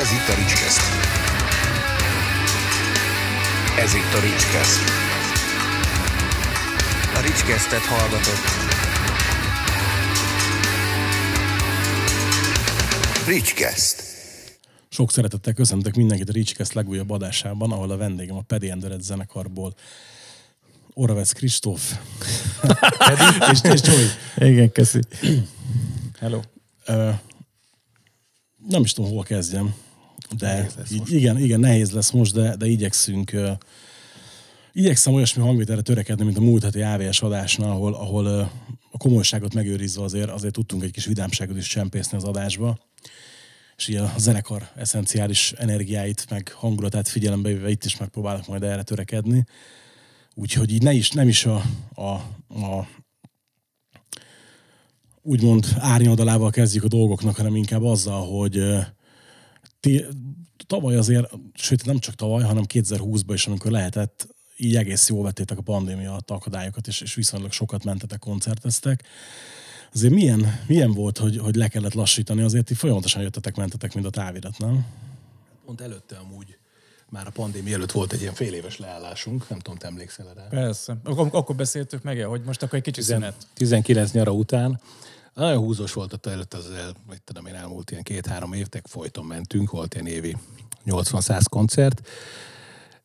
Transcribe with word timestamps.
Ez 0.00 0.12
itt 0.12 0.28
a 0.28 0.34
Ricskeszt. 0.34 0.80
Ez 3.78 3.94
itt 3.94 4.12
a 4.14 4.20
Ricskeszt. 4.20 4.80
A 7.14 7.20
Ricskesztet 7.20 7.80
hallgatott. 7.80 8.44
Ricskeszt. 13.26 14.02
Sok 14.88 15.12
szeretettel 15.12 15.52
köszöntök 15.52 15.94
mindenkit 15.94 16.28
a 16.28 16.32
Ricskeszt 16.32 16.72
legújabb 16.72 17.10
adásában, 17.10 17.72
ahol 17.72 17.90
a 17.90 17.96
vendégem 17.96 18.36
a 18.36 18.42
Pedi 18.46 18.70
Enderet 18.70 19.02
zenekarból 19.02 19.74
Oravec 20.94 21.32
Kristóf. 21.32 21.98
és, 23.52 23.58
és 23.62 23.80
Csói. 23.80 24.06
Igen, 24.36 24.72
köszi. 24.72 25.00
Hello. 26.18 26.40
Ö, 26.84 27.10
nem 28.68 28.82
is 28.82 28.92
tudom, 28.92 29.10
hol 29.10 29.22
kezdjem. 29.22 29.84
De 30.38 30.68
így, 30.92 31.12
igen, 31.12 31.38
igen, 31.38 31.60
nehéz 31.60 31.90
lesz 31.90 32.10
most, 32.10 32.34
de, 32.34 32.56
de 32.56 32.66
igyekszünk 32.66 33.32
ö, 33.32 33.50
igyekszem 34.72 35.14
olyasmi 35.14 35.42
hangvételre 35.42 35.82
törekedni, 35.82 36.24
mint 36.24 36.36
a 36.36 36.40
múlt 36.40 36.62
heti 36.62 36.82
AVS 36.82 37.22
adásnál, 37.22 37.70
ahol, 37.70 37.94
ahol 37.94 38.24
ö, 38.24 38.40
a 38.90 38.98
komolyságot 38.98 39.54
megőrizve 39.54 40.02
azért, 40.02 40.30
azért 40.30 40.52
tudtunk 40.52 40.82
egy 40.82 40.90
kis 40.90 41.04
vidámságot 41.04 41.56
is 41.56 41.66
csempészni 41.66 42.16
az 42.16 42.24
adásba 42.24 42.78
és 43.76 43.88
így 43.88 43.96
a 43.96 44.12
zenekar 44.18 44.68
eszenciális 44.74 45.52
energiáit, 45.52 46.26
meg 46.30 46.52
hangulatát 46.54 47.08
figyelembe 47.08 47.48
véve 47.48 47.70
itt 47.70 47.84
is 47.84 47.96
megpróbálok 47.96 48.46
majd 48.46 48.62
erre 48.62 48.82
törekedni. 48.82 49.44
Úgyhogy 50.34 50.72
így 50.72 50.82
ne 50.82 50.92
is, 50.92 51.10
nem 51.10 51.28
is 51.28 51.44
a, 51.44 51.62
a, 51.94 52.10
a 52.64 52.88
úgymond 55.22 55.66
árnyoldalával 55.78 56.50
kezdjük 56.50 56.84
a 56.84 56.88
dolgoknak, 56.88 57.36
hanem 57.36 57.56
inkább 57.56 57.82
azzal, 57.82 58.26
hogy 58.26 58.56
ti, 59.86 60.04
tavaly 60.66 60.96
azért, 60.96 61.30
sőt 61.54 61.84
nem 61.84 61.98
csak 61.98 62.14
tavaly, 62.14 62.42
hanem 62.42 62.64
2020-ban 62.72 63.32
is, 63.32 63.46
amikor 63.46 63.70
lehetett, 63.70 64.28
így 64.56 64.76
egész 64.76 65.08
jól 65.08 65.22
vettétek 65.22 65.58
a 65.58 65.62
pandémia 65.62 66.10
alatt 66.10 66.30
akadályokat, 66.30 66.86
és, 66.86 67.00
és 67.00 67.14
viszonylag 67.14 67.52
sokat 67.52 67.84
mentetek, 67.84 68.18
koncerteztek. 68.18 69.02
Azért 69.94 70.12
milyen, 70.12 70.60
milyen 70.66 70.92
volt, 70.92 71.18
hogy, 71.18 71.38
hogy 71.38 71.54
le 71.56 71.68
kellett 71.68 71.94
lassítani? 71.94 72.42
Azért 72.42 72.64
ti 72.64 72.74
folyamatosan 72.74 73.22
jöttetek, 73.22 73.56
mentetek, 73.56 73.94
mint 73.94 74.06
a 74.06 74.10
távirat, 74.10 74.58
nem? 74.58 74.86
Pont 75.64 75.80
előtte 75.80 76.16
amúgy, 76.16 76.58
már 77.10 77.26
a 77.26 77.30
pandémia 77.30 77.74
előtt 77.74 77.92
volt 77.92 78.12
egy 78.12 78.20
ilyen 78.20 78.34
fél 78.34 78.54
éves 78.54 78.78
leállásunk, 78.78 79.48
nem 79.48 79.58
tudom, 79.58 79.78
te 79.78 79.86
emlékszel 79.86 80.32
rá. 80.34 80.46
Persze. 80.48 80.96
Akkor, 81.04 81.28
akkor 81.32 81.56
beszéltük 81.56 82.02
meg, 82.02 82.24
hogy 82.24 82.42
most 82.44 82.62
akkor 82.62 82.78
egy 82.78 82.84
kicsi 82.84 83.02
szünet. 83.02 83.46
19 83.54 84.10
nyara 84.10 84.32
után. 84.32 84.80
Nagyon 85.36 85.58
húzós 85.58 85.92
volt 85.92 86.12
ott 86.12 86.26
előtt 86.26 86.54
az 86.54 86.70
el, 86.70 86.92
vagy 87.06 87.22
tudom 87.22 87.46
én, 87.46 87.54
elmúlt 87.54 87.90
ilyen 87.90 88.02
két-három 88.02 88.52
évtek, 88.52 88.86
folyton 88.86 89.24
mentünk, 89.24 89.70
volt 89.70 89.94
ilyen 89.94 90.06
évi 90.06 90.36
80-100 90.86 91.44
koncert, 91.50 92.08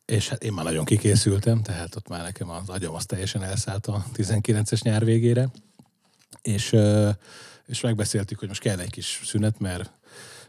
és 0.04 0.28
hát 0.28 0.44
én 0.44 0.52
már 0.52 0.64
nagyon 0.64 0.84
kikészültem, 0.84 1.62
tehát 1.62 1.96
ott 1.96 2.08
már 2.08 2.22
nekem 2.22 2.50
az 2.50 2.68
agyam 2.68 2.94
az 2.94 3.06
teljesen 3.06 3.42
elszállt 3.42 3.86
a 3.86 4.04
19-es 4.14 4.82
nyár 4.82 5.04
végére, 5.04 5.50
és, 6.42 6.72
ö, 6.72 7.10
és 7.66 7.80
megbeszéltük, 7.80 8.38
hogy 8.38 8.48
most 8.48 8.60
kell 8.60 8.78
egy 8.78 8.90
kis 8.90 9.20
szünet, 9.24 9.58
mert 9.58 9.92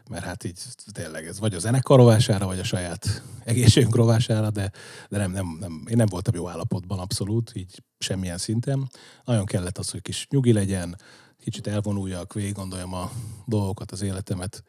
mert 0.08 0.24
hát 0.24 0.44
így 0.44 0.58
tényleg 0.92 1.26
ez 1.26 1.38
vagy 1.38 1.54
a 1.54 1.58
zenekar 1.58 1.98
rovására, 1.98 2.46
vagy 2.46 2.58
a 2.58 2.64
saját 2.64 3.22
egészségünk 3.44 3.96
rovására, 3.96 4.50
de, 4.50 4.70
de 5.08 5.18
nem, 5.18 5.30
nem, 5.30 5.56
nem, 5.60 5.84
én 5.88 5.96
nem 5.96 6.06
voltam 6.06 6.34
jó 6.34 6.48
állapotban 6.48 6.98
abszolút, 6.98 7.52
így 7.54 7.82
semmilyen 7.98 8.38
szinten. 8.38 8.90
Nagyon 9.24 9.44
kellett 9.44 9.78
az, 9.78 9.90
hogy 9.90 10.02
kis 10.02 10.26
nyugi 10.30 10.52
legyen, 10.52 10.96
kicsit 11.44 11.66
elvonuljak, 11.66 12.32
végig 12.32 12.52
gondoljam 12.52 12.94
a 12.94 13.10
dolgokat, 13.46 13.90
az 13.90 14.02
életemet. 14.02 14.62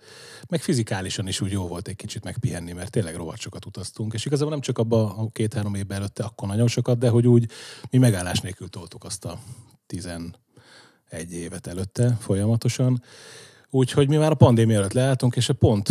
Meg 0.49 0.61
fizikálisan 0.61 1.27
is 1.27 1.41
úgy 1.41 1.51
jó 1.51 1.67
volt 1.67 1.87
egy 1.87 1.95
kicsit 1.95 2.23
megpihenni, 2.23 2.71
mert 2.71 2.91
tényleg 2.91 3.15
rohadt 3.15 3.39
sokat 3.39 3.65
utaztunk. 3.65 4.13
És 4.13 4.25
igazából 4.25 4.51
nem 4.51 4.61
csak 4.61 4.77
abban 4.77 5.09
a 5.09 5.29
két-három 5.31 5.75
évben 5.75 5.97
előtte, 5.97 6.23
akkor 6.23 6.47
nagyon 6.47 6.67
sokat, 6.67 6.97
de 6.97 7.09
hogy 7.09 7.27
úgy 7.27 7.49
mi 7.89 7.97
megállás 7.97 8.39
nélkül 8.39 8.69
toltuk 8.69 9.03
azt 9.03 9.25
a 9.25 9.39
11 9.87 10.33
évet 11.29 11.67
előtte 11.67 12.17
folyamatosan. 12.19 13.03
Úgyhogy 13.69 14.07
mi 14.07 14.17
már 14.17 14.31
a 14.31 14.35
pandémia 14.35 14.77
előtt 14.77 14.93
leálltunk, 14.93 15.35
és 15.35 15.49
pont 15.59 15.89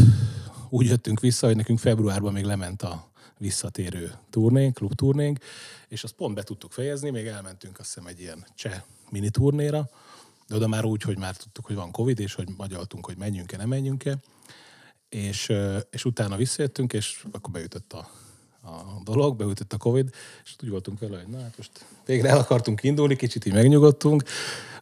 úgy 0.69 0.87
jöttünk 0.87 1.21
vissza, 1.21 1.47
hogy 1.47 1.57
nekünk 1.57 1.79
februárban 1.79 2.33
még 2.33 2.45
lement 2.45 2.83
a 2.83 3.11
visszatérő 3.39 4.13
turnénk, 4.31 4.75
klubturnénk, 4.75 5.39
és 5.89 6.05
azt 6.05 6.15
pont 6.15 6.35
be 6.35 6.43
tudtuk 6.43 6.73
fejezni, 6.73 7.11
még 7.11 7.27
elmentünk 7.27 7.79
azt 7.79 7.95
hiszem 7.95 8.09
egy 8.09 8.21
ilyen 8.21 8.47
cseh 8.55 8.83
mini 9.11 9.31
turnéra, 9.31 9.91
de 10.49 10.55
oda 10.55 10.69
már 10.69 10.85
úgy, 10.85 11.03
hogy 11.03 11.19
már 11.19 11.37
tudtuk, 11.37 11.67
hogy 11.67 11.77
van 11.77 11.91
Covid, 11.91 12.21
és 12.21 12.35
hogy 12.35 12.49
magyaltunk, 12.57 13.07
hogy 13.07 13.17
menjünk-e, 13.17 13.57
nem 13.57 13.69
menjünk-e. 13.69 14.19
És, 15.09 15.53
és 15.91 16.05
utána 16.05 16.37
visszajöttünk, 16.37 16.93
és 16.93 17.25
akkor 17.33 17.53
beütött 17.53 17.93
a, 17.93 18.11
a 18.69 19.01
dolog, 19.05 19.37
beütött 19.37 19.73
a 19.73 19.77
Covid, 19.77 20.11
és 20.45 20.55
úgy 20.63 20.69
voltunk 20.69 20.99
vele, 20.99 21.17
hogy 21.17 21.29
na 21.29 21.41
hát 21.41 21.57
most 21.57 21.85
végre 22.07 22.29
el 22.29 22.39
akartunk 22.39 22.83
indulni, 22.83 23.17
kicsit 23.17 23.47
így 23.47 23.53
megnyugodtunk. 23.53 24.23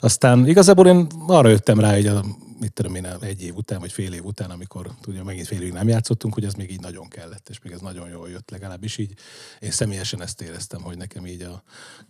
Aztán 0.01 0.47
igazából 0.47 0.87
én 0.87 1.07
arra 1.27 1.49
jöttem 1.49 1.81
rá, 1.81 1.93
hogy 1.93 2.07
a, 2.07 2.25
mit 2.61 2.73
tudom 2.73 2.95
én, 2.95 3.07
egy 3.07 3.43
év 3.43 3.57
után, 3.57 3.81
vagy 3.81 3.93
fél 3.93 4.13
év 4.13 4.25
után, 4.25 4.51
amikor 4.51 4.91
tudja, 5.01 5.25
megint 5.25 5.47
fél 5.47 5.61
évig 5.61 5.73
nem 5.73 5.89
játszottunk, 5.89 6.35
hogy 6.35 6.45
ez 6.45 6.55
még 6.55 6.71
így 6.71 6.81
nagyon 6.81 7.09
kellett, 7.09 7.49
és 7.49 7.59
még 7.63 7.73
ez 7.73 7.81
nagyon 7.81 8.09
jól 8.09 8.31
jött, 8.31 8.51
legalábbis 8.51 8.99
így. 8.99 9.15
Én 9.61 9.71
személyesen 9.71 10.23
ezt 10.23 10.41
éreztem, 10.41 10.83
hogy 10.83 10.97
nekem 10.97 11.27
így 11.27 11.43
a 11.43 11.63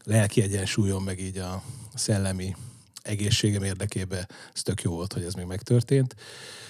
lelki 0.05 0.43
egyensúlyom, 0.43 1.05
meg 1.05 1.21
így 1.21 1.39
a 1.39 1.63
szellemi 1.95 2.57
egészségem 3.03 3.63
érdekében 3.63 4.29
ez 4.55 4.63
tök 4.63 4.83
jó 4.83 4.93
volt, 4.93 5.13
hogy 5.13 5.25
ez 5.25 5.35
még 5.35 5.47
megtörtént. 5.47 6.15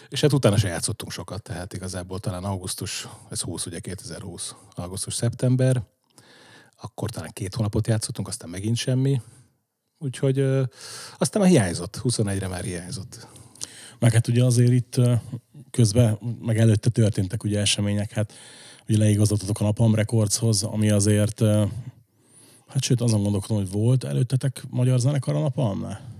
És 0.08 0.20
hát 0.20 0.32
utána 0.32 0.56
se 0.56 0.68
játszottunk 0.68 1.12
sokat, 1.12 1.42
tehát 1.42 1.72
igazából 1.72 2.18
talán 2.18 2.44
augusztus, 2.44 3.08
ez 3.30 3.40
20, 3.40 3.66
ugye 3.66 3.78
2020, 3.80 4.54
augusztus-szeptember, 4.70 5.82
akkor 6.80 7.10
talán 7.10 7.30
két 7.32 7.54
hónapot 7.54 7.86
játszottunk, 7.86 8.28
aztán 8.28 8.50
megint 8.50 8.76
semmi. 8.76 9.20
Úgyhogy 9.98 10.38
ö, 10.38 10.62
aztán 11.18 11.42
már 11.42 11.50
hiányzott, 11.50 12.00
21-re 12.02 12.48
már 12.48 12.64
hiányzott. 12.64 13.26
Meg 13.98 14.12
hát 14.12 14.28
ugye 14.28 14.44
azért 14.44 14.72
itt 14.72 15.00
közben, 15.70 16.18
meg 16.40 16.58
előtte 16.58 16.90
történtek 16.90 17.44
ugye 17.44 17.60
események, 17.60 18.12
hát 18.12 18.32
ugye 18.88 18.98
leigazoltatok 18.98 19.60
a 19.60 19.64
Napalm 19.64 19.94
Recordshoz, 19.94 20.62
ami 20.62 20.90
azért, 20.90 21.40
hát 22.66 22.82
sőt 22.82 23.00
azon 23.00 23.22
gondolkodom, 23.22 23.56
hogy 23.56 23.70
volt 23.70 24.04
előttetek 24.04 24.64
magyar 24.70 24.98
zenekar 24.98 25.34
a 25.34 25.40
Napalmnál? 25.40 26.11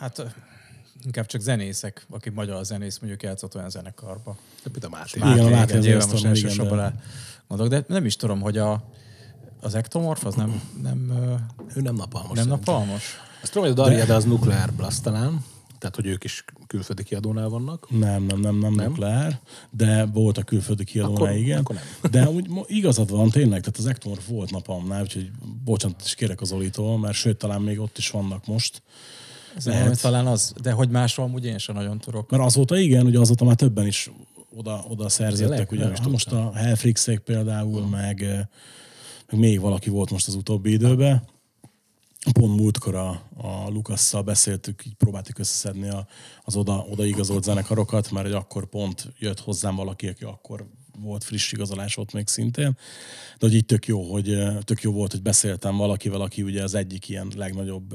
Hát 0.00 0.34
inkább 1.04 1.26
csak 1.26 1.40
zenészek, 1.40 2.06
aki 2.10 2.30
magyar 2.30 2.64
zenész 2.64 2.98
mondjuk 2.98 3.22
játszott 3.22 3.54
olyan 3.54 3.70
zenekarba. 3.70 4.36
De 4.62 4.70
például 4.70 4.92
Máté. 4.92 5.18
Igen, 5.18 5.28
a 5.30 5.34
Máté, 5.34 5.50
Máté 5.54 5.76
az 5.76 5.84
nyilván 5.84 6.08
most 6.08 6.18
igen, 6.18 6.28
elsősorban 6.28 6.76
de- 6.76 6.82
le 6.82 6.94
gondolok, 7.48 7.72
de 7.72 7.84
nem 7.94 8.04
is 8.04 8.16
tudom, 8.16 8.40
hogy 8.40 8.58
a, 8.58 8.84
az 9.60 9.74
ektomorf 9.74 10.24
az 10.24 10.34
nem, 10.34 10.62
nem, 10.82 11.12
Ő 11.74 11.80
nem 11.80 11.94
napalmos. 11.94 12.36
nem 12.36 12.44
szerintem. 12.44 12.74
napalmos. 12.74 13.02
Azt 13.42 13.52
tudom, 13.52 13.68
hogy 13.68 13.78
a 13.78 13.82
Daria, 13.82 14.04
de 14.04 14.14
az 14.14 14.24
Nuclear 14.24 14.72
Blast 14.72 15.02
talán, 15.02 15.44
tehát 15.78 15.96
hogy 15.96 16.06
ők 16.06 16.24
is 16.24 16.44
külföldi 16.66 17.02
kiadónál 17.02 17.48
vannak. 17.48 17.90
Nem, 17.90 18.22
nem, 18.22 18.40
nem, 18.40 18.56
nem, 18.56 18.72
nem 18.74 18.86
nukleár, 18.88 19.40
de 19.70 20.04
volt 20.04 20.38
a 20.38 20.42
külföldi 20.42 20.84
kiadónál, 20.84 21.22
Akkor- 21.22 21.36
igen. 21.36 21.58
akkor 21.58 21.76
De 22.10 22.28
úgy 22.28 22.50
igazad 22.66 23.10
van 23.10 23.30
tényleg, 23.30 23.60
tehát 23.60 23.78
az 23.78 23.86
Ektomorf 23.86 24.26
volt 24.28 24.50
napamnál, 24.50 25.02
úgyhogy 25.02 25.30
bocsánat 25.64 26.02
is 26.04 26.14
kérek 26.14 26.40
az 26.40 26.52
Olitól, 26.52 26.98
mert 26.98 27.14
sőt, 27.14 27.36
talán 27.36 27.60
még 27.62 27.78
ott 27.80 27.98
is 27.98 28.10
vannak 28.10 28.46
most. 28.46 28.82
Ez 29.56 29.66
Lehet. 29.66 30.00
talán 30.00 30.26
az, 30.26 30.52
de 30.62 30.72
hogy 30.72 30.88
másról 30.88 31.26
amúgy 31.26 31.44
én 31.44 31.58
sem 31.58 31.74
nagyon 31.74 31.98
tudok. 31.98 32.30
Mert 32.30 32.42
azóta 32.42 32.76
igen, 32.76 33.06
ugye 33.06 33.18
azóta 33.18 33.44
már 33.44 33.54
többen 33.54 33.86
is 33.86 34.10
oda, 34.56 34.84
oda 34.88 35.08
szerzettek, 35.08 35.68
Tényleg? 35.68 35.88
ugye 35.88 35.98
hát 35.98 36.10
most 36.10 36.32
a 36.32 36.52
Hellfrixék 36.54 37.18
például, 37.18 37.86
meg, 37.86 38.22
eh, 38.22 38.46
meg 39.30 39.40
még 39.40 39.60
valaki 39.60 39.90
volt 39.90 40.10
most 40.10 40.26
az 40.26 40.34
utóbbi 40.34 40.72
időben. 40.72 41.22
Pont 42.32 42.56
múltkor 42.56 42.94
a, 42.94 43.08
a 43.36 43.68
Lukasszal 43.68 44.22
beszéltük, 44.22 44.86
így 44.86 44.94
próbáltuk 44.94 45.38
összeszedni 45.38 45.88
a, 45.88 46.06
az 46.44 46.56
oda, 46.56 46.86
oda 46.90 47.04
igazolt 47.04 47.42
zenekarokat, 47.44 48.10
mert 48.10 48.26
hogy 48.26 48.34
akkor 48.34 48.66
pont 48.66 49.12
jött 49.18 49.40
hozzám 49.40 49.76
valaki, 49.76 50.08
aki 50.08 50.24
akkor 50.24 50.66
volt 51.02 51.24
friss 51.24 51.52
igazolás 51.52 51.96
ott 51.96 52.12
még 52.12 52.28
szintén. 52.28 52.76
De 53.38 53.46
hogy 53.46 53.54
így 53.54 53.64
tök 53.64 53.86
jó, 53.86 54.12
hogy 54.12 54.38
tök 54.64 54.82
jó 54.82 54.92
volt, 54.92 55.10
hogy 55.10 55.22
beszéltem 55.22 55.76
valakivel, 55.76 56.20
aki 56.20 56.42
ugye 56.42 56.62
az 56.62 56.74
egyik 56.74 57.08
ilyen 57.08 57.32
legnagyobb, 57.36 57.92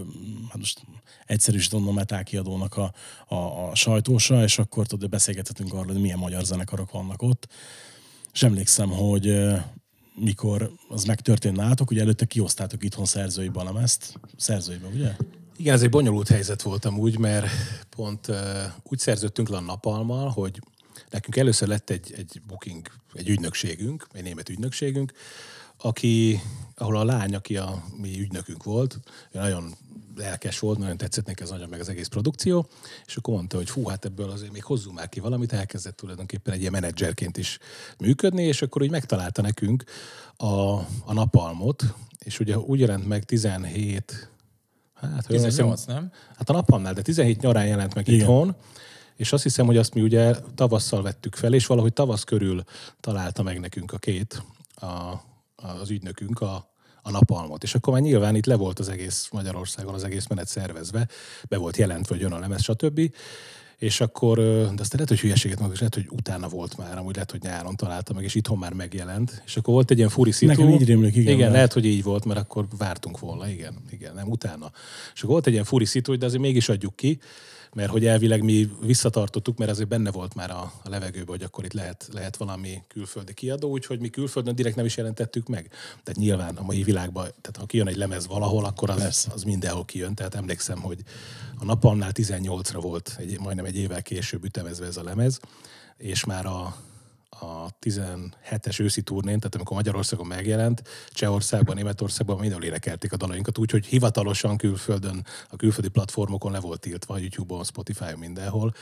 hát 0.47 0.57
most 0.57 0.81
egyszerűsítve 1.25 1.77
a 1.77 1.91
metal 1.91 2.23
kiadónak 2.23 2.77
a, 2.77 2.93
a, 3.27 3.69
a 3.69 3.75
sajtósa, 3.75 4.43
és 4.43 4.59
akkor 4.59 4.87
tudod, 4.87 5.09
beszélgethetünk 5.09 5.73
arról, 5.73 5.91
hogy 5.91 6.01
milyen 6.01 6.19
magyar 6.19 6.43
zenekarok 6.43 6.91
vannak 6.91 7.21
ott. 7.21 7.47
És 8.33 8.43
emlékszem, 8.43 8.89
hogy 8.89 9.37
mikor 10.15 10.71
az 10.89 11.03
megtörtént 11.03 11.55
nálatok, 11.55 11.91
ugye 11.91 12.01
előtte 12.01 12.25
kiosztátok 12.25 12.83
itthon 12.83 13.05
szerzői 13.05 13.49
balemezt, 13.49 14.19
szerzőibe, 14.37 14.87
ugye? 14.87 15.15
Igen, 15.57 15.73
ez 15.73 15.81
egy 15.81 15.89
bonyolult 15.89 16.27
helyzet 16.27 16.61
voltam 16.61 16.97
úgy, 16.97 17.17
mert 17.17 17.47
pont 17.89 18.27
uh, 18.27 18.37
úgy 18.83 18.99
szerződtünk 18.99 19.49
le 19.49 19.57
a 19.57 19.61
napalmal, 19.61 20.29
hogy 20.29 20.59
nekünk 21.15 21.35
először 21.35 21.67
lett 21.67 21.89
egy, 21.89 22.13
egy 22.17 22.41
booking, 22.47 22.87
egy 23.13 23.29
ügynökségünk, 23.29 24.07
egy 24.11 24.23
német 24.23 24.49
ügynökségünk, 24.49 25.11
aki, 25.77 26.41
ahol 26.75 26.97
a 26.97 27.03
lány, 27.03 27.35
aki 27.35 27.57
a 27.57 27.83
mi 28.01 28.19
ügynökünk 28.19 28.63
volt, 28.63 28.99
nagyon 29.31 29.75
lelkes 30.15 30.59
volt, 30.59 30.77
nagyon 30.77 30.97
tetszett 30.97 31.25
neki 31.25 31.43
az 31.43 31.49
nagyon 31.49 31.69
meg 31.69 31.79
az 31.79 31.89
egész 31.89 32.07
produkció, 32.07 32.67
és 33.05 33.15
akkor 33.15 33.33
mondta, 33.33 33.57
hogy 33.57 33.69
fú, 33.69 33.87
hát 33.87 34.05
ebből 34.05 34.29
azért 34.29 34.51
még 34.51 34.63
hozzunk 34.63 34.95
már 34.95 35.09
ki 35.09 35.19
valamit, 35.19 35.53
elkezdett 35.53 35.97
tulajdonképpen 35.97 36.53
egy 36.53 36.59
ilyen 36.59 36.71
menedzserként 36.71 37.37
is 37.37 37.59
működni, 37.97 38.43
és 38.43 38.61
akkor 38.61 38.81
úgy 38.81 38.91
megtalálta 38.91 39.41
nekünk 39.41 39.83
a, 40.37 40.71
a 41.05 41.13
napalmot, 41.13 41.83
és 42.19 42.39
ugye 42.39 42.57
úgy 42.57 42.79
jelent 42.79 43.07
meg 43.07 43.23
17 43.23 44.29
Hát, 44.95 45.25
hogy 45.25 45.35
18, 45.35 45.85
nem? 45.85 46.11
Hát 46.37 46.49
a 46.49 46.53
napalmnál, 46.53 46.93
de 46.93 47.01
17 47.01 47.41
nyarán 47.41 47.67
jelent 47.67 47.95
meg 47.95 48.07
Igen. 48.07 48.19
itthon, 48.19 48.55
és 49.15 49.33
azt 49.33 49.43
hiszem, 49.43 49.65
hogy 49.65 49.77
azt 49.77 49.93
mi 49.93 50.01
ugye 50.01 50.35
tavasszal 50.55 51.01
vettük 51.01 51.35
fel, 51.35 51.53
és 51.53 51.65
valahogy 51.65 51.93
tavasz 51.93 52.23
körül 52.23 52.63
találta 52.99 53.43
meg 53.43 53.59
nekünk 53.59 53.93
a 53.93 53.97
két, 53.97 54.43
a, 54.75 55.13
az 55.55 55.89
ügynökünk 55.89 56.41
a, 56.41 56.69
a 57.01 57.11
napalmot. 57.11 57.63
És 57.63 57.75
akkor 57.75 57.93
már 57.93 58.01
nyilván 58.01 58.35
itt 58.35 58.45
le 58.45 58.55
volt 58.55 58.79
az 58.79 58.89
egész 58.89 59.29
Magyarországon, 59.31 59.93
az 59.93 60.03
egész 60.03 60.27
menet 60.27 60.47
szervezve, 60.47 61.07
be 61.49 61.57
volt 61.57 61.77
jelentve, 61.77 62.13
hogy 62.13 62.23
jön 62.23 62.31
a 62.31 62.39
lemez, 62.39 62.63
stb. 62.63 63.11
És 63.77 64.01
akkor, 64.01 64.37
de 64.37 64.81
aztán 64.81 64.89
lehet, 64.91 65.07
hogy 65.07 65.19
hülyeséget 65.19 65.57
mondok, 65.57 65.75
és 65.75 65.79
lehet, 65.79 65.95
hogy 65.95 66.07
utána 66.09 66.47
volt 66.47 66.77
már, 66.77 66.97
amúgy 66.97 67.13
lehet, 67.13 67.31
hogy 67.31 67.41
nyáron 67.41 67.75
találta 67.75 68.13
meg, 68.13 68.23
és 68.23 68.35
itthon 68.35 68.57
már 68.57 68.73
megjelent. 68.73 69.41
És 69.45 69.57
akkor 69.57 69.73
volt 69.73 69.91
egy 69.91 69.97
ilyen 69.97 70.09
furi 70.09 70.31
szitu. 70.31 70.51
Nekem 70.51 70.69
így 70.69 70.85
rémlik, 70.85 71.15
igen, 71.15 71.33
Igen, 71.33 71.51
lehet, 71.51 71.73
hogy 71.73 71.85
így 71.85 72.03
volt, 72.03 72.25
mert 72.25 72.39
akkor 72.39 72.67
vártunk 72.77 73.19
volna, 73.19 73.49
igen, 73.49 73.75
igen, 73.91 74.13
nem 74.13 74.27
utána. 74.27 74.71
És 75.13 75.19
akkor 75.19 75.31
volt 75.31 75.47
egy 75.47 75.53
ilyen 75.53 75.65
furi 75.65 75.85
szitu, 75.85 76.17
de 76.17 76.25
azért 76.25 76.41
mégis 76.41 76.69
adjuk 76.69 76.95
ki, 76.95 77.19
mert 77.75 77.91
hogy 77.91 78.05
elvileg 78.05 78.43
mi 78.43 78.69
visszatartottuk, 78.81 79.57
mert 79.57 79.71
azért 79.71 79.87
benne 79.87 80.11
volt 80.11 80.35
már 80.35 80.51
a, 80.51 80.71
a 80.83 80.89
levegőben, 80.89 81.27
hogy 81.27 81.43
akkor 81.43 81.65
itt 81.65 81.73
lehet, 81.73 82.07
lehet 82.11 82.37
valami 82.37 82.81
külföldi 82.87 83.33
kiadó, 83.33 83.69
úgyhogy 83.69 83.99
mi 83.99 84.09
külföldön 84.09 84.55
direkt 84.55 84.75
nem 84.75 84.85
is 84.85 84.97
jelentettük 84.97 85.47
meg. 85.47 85.67
Tehát 86.03 86.19
nyilván 86.19 86.55
a 86.55 86.63
mai 86.63 86.83
világban, 86.83 87.23
tehát 87.23 87.57
ha 87.57 87.65
kijön 87.65 87.87
egy 87.87 87.95
lemez 87.95 88.27
valahol, 88.27 88.65
akkor 88.65 88.89
az, 88.89 89.27
az 89.33 89.43
mindenhol 89.43 89.85
kijön. 89.85 90.15
Tehát 90.15 90.35
emlékszem, 90.35 90.81
hogy 90.81 90.99
a 91.59 91.65
napalmnál 91.65 92.11
18-ra 92.13 92.77
volt, 92.81 93.15
egy, 93.19 93.39
majdnem 93.39 93.65
egy 93.65 93.77
évvel 93.77 94.01
később 94.01 94.43
ütemezve 94.43 94.85
ez 94.85 94.97
a 94.97 95.03
lemez, 95.03 95.39
és 95.97 96.25
már 96.25 96.45
a, 96.45 96.75
a 97.39 97.77
17-es 97.81 98.81
őszi 98.81 99.01
turnén, 99.01 99.37
tehát 99.37 99.55
amikor 99.55 99.75
Magyarországon 99.75 100.27
megjelent, 100.27 100.81
Csehországban, 101.09 101.75
Németországban 101.75 102.39
mindenhol 102.39 102.65
énekelték 102.65 103.13
a 103.13 103.17
dalainkat, 103.17 103.57
úgyhogy 103.57 103.85
hivatalosan 103.85 104.57
külföldön, 104.57 105.25
a 105.49 105.55
külföldi 105.55 105.89
platformokon 105.89 106.51
le 106.51 106.59
volt 106.59 106.79
tiltva, 106.79 107.17
YouTube-on, 107.17 107.63
Spotify-on, 107.63 108.19
mindenhol, 108.19 108.73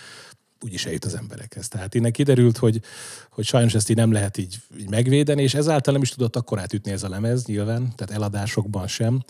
úgyis 0.64 0.86
eljut 0.86 1.06
az 1.06 1.16
emberekhez. 1.16 1.68
Tehát 1.68 1.96
innen 1.96 2.12
kiderült, 2.12 2.58
hogy, 2.58 2.82
hogy 3.30 3.46
sajnos 3.46 3.74
ezt 3.74 3.90
így 3.90 3.96
nem 3.96 4.12
lehet 4.12 4.38
így, 4.38 4.60
így 4.80 4.90
megvédeni, 4.90 5.42
és 5.42 5.54
ezáltal 5.54 5.94
nem 5.94 6.02
is 6.02 6.10
tudott 6.10 6.36
akkor 6.36 6.60
átütni 6.60 6.92
ez 6.92 7.04
a 7.04 7.10
lemez, 7.10 7.46
nyilván, 7.46 7.94
tehát 7.96 8.14
eladásokban 8.14 8.88
sem, 8.88 9.24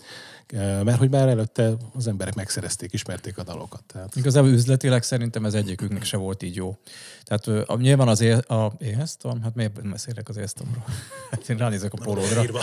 mert 0.82 0.98
hogy 0.98 1.10
már 1.10 1.28
előtte 1.28 1.72
az 1.94 2.06
emberek 2.06 2.34
megszerezték, 2.34 2.92
ismerték 2.92 3.38
a 3.38 3.42
dalokat. 3.42 3.82
Tehát 3.86 4.16
Igazából 4.16 4.50
üzletileg 4.50 5.02
szerintem 5.02 5.44
ez 5.44 5.54
egyiküknek 5.54 6.04
se 6.04 6.16
volt 6.16 6.42
így 6.42 6.56
jó. 6.56 6.76
Tehát 7.22 7.68
a, 7.68 7.76
nyilván 7.76 8.08
az 8.08 8.20
é- 8.20 8.50
a 8.50 8.72
éheztam, 8.78 9.42
hát 9.42 9.54
miért 9.54 9.88
beszélek 9.88 10.28
az 10.28 10.36
éheztamról? 10.36 10.84
Hát 11.30 11.48
én 11.48 11.56
ránézek 11.56 11.92
a 11.92 12.02
polódra. 12.02 12.42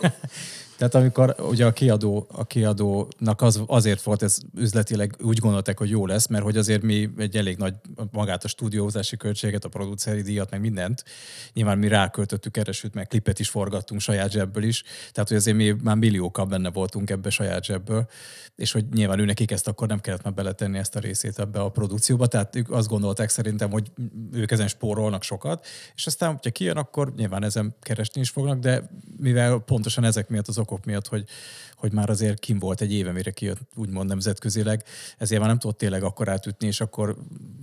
Tehát 0.78 0.94
amikor 0.94 1.34
ugye 1.38 1.66
a, 1.66 1.72
kiadó, 1.72 2.26
a 2.32 2.46
kiadónak 2.46 3.42
az, 3.42 3.62
azért 3.66 4.02
volt 4.02 4.22
ez 4.22 4.38
üzletileg 4.54 5.16
úgy 5.20 5.38
gondolták, 5.38 5.78
hogy 5.78 5.90
jó 5.90 6.06
lesz, 6.06 6.26
mert 6.26 6.44
hogy 6.44 6.56
azért 6.56 6.82
mi 6.82 7.10
egy 7.16 7.36
elég 7.36 7.56
nagy 7.56 7.74
magát 8.10 8.44
a 8.44 8.48
stúdiózási 8.48 9.16
költséget, 9.16 9.64
a 9.64 9.68
produceri 9.68 10.22
díjat, 10.22 10.50
meg 10.50 10.60
mindent. 10.60 11.04
Nyilván 11.52 11.78
mi 11.78 11.88
ráköltöttük 11.88 12.56
erre, 12.56 12.72
sőt, 12.72 12.94
meg 12.94 13.06
klipet 13.06 13.38
is 13.38 13.48
forgattunk 13.48 14.00
saját 14.00 14.30
zsebből 14.30 14.62
is. 14.62 14.82
Tehát, 15.12 15.28
hogy 15.28 15.36
azért 15.36 15.56
mi 15.56 15.74
már 15.82 15.96
milliókkal 15.96 16.44
benne 16.44 16.70
voltunk 16.70 17.10
ebbe 17.10 17.30
saját 17.30 17.64
zsebből, 17.64 18.08
és 18.56 18.72
hogy 18.72 18.84
nyilván 18.94 19.18
ő 19.18 19.24
nekik 19.24 19.50
ezt 19.50 19.68
akkor 19.68 19.88
nem 19.88 20.00
kellett 20.00 20.22
már 20.22 20.34
beletenni 20.34 20.78
ezt 20.78 20.96
a 20.96 21.00
részét 21.00 21.38
ebbe 21.38 21.60
a 21.60 21.68
produkcióba. 21.68 22.26
Tehát 22.26 22.56
ők 22.56 22.70
azt 22.70 22.88
gondolták 22.88 23.28
szerintem, 23.28 23.70
hogy 23.70 23.90
ők 24.32 24.50
ezen 24.50 24.68
spórolnak 24.68 25.22
sokat, 25.22 25.66
és 25.94 26.06
aztán, 26.06 26.32
hogyha 26.32 26.50
kijön, 26.50 26.76
akkor 26.76 27.12
nyilván 27.16 27.44
ezen 27.44 27.74
keresni 27.80 28.20
is 28.20 28.30
fognak, 28.30 28.58
de 28.58 28.90
mivel 29.16 29.58
pontosan 29.58 30.04
ezek 30.04 30.28
miatt 30.28 30.48
az 30.48 30.58
okok 30.70 30.84
miatt, 30.84 31.08
hogy, 31.08 31.24
hogy 31.76 31.92
már 31.92 32.10
azért 32.10 32.38
kim 32.38 32.58
volt 32.58 32.80
egy 32.80 32.92
éve, 32.92 33.12
mire 33.12 33.30
kijött 33.30 33.60
úgymond 33.74 34.08
nemzetközileg, 34.08 34.84
ezért 35.18 35.40
már 35.40 35.48
nem 35.48 35.58
tudott 35.58 35.78
tényleg 35.78 36.02
akkor 36.02 36.28
átütni, 36.28 36.66
és 36.66 36.80
akkor 36.80 37.16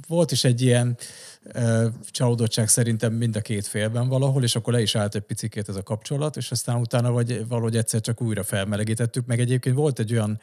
volt 0.08 0.32
is 0.32 0.44
egy 0.44 0.62
ilyen 0.62 0.98
ö, 1.44 1.88
csalódottság 2.12 2.68
szerintem 2.68 3.14
mind 3.14 3.36
a 3.36 3.42
két 3.42 3.68
félben 3.68 4.08
valahol, 4.08 4.44
és 4.44 4.56
akkor 4.56 4.74
le 4.74 4.82
is 4.82 4.96
állt 4.96 5.16
egy 5.16 5.22
picikét 5.22 5.70
ez 5.70 5.76
a 5.76 5.84
kapcsolat, 5.84 6.38
és 6.38 6.52
aztán 6.52 6.76
utána 6.76 7.12
vagy 7.12 7.48
valahogy 7.48 7.78
egyszer 7.78 8.02
csak 8.02 8.22
újra 8.22 8.44
felmelegítettük, 8.44 9.26
meg 9.26 9.40
egyébként 9.40 9.76
volt 9.76 10.00
egy 10.00 10.14
olyan 10.14 10.40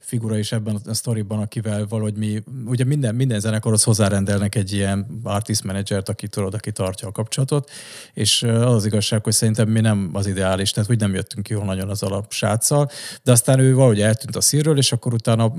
figura 0.00 0.38
is 0.38 0.52
ebben 0.52 0.80
a 0.84 0.94
sztoriban, 0.94 1.38
akivel 1.38 1.86
valahogy 1.88 2.16
mi, 2.16 2.42
ugye 2.66 2.84
minden, 2.84 3.14
minden 3.14 3.40
zenekarhoz 3.40 3.82
hozzárendelnek 3.82 4.54
egy 4.54 4.72
ilyen 4.72 5.20
artist 5.22 5.64
managert, 5.64 6.08
aki 6.08 6.28
tudod, 6.28 6.54
aki 6.54 6.72
tartja 6.72 7.08
a 7.08 7.12
kapcsolatot, 7.12 7.70
és 8.12 8.42
az 8.42 8.74
az 8.74 8.84
igazság, 8.84 9.24
hogy 9.24 9.32
szerintem 9.32 9.68
mi 9.68 9.80
nem 9.80 10.10
az 10.12 10.26
ideális, 10.26 10.70
tehát 10.70 10.88
hogy 10.88 10.98
nem 10.98 11.14
jöttünk 11.14 11.46
ki 11.46 11.54
nagyon 11.54 11.88
az 11.88 12.02
alapsátszal, 12.02 12.90
de 13.22 13.32
aztán 13.32 13.58
ő 13.58 13.74
valahogy 13.74 14.00
eltűnt 14.00 14.36
a 14.36 14.40
szírről, 14.40 14.78
és 14.78 14.92
akkor 14.92 15.14
utána 15.14 15.54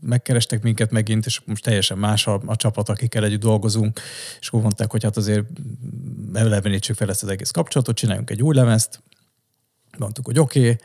megkerestek 0.00 0.62
minket 0.62 0.90
megint, 0.90 1.26
és 1.26 1.40
most 1.44 1.64
teljesen 1.64 1.98
más 1.98 2.26
a, 2.26 2.40
a 2.46 2.56
csapat, 2.56 2.88
akikkel 2.88 3.24
együtt 3.24 3.40
dolgozunk, 3.40 4.00
és 4.40 4.48
akkor 4.48 4.60
mondták, 4.60 4.90
hogy 4.90 5.02
hát 5.02 5.16
azért 5.16 5.44
elevenítsük 6.32 6.96
fel 6.96 7.10
ezt 7.10 7.22
az 7.22 7.28
egész 7.28 7.50
kapcsolatot, 7.50 7.96
csináljunk 7.96 8.30
egy 8.30 8.42
új 8.42 8.54
lemezt, 8.54 9.02
mondtuk, 9.98 10.26
hogy 10.26 10.38
oké, 10.38 10.60
okay, 10.60 10.76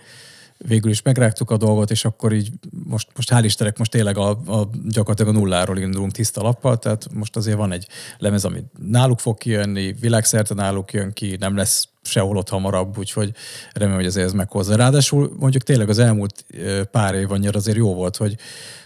végül 0.58 0.92
is 0.92 1.02
megrágtuk 1.02 1.52
a 1.52 1.58
dolgot, 1.58 1.92
és 1.92 2.06
akkor 2.06 2.34
így 2.34 2.52
most, 2.86 3.08
most 3.16 3.32
hál' 3.34 3.42
Istennek 3.44 3.78
most 3.78 3.92
tényleg 3.92 4.18
a, 4.18 4.30
a, 4.30 4.70
gyakorlatilag 4.88 5.36
a 5.36 5.40
nulláról 5.40 5.78
indulunk 5.78 6.12
tiszta 6.12 6.42
lappal, 6.42 6.80
tehát 6.80 7.08
most 7.14 7.36
azért 7.36 7.58
van 7.58 7.72
egy 7.72 7.88
lemez, 8.18 8.46
ami 8.46 8.64
náluk 8.88 9.20
fog 9.20 9.38
kijönni, 9.38 9.94
világszerte 10.00 10.54
náluk 10.54 10.94
jön 10.94 11.14
ki, 11.14 11.36
nem 11.40 11.56
lesz 11.56 11.88
sehol 12.02 12.38
ott 12.38 12.50
hamarabb, 12.50 12.98
úgyhogy 12.98 13.32
remélem, 13.74 14.00
hogy 14.00 14.10
azért 14.10 14.26
ez 14.26 14.34
meghozza. 14.34 14.76
Ráadásul 14.76 15.36
mondjuk 15.40 15.64
tényleg 15.64 15.90
az 15.90 16.00
elmúlt 16.00 16.46
pár 16.92 17.16
év 17.16 17.32
annyira 17.32 17.58
azért 17.58 17.78
jó 17.78 17.94
volt, 17.94 18.16
hogy 18.16 18.38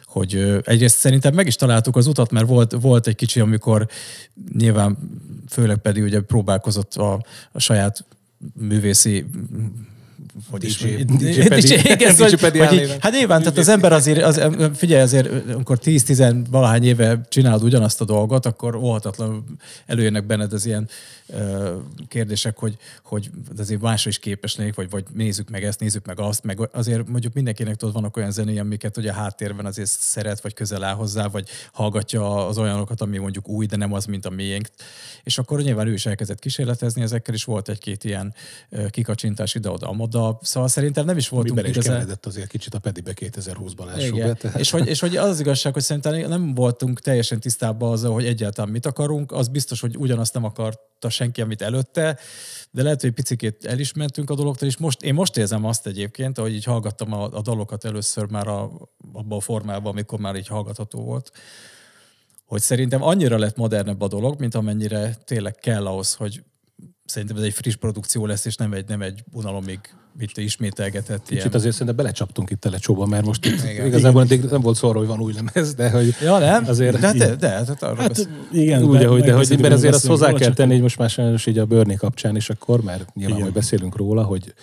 hogy 0.06 0.60
egyrészt 0.64 0.98
szerintem 0.98 1.34
meg 1.34 1.48
is 1.48 1.56
találtuk 1.56 1.96
az 1.96 2.08
utat, 2.08 2.32
mert 2.32 2.48
volt, 2.48 2.76
volt 2.82 3.08
egy 3.08 3.16
kicsi, 3.16 3.40
amikor 3.40 3.88
nyilván 4.58 4.98
főleg 5.50 5.78
pedig 5.78 6.04
ugye 6.04 6.22
próbálkozott 6.22 6.96
a, 6.96 7.24
a 7.52 7.60
saját 7.60 8.06
művészi 8.54 9.26
hogy 10.50 10.64
is, 10.64 10.82
hát 13.02 13.12
nyilván, 13.12 13.42
tehát 13.42 13.58
az 13.58 13.68
ember 13.68 13.94
azért, 13.94 14.24
az, 14.24 14.42
figyelj, 14.76 15.02
azért, 15.02 15.30
amikor 15.54 15.80
10-10 15.84 16.46
valahány 16.50 16.84
éve 16.84 17.22
csinálod 17.30 17.64
ugyanazt 17.64 18.02
a 18.02 18.06
dolgot, 18.06 18.46
akkor 18.46 18.76
óhatatlanul 18.76 19.44
előjönnek 19.86 20.26
benned 20.26 20.54
az 20.54 20.66
ilyen 20.66 20.90
ö, 21.28 21.76
kérdések, 22.08 22.58
hogy, 22.58 22.78
hogy 23.04 23.30
azért 23.58 23.82
másra 23.82 24.10
is 24.10 24.20
képes 24.20 24.56
lennék, 24.56 24.76
vagy, 24.76 24.90
vagy 24.90 25.04
nézzük 25.14 25.50
meg 25.50 25.64
ezt, 25.64 25.80
nézzük 25.80 26.06
meg 26.06 26.20
azt, 26.20 26.44
meg 26.44 26.70
azért 26.72 27.08
mondjuk 27.08 27.34
mindenkinek 27.34 27.76
tudod, 27.76 27.94
vannak 27.94 28.18
olyan 28.18 28.32
zenéi, 28.32 28.60
amiket 28.60 28.98
ugye 28.98 29.12
a 29.12 29.14
háttérben 29.14 29.66
azért 29.66 29.90
szeret, 29.90 30.42
vagy 30.42 30.54
közel 30.54 30.84
áll 30.84 30.96
hozzá, 30.96 31.28
vagy 31.28 31.48
hallgatja 31.72 32.48
az 32.48 32.58
olyanokat, 32.58 33.02
ami 33.02 33.18
mondjuk 33.18 33.48
új, 33.48 33.66
de 33.66 33.76
nem 33.76 33.94
az, 33.94 34.06
mint 34.06 34.26
a 34.26 34.30
miénk. 34.30 34.68
És 35.24 35.38
akkor 35.38 35.62
nyilván 35.62 35.88
ő 35.88 35.94
is 35.94 36.06
elkezdett 36.06 36.40
kísérletezni 36.40 37.02
ezekkel, 37.02 37.34
és 37.34 37.44
volt 37.44 37.70
egy-két 37.70 38.04
ilyen 38.04 38.34
kikacsintás 38.90 39.56
ide-oda, 39.56 39.88
Szóval 40.42 40.70
szerintem 40.70 41.06
nem 41.06 41.18
is 41.18 41.30
voltunk 41.30 41.60
is 41.60 41.70
igazán... 41.70 41.94
keveredett 41.94 42.26
azért 42.26 42.48
kicsit 42.48 42.74
a 42.74 42.80
Pedibe 42.80 43.14
2020-ban 43.16 43.86
lássuk 43.86 44.16
be. 44.16 44.24
Igen. 44.24 44.38
tehát- 44.42 44.60
És 44.60 44.70
hogy, 44.70 44.88
és 44.88 45.00
hogy 45.00 45.18
az 45.18 45.30
az 45.30 45.40
igazság, 45.40 45.74
hogy 45.74 45.82
szerintem 45.82 46.30
nem 46.30 46.54
voltunk 46.54 47.00
teljesen 47.00 47.40
tisztában 47.40 47.92
azzal, 47.92 48.14
hogy 48.14 48.26
egyáltalán 48.26 48.72
mit 48.72 48.86
akarunk. 48.86 49.32
Az 49.32 49.48
biztos, 49.48 49.80
hogy 49.82 49.98
ugyanazt 49.98 50.34
nem 50.34 50.44
akarta 50.44 51.10
senki, 51.10 51.42
amit 51.42 51.62
előtte, 51.62 52.18
de 52.72 52.84
lehet, 52.84 53.02
hogy 53.02 53.12
picikét 53.12 53.66
el 53.66 53.80
is 53.80 53.94
mentünk 53.94 54.30
a 54.30 54.36
dologtól, 54.36 54.68
és 54.68 54.78
most, 54.78 55.02
én 55.02 55.14
most 55.14 55.38
érzem 55.38 55.66
azt 55.66 55.88
egyébként, 55.88 56.38
ahogy 56.38 56.54
így 56.54 56.64
hallgattam 56.64 57.14
a, 57.14 57.24
a 57.24 57.42
dalokat 57.42 57.86
először 57.86 58.30
már 58.30 58.48
a, 58.48 58.72
abban 59.14 59.38
a 59.38 59.42
formában, 59.42 59.92
amikor 59.92 60.20
már 60.20 60.36
így 60.36 60.48
hallgatható 60.48 61.04
volt, 61.04 61.32
hogy 62.46 62.62
szerintem 62.62 63.04
annyira 63.04 63.38
lett 63.38 63.56
modernebb 63.56 64.02
a 64.02 64.08
dolog, 64.08 64.40
mint 64.40 64.56
amennyire 64.56 65.16
tényleg 65.26 65.56
kell 65.56 65.86
ahhoz, 65.86 66.14
hogy 66.14 66.44
szerintem 67.06 67.38
ez 67.38 67.44
egy 67.44 67.54
friss 67.54 67.76
produkció 67.76 68.26
lesz, 68.26 68.46
és 68.46 68.56
nem 68.56 68.74
egy, 68.74 68.88
nem 68.88 69.02
egy 69.02 69.24
unalomig 69.32 69.80
mit 70.20 70.38
ismételgetett 70.38 71.22
Kicsit 71.24 71.38
ilyen. 71.44 71.54
azért 71.54 71.72
szerintem 71.72 71.96
belecsaptunk 71.96 72.50
itt 72.50 72.60
telecsóba, 72.60 73.06
mert 73.06 73.26
most 73.26 73.46
itt 73.46 73.64
igazából 73.86 74.22
eddig 74.22 74.44
nem 74.44 74.62
volt 74.62 74.76
szó 74.78 74.88
arról, 74.90 75.00
hogy 75.06 75.10
van 75.18 75.22
új 75.22 75.34
lemez, 75.34 75.74
de 75.74 75.90
hogy 75.90 76.16
Ja, 76.22 76.38
nem? 76.38 76.66
azért 76.68 77.00
de, 77.00 77.14
de, 77.14 77.36
de, 77.36 77.50
hát 77.50 77.84
arról 77.84 77.96
Hát 77.96 78.08
beszél- 78.08 78.30
igen. 78.52 78.84
úgy, 78.84 79.04
ahogy, 79.04 79.22
de 79.22 79.34
hogy 79.34 79.60
mert 79.60 79.74
azért 79.74 79.94
azt 79.94 80.06
hozzá 80.08 80.26
róla, 80.26 80.40
kell 80.40 80.54
tenni, 80.54 80.72
hogy 80.74 80.82
most 80.82 80.98
már 80.98 81.10
sajnos 81.10 81.46
így 81.46 81.58
a 81.58 81.66
Börni 81.66 81.96
kapcsán 81.96 82.36
is 82.36 82.50
akkor, 82.50 82.82
mert 82.82 83.16
nyilván 83.16 83.36
Igen. 83.36 83.42
majd 83.42 83.54
beszélünk 83.54 83.96
róla, 83.96 84.24
hogy 84.24 84.54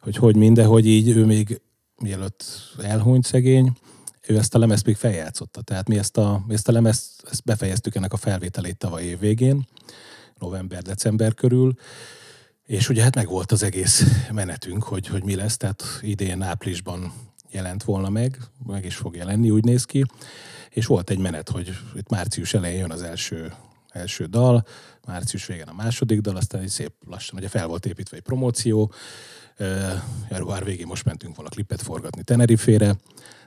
hogy, 0.00 0.16
hogy 0.16 0.36
minden, 0.36 0.66
hogy 0.66 0.86
így 0.86 1.08
ő 1.08 1.24
még 1.24 1.60
mielőtt 2.02 2.44
elhunyt 2.82 3.24
szegény, 3.24 3.72
ő 4.26 4.36
ezt 4.38 4.54
a 4.54 4.58
lemezt 4.58 4.86
még 4.86 4.96
feljátszotta. 4.96 5.62
Tehát 5.62 5.88
mi 5.88 5.98
ezt 5.98 6.16
a, 6.16 6.44
ezt 6.48 6.68
a 6.68 6.72
lemezt 6.72 7.10
ezt 7.30 7.44
befejeztük 7.44 7.94
ennek 7.94 8.12
a 8.12 8.16
felvételét 8.16 8.76
tavaly 8.76 9.04
év 9.04 9.18
végén, 9.18 9.66
november-december 10.38 11.34
körül, 11.34 11.74
És 12.66 12.88
ugye 12.88 13.02
hát 13.02 13.14
meg 13.14 13.28
volt 13.28 13.52
az 13.52 13.62
egész 13.62 14.04
menetünk, 14.32 14.82
hogy, 14.82 15.06
hogy 15.06 15.24
mi 15.24 15.34
lesz, 15.34 15.56
tehát 15.56 15.84
idén 16.00 16.42
áprilisban 16.42 17.12
jelent 17.50 17.84
volna 17.84 18.08
meg, 18.08 18.38
meg 18.66 18.84
is 18.84 18.96
fog 18.96 19.16
jelenni, 19.16 19.50
úgy 19.50 19.64
néz 19.64 19.84
ki. 19.84 20.04
És 20.70 20.86
volt 20.86 21.10
egy 21.10 21.18
menet, 21.18 21.48
hogy 21.48 21.78
itt 21.94 22.08
március 22.08 22.54
elején 22.54 22.78
jön 22.78 22.90
az 22.90 23.02
első, 23.02 23.52
első 23.88 24.24
dal, 24.24 24.66
március 25.06 25.46
végén 25.46 25.66
a 25.66 25.72
második 25.72 26.20
dal, 26.20 26.36
aztán 26.36 26.60
egy 26.60 26.68
szép 26.68 26.92
lassan, 27.06 27.38
ugye 27.38 27.48
fel 27.48 27.66
volt 27.66 27.86
építve 27.86 28.16
egy 28.16 28.22
promóció, 28.22 28.92
január 30.30 30.64
végén 30.64 30.86
most 30.86 31.04
mentünk 31.04 31.36
volna 31.36 31.50
klipet 31.50 31.82
forgatni 31.82 32.22
Tenerifére, 32.22 32.96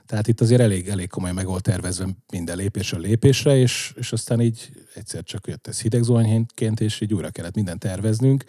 tehát 0.06 0.28
itt 0.28 0.40
azért 0.40 0.60
elég, 0.60 0.88
elég 0.88 1.08
komoly 1.08 1.32
meg 1.32 1.46
volt 1.46 1.62
tervezve 1.62 2.06
minden 2.32 2.56
lépésről 2.56 3.00
lépésre, 3.00 3.56
és, 3.56 3.92
és 3.96 4.12
aztán 4.12 4.40
így 4.40 4.70
egyszer 4.94 5.22
csak 5.22 5.46
jött 5.46 5.66
ez 5.66 5.80
hidegzuhanyként, 5.80 6.80
és 6.80 7.00
így 7.00 7.14
újra 7.14 7.30
kellett 7.30 7.54
mindent 7.54 7.80
terveznünk. 7.80 8.44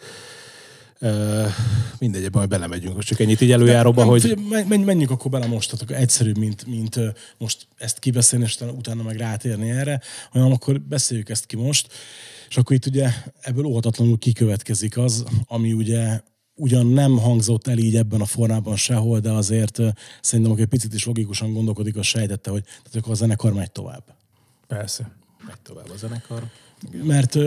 Mindegy, 1.98 2.24
ebben 2.24 2.38
majd 2.38 2.48
belemegyünk, 2.48 2.94
most 2.94 3.08
csak 3.08 3.20
ennyit 3.20 3.40
így 3.40 3.52
előjáróba, 3.52 4.04
hogy... 4.04 4.38
Menj, 4.68 4.84
menjünk 4.84 5.10
akkor 5.10 5.30
bele 5.30 5.46
most, 5.46 5.76
tehát 5.76 6.02
egyszerűbb, 6.02 6.38
mint, 6.38 6.66
mint 6.66 6.98
most 7.38 7.66
ezt 7.76 7.98
kibeszélni, 7.98 8.44
és 8.44 8.58
utána 8.60 9.02
meg 9.02 9.16
rátérni 9.16 9.70
erre, 9.70 10.00
hanem 10.30 10.52
akkor 10.52 10.80
beszéljük 10.80 11.28
ezt 11.28 11.46
ki 11.46 11.56
most, 11.56 11.92
és 12.48 12.56
akkor 12.56 12.76
itt 12.76 12.86
ugye 12.86 13.10
ebből 13.40 13.64
óhatatlanul 13.64 14.18
kikövetkezik 14.18 14.98
az, 14.98 15.24
ami 15.46 15.72
ugye 15.72 16.20
ugyan 16.54 16.86
nem 16.86 17.18
hangzott 17.18 17.66
el 17.66 17.78
így 17.78 17.96
ebben 17.96 18.20
a 18.20 18.24
formában 18.24 18.76
sehol, 18.76 19.20
de 19.20 19.30
azért 19.30 19.80
szerintem, 20.20 20.52
aki 20.52 20.62
egy 20.62 20.68
picit 20.68 20.94
is 20.94 21.04
logikusan 21.04 21.52
gondolkodik, 21.52 21.96
az 21.96 22.06
sejtette, 22.06 22.50
hogy 22.50 22.62
tehát 22.62 22.94
akkor 22.94 23.12
a 23.12 23.14
zenekar 23.14 23.52
megy 23.52 23.70
tovább. 23.70 24.02
Persze. 24.66 25.10
Megy 25.46 25.60
tovább 25.62 25.90
a 25.90 25.96
zenekar. 25.96 26.42
Mert 27.02 27.38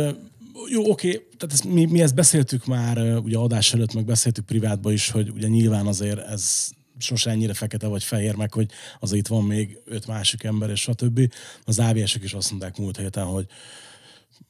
jó, 0.69 0.89
oké, 0.89 1.11
tehát 1.11 1.53
ezt, 1.53 1.63
mi, 1.63 1.85
mi 1.85 2.01
ezt 2.01 2.15
beszéltük 2.15 2.65
már 2.65 3.17
ugye 3.17 3.37
adás 3.37 3.73
előtt, 3.73 3.93
meg 3.93 4.05
beszéltük 4.05 4.45
privátban 4.45 4.93
is, 4.93 5.09
hogy 5.09 5.29
ugye 5.29 5.47
nyilván 5.47 5.87
azért 5.87 6.19
ez 6.19 6.69
sose 6.97 7.29
ennyire 7.29 7.53
fekete 7.53 7.87
vagy 7.87 8.03
fehér, 8.03 8.35
meg 8.35 8.53
hogy 8.53 8.71
azért 8.99 9.19
itt 9.19 9.27
van 9.27 9.43
még 9.43 9.77
öt 9.85 10.07
másik 10.07 10.43
ember, 10.43 10.69
és 10.69 10.81
stb. 10.81 11.33
Az 11.63 11.79
AVS-ek 11.79 12.23
is 12.23 12.33
azt 12.33 12.49
mondták 12.49 12.77
múlt 12.77 12.97
héten, 12.97 13.25
hogy 13.25 13.45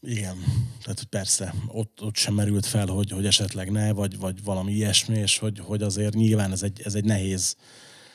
igen, 0.01 0.37
tehát 0.83 1.03
persze, 1.03 1.53
ott, 1.67 2.01
ott 2.01 2.15
sem 2.15 2.33
merült 2.33 2.65
fel, 2.65 2.87
hogy, 2.87 3.11
hogy 3.11 3.25
esetleg 3.25 3.71
ne, 3.71 3.91
vagy, 3.91 4.17
vagy 4.17 4.43
valami 4.43 4.71
ilyesmi, 4.71 5.17
és 5.17 5.37
hogy, 5.37 5.59
hogy 5.59 5.81
azért 5.81 6.13
nyilván 6.13 6.51
ez 6.51 6.63
egy, 6.63 6.81
ez 6.83 6.95
egy 6.95 7.05
nehéz, 7.05 7.55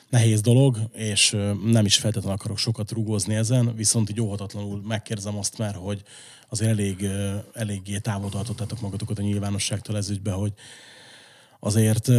nehéz 0.09 0.41
dolog, 0.41 0.77
és 0.93 1.37
nem 1.65 1.85
is 1.85 1.97
feltétlenül 1.97 2.37
akarok 2.37 2.57
sokat 2.57 2.91
rugózni 2.91 3.35
ezen, 3.35 3.75
viszont 3.75 4.09
így 4.09 4.21
óhatatlanul 4.21 4.81
megkérdezem 4.87 5.37
azt 5.37 5.57
már, 5.57 5.75
hogy 5.75 6.03
azért 6.49 6.71
elég, 6.71 7.07
eléggé 7.53 7.97
távol 7.97 8.29
tartottátok 8.29 8.81
magatokat 8.81 9.19
a 9.19 9.21
nyilvánosságtól 9.21 9.97
ez 9.97 10.09
ügybe, 10.09 10.31
hogy 10.31 10.53
azért 11.59 12.09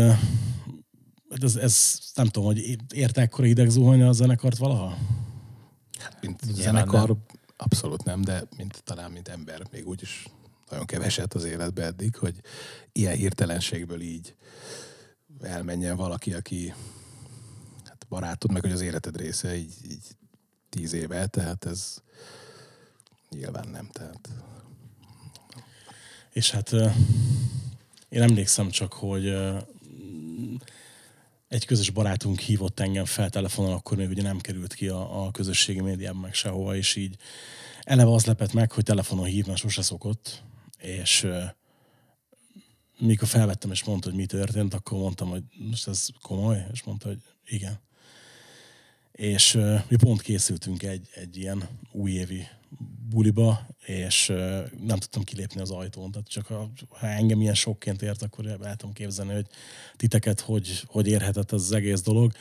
ez, 1.41 1.57
ez 1.57 1.99
nem 2.15 2.27
tudom, 2.27 2.49
hogy 2.49 2.77
érte 2.95 3.21
ekkora 3.21 3.47
hidegzuhany 3.47 4.03
a 4.03 4.13
zenekart 4.13 4.57
valaha? 4.57 4.97
Hát, 5.99 6.17
mint 6.21 6.41
zenekar, 6.45 7.09
nem. 7.09 7.25
abszolút 7.57 8.05
nem, 8.05 8.23
de 8.23 8.43
mint, 8.57 8.83
talán 8.85 9.11
mint 9.11 9.29
ember 9.29 9.63
még 9.71 9.89
úgyis 9.89 10.27
nagyon 10.71 10.87
keveset 10.87 11.35
az 11.35 11.45
életbe 11.45 11.85
eddig, 11.85 12.17
hogy 12.17 12.41
ilyen 12.93 13.17
hirtelenségből 13.17 14.01
így 14.01 14.35
elmenjen 15.41 15.97
valaki, 15.97 16.33
aki 16.33 16.69
hát 16.69 17.00
barátod, 18.11 18.53
meg 18.53 18.63
hogy 18.63 18.73
az 18.73 18.81
életed 18.81 19.17
része 19.17 19.57
így, 19.57 19.75
így 19.91 20.05
tíz 20.69 20.93
éve, 20.93 21.27
tehát 21.27 21.65
ez 21.65 21.97
nyilván 23.31 23.69
nem, 23.69 23.89
tehát... 23.93 24.29
És 26.33 26.51
hát 26.51 26.73
én 28.09 28.23
emlékszem 28.23 28.71
csak, 28.71 28.93
hogy 28.93 29.27
egy 31.49 31.67
közös 31.67 31.91
barátunk 31.91 32.39
hívott 32.39 32.81
engem 32.81 33.05
fel 33.05 33.31
telefonon, 33.31 33.73
akkor 33.73 33.97
még 33.97 34.09
ugye 34.09 34.23
nem 34.23 34.39
került 34.39 34.75
ki 34.75 34.89
a, 34.89 35.25
a 35.25 35.31
közösségi 35.31 35.81
médiában 35.81 36.21
meg 36.21 36.35
sehova, 36.35 36.77
és 36.77 36.97
így 36.97 37.17
eleve 37.83 38.13
az 38.13 38.25
lepett 38.25 38.53
meg, 38.53 38.73
hogy 38.73 38.85
telefonon 38.85 39.25
hív, 39.25 39.47
mert 39.47 39.59
sose 39.59 39.83
szokott, 39.83 40.43
és 40.79 41.27
mikor 42.99 43.29
felvettem 43.29 43.71
és 43.71 43.85
mondta, 43.85 44.09
hogy 44.09 44.19
mi 44.19 44.27
történt, 44.27 44.75
akkor 44.75 44.99
mondtam, 44.99 45.29
hogy 45.29 45.43
most 45.71 45.89
ez 45.89 46.07
komoly, 46.23 46.67
és 46.73 46.83
mondta, 46.83 47.09
hogy 47.09 47.19
igen. 47.47 47.81
És 49.21 49.59
mi 49.89 49.97
pont 49.97 50.23
készültünk 50.23 50.83
egy, 50.83 51.09
egy 51.15 51.37
ilyen 51.37 51.69
újévi 51.93 52.47
buliba, 53.09 53.67
és 53.87 54.27
nem 54.87 54.99
tudtam 54.99 55.23
kilépni 55.23 55.61
az 55.61 55.71
ajtón. 55.71 56.11
Tehát 56.11 56.29
csak 56.29 56.47
ha, 56.47 56.71
ha 56.89 57.07
engem 57.07 57.41
ilyen 57.41 57.55
sokként 57.55 58.03
ért, 58.03 58.23
akkor 58.23 58.47
el 58.47 58.77
tudom 58.77 58.95
képzelni, 58.95 59.33
hogy 59.33 59.47
titeket 59.97 60.41
hogy, 60.41 60.83
hogy 60.87 61.09
érhetett 61.09 61.53
ez 61.53 61.61
az 61.61 61.73
egész 61.73 62.01
dolog. 62.01 62.33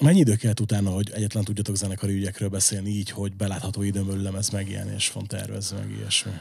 Mennyi 0.00 0.18
idő 0.18 0.34
kellett 0.34 0.60
utána, 0.60 0.90
hogy 0.90 1.10
egyetlen 1.14 1.44
tudjatok 1.44 1.76
zenekari 1.76 2.12
ügyekről 2.12 2.48
beszélni 2.48 2.90
így, 2.90 3.10
hogy 3.10 3.36
belátható 3.36 3.82
időn 3.82 4.06
belül 4.06 4.22
lemez 4.22 4.50
megjelenés 4.50 5.12
van 5.12 5.26
tervezve, 5.26 5.78
meg 5.78 5.90
ilyesmi? 5.90 6.32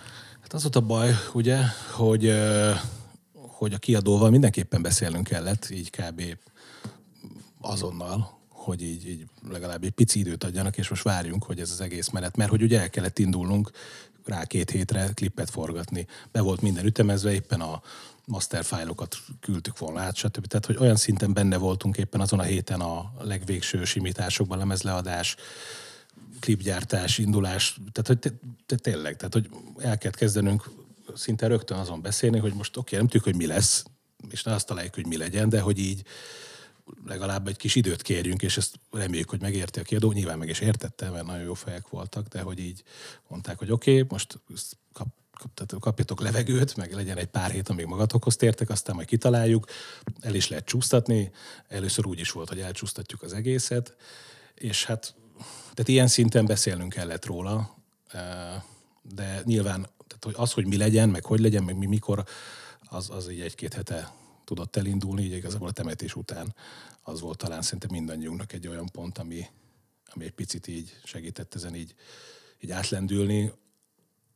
Hát 0.41 0.53
az 0.53 0.61
volt 0.61 0.75
a 0.75 0.81
baj, 0.81 1.11
ugye, 1.33 1.57
hogy, 1.91 2.33
hogy 3.33 3.73
a 3.73 3.77
kiadóval 3.77 4.29
mindenképpen 4.29 4.81
beszélnünk 4.81 5.27
kellett, 5.27 5.69
így 5.69 5.89
kb. 5.89 6.21
azonnal, 7.61 8.41
hogy 8.63 8.81
így, 8.81 9.07
így 9.09 9.25
legalább 9.49 9.83
egy 9.83 9.91
pici 9.91 10.19
időt 10.19 10.43
adjanak, 10.43 10.77
és 10.77 10.89
most 10.89 11.03
várjunk, 11.03 11.43
hogy 11.43 11.59
ez 11.59 11.71
az 11.71 11.81
egész 11.81 12.09
menet, 12.09 12.35
mert 12.35 12.49
hogy 12.49 12.61
ugye 12.61 12.79
el 12.79 12.89
kellett 12.89 13.19
indulnunk 13.19 13.71
rá 14.25 14.45
két 14.45 14.69
hétre 14.69 15.11
klippet 15.13 15.49
forgatni. 15.49 16.07
Be 16.31 16.41
volt 16.41 16.61
minden 16.61 16.85
ütemezve, 16.85 17.33
éppen 17.33 17.61
a 17.61 17.81
master 18.25 18.63
fájlokat 18.63 19.17
küldtük 19.39 19.77
volna 19.77 19.99
át, 19.99 20.15
stb. 20.15 20.45
Tehát, 20.45 20.65
hogy 20.65 20.77
olyan 20.79 20.95
szinten 20.95 21.33
benne 21.33 21.57
voltunk 21.57 21.97
éppen 21.97 22.21
azon 22.21 22.39
a 22.39 22.43
héten 22.43 22.81
a 22.81 23.13
legvégső 23.19 23.83
simításokban, 23.83 24.57
lemezleadás, 24.57 25.35
klipgyártás, 26.39 27.17
indulás, 27.17 27.79
tehát 27.91 28.07
hogy 28.07 28.19
te, 28.19 28.29
te, 28.65 28.75
tényleg, 28.75 29.15
tehát 29.15 29.33
hogy 29.33 29.49
el 29.77 29.97
kell 29.97 30.11
kezdenünk 30.11 30.69
szinte 31.15 31.47
rögtön 31.47 31.77
azon 31.77 32.01
beszélni, 32.01 32.39
hogy 32.39 32.53
most 32.53 32.77
oké, 32.77 32.79
okay, 32.79 32.97
nem 32.97 33.07
tudjuk, 33.07 33.23
hogy 33.23 33.47
mi 33.47 33.53
lesz, 33.53 33.83
és 34.29 34.43
ne 34.43 34.53
azt 34.53 34.67
találjuk, 34.67 34.95
hogy 34.95 35.07
mi 35.07 35.17
legyen, 35.17 35.49
de 35.49 35.59
hogy 35.59 35.79
így 35.79 36.03
legalább 37.05 37.47
egy 37.47 37.57
kis 37.57 37.75
időt 37.75 38.01
kérjünk, 38.01 38.41
és 38.41 38.57
ezt 38.57 38.79
reméljük, 38.91 39.29
hogy 39.29 39.41
megérti 39.41 39.79
a 39.79 39.83
kiadó. 39.83 40.11
Nyilván 40.11 40.37
meg 40.37 40.49
is 40.49 40.59
értette, 40.59 41.09
mert 41.09 41.25
nagyon 41.25 41.43
jó 41.43 41.53
fejek 41.53 41.89
voltak, 41.89 42.27
de 42.27 42.41
hogy 42.41 42.59
így 42.59 42.83
mondták, 43.27 43.57
hogy 43.57 43.71
oké, 43.71 43.91
okay, 43.91 44.07
most 44.09 44.39
kap, 44.93 45.07
kap, 45.55 45.79
kapjatok 45.79 46.21
levegőt, 46.21 46.75
meg 46.75 46.93
legyen 46.93 47.17
egy 47.17 47.27
pár 47.27 47.51
hét, 47.51 47.69
amíg 47.69 47.85
magatokhoz 47.85 48.35
tértek, 48.35 48.69
aztán 48.69 48.95
majd 48.95 49.07
kitaláljuk. 49.07 49.67
El 50.19 50.35
is 50.35 50.47
lehet 50.47 50.65
csúsztatni. 50.65 51.31
Először 51.67 52.05
úgy 52.05 52.19
is 52.19 52.31
volt, 52.31 52.49
hogy 52.49 52.59
elcsúsztatjuk 52.59 53.21
az 53.21 53.33
egészet, 53.33 53.95
és 54.55 54.85
hát 54.85 55.15
tehát 55.61 55.87
ilyen 55.87 56.07
szinten 56.07 56.45
beszélnünk 56.45 56.93
kellett 56.93 57.25
róla, 57.25 57.77
de 59.01 59.41
nyilván 59.43 59.81
tehát 60.07 60.23
hogy 60.23 60.33
az, 60.37 60.51
hogy 60.51 60.65
mi 60.65 60.77
legyen, 60.77 61.09
meg 61.09 61.25
hogy 61.25 61.39
legyen, 61.39 61.63
meg 61.63 61.77
mi 61.77 61.85
mikor, 61.85 62.23
az, 62.89 63.09
az 63.09 63.31
így 63.31 63.41
egy-két 63.41 63.73
hete 63.73 64.13
tudott 64.53 64.75
elindulni, 64.75 65.23
így 65.23 65.31
igazából 65.31 65.67
a 65.67 65.71
temetés 65.71 66.15
után 66.15 66.55
az 67.03 67.19
volt 67.19 67.37
talán 67.37 67.61
szerintem 67.61 67.89
mindannyiunknak 67.91 68.53
egy 68.53 68.67
olyan 68.67 68.89
pont, 68.91 69.17
ami, 69.17 69.45
ami 70.13 70.25
egy 70.25 70.31
picit 70.31 70.67
így 70.67 70.99
segített 71.03 71.55
ezen 71.55 71.75
így, 71.75 71.95
így 72.59 72.71
átlendülni. 72.71 73.51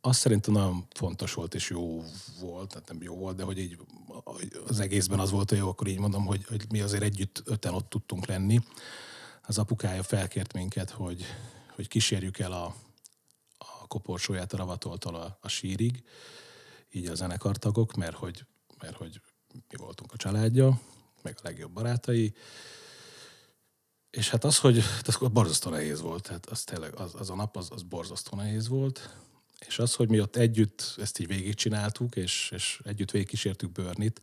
Azt 0.01 0.19
szerintem 0.19 0.53
nagyon 0.53 0.87
fontos 0.89 1.33
volt 1.33 1.55
és 1.55 1.69
jó 1.69 2.03
volt, 2.39 2.69
tehát 2.69 2.87
nem 2.87 3.01
jó 3.01 3.15
volt, 3.15 3.35
de 3.35 3.43
hogy 3.43 3.57
így 3.57 3.77
az 4.67 4.79
egészben 4.79 5.19
az 5.19 5.31
volt, 5.31 5.49
hogy 5.49 5.57
jó, 5.57 5.69
akkor 5.69 5.87
így 5.87 5.99
mondom, 5.99 6.25
hogy, 6.25 6.45
hogy 6.45 6.65
mi 6.69 6.81
azért 6.81 7.03
együtt 7.03 7.41
öten 7.45 7.73
ott 7.73 7.89
tudtunk 7.89 8.25
lenni. 8.25 8.59
Az 9.43 9.57
apukája 9.57 10.03
felkért 10.03 10.53
minket, 10.53 10.89
hogy, 10.89 11.25
hogy 11.75 11.87
kísérjük 11.87 12.39
el 12.39 12.51
a, 12.51 12.75
a 13.57 13.87
koporsóját 13.87 14.53
a 14.53 14.57
ravatoltól 14.57 15.15
a, 15.15 15.37
a 15.41 15.47
sírig, 15.47 16.03
így 16.91 17.07
a 17.07 17.15
zenekartagok, 17.15 17.95
mert 17.95 18.15
hogy, 18.15 18.45
mert 18.79 18.95
hogy 18.95 19.21
mi 19.69 19.77
voltunk 19.77 20.13
a 20.13 20.17
családja, 20.17 20.79
meg 21.21 21.35
a 21.37 21.41
legjobb 21.43 21.71
barátai, 21.71 22.33
és 24.09 24.29
hát 24.29 24.43
az, 24.43 24.57
hogy 24.57 24.83
az 25.05 25.17
borzasztó 25.31 25.69
nehéz 25.69 26.01
volt, 26.01 26.23
tehát 26.23 26.45
az 26.45 26.63
tényleg, 26.63 26.93
az, 26.95 27.15
az 27.15 27.29
a 27.29 27.35
nap 27.35 27.57
az, 27.57 27.67
az 27.71 27.83
borzasztó 27.83 28.37
nehéz 28.37 28.67
volt, 28.67 29.15
és 29.67 29.79
az, 29.79 29.93
hogy 29.93 30.09
mi 30.09 30.19
ott 30.19 30.35
együtt 30.35 30.95
ezt 30.97 31.19
így 31.19 31.27
végigcsináltuk, 31.27 32.15
és, 32.15 32.51
és 32.53 32.79
együtt 32.83 33.11
végigkísértük 33.11 33.71
Börnit, 33.71 34.21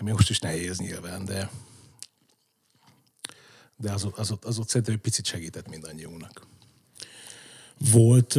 mi 0.00 0.10
most 0.10 0.30
is 0.30 0.38
nehéz 0.38 0.78
nyilván, 0.78 1.24
de, 1.24 1.50
de 3.76 3.92
az, 3.92 4.08
az, 4.14 4.34
az, 4.42 4.58
ott 4.58 4.68
szerintem 4.68 4.94
egy 4.94 5.00
picit 5.00 5.24
segített 5.24 5.68
mindannyiunknak. 5.68 6.46
Volt 7.78 8.36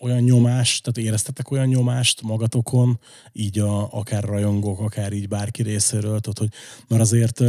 olyan 0.00 0.20
nyomást, 0.20 0.82
tehát 0.82 1.08
éreztetek 1.08 1.50
olyan 1.50 1.66
nyomást 1.66 2.22
magatokon, 2.22 3.00
így 3.32 3.58
a, 3.58 3.92
akár 3.92 4.24
rajongók, 4.24 4.80
akár 4.80 5.12
így 5.12 5.28
bárki 5.28 5.62
részéről, 5.62 6.20
tehát 6.20 6.38
hogy, 6.38 6.52
mert 6.88 7.02
azért 7.02 7.42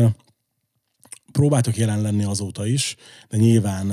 próbáltok 1.32 1.78
jelen 1.78 2.02
lenni 2.02 2.24
azóta 2.24 2.66
is, 2.66 2.96
de 3.30 3.38
nyilván 3.38 3.88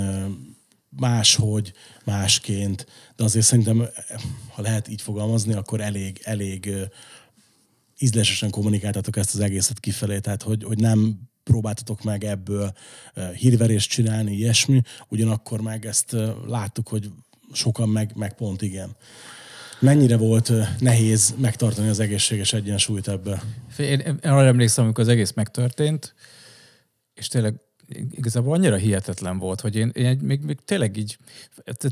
máshogy, 0.88 1.72
másként, 2.04 2.86
de 3.16 3.24
azért 3.24 3.44
szerintem, 3.44 3.88
ha 4.48 4.62
lehet 4.62 4.88
így 4.88 5.02
fogalmazni, 5.02 5.52
akkor 5.52 5.80
elég, 5.80 6.20
elég 6.22 6.66
ö, 6.66 6.82
ízlésesen 7.98 8.50
kommunikáltatok 8.50 9.16
ezt 9.16 9.34
az 9.34 9.40
egészet 9.40 9.80
kifelé, 9.80 10.18
tehát 10.18 10.42
hogy, 10.42 10.64
hogy 10.64 10.78
nem 10.78 11.28
próbáltatok 11.44 12.02
meg 12.02 12.24
ebből 12.24 12.72
hírverést 13.36 13.90
csinálni, 13.90 14.32
ilyesmi, 14.32 14.82
ugyanakkor 15.08 15.60
meg 15.60 15.86
ezt 15.86 16.16
láttuk, 16.46 16.88
hogy 16.88 17.10
sokan 17.52 17.88
meg, 17.88 18.12
meg 18.14 18.34
pont 18.34 18.62
igen. 18.62 18.96
Mennyire 19.80 20.16
volt 20.16 20.52
nehéz 20.78 21.34
megtartani 21.38 21.88
az 21.88 22.00
egészséges 22.00 22.52
egyensúlyt 22.52 23.08
ebbe? 23.08 23.42
Én, 23.78 23.98
én 23.98 24.18
arra 24.22 24.46
emlékszem, 24.46 24.84
amikor 24.84 25.04
az 25.04 25.10
egész 25.10 25.32
megtörtént, 25.32 26.14
és 27.14 27.28
tényleg 27.28 27.54
igazából 28.10 28.54
annyira 28.54 28.76
hihetetlen 28.76 29.38
volt, 29.38 29.60
hogy 29.60 29.76
én, 29.76 29.90
én 29.94 30.18
még, 30.22 30.40
még 30.40 30.58
tényleg 30.64 30.96
így, 30.96 31.18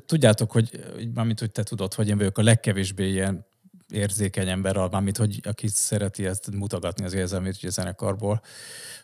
tudjátok, 0.07 0.51
hogy 0.51 0.71
mármint, 1.15 1.41
hogy 1.41 1.51
te 1.51 1.63
tudod, 1.63 1.95
hogy 1.95 2.09
én 2.09 2.17
vagyok 2.17 2.39
a 2.39 2.43
legkevésbé 2.43 3.11
ilyen 3.11 3.47
érzékeny 3.93 4.49
ember, 4.49 4.77
mármint, 4.77 5.17
hogy 5.17 5.41
aki 5.45 5.69
szereti 5.69 6.27
ezt 6.27 6.51
mutogatni 6.51 7.05
az 7.05 7.13
érzelmét 7.13 7.57
ugye 7.57 7.71
zenekarból, 7.71 8.41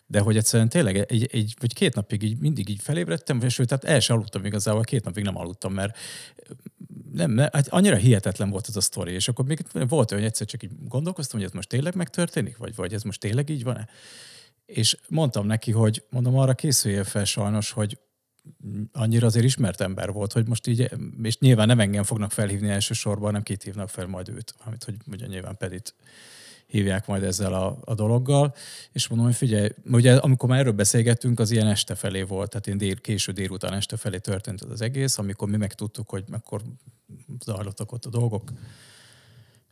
de 0.05 0.19
hogy 0.19 0.37
egyszerűen 0.37 0.69
tényleg 0.69 0.97
egy, 0.97 1.29
egy, 1.31 1.55
vagy 1.59 1.73
két 1.73 1.95
napig 1.95 2.23
így 2.23 2.39
mindig 2.39 2.69
így 2.69 2.81
felébredtem, 2.81 3.41
és 3.41 3.53
sőt, 3.53 3.67
tehát 3.67 3.83
el 3.83 3.99
sem 3.99 4.15
aludtam 4.15 4.45
igazából, 4.45 4.81
két 4.81 5.03
napig 5.03 5.23
nem 5.23 5.37
aludtam, 5.37 5.73
mert 5.73 5.97
nem, 7.11 7.31
nem, 7.31 7.49
hát 7.51 7.67
annyira 7.67 7.95
hihetetlen 7.95 8.49
volt 8.49 8.67
ez 8.67 8.75
a 8.75 8.81
sztori, 8.81 9.11
és 9.11 9.27
akkor 9.27 9.45
még 9.45 9.65
volt 9.73 10.11
olyan, 10.11 10.23
hogy 10.23 10.31
egyszer 10.31 10.47
csak 10.47 10.63
így 10.63 10.71
gondolkoztam, 10.87 11.39
hogy 11.39 11.47
ez 11.47 11.55
most 11.55 11.69
tényleg 11.69 11.95
megtörténik, 11.95 12.57
vagy, 12.57 12.75
vagy 12.75 12.93
ez 12.93 13.03
most 13.03 13.19
tényleg 13.19 13.49
így 13.49 13.63
van-e? 13.63 13.87
És 14.65 14.97
mondtam 15.07 15.45
neki, 15.45 15.71
hogy 15.71 16.03
mondom, 16.09 16.37
arra 16.37 16.53
készüljél 16.53 17.03
fel 17.03 17.25
sajnos, 17.25 17.71
hogy 17.71 17.97
annyira 18.91 19.25
azért 19.25 19.45
ismert 19.45 19.81
ember 19.81 20.11
volt, 20.11 20.33
hogy 20.33 20.47
most 20.47 20.67
így, 20.67 20.91
és 21.23 21.37
nyilván 21.37 21.67
nem 21.67 21.79
engem 21.79 22.03
fognak 22.03 22.31
felhívni 22.31 22.69
elsősorban, 22.69 23.23
hanem 23.23 23.43
kit 23.43 23.63
hívnak 23.63 23.89
fel 23.89 24.07
majd 24.07 24.29
őt, 24.29 24.53
amit 24.65 24.83
hogy 24.83 24.95
ugye 25.11 25.25
nyilván 25.25 25.57
Pedit 25.57 25.95
hívják 26.67 27.07
majd 27.07 27.23
ezzel 27.23 27.53
a, 27.53 27.77
a 27.85 27.93
dologgal, 27.93 28.55
és 28.91 29.07
mondom, 29.07 29.27
hogy 29.27 29.35
figyelj, 29.35 29.69
ugye 29.91 30.15
amikor 30.15 30.49
már 30.49 30.59
erről 30.59 30.71
beszélgettünk, 30.71 31.39
az 31.39 31.51
ilyen 31.51 31.67
este 31.67 31.95
felé 31.95 32.21
volt, 32.21 32.49
tehát 32.49 32.67
én 32.67 32.77
dél, 32.77 32.95
késő 32.95 33.31
délután 33.31 33.73
este 33.73 33.97
felé 33.97 34.17
történt 34.17 34.61
az 34.61 34.81
egész, 34.81 35.17
amikor 35.17 35.49
mi 35.49 35.57
megtudtuk, 35.57 36.09
hogy 36.09 36.23
akkor 36.31 36.61
zajlottak 37.45 37.91
ott 37.91 38.05
a 38.05 38.09
dolgok, 38.09 38.51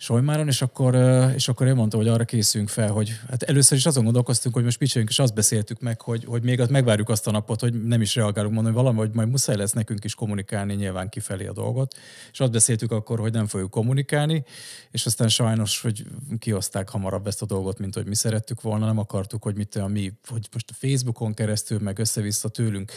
Solymáron, 0.02 0.48
és 0.48 0.62
akkor, 0.62 0.96
és 1.36 1.48
akkor 1.48 1.68
én 1.68 1.76
mondta, 1.76 1.98
hogy 1.98 2.08
arra 2.08 2.24
készülünk 2.24 2.70
fel, 2.70 2.92
hogy 2.92 3.20
hát 3.30 3.44
először 3.44 3.78
is 3.78 3.86
azon 3.86 4.04
gondolkoztunk, 4.04 4.56
hogy 4.56 4.64
most 4.64 4.78
picsáljunk, 4.78 5.12
és 5.12 5.20
azt 5.20 5.34
beszéltük 5.34 5.80
meg, 5.80 6.02
hogy, 6.02 6.26
hogy 6.26 6.44
még 6.44 6.60
azt 6.60 6.70
megvárjuk 6.70 7.10
azt 7.10 7.28
a 7.28 7.32
napot, 7.32 7.60
hogy 7.60 7.84
nem 7.84 8.02
is 8.02 8.16
reagálunk, 8.16 8.60
hogy 8.60 8.74
valami, 8.74 8.98
hogy 8.98 9.12
majd 9.14 9.30
muszáj 9.30 9.56
lesz 9.56 9.72
nekünk 9.72 10.04
is 10.04 10.16
kommunikálni 10.16 10.74
nyilván 10.74 11.10
kifelé 11.10 11.46
a 11.46 11.54
dolgot. 11.54 11.96
És 12.32 12.40
azt 12.40 12.52
beszéltük 12.52 12.92
akkor, 12.92 13.20
hogy 13.20 13.32
nem 13.32 13.48
fogjuk 13.48 13.70
kommunikálni, 13.70 14.44
és 14.92 15.06
aztán 15.06 15.28
sajnos, 15.28 15.82
hogy 15.82 16.06
kihozták 16.40 16.90
hamarabb 16.90 17.28
ezt 17.28 17.42
a 17.42 17.46
dolgot, 17.46 17.80
mint 17.80 17.94
hogy 17.94 18.06
mi 18.06 18.16
szerettük 18.16 18.62
volna, 18.62 18.86
nem 18.86 18.98
akartuk, 18.98 19.44
hogy 19.44 19.56
mit 19.56 19.68
tudom, 19.68 19.92
mi, 19.92 20.14
hogy 20.28 20.48
most 20.54 20.70
a 20.70 20.74
Facebookon 20.74 21.34
keresztül, 21.34 21.80
meg 21.80 22.00
össze-vissza 22.00 22.50
tőlünk, 22.50 22.92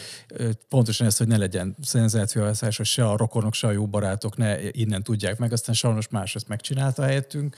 pontosan 0.69 1.07
ez, 1.07 1.17
hogy 1.17 1.27
ne 1.27 1.37
legyen 1.37 1.75
szenzációhászás, 1.81 2.77
hogy 2.77 2.85
se 2.85 3.05
a 3.05 3.17
rokonok, 3.17 3.53
se 3.53 3.67
a 3.67 3.71
jó 3.71 3.87
barátok 3.87 4.37
ne 4.37 4.71
innen 4.71 5.03
tudják 5.03 5.37
meg, 5.37 5.51
aztán 5.51 5.75
sajnos 5.75 6.07
más 6.07 6.35
ezt 6.35 6.47
megcsinálta 6.95 7.03
helyettünk, 7.03 7.55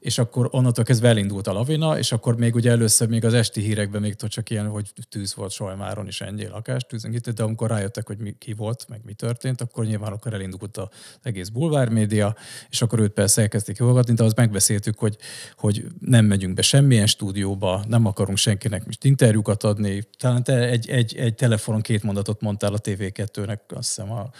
és 0.00 0.18
akkor 0.18 0.48
onnantól 0.50 0.84
kezdve 0.84 1.08
elindult 1.08 1.46
a 1.46 1.52
lavina, 1.52 1.98
és 1.98 2.12
akkor 2.12 2.36
még 2.36 2.54
ugye 2.54 2.70
először 2.70 3.08
még 3.08 3.24
az 3.24 3.34
esti 3.34 3.60
hírekben 3.60 4.00
még 4.00 4.16
csak 4.16 4.50
ilyen, 4.50 4.68
hogy 4.68 4.92
tűz 5.08 5.34
volt 5.34 5.50
Solymáron 5.50 6.06
is 6.06 6.20
ennyi 6.20 6.46
lakástűzön 6.46 7.12
itt, 7.12 7.30
de 7.30 7.42
amikor 7.42 7.70
rájöttek, 7.70 8.06
hogy 8.06 8.18
mi, 8.18 8.34
ki 8.38 8.52
volt, 8.52 8.84
meg 8.88 9.00
mi 9.04 9.12
történt, 9.12 9.60
akkor 9.60 9.84
nyilván 9.84 10.12
akkor 10.12 10.34
elindult 10.34 10.76
az 10.76 10.88
egész 11.22 11.48
bulvár 11.48 11.88
média, 11.88 12.36
és 12.70 12.82
akkor 12.82 12.98
őt 12.98 13.12
persze 13.12 13.40
elkezdték 13.40 13.78
hallgatni, 13.78 14.14
de 14.14 14.24
azt 14.24 14.36
megbeszéltük, 14.36 14.98
hogy, 14.98 15.16
hogy 15.56 15.84
nem 16.00 16.24
megyünk 16.24 16.54
be 16.54 16.62
semmilyen 16.62 17.06
stúdióba, 17.06 17.84
nem 17.88 18.06
akarunk 18.06 18.38
senkinek 18.38 18.86
most 18.86 19.04
interjúkat 19.04 19.64
adni. 19.64 20.02
Talán 20.18 20.42
te 20.42 20.68
egy, 20.68 20.88
egy, 20.88 21.16
egy 21.16 21.34
telefonon 21.34 21.80
két 21.80 22.02
mondatot 22.02 22.40
mondtál 22.40 22.72
a 22.72 22.78
TV2-nek, 22.78 23.58
azt 23.68 23.94
hiszem 23.94 24.12
a 24.12 24.30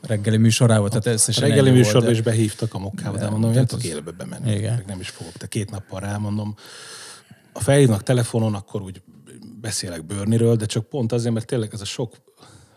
reggeli 0.00 0.36
műsorával. 0.36 0.88
Tehát 0.88 1.06
A 1.06 1.10
összesen 1.10 1.42
reggeli 1.42 1.68
ennyi 1.68 1.76
volt, 1.76 1.86
műsorba 1.86 2.10
is 2.10 2.20
behívtak 2.20 2.74
a 2.74 2.78
mokkába, 2.78 3.18
de 3.18 3.28
mondom, 3.28 3.52
nem 3.52 3.66
tudok 3.66 3.84
élbe 3.84 4.10
bemenni. 4.10 4.54
Igen. 4.54 4.82
Nem 4.86 5.00
is 5.00 5.07
fogok. 5.10 5.32
De 5.32 5.46
két 5.46 5.70
nappal 5.70 6.00
rámondom. 6.00 6.54
Ha 7.52 7.60
felhívnak 7.60 8.02
telefonon, 8.02 8.54
akkor 8.54 8.82
úgy 8.82 9.02
beszélek 9.60 10.04
Börniről, 10.04 10.56
de 10.56 10.66
csak 10.66 10.88
pont 10.88 11.12
azért, 11.12 11.34
mert 11.34 11.46
tényleg 11.46 11.70
ez 11.72 11.80
a 11.80 11.84
sok 11.84 12.16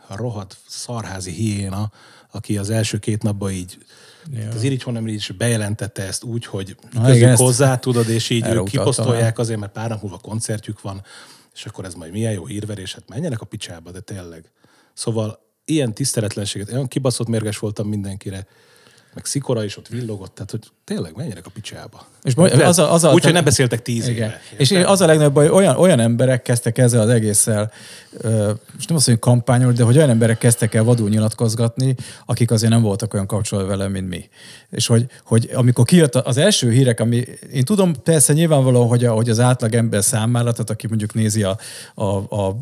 rohadt 0.09 0.57
szarházi 0.67 1.31
hiéna, 1.31 1.91
aki 2.31 2.57
az 2.57 2.69
első 2.69 2.97
két 2.97 3.23
napban 3.23 3.51
így 3.51 3.77
ja. 4.31 4.47
az 4.47 4.63
Irigy 4.63 4.83
nem 4.85 5.07
is 5.07 5.31
bejelentette 5.31 6.03
ezt 6.03 6.23
úgy, 6.23 6.45
hogy 6.45 6.75
Na, 6.91 7.01
közük 7.01 7.15
igen, 7.15 7.29
ezt- 7.29 7.41
hozzá, 7.41 7.77
tudod, 7.77 8.09
és 8.09 8.29
így 8.29 8.47
ők 8.47 8.65
kiposztolják 8.65 9.39
azért, 9.39 9.59
mert 9.59 9.71
pár 9.71 9.89
nap 9.89 10.01
múlva 10.01 10.17
koncertjük 10.17 10.81
van, 10.81 11.03
és 11.53 11.65
akkor 11.65 11.85
ez 11.85 11.93
majd 11.93 12.11
milyen 12.11 12.31
jó 12.31 12.45
hírverés, 12.45 12.93
hát 12.93 13.09
menjenek 13.09 13.41
a 13.41 13.45
picsába, 13.45 13.91
de 13.91 13.99
tényleg. 13.99 14.51
Szóval 14.93 15.39
ilyen 15.65 15.93
tiszteletlenséget, 15.93 16.71
olyan 16.71 16.87
kibaszott 16.87 17.27
mérges 17.27 17.57
voltam 17.57 17.87
mindenkire, 17.87 18.47
meg 19.13 19.25
szikora 19.25 19.63
is 19.63 19.77
ott 19.77 19.87
villogott, 19.87 20.33
tehát 20.35 20.51
hogy 20.51 20.59
tényleg 20.83 21.11
menjenek 21.15 21.45
a 21.45 21.49
picsába. 21.53 22.05
És 22.23 22.33
az 22.35 22.79
a- 22.79 22.93
az 22.93 23.03
a- 23.03 23.13
Úgy, 23.13 23.23
hogy 23.23 23.33
nem 23.33 23.43
beszéltek 23.43 23.81
tíz 23.81 24.07
Igen. 24.07 24.15
éve. 24.29 24.41
És 24.57 24.71
én 24.71 24.85
az 24.85 25.01
a 25.01 25.05
legnagyobb 25.05 25.33
baj, 25.33 25.49
olyan, 25.49 25.75
olyan 25.75 25.99
emberek 25.99 26.41
kezdtek 26.41 26.77
ezzel 26.77 27.01
az 27.01 27.09
egésszel, 27.09 27.71
most 28.73 28.87
nem 28.87 28.97
azt 28.97 29.07
mondjuk 29.07 29.19
kampányolni, 29.19 29.77
de 29.77 29.83
hogy 29.83 29.97
olyan 29.97 30.09
emberek 30.09 30.37
kezdtek 30.37 30.73
el 30.73 30.83
vadul 30.83 31.09
nyilatkozgatni, 31.09 31.95
akik 32.25 32.51
azért 32.51 32.71
nem 32.71 32.81
voltak 32.81 33.13
olyan 33.13 33.25
kapcsolatban 33.25 33.77
velem, 33.77 33.91
mint 33.91 34.09
mi. 34.09 34.29
És 34.69 34.87
hogy, 34.87 35.05
hogy 35.23 35.49
amikor 35.53 35.85
kijött 35.85 36.15
az 36.15 36.37
első 36.37 36.71
hírek, 36.71 36.99
ami 36.99 37.25
én 37.53 37.63
tudom 37.63 37.93
persze 38.03 38.33
nyilvánvalóan, 38.33 38.87
hogy, 38.87 39.05
a, 39.05 39.11
hogy 39.13 39.29
az 39.29 39.39
átlag 39.39 39.73
ember 39.75 40.03
számára, 40.03 40.51
tehát 40.51 40.69
aki 40.69 40.87
mondjuk 40.87 41.13
nézi 41.13 41.43
a, 41.43 41.57
a, 41.95 42.05
a 42.35 42.57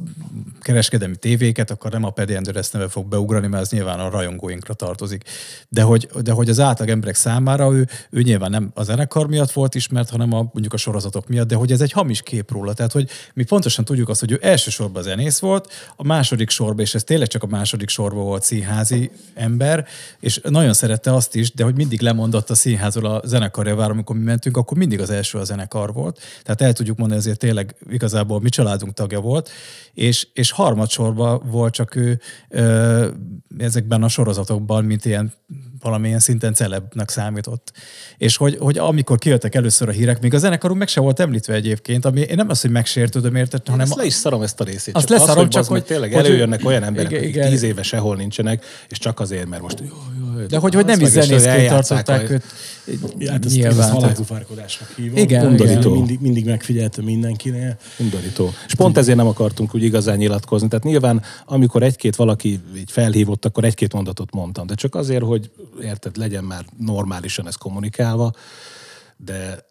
kereskedelmi 0.62 1.16
tévéket, 1.16 1.72
akkor 1.72 1.92
nem 1.92 2.04
a 2.04 2.10
Pedi 2.10 2.36
Endures 2.36 2.70
neve 2.70 2.88
fog 2.88 3.06
beugrani, 3.08 3.48
mert 3.48 3.64
ez 3.64 3.70
nyilván 3.72 4.00
a 4.00 4.10
rajongóinkra 4.10 4.74
tartozik. 4.74 5.24
De 5.70 5.82
hogy, 5.82 6.10
de 6.22 6.32
hogy 6.39 6.49
az 6.49 6.60
átlag 6.60 6.89
emberek 6.89 7.15
számára 7.15 7.73
ő, 7.73 7.88
ő 8.10 8.21
nyilván 8.21 8.49
nem 8.49 8.71
a 8.73 8.84
zenekar 8.84 9.28
miatt 9.28 9.52
volt 9.52 9.75
ismert, 9.75 10.10
hanem 10.10 10.34
a, 10.34 10.49
mondjuk 10.54 10.73
a 10.73 10.78
sorozatok 10.78 11.28
miatt, 11.28 11.47
de 11.47 11.56
hogy 11.56 11.71
ez 11.71 11.82
egy 11.82 11.91
hamis 11.91 12.21
kép 12.21 12.52
róla. 12.52 12.73
Tehát, 12.73 12.91
hogy 12.91 13.10
mi 13.34 13.43
pontosan 13.43 13.86
tudjuk 13.86 14.10
azt, 14.10 14.19
hogy 14.19 14.32
ő 14.32 14.39
elsősorban 14.41 15.04
zenész 15.04 15.39
volt, 15.39 15.71
a 15.95 16.04
második 16.04 16.49
sorban, 16.49 16.80
és 16.80 16.95
ez 16.95 17.04
tényleg 17.04 17.28
csak 17.28 17.43
a 17.43 17.47
második 17.47 17.89
sorban 17.89 18.23
volt 18.23 18.43
színházi 18.43 19.12
ember, 19.34 19.86
és 20.19 20.39
nagyon 20.43 20.73
szerette 20.73 21.13
azt 21.13 21.36
is, 21.36 21.52
de 21.54 21.63
hogy 21.63 21.75
mindig 21.75 22.02
lemondott 22.02 22.49
a 22.49 22.56
színházról 22.56 23.12
a 23.12 23.21
zenekarjavára, 23.25 23.93
amikor 23.93 24.15
mi 24.15 24.23
mentünk, 24.23 24.58
akkor 24.58 24.78
mindig 24.78 25.02
az 25.02 25.10
első 25.10 25.38
a 25.38 25.43
zenekar 25.43 25.93
volt. 25.93 26.19
Tehát 26.43 26.62
el 26.62 26.73
tudjuk 26.73 26.97
mondani, 26.97 27.19
ezért 27.19 27.39
tényleg 27.39 27.75
igazából 27.89 28.41
mi 28.41 28.49
családunk 28.49 28.93
tagja 28.93 29.19
volt, 29.19 29.49
és, 29.93 30.28
és 30.34 30.52
harmadsorban 30.52 31.41
volt 31.45 31.73
csak 31.73 31.95
ő 31.95 32.19
ö, 32.49 33.08
ezekben 33.58 34.04
a 34.04 34.08
sorozatokban, 34.08 34.86
mint 34.86 35.06
ilyen 35.06 35.34
valamilyen 35.82 36.20
szinten 36.20 36.54
celebnek 36.54 37.10
számított. 37.10 37.72
És 38.18 38.38
hogy, 38.38 38.58
hogy 38.60 38.78
amikor 38.78 39.18
kijöttek 39.18 39.56
először 39.56 39.88
a 39.89 39.92
hírek, 39.92 40.22
még 40.22 40.34
a 40.34 40.38
zenekarunk 40.38 40.80
meg 40.80 40.88
se 40.88 41.00
volt 41.00 41.20
említve 41.20 41.54
egyébként, 41.54 42.06
ami 42.06 42.20
én 42.20 42.36
nem 42.36 42.50
az, 42.50 42.62
hogy 42.62 42.72
megsértődöm 42.72 43.36
érted, 43.36 43.68
hanem 43.68 43.80
ezt 43.86 43.96
le 43.96 44.06
is 44.06 44.13
szarom 44.13 44.42
ezt 44.42 44.60
a 44.60 44.63
részét. 44.63 44.96
Azt 44.96 45.08
csak 45.08 45.15
az, 45.15 45.22
leszarom, 45.22 45.44
hogy, 45.44 45.52
csak 45.54 45.62
meg 45.63 45.72
hogy- 45.72 45.84
tényleg 45.88 46.13
hogy- 46.13 46.26
előjönnek 46.26 46.65
olyan 46.65 46.84
emberek, 46.84 47.12
Igen, 47.12 47.24
akik 47.24 47.36
igen. 47.36 47.50
tíz 47.50 47.63
éve 47.63 47.84
sehol 47.84 48.15
nincsenek, 48.15 48.65
és 48.89 48.98
csak 48.98 49.20
azért, 49.20 49.48
mert 49.48 49.62
most 49.62 49.80
jó, 49.80 50.19
de 50.50 50.58
hogy, 50.58 50.74
hogy 50.74 50.86
nem 50.86 51.00
is 51.00 51.08
zenészként 51.08 51.70
tartották 51.70 52.30
a- 52.30 52.34
őt. 52.34 52.44
Hát 53.30 53.46
ezt, 53.46 53.56
Nyilván. 53.56 53.80
ezt 53.80 53.89
halálkufárkodásnak 53.89 54.94
hívom. 54.96 55.18
Igen, 55.18 55.46
Undorító. 55.46 55.80
igen. 55.80 55.92
Mindig, 55.92 56.20
mindig 56.20 56.46
megfigyeltem 56.46 57.04
mindenkinél. 57.06 57.78
Undorító. 58.00 58.54
És 58.68 58.74
pont 58.76 58.98
ezért 58.98 59.18
nem 59.18 59.28
akartunk 59.28 59.76
úgy 59.76 59.84
igazán 59.84 60.18
nyilatkozni. 60.18 60.68
Tehát 60.68 60.86
nyilván, 60.86 61.22
amikor 61.46 61.84
egy-két 61.84 62.15
valaki 62.15 62.60
így 62.78 62.92
felhívott, 62.92 63.46
akkor 63.46 63.63
egy-két 63.63 63.94
mondatot 63.94 64.34
mondtam. 64.34 64.68
De 64.68 64.74
csak 64.76 64.96
azért, 64.96 65.24
hogy 65.24 65.50
érted, 65.84 66.18
legyen 66.18 66.44
már 66.44 66.65
normálisan 66.78 67.48
ez 67.48 67.56
kommunikálva. 67.56 68.34
De 69.26 69.68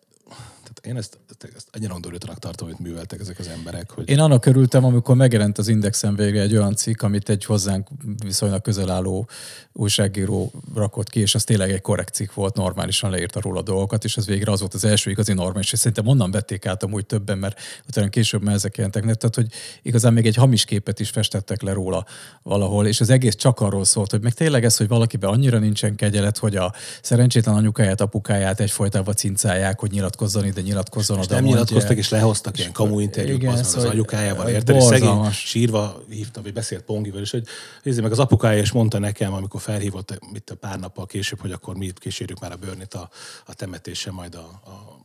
tehát 0.80 0.96
én 0.96 0.96
ezt, 0.96 1.18
ezt 1.56 1.68
annyira 1.72 1.94
undorítónak 1.94 2.38
tartom, 2.38 2.66
amit 2.66 2.78
műveltek 2.78 3.20
ezek 3.20 3.38
az 3.38 3.46
emberek, 3.48 3.90
hogy 3.90 4.08
Én 4.08 4.18
annak 4.18 4.46
örültem, 4.46 4.84
amikor 4.84 5.16
megjelent 5.16 5.58
az 5.58 5.68
Indexen 5.68 6.16
végre 6.16 6.40
egy 6.40 6.56
olyan 6.56 6.74
cikk, 6.74 7.02
amit 7.02 7.28
egy 7.28 7.44
hozzánk 7.44 7.88
viszonylag 8.24 8.62
közel 8.62 8.90
álló 8.90 9.28
újságíró 9.72 10.52
rakott 10.74 11.08
ki, 11.08 11.20
és 11.20 11.34
az 11.34 11.44
tényleg 11.44 11.70
egy 11.70 11.80
korrekt 11.80 12.14
cikk 12.14 12.34
volt, 12.34 12.54
normálisan 12.56 13.10
leírta 13.10 13.40
róla 13.40 13.62
dolgokat, 13.62 14.04
és 14.04 14.16
az 14.16 14.26
végre 14.26 14.52
az 14.52 14.60
volt 14.60 14.74
az 14.74 14.84
első 14.84 15.10
igazi 15.10 15.32
normális, 15.32 15.72
és 15.72 15.78
szerintem 15.78 16.06
onnan 16.06 16.30
vették 16.30 16.66
át 16.66 16.82
amúgy 16.82 17.06
többen, 17.06 17.38
mert 17.38 17.60
utána 17.88 18.08
később 18.08 18.42
már 18.42 18.54
ezek 18.54 18.76
jelentek, 18.76 19.02
tehát 19.02 19.34
hogy 19.34 19.46
igazán 19.82 20.12
még 20.12 20.26
egy 20.26 20.36
hamis 20.36 20.64
képet 20.64 21.00
is 21.00 21.10
festettek 21.10 21.62
le 21.62 21.72
róla 21.72 22.06
valahol, 22.42 22.86
és 22.86 23.00
az 23.00 23.10
egész 23.10 23.34
csak 23.34 23.60
arról 23.60 23.84
szólt, 23.84 24.10
hogy 24.10 24.22
meg 24.22 24.32
tényleg 24.32 24.64
ez, 24.64 24.76
hogy 24.76 24.88
valakiben 24.88 25.30
annyira 25.30 25.58
nincsen 25.58 25.94
kegyelet, 25.94 26.38
hogy 26.38 26.56
a 26.56 26.72
szerencsétlen 27.02 27.54
anyukáját, 27.54 28.00
apukáját 28.00 28.60
egyfolytában 28.60 29.14
cincálják, 29.14 29.80
hogy 29.80 29.90
nyilatkozzon 29.90 30.44
ide, 30.44 30.60
nyilatkozzon 30.68 31.18
oda. 31.18 31.34
nem 31.34 31.44
mondja. 31.44 31.60
nyilatkoztak, 31.60 31.96
és 31.96 32.08
lehoztak 32.08 32.58
ilyen 32.58 32.72
kamu 32.72 33.00
interjút, 33.00 33.42
Igen, 33.42 33.52
az, 33.52 33.60
az 33.60 33.66
szóval 33.66 33.90
anyukájával, 33.90 34.48
érted? 34.48 34.76
És 34.76 34.82
szegény 34.82 35.30
sírva 35.30 36.02
hívtam, 36.08 36.42
vagy 36.42 36.52
beszélt 36.52 36.82
Pongival, 36.82 37.20
és 37.20 37.30
hogy 37.30 37.46
nézzé 37.82 38.00
meg 38.00 38.12
az 38.12 38.18
apukája, 38.18 38.58
és 38.58 38.72
mondta 38.72 38.98
nekem, 38.98 39.32
amikor 39.32 39.60
felhívott 39.60 40.18
mit 40.32 40.50
a 40.50 40.54
pár 40.54 40.78
nappal 40.78 41.06
később, 41.06 41.40
hogy 41.40 41.52
akkor 41.52 41.76
mi 41.76 41.90
kísérjük 41.94 42.40
már 42.40 42.52
a 42.52 42.56
bőrnit 42.56 42.94
a, 42.94 43.10
a 43.46 43.54
temetése 43.54 44.10
majd 44.10 44.34
a, 44.34 44.60
a 44.64 44.98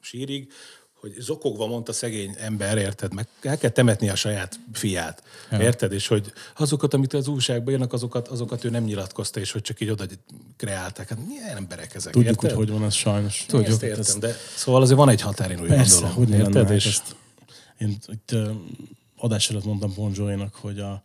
sírig, 0.00 0.52
hogy 1.06 1.22
zokogva 1.22 1.66
mondta 1.66 1.92
szegény 1.92 2.34
ember, 2.38 2.78
érted, 2.78 3.14
meg 3.14 3.26
el 3.42 3.58
kell 3.58 3.70
temetni 3.70 4.08
a 4.08 4.14
saját 4.14 4.60
fiát, 4.72 5.22
ja. 5.50 5.60
érted, 5.60 5.92
és 5.92 6.06
hogy 6.06 6.32
azokat, 6.56 6.94
amit 6.94 7.12
az 7.12 7.28
újságban 7.28 7.72
írnak, 7.72 7.92
azokat, 7.92 8.28
azokat 8.28 8.64
ő 8.64 8.70
nem 8.70 8.84
nyilatkozta, 8.84 9.40
és 9.40 9.52
hogy 9.52 9.62
csak 9.62 9.80
így 9.80 9.90
oda 9.90 10.04
kreálták. 10.56 11.08
Hát 11.08 11.18
milyen 11.26 11.56
emberek 11.56 11.94
ezek, 11.94 12.12
Tudjuk, 12.12 12.34
érted? 12.34 12.56
hogy 12.56 12.68
hogy 12.68 12.78
van 12.78 12.84
ez 12.84 12.94
sajnos. 12.94 13.44
Tudjuk, 13.48 13.70
ezt 13.70 13.82
értem, 13.82 14.20
de 14.20 14.36
szóval 14.56 14.82
azért 14.82 14.98
van 14.98 15.08
egy 15.08 15.20
határ, 15.20 15.50
én 15.50 15.60
úgy 15.60 15.68
Persze, 15.68 15.92
gondolom. 15.92 16.16
hogy 16.16 16.28
nem 16.28 16.38
lenne, 16.38 16.48
érted? 16.48 16.66
hát 16.66 16.76
És 16.76 16.86
ezt, 16.86 17.16
én 17.78 17.98
itt 18.06 18.36
adás 19.16 19.50
előtt 19.50 19.64
mondtam 19.64 19.92
Bon 19.94 20.12
Jovi-nak, 20.14 20.54
hogy 20.54 20.78
a 20.78 21.02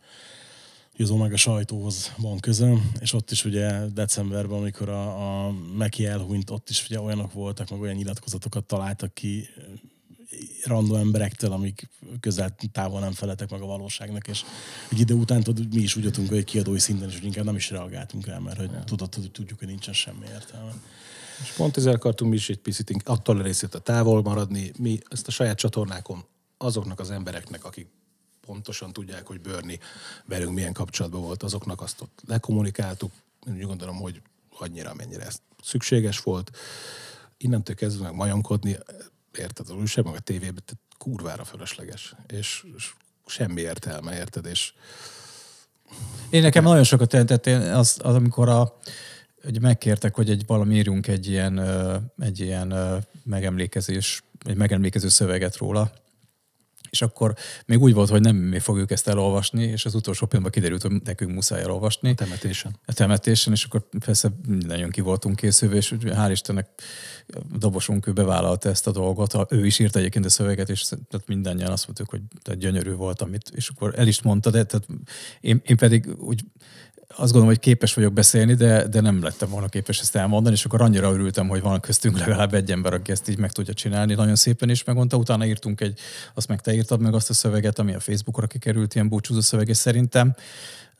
hogy 0.96 1.04
az 1.04 1.10
Omega 1.10 1.36
sajtóhoz 1.36 2.12
van 2.16 2.38
közöm, 2.38 2.92
és 3.00 3.12
ott 3.12 3.30
is 3.30 3.44
ugye 3.44 3.86
decemberben, 3.86 4.58
amikor 4.58 4.88
a, 4.88 5.46
a 5.46 5.52
Meki 5.76 6.06
elhunyt, 6.06 6.50
ott 6.50 6.70
is 6.70 6.84
ugye 6.88 7.00
olyanok 7.00 7.32
voltak, 7.32 7.70
meg 7.70 7.80
olyan 7.80 7.94
nyilatkozatokat 7.94 8.64
találtak 8.64 9.14
ki 9.14 9.48
random 10.64 10.96
emberektől, 10.96 11.52
amik 11.52 11.88
közel 12.20 12.54
távol 12.72 13.00
nem 13.00 13.12
feleltek 13.12 13.50
meg 13.50 13.60
a 13.60 13.66
valóságnak, 13.66 14.28
és 14.28 14.44
egy 14.88 15.00
idő 15.00 15.14
után 15.14 15.42
tudod, 15.42 15.74
mi 15.74 15.80
is 15.80 15.96
úgy 15.96 16.04
jöttünk, 16.04 16.28
hogy 16.28 16.44
kiadói 16.44 16.78
szinten, 16.78 17.08
és 17.08 17.14
hogy 17.14 17.24
inkább 17.24 17.44
nem 17.44 17.56
is 17.56 17.70
reagáltunk 17.70 18.26
rá, 18.26 18.38
mert 18.38 18.58
hogy 18.58 18.70
tudod, 18.84 19.08
tudjuk, 19.32 19.58
hogy 19.58 19.68
nincsen 19.68 19.94
semmi 19.94 20.26
értelme. 20.26 20.74
És 21.42 21.50
pont 21.50 21.76
ezzel 21.76 21.94
akartunk 21.94 22.30
mi 22.30 22.36
is 22.36 22.48
egy 22.48 22.58
picit 22.58 23.02
attól 23.04 23.38
a 23.38 23.42
részét 23.42 23.74
a 23.74 23.78
távol 23.78 24.22
maradni. 24.22 24.72
Mi 24.78 24.98
ezt 25.08 25.26
a 25.26 25.30
saját 25.30 25.58
csatornákon 25.58 26.24
azoknak 26.56 27.00
az 27.00 27.10
embereknek, 27.10 27.64
akik 27.64 27.86
pontosan 28.46 28.92
tudják, 28.92 29.26
hogy 29.26 29.40
Börni 29.40 29.78
velünk 30.24 30.54
milyen 30.54 30.72
kapcsolatban 30.72 31.22
volt, 31.22 31.42
azoknak 31.42 31.80
azt 31.80 32.00
ott 32.00 32.22
lekommunikáltuk. 32.26 33.12
Én 33.46 33.54
úgy 33.54 33.66
gondolom, 33.66 33.96
hogy 33.96 34.22
annyira, 34.58 34.90
amennyire 34.90 35.24
ez 35.24 35.40
szükséges 35.62 36.20
volt. 36.20 36.50
Innentől 37.36 37.76
kezdve 37.76 38.04
meg 38.04 38.14
majomkodni, 38.14 38.78
érted, 39.38 39.66
az 39.68 39.76
újság, 39.76 40.04
meg 40.04 40.14
a 40.14 40.20
tévében, 40.20 40.62
tehát 40.64 40.82
kurvára 40.98 41.44
fölösleges. 41.44 42.14
És, 42.26 42.64
és 42.76 42.92
semmi 43.26 43.60
értelme, 43.60 44.16
érted? 44.16 44.46
És 44.46 44.72
Én 46.30 46.42
nekem 46.42 46.64
nagyon 46.64 46.84
sokat 46.84 47.12
jelentett 47.12 47.46
az, 47.46 47.98
az 48.02 48.14
amikor 48.14 48.48
a, 48.48 48.78
hogy 49.42 49.60
megkértek, 49.60 50.14
hogy 50.14 50.30
egy 50.30 50.46
valami 50.46 50.74
írjunk 50.74 51.06
egy 51.06 51.28
ilyen, 51.28 51.58
egy 52.18 52.40
ilyen 52.40 52.74
megemlékezés, 53.24 54.22
egy 54.44 54.56
megemlékező 54.56 55.08
szöveget 55.08 55.56
róla, 55.56 55.92
és 56.92 57.02
akkor 57.02 57.34
még 57.66 57.80
úgy 57.80 57.94
volt, 57.94 58.08
hogy 58.08 58.20
nem 58.20 58.36
mi 58.36 58.58
fogjuk 58.58 58.90
ezt 58.90 59.08
elolvasni, 59.08 59.62
és 59.64 59.84
az 59.84 59.94
utolsó 59.94 60.26
pillanatban 60.26 60.62
kiderült, 60.62 60.82
hogy 60.92 61.02
nekünk 61.04 61.32
muszáj 61.32 61.60
elolvasni. 61.62 62.14
temetésen. 62.14 62.76
a 62.86 62.92
temetésen, 62.92 63.52
és 63.52 63.64
akkor 63.64 63.88
persze 64.04 64.30
nagyon 64.66 64.90
ki 64.90 65.00
voltunk 65.00 65.36
készülve, 65.36 65.76
és 65.76 65.92
úgy 65.92 66.02
hál' 66.04 66.28
Istennek 66.30 66.68
a 67.52 67.56
dobosunk 67.58 68.06
ő 68.06 68.12
bevállalta 68.12 68.68
ezt 68.68 68.86
a 68.86 68.90
dolgot. 68.90 69.32
A- 69.32 69.46
Ő 69.50 69.66
is 69.66 69.78
írt 69.78 69.96
egyébként 69.96 70.24
a 70.24 70.28
szöveget, 70.28 70.68
és 70.70 70.82
tehát 70.84 71.26
mindannyian 71.26 71.70
azt 71.70 71.86
mondtuk, 71.86 72.10
hogy 72.10 72.20
tehát 72.42 72.60
gyönyörű 72.60 72.92
volt, 72.92 73.22
amit, 73.22 73.50
és 73.54 73.68
akkor 73.68 73.94
el 73.96 74.06
is 74.06 74.22
mondta, 74.22 74.50
de 74.50 74.64
tehát 74.64 74.86
én, 75.40 75.60
én 75.64 75.76
pedig 75.76 76.08
úgy 76.18 76.44
azt 77.16 77.32
gondolom, 77.32 77.46
hogy 77.46 77.58
képes 77.58 77.94
vagyok 77.94 78.12
beszélni, 78.12 78.54
de, 78.54 78.86
de 78.88 79.00
nem 79.00 79.22
lettem 79.22 79.48
volna 79.50 79.68
képes 79.68 80.00
ezt 80.00 80.16
elmondani, 80.16 80.54
és 80.54 80.64
akkor 80.64 80.82
annyira 80.82 81.12
örültem, 81.12 81.48
hogy 81.48 81.60
van 81.60 81.80
köztünk 81.80 82.18
legalább 82.18 82.54
egy 82.54 82.70
ember, 82.70 82.92
aki 82.92 83.12
ezt 83.12 83.28
így 83.28 83.38
meg 83.38 83.52
tudja 83.52 83.74
csinálni. 83.74 84.14
Nagyon 84.14 84.36
szépen 84.36 84.68
is 84.68 84.84
megmondta, 84.84 85.16
utána 85.16 85.46
írtunk 85.46 85.80
egy, 85.80 85.98
azt 86.34 86.48
meg 86.48 86.60
te 86.60 86.74
írtad 86.74 87.00
meg 87.00 87.14
azt 87.14 87.30
a 87.30 87.34
szöveget, 87.34 87.78
ami 87.78 87.94
a 87.94 88.00
Facebookra 88.00 88.46
kikerült, 88.46 88.94
ilyen 88.94 89.08
búcsúzó 89.08 89.40
szöveg, 89.40 89.74
szerintem 89.74 90.34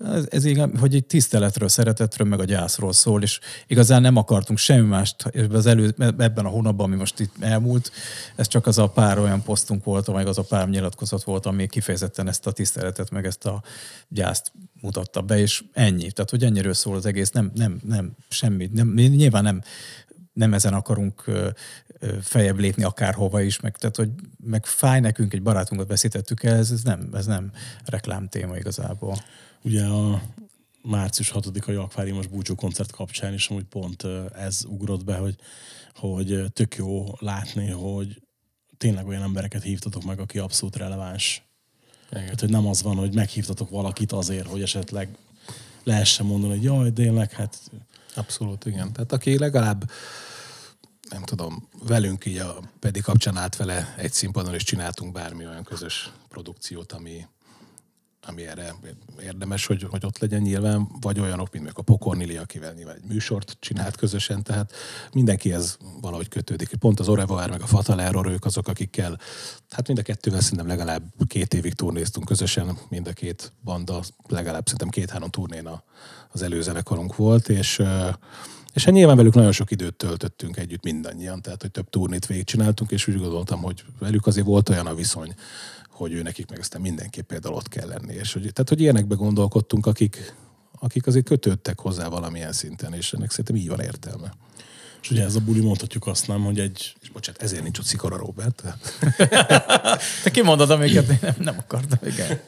ez, 0.05 0.27
ez 0.31 0.45
igen, 0.45 0.77
hogy 0.79 0.95
egy 0.95 1.05
tiszteletről, 1.05 1.69
szeretetről, 1.69 2.29
meg 2.29 2.41
a 2.41 2.45
gyászról 2.45 2.93
szól, 2.93 3.23
és 3.23 3.41
igazán 3.67 4.03
nem 4.03 4.17
akartunk 4.17 4.59
semmi 4.59 4.87
mást 4.87 5.23
az 5.53 5.67
elő, 5.67 5.95
ebben 5.99 6.45
a 6.45 6.49
hónapban, 6.49 6.87
ami 6.87 6.97
most 6.97 7.21
itt 7.21 7.35
elmúlt, 7.41 7.91
ez 8.37 8.49
csak 8.49 8.67
az 8.67 8.79
a 8.79 8.89
pár 8.89 9.19
olyan 9.19 9.43
posztunk 9.43 9.85
volt, 9.85 10.13
meg 10.13 10.27
az 10.27 10.39
a 10.39 10.43
pár 10.43 10.69
nyilatkozat 10.69 11.23
volt, 11.23 11.47
ami 11.47 11.67
kifejezetten 11.67 12.29
ezt 12.29 12.47
a 12.47 12.53
tiszteletet, 12.53 13.11
meg 13.11 13.27
ezt 13.27 13.47
a 13.47 13.63
gyászt 14.09 14.53
mutatta 14.81 15.21
be, 15.21 15.39
és 15.39 15.65
ennyi. 15.73 16.11
Tehát, 16.11 16.31
hogy 16.31 16.45
ennyiről 16.45 16.75
szól 16.75 16.97
az 16.97 17.07
egész, 17.07 17.31
nem, 17.31 17.51
nem, 17.55 17.81
nem 17.89 18.13
semmi. 18.29 18.71
Nem, 18.73 18.93
nyilván 18.93 19.43
nem, 19.43 19.63
nem 20.33 20.55
ezen 20.55 20.75
akarunk 20.75 21.25
fejebb 22.21 22.59
lépni 22.59 22.83
akárhova 22.83 23.41
is, 23.41 23.61
meg, 23.61 23.77
tehát, 23.77 23.97
hogy 23.97 24.11
meg 24.45 24.67
fáj 24.67 25.01
nekünk, 25.01 25.33
egy 25.33 25.43
barátunkat 25.43 25.89
veszítettük 25.89 26.43
el, 26.43 26.57
ez, 26.57 26.71
ez 26.71 26.83
nem, 26.83 27.09
ez 27.13 27.27
nem 27.27 27.51
reklám 27.85 28.29
téma 28.29 28.57
igazából. 28.57 29.17
Ugye 29.63 29.85
a 29.85 30.23
március 30.83 31.33
6-ai 31.35 31.83
akváriumos 31.83 32.27
búcsú 32.27 32.55
koncert 32.55 32.91
kapcsán 32.91 33.33
is 33.33 33.49
amúgy 33.49 33.65
pont 33.65 34.07
ez 34.35 34.65
ugrott 34.65 35.05
be, 35.05 35.17
hogy, 35.17 35.37
hogy 35.95 36.45
tök 36.53 36.75
jó 36.75 37.07
látni, 37.19 37.71
hogy 37.71 38.23
tényleg 38.77 39.07
olyan 39.07 39.23
embereket 39.23 39.63
hívtatok 39.63 40.05
meg, 40.05 40.21
aki 40.21 40.39
abszolút 40.39 40.77
releváns. 40.77 41.43
Hát, 42.11 42.41
hogy 42.41 42.51
nem 42.51 42.67
az 42.67 42.83
van, 42.83 42.97
hogy 42.97 43.15
meghívtatok 43.15 43.71
valakit 43.71 44.13
azért, 44.13 44.47
hogy 44.47 44.63
esetleg 44.63 45.17
lehessen 45.85 46.27
mondani, 46.27 46.53
hogy 46.53 46.63
jaj, 46.63 46.93
tényleg, 46.93 47.33
hát 47.33 47.71
Abszolút, 48.15 48.67
igen. 48.67 48.93
Tehát 48.93 49.13
aki 49.13 49.39
legalább 49.39 49.91
nem 51.09 51.23
tudom, 51.23 51.69
velünk 51.87 52.27
így 52.27 52.37
a 52.37 52.61
Pedi 52.79 53.01
kapcsán 53.01 53.37
állt 53.37 53.57
vele 53.57 53.95
egy 53.97 54.13
színpadon, 54.13 54.55
és 54.55 54.63
csináltunk 54.63 55.13
bármi 55.13 55.47
olyan 55.47 55.65
közös 55.65 56.11
produkciót, 56.29 56.93
ami, 56.93 57.27
ami 58.27 58.47
erre 58.47 58.75
érdemes, 59.23 59.67
hogy, 59.67 59.87
hogy 59.91 60.05
ott 60.05 60.19
legyen 60.19 60.41
nyilván, 60.41 60.89
vagy 61.01 61.21
olyanok, 61.21 61.53
mint 61.53 61.65
mondjuk 61.65 61.79
a 61.79 61.83
Pokornili, 61.83 62.37
akivel 62.37 62.73
nyilván 62.73 62.97
egy 62.97 63.09
műsort 63.09 63.57
csinált 63.61 63.97
közösen, 63.97 64.43
tehát 64.43 64.73
mindenkihez 65.13 65.79
valahogy 66.01 66.29
kötődik. 66.29 66.75
Pont 66.75 67.01
az 67.01 67.09
Orevoir 67.09 67.51
meg 67.51 67.63
a 67.63 67.67
Fatal 67.67 68.01
Error, 68.01 68.27
ők 68.27 68.45
azok, 68.45 68.69
akikkel, 68.69 69.19
hát 69.71 69.87
mind 69.87 69.99
a 69.99 70.03
kettővel 70.03 70.41
szerintem 70.41 70.67
legalább 70.67 71.03
két 71.27 71.55
évig 71.55 71.75
turnéztunk 71.75 72.27
közösen, 72.27 72.79
mind 72.89 73.07
a 73.07 73.13
két 73.13 73.53
banda, 73.65 74.03
legalább 74.29 74.65
szerintem 74.65 74.89
két-három 74.89 75.31
turnén 75.31 75.67
a, 75.67 75.83
az 76.33 76.43
előzenekarunk 76.43 77.17
volt, 77.17 77.49
és 77.49 77.83
és 78.73 78.85
hát 78.85 78.95
nyilván 78.95 79.17
velük 79.17 79.35
nagyon 79.35 79.53
sok 79.53 79.71
időt 79.71 79.95
töltöttünk 79.95 80.57
együtt 80.57 80.83
mindannyian, 80.83 81.43
tehát 81.43 81.61
hogy 81.61 81.71
több 81.71 81.91
turnét 81.91 82.27
végigcsináltunk, 82.27 82.91
és 82.91 83.07
úgy 83.07 83.19
gondoltam, 83.19 83.63
hogy 83.63 83.85
velük 83.99 84.27
azért 84.27 84.47
volt 84.47 84.69
olyan 84.69 84.87
a 84.87 84.95
viszony, 84.95 85.35
hogy 85.93 86.13
ő 86.13 86.23
nekik 86.23 86.51
meg 86.51 86.59
aztán 86.59 86.81
mindenképp 86.81 87.27
például 87.27 87.55
ott 87.55 87.69
kell 87.69 87.89
lenni. 87.89 88.15
És 88.15 88.33
hogy, 88.33 88.41
tehát, 88.41 88.69
hogy 88.69 88.81
ilyenekbe 88.81 89.15
gondolkodtunk, 89.15 89.87
akik, 89.87 90.35
akik 90.79 91.07
azért 91.07 91.25
kötődtek 91.25 91.79
hozzá 91.79 92.09
valamilyen 92.09 92.53
szinten, 92.53 92.93
és 92.93 93.13
ennek 93.13 93.31
szerintem 93.31 93.57
így 93.57 93.69
van 93.69 93.81
értelme. 93.81 94.33
és 95.03 95.11
ugye 95.11 95.25
ez 95.25 95.35
a 95.35 95.41
buli 95.41 95.61
mondhatjuk 95.61 96.07
azt 96.07 96.27
nem, 96.27 96.45
hogy 96.45 96.59
egy 96.59 96.95
És 97.01 97.11
bocsánat, 97.11 97.43
ezért 97.43 97.63
nincs 97.63 97.79
ott 97.79 97.85
Szikora 97.85 98.17
Robert. 98.17 98.63
Te 100.23 100.31
kimondod, 100.31 100.71
amiket 100.71 101.09
én 101.09 101.19
nem, 101.21 101.35
nem 101.39 101.57
akartam. 101.59 101.99
Igen, 102.03 102.41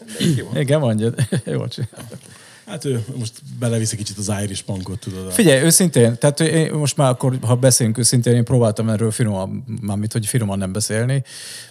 Igen 0.55 0.81
mondjad. 0.81 1.29
Jó 1.45 1.69
csinálod. 1.69 2.19
Hát 2.67 2.85
ő 2.85 3.05
most 3.17 3.33
beleviszi 3.59 3.97
kicsit 3.97 4.19
az 4.19 4.33
Irish 4.43 4.65
punkot, 4.65 4.99
tudod. 4.99 5.33
Figyelj, 5.33 5.63
őszintén, 5.63 6.19
tehát 6.19 6.41
én 6.41 6.73
most 6.73 6.97
már 6.97 7.11
akkor, 7.11 7.39
ha 7.43 7.55
beszélünk 7.55 7.99
őszintén, 7.99 8.35
én 8.35 8.45
próbáltam 8.45 8.89
erről 8.89 9.11
finoman, 9.11 9.65
mármint, 9.81 10.13
hogy 10.13 10.27
finoman 10.27 10.59
nem 10.59 10.73
beszélni, 10.73 11.23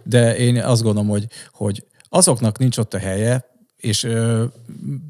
de 0.04 0.38
én 0.38 0.64
azt 0.64 0.82
gondolom, 0.84 1.10
hogy, 1.10 1.28
hogy 1.52 1.86
azoknak 2.10 2.58
nincs 2.58 2.78
ott 2.78 2.94
a 2.94 2.98
helye, 2.98 3.46
és 3.84 4.04
ö, 4.04 4.44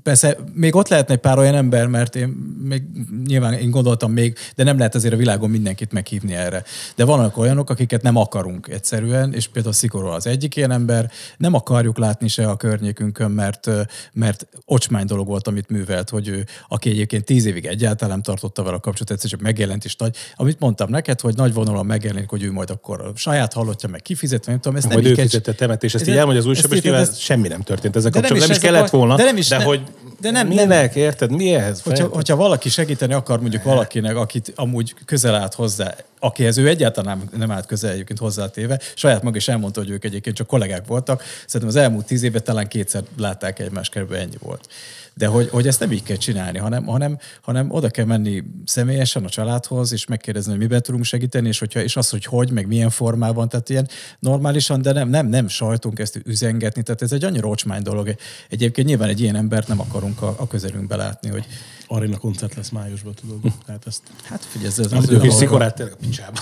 persze 0.03 0.38
még 0.53 0.75
ott 0.75 0.88
lehetne 0.88 1.13
egy 1.13 1.19
pár 1.19 1.38
olyan 1.38 1.55
ember, 1.55 1.88
mert 1.88 2.15
én 2.15 2.27
még 2.63 2.83
nyilván 3.25 3.53
én 3.53 3.69
gondoltam 3.71 4.12
még, 4.12 4.38
de 4.55 4.63
nem 4.63 4.77
lehet 4.77 4.95
azért 4.95 5.13
a 5.13 5.17
világon 5.17 5.49
mindenkit 5.49 5.91
meghívni 5.91 6.33
erre. 6.33 6.63
De 6.95 7.05
vannak 7.05 7.38
olyanok, 7.38 7.69
akiket 7.69 8.01
nem 8.01 8.15
akarunk 8.15 8.67
egyszerűen, 8.67 9.33
és 9.33 9.47
például 9.47 9.73
Szikoró 9.73 10.07
az 10.07 10.27
egyik 10.27 10.55
ilyen 10.55 10.71
ember, 10.71 11.12
nem 11.38 11.53
akarjuk 11.53 11.97
látni 11.97 12.27
se 12.27 12.47
a 12.49 12.55
környékünkön, 12.55 13.31
mert, 13.31 13.69
mert 14.13 14.47
ocsmány 14.65 15.05
dolog 15.05 15.27
volt, 15.27 15.47
amit 15.47 15.69
művelt, 15.69 16.09
hogy 16.09 16.27
ő, 16.27 16.45
aki 16.67 16.89
egyébként 16.89 17.25
tíz 17.25 17.45
évig 17.45 17.65
egyáltalán 17.65 18.13
nem 18.13 18.21
tartotta 18.21 18.63
vele 18.63 18.75
a 18.75 18.79
kapcsolatot, 18.79 19.12
egyszer 19.12 19.29
csak 19.29 19.41
megjelent 19.41 19.86
is 19.86 19.95
nagy. 19.95 20.15
Amit 20.36 20.59
mondtam 20.59 20.89
neked, 20.89 21.19
hogy 21.19 21.36
nagy 21.36 21.53
vonalon 21.53 21.86
megjelenik, 21.86 22.29
hogy 22.29 22.43
ő 22.43 22.51
majd 22.51 22.69
akkor 22.69 23.01
a 23.01 23.12
saját 23.15 23.53
halottja, 23.53 23.89
meg 23.89 24.01
kifizetve, 24.01 24.51
nem 24.51 24.62
tudom, 24.62 24.77
ezt 24.77 24.88
nem 24.88 24.95
Hogy 24.95 25.05
így 25.05 25.12
ő 25.12 25.15
kell- 25.15 25.25
fizette 25.25 25.53
temetés, 25.53 25.93
ezt 25.93 26.03
Ez- 26.03 26.09
így 26.09 26.15
elmondja 26.15 26.41
az 26.41 26.47
újságban, 26.47 26.77
és 26.77 26.83
nyilván 26.83 27.01
ez- 27.01 27.17
semmi 27.17 27.47
nem 27.47 27.62
történt 27.62 27.95
ezzel 27.95 28.09
De 28.12 28.19
nem 28.19 28.29
kapcsolatban. 28.29 28.47
Nem, 28.47 28.57
is 28.57 28.62
a 28.62 28.62
kellett 28.63 28.89
volna, 28.89 29.15
de 29.15 29.23
nem 29.23 29.38
is 29.38 29.47
de 29.47 29.58
ne- 29.58 29.63
hogy 29.63 29.82
de 30.19 30.32
nem- 30.32 30.47
nem- 30.47 30.56
minek, 30.56 30.95
érted, 30.95 31.32
mihez? 31.32 31.82
Hogyha, 31.82 32.08
hogyha 32.08 32.36
valaki 32.36 32.69
segíteni 32.69 33.13
akar 33.13 33.39
mondjuk 33.39 33.63
valakinek, 33.63 34.15
akit 34.15 34.52
amúgy 34.56 34.93
közel 35.06 35.36
állt 35.36 35.54
hozzá 35.54 35.93
akihez 36.23 36.57
ő 36.57 36.67
egyáltalán 36.67 37.29
nem, 37.38 37.51
állt 37.51 37.65
közel 37.65 37.91
egyébként 37.91 38.19
hozzátéve, 38.19 38.79
saját 38.95 39.23
maga 39.23 39.36
is 39.36 39.47
elmondta, 39.47 39.79
hogy 39.79 39.89
ők 39.89 40.03
egyébként 40.03 40.36
csak 40.36 40.47
kollégák 40.47 40.88
voltak. 40.88 41.23
Szerintem 41.45 41.77
az 41.77 41.83
elmúlt 41.83 42.05
tíz 42.05 42.23
évben 42.23 42.43
talán 42.43 42.67
kétszer 42.67 43.03
látták 43.17 43.59
egymást, 43.59 43.91
körülbelül 43.91 44.23
ennyi 44.23 44.38
volt. 44.39 44.67
De 45.13 45.27
hogy, 45.27 45.49
hogy 45.49 45.67
ezt 45.67 45.79
nem 45.79 45.91
így 45.91 46.03
kell 46.03 46.15
csinálni, 46.15 46.57
hanem, 46.57 46.86
hanem, 46.86 47.17
hanem 47.41 47.71
oda 47.71 47.89
kell 47.89 48.05
menni 48.05 48.43
személyesen 48.65 49.23
a 49.23 49.29
családhoz, 49.29 49.91
és 49.91 50.05
megkérdezni, 50.05 50.51
hogy 50.51 50.59
miben 50.59 50.81
tudunk 50.81 51.03
segíteni, 51.03 51.47
és, 51.47 51.59
hogyha, 51.59 51.81
és 51.81 51.95
az, 51.95 52.09
hogy 52.09 52.25
hogy, 52.25 52.51
meg 52.51 52.67
milyen 52.67 52.89
formában, 52.89 53.49
tehát 53.49 53.69
ilyen 53.69 53.89
normálisan, 54.19 54.81
de 54.81 54.91
nem, 54.91 55.09
nem, 55.09 55.27
nem 55.27 55.47
sajtunk 55.47 55.99
ezt 55.99 56.21
üzengetni, 56.25 56.83
tehát 56.83 57.01
ez 57.01 57.12
egy 57.12 57.23
annyira 57.23 57.47
rocsmány 57.47 57.81
dolog. 57.81 58.15
Egyébként 58.49 58.88
nyilván 58.88 59.09
egy 59.09 59.21
ilyen 59.21 59.36
embert 59.36 59.67
nem 59.67 59.79
akarunk 59.79 60.21
a, 60.21 60.36
a 60.38 60.47
közelünkbe 60.47 60.95
látni, 60.95 61.29
hogy 61.29 61.45
Arena 61.88 62.17
koncert 62.17 62.56
lesz 62.56 62.69
májusban, 62.69 63.13
tudod. 63.13 63.54
Tehát 63.65 63.88
ezt... 63.88 64.02
hát 64.24 64.46
figyelj, 64.46 64.69
ez, 64.69 64.80
ez 64.80 64.91
Az 64.93 65.10
ő 65.10 65.19
kis 65.19 65.34
szikorát 65.34 65.76
tényleg 65.76 65.96
a 65.96 66.06
picsába. 66.06 66.39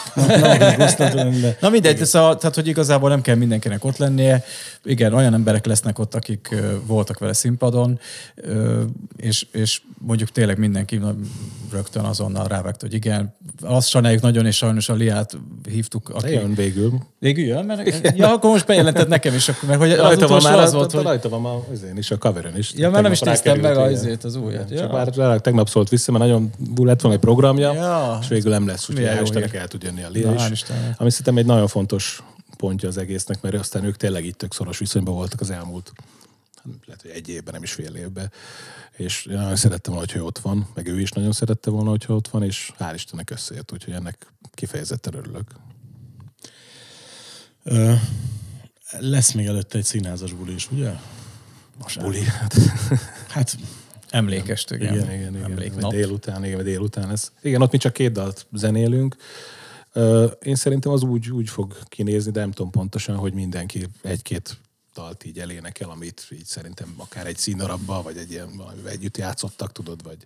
de 0.98 1.58
Na 1.62 1.70
mindegy, 1.70 1.98
de 1.98 2.06
szóval, 2.06 2.38
tehát 2.38 2.56
hogy 2.56 2.68
igazából 2.68 3.10
nem 3.10 3.22
kell 3.22 3.36
mindenkinek 3.36 3.84
ott 3.84 3.98
lennie. 3.98 4.44
Igen, 4.84 5.14
olyan 5.14 5.34
emberek 5.34 5.66
lesznek 5.66 6.00
ott, 6.00 6.16
akik 6.16 6.56
voltak 6.86 7.20
vele 7.20 7.34
színpadon, 7.34 8.00
és, 9.16 9.46
és 9.52 9.82
mondjuk 9.98 10.30
tényleg 10.30 10.58
mindenki 10.58 10.98
na, 10.98 11.16
rögtön 11.72 12.04
azonnal 12.04 12.48
rávágta, 12.48 12.86
hogy 12.86 12.94
igen. 12.94 13.36
Azt 13.62 13.88
sajnáljuk 13.88 14.22
nagyon, 14.22 14.46
és 14.46 14.56
sajnos 14.56 14.90
a 14.90 14.94
Liát 14.94 15.38
hívtuk. 15.70 16.12
De 16.12 16.18
Aki... 16.18 16.34
jön 16.34 16.54
végül. 16.54 16.92
Végül 17.20 17.46
jön? 17.46 17.66
Mert, 17.66 18.18
ja, 18.18 18.34
akkor 18.34 18.50
most 18.50 18.66
bejelentett 18.66 19.08
nekem 19.08 19.34
is, 19.34 19.50
akkor, 19.50 19.70
mert 19.70 19.80
hogy 19.80 19.92
az 19.92 19.98
Rajta 19.98 20.28
van 20.28 20.38
utolsó 20.38 20.50
már, 20.50 20.60
az 20.60 20.74
volt, 20.74 20.92
hogy... 20.92 21.04
rajta 21.04 21.30
van 21.30 21.42
már 21.42 21.54
azért 21.72 21.98
is, 21.98 22.12
a 22.12 22.18
coveren 22.18 22.58
is. 22.58 22.74
Ja, 22.76 22.90
már 22.90 23.02
nem 23.02 23.12
is 23.12 23.20
néztem 23.20 23.60
meg 23.60 23.78
az, 23.78 24.08
az 24.24 24.36
újat. 24.36 24.78
Csak 24.78 24.92
már 24.92 25.10
rá- 25.42 25.44
tegnap 25.44 25.70
szólt 25.70 25.90
vissza, 25.90 26.12
mert 26.12 26.24
nagyon 26.24 26.52
lett 26.76 27.02
volna 27.02 27.18
egy 27.18 27.24
programja, 27.24 27.74
Ja. 27.74 28.18
és 28.22 28.28
végül 28.28 28.52
nem 28.52 28.68
lesz, 28.68 28.90
úgyhogy 28.90 29.06
hál' 29.06 29.16
jó 29.16 29.22
Istennek 29.24 29.54
el 29.54 29.68
tud 29.68 29.84
jönni 29.84 30.02
a 30.02 30.08
Na, 30.08 30.10
Lia 30.14 30.34
hál' 30.38 30.50
is. 30.52 30.64
Ami 30.98 31.10
szerintem 31.10 31.38
egy 31.38 31.46
nagyon 31.46 31.68
fontos 31.68 32.24
pontja 32.58 32.88
az 32.88 32.98
egésznek, 32.98 33.42
mert 33.42 33.56
aztán 33.56 33.84
ők 33.84 33.98
tényleg 33.98 34.26
itt 34.26 34.38
tök 34.38 34.54
szoros 34.54 34.78
viszonyban 34.78 35.14
voltak 35.14 35.42
az 35.42 35.50
elmúlt 35.50 35.92
lehet, 36.86 37.02
hogy 37.02 37.12
egy 37.12 37.30
évben, 37.30 37.54
nem 37.54 37.64
is 37.64 37.72
fél 37.72 37.96
évben. 37.96 38.32
És 38.92 39.26
én 39.26 39.36
nagyon 39.38 39.56
szerettem 39.56 39.94
volna, 39.94 40.12
hogy 40.12 40.22
ott 40.22 40.38
van, 40.40 40.68
meg 40.74 40.88
ő 40.88 41.00
is 41.00 41.12
nagyon 41.12 41.32
szerette 41.32 41.70
volna, 41.70 41.90
hogyha 41.90 42.14
ott 42.16 42.28
van, 42.28 42.44
és 42.44 42.72
hál' 42.80 42.92
Istennek 42.94 43.30
összejött, 43.30 43.72
úgyhogy 43.72 43.94
ennek 43.94 44.34
kifejezetten 44.54 45.14
örülök. 45.16 45.44
Ö, 47.64 47.94
lesz 49.00 49.32
még 49.32 49.46
előtte 49.46 49.78
egy 49.78 49.84
színházas 49.84 50.34
buli 50.34 50.54
is, 50.54 50.72
ugye? 50.72 50.92
Buli, 52.00 52.24
hát 52.24 52.56
Hát 53.28 53.58
emlékest, 54.12 54.72
igen. 54.72 54.94
Igen, 54.94 55.12
igen, 55.12 55.36
igen. 55.36 55.52
Emléknap. 55.52 55.92
Délután, 55.92 56.46
igen, 56.46 56.64
délután 56.64 57.08
lesz. 57.08 57.32
Igen, 57.42 57.62
ott 57.62 57.72
mi 57.72 57.78
csak 57.78 57.94
két 57.94 58.12
dalt 58.12 58.46
zenélünk. 58.54 59.16
Én 60.42 60.56
szerintem 60.56 60.92
az 60.92 61.04
úgy, 61.04 61.30
úgy 61.30 61.50
fog 61.50 61.78
kinézni, 61.88 62.32
de 62.32 62.40
nem 62.40 62.52
tudom 62.52 62.72
pontosan, 62.72 63.16
hogy 63.16 63.34
mindenki 63.34 63.88
egy-két 64.02 64.58
dalt 64.94 65.26
így 65.26 65.40
elénekel, 65.40 65.90
amit 65.90 66.28
így 66.32 66.46
szerintem 66.46 66.94
akár 66.98 67.28
egy 67.28 67.38
színdarabba, 67.38 68.02
vagy 68.02 68.18
egy 68.18 68.32
ilyen 68.32 68.58
valamivel 68.58 68.92
együtt 68.92 69.18
játszottak, 69.18 69.72
tudod, 69.72 70.04
vagy 70.04 70.18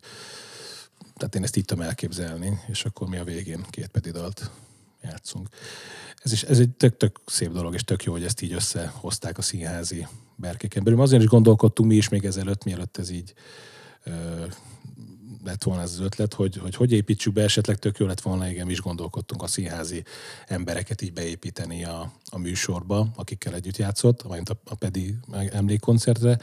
tehát 1.17 1.35
én 1.35 1.43
ezt 1.43 1.55
így 1.55 1.65
tudom 1.65 1.83
elképzelni, 1.83 2.59
és 2.67 2.85
akkor 2.85 3.07
mi 3.07 3.17
a 3.17 3.23
végén 3.23 3.65
két 3.69 3.87
pedi 3.87 4.11
dalt 4.11 4.51
játszunk. 5.03 5.47
Ez, 6.23 6.31
is, 6.31 6.43
ez 6.43 6.59
egy 6.59 6.69
tök-tök 6.69 7.19
szép 7.25 7.51
dolog, 7.51 7.73
és 7.73 7.83
tök 7.83 8.03
jó, 8.03 8.11
hogy 8.11 8.23
ezt 8.23 8.41
így 8.41 8.53
összehozták 8.53 9.37
a 9.37 9.41
színházi 9.41 10.07
berkéken 10.35 10.83
belül. 10.83 11.01
Azért 11.01 11.21
is 11.21 11.27
gondolkodtunk 11.27 11.89
mi 11.89 11.95
is 11.95 12.09
még 12.09 12.25
ezelőtt, 12.25 12.63
mielőtt 12.63 12.97
ez 12.97 13.09
így 13.09 13.33
lett 15.43 15.63
volna 15.63 15.81
ez 15.81 15.91
az 15.91 15.99
ötlet, 15.99 16.33
hogy, 16.33 16.57
hogy 16.57 16.75
hogy 16.75 16.91
építsük 16.91 17.33
be, 17.33 17.43
esetleg 17.43 17.77
tök 17.77 17.97
jó 17.97 18.05
lett 18.05 18.21
volna, 18.21 18.49
igen, 18.49 18.65
mi 18.65 18.71
is 18.71 18.81
gondolkodtunk 18.81 19.43
a 19.43 19.47
színházi 19.47 20.03
embereket 20.47 21.01
így 21.01 21.13
beépíteni 21.13 21.83
a, 21.83 22.11
a 22.25 22.37
műsorba, 22.37 23.07
akikkel 23.15 23.53
együtt 23.53 23.77
játszott, 23.77 24.27
majd 24.27 24.49
a, 24.49 24.57
a 24.65 24.75
Pedi 24.75 25.15
emlékkoncertre. 25.31 26.39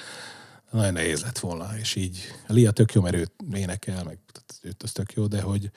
Nagyon 0.71 0.93
nehéz 0.93 1.23
lett 1.23 1.39
volna, 1.39 1.79
és 1.79 1.95
így 1.95 2.19
a 2.49 2.53
Lia 2.53 2.71
tök 2.71 2.93
jó, 2.93 3.01
mert 3.01 3.15
őt 3.15 3.33
énekel, 3.55 4.05
meg 4.05 4.19
őt 4.63 4.83
az 4.83 4.93
tök 4.93 5.13
jó, 5.13 5.27
de 5.27 5.41
hogy, 5.41 5.71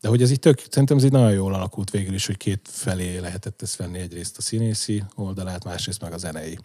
de 0.00 0.08
hogy 0.08 0.22
ez 0.22 0.30
így 0.30 0.38
tök, 0.38 0.62
szerintem 0.70 0.96
ez 0.96 1.04
így 1.04 1.12
nagyon 1.12 1.32
jól 1.32 1.54
alakult 1.54 1.90
végül 1.90 2.14
is, 2.14 2.26
hogy 2.26 2.36
két 2.36 2.68
felé 2.70 3.18
lehetett 3.18 3.62
ezt 3.62 3.76
venni 3.76 3.98
egyrészt 3.98 4.38
a 4.38 4.42
színészi 4.42 5.04
oldalát, 5.14 5.64
másrészt 5.64 6.00
meg 6.00 6.12
a 6.12 6.18
zenei 6.18 6.58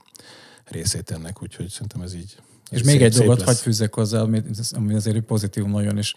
részét 0.65 1.11
ennek, 1.11 1.41
úgyhogy 1.41 1.69
szerintem 1.69 2.01
ez 2.01 2.13
így 2.13 2.37
És 2.69 2.79
ez 2.79 2.85
még 2.85 2.95
szép- 2.95 3.05
egy 3.05 3.13
szép 3.13 3.25
dolgot 3.25 3.45
hagy 3.45 3.57
fűzzek 3.57 3.93
hozzá, 3.93 4.19
ami, 4.19 4.41
ami 4.71 4.93
azért 4.93 5.19
pozitív 5.19 5.63
nagyon, 5.63 5.97
és 5.97 6.13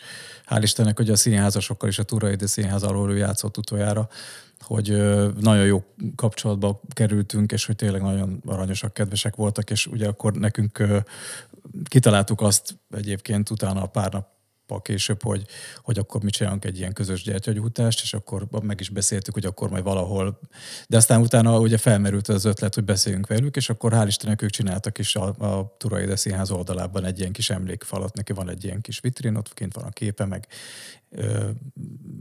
hál' 0.48 0.60
Istennek, 0.62 0.96
hogy 0.96 1.10
a 1.10 1.16
színházasokkal 1.16 1.88
is 1.88 1.98
a 1.98 2.02
Turaide 2.02 2.46
Színház 2.46 2.82
alól 2.82 3.12
ő 3.12 3.16
játszott 3.16 3.56
utoljára, 3.56 4.08
hogy 4.60 4.88
nagyon 5.40 5.64
jó 5.64 5.84
kapcsolatba 6.14 6.80
kerültünk, 6.92 7.52
és 7.52 7.66
hogy 7.66 7.76
tényleg 7.76 8.02
nagyon 8.02 8.42
aranyosak, 8.46 8.94
kedvesek 8.94 9.36
voltak, 9.36 9.70
és 9.70 9.86
ugye 9.86 10.08
akkor 10.08 10.32
nekünk 10.32 11.02
kitaláltuk 11.84 12.40
azt 12.40 12.78
egyébként 12.90 13.50
utána 13.50 13.82
a 13.82 13.86
pár 13.86 14.12
nap 14.12 14.26
később, 14.78 15.22
hogy, 15.22 15.46
hogy 15.82 15.98
akkor 15.98 16.22
mi 16.22 16.30
csinálunk 16.30 16.64
egy 16.64 16.78
ilyen 16.78 16.92
közös 16.92 17.22
gyertyagyújtást, 17.22 18.02
és 18.02 18.14
akkor 18.14 18.46
meg 18.62 18.80
is 18.80 18.88
beszéltük, 18.88 19.34
hogy 19.34 19.44
akkor 19.44 19.70
majd 19.70 19.84
valahol. 19.84 20.40
De 20.88 20.96
aztán 20.96 21.20
utána 21.20 21.58
ugye 21.58 21.78
felmerült 21.78 22.28
az 22.28 22.44
ötlet, 22.44 22.74
hogy 22.74 22.84
beszéljünk 22.84 23.26
velük, 23.26 23.56
és 23.56 23.70
akkor 23.70 23.92
hál' 23.94 24.04
Istennek 24.06 24.42
ők 24.42 24.50
csináltak 24.50 24.98
is 24.98 25.16
a, 25.16 25.26
a 25.26 25.76
Turaide 25.78 26.16
Színház 26.16 26.50
oldalában 26.50 27.04
egy 27.04 27.18
ilyen 27.18 27.32
kis 27.32 27.50
emlékfalat, 27.50 28.14
neki 28.14 28.32
van 28.32 28.48
egy 28.50 28.64
ilyen 28.64 28.80
kis 28.80 29.00
vitrin, 29.00 29.36
ott 29.36 29.54
kint 29.54 29.74
van 29.74 29.84
a 29.84 29.90
képe, 29.90 30.24
meg 30.24 30.46
ö, 31.10 31.48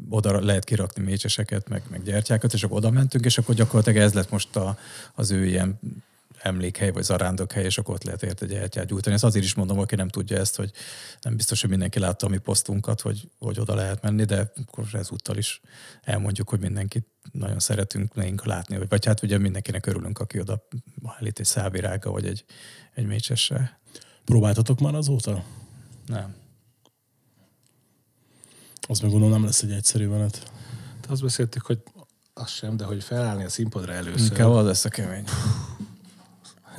oda 0.10 0.40
lehet 0.40 0.64
kirakni 0.64 1.04
mécseseket, 1.04 1.70
meg, 1.70 1.82
meg 1.90 2.04
gyertyákat, 2.04 2.54
és 2.54 2.64
akkor 2.64 2.78
oda 2.78 2.90
mentünk, 2.90 3.26
és 3.26 3.38
akkor 3.38 3.56
gyakorlatilag 3.56 4.02
ez 4.02 4.14
lett 4.14 4.32
most 4.32 4.56
a, 4.56 4.78
az 5.16 5.32
ő 5.32 5.46
ilyen 5.46 5.80
emlékhely, 6.42 6.92
vagy 6.92 7.04
zarándokhely, 7.04 7.64
és 7.64 7.78
akkor 7.78 7.94
ott 7.94 8.04
lehet 8.04 8.24
érte 8.24 8.46
gyertyát 8.46 8.86
gyújtani. 8.86 9.16
Ezt 9.16 9.24
azért 9.24 9.46
is 9.46 9.54
mondom, 9.54 9.80
aki 9.80 9.96
nem 9.96 10.08
tudja 10.08 10.38
ezt, 10.38 10.56
hogy 10.56 10.72
nem 11.22 11.36
biztos, 11.36 11.62
hogy 11.62 11.70
mindenki 11.70 12.00
látta 12.00 12.26
a 12.26 12.30
mi 12.30 12.38
posztunkat, 12.38 13.02
hogy, 13.02 13.30
hogy 13.40 13.60
oda 13.60 13.76
lehet 13.76 14.02
menni, 14.02 14.24
de 14.24 14.52
akkor 14.66 14.86
ezúttal 14.94 15.38
is 15.38 15.62
elmondjuk, 16.02 16.50
hogy 16.50 16.60
mindenkit 16.60 17.08
nagyon 17.32 17.60
szeretünk 17.60 18.16
nekünk 18.16 18.46
látni, 18.46 18.78
vagy, 18.78 18.90
vagy 18.90 19.06
hát 19.06 19.24
ugye 19.24 19.38
mindenkinek 19.38 19.86
örülünk, 19.86 20.20
aki 20.20 20.40
oda 20.40 20.68
állít 21.04 21.40
egy 21.40 21.46
szávirága, 21.46 22.12
vagy 22.12 22.26
egy, 22.26 22.46
egy 22.94 23.06
mécsessel. 23.06 23.80
Próbáltatok 24.26 24.80
már 24.80 24.96
azóta? 24.96 25.44
Nem. 26.06 26.36
Az 28.88 29.00
meg 29.00 29.12
gondolom 29.12 29.34
nem 29.34 29.46
lesz 29.46 29.62
egy 29.64 29.72
egyszerű 29.72 30.08
menet. 30.08 30.52
Hát 31.02 31.10
Azt 31.10 31.22
beszéltük, 31.22 31.66
hogy 31.66 31.84
az 32.34 32.50
sem, 32.50 32.78
de 32.78 32.84
hogy 32.84 33.04
felállni 33.04 33.44
a 33.44 33.50
színpadra 33.50 33.94
először, 33.94 34.32
Inkább 34.32 34.50
az 34.50 34.66
lesz 34.66 34.86
a 34.86 34.90
kemény. 34.90 35.24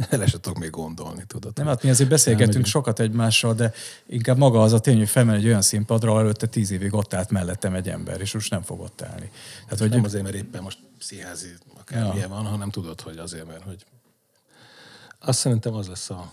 el 0.11 0.27
se 0.27 0.41
tudok 0.41 0.59
még 0.59 0.71
gondolni, 0.71 1.25
tudod. 1.27 1.57
Nem, 1.57 1.67
hát 1.67 1.83
mi 1.83 1.91
azért 1.91 2.09
beszélgetünk 2.09 2.49
Elmegyünk. 2.49 2.67
sokat 2.73 3.01
egymással, 3.01 3.55
de 3.55 3.73
inkább 4.07 4.37
maga 4.37 4.63
az 4.63 4.73
a 4.73 4.81
tény, 4.81 4.99
hogy 4.99 5.09
felmen 5.09 5.35
egy 5.35 5.47
olyan 5.47 5.63
színpadra, 5.63 6.19
előtte 6.19 6.47
tíz 6.47 6.71
évig 6.71 6.95
ott 6.95 7.15
állt 7.15 7.31
mellettem 7.31 7.75
egy 7.75 7.89
ember, 7.89 8.21
és 8.21 8.33
most 8.35 8.51
nem 8.51 8.63
fog 8.63 8.81
ott 8.81 9.03
állni. 9.03 9.31
Tehát, 9.65 9.79
hogy 9.79 9.91
nem 9.91 10.05
azért, 10.05 10.23
mert 10.23 10.35
éppen 10.35 10.63
most 10.63 10.79
színházi 11.01 11.49
akármilyen 11.81 12.17
Ja. 12.17 12.29
van, 12.29 12.45
hanem 12.45 12.71
tudod, 12.71 13.01
hogy 13.01 13.19
azért, 13.19 13.47
mert 13.47 13.63
hogy 13.63 13.85
azt 15.19 15.39
szerintem 15.39 15.75
az 15.75 15.89
lesz 15.89 16.11
a 16.11 16.33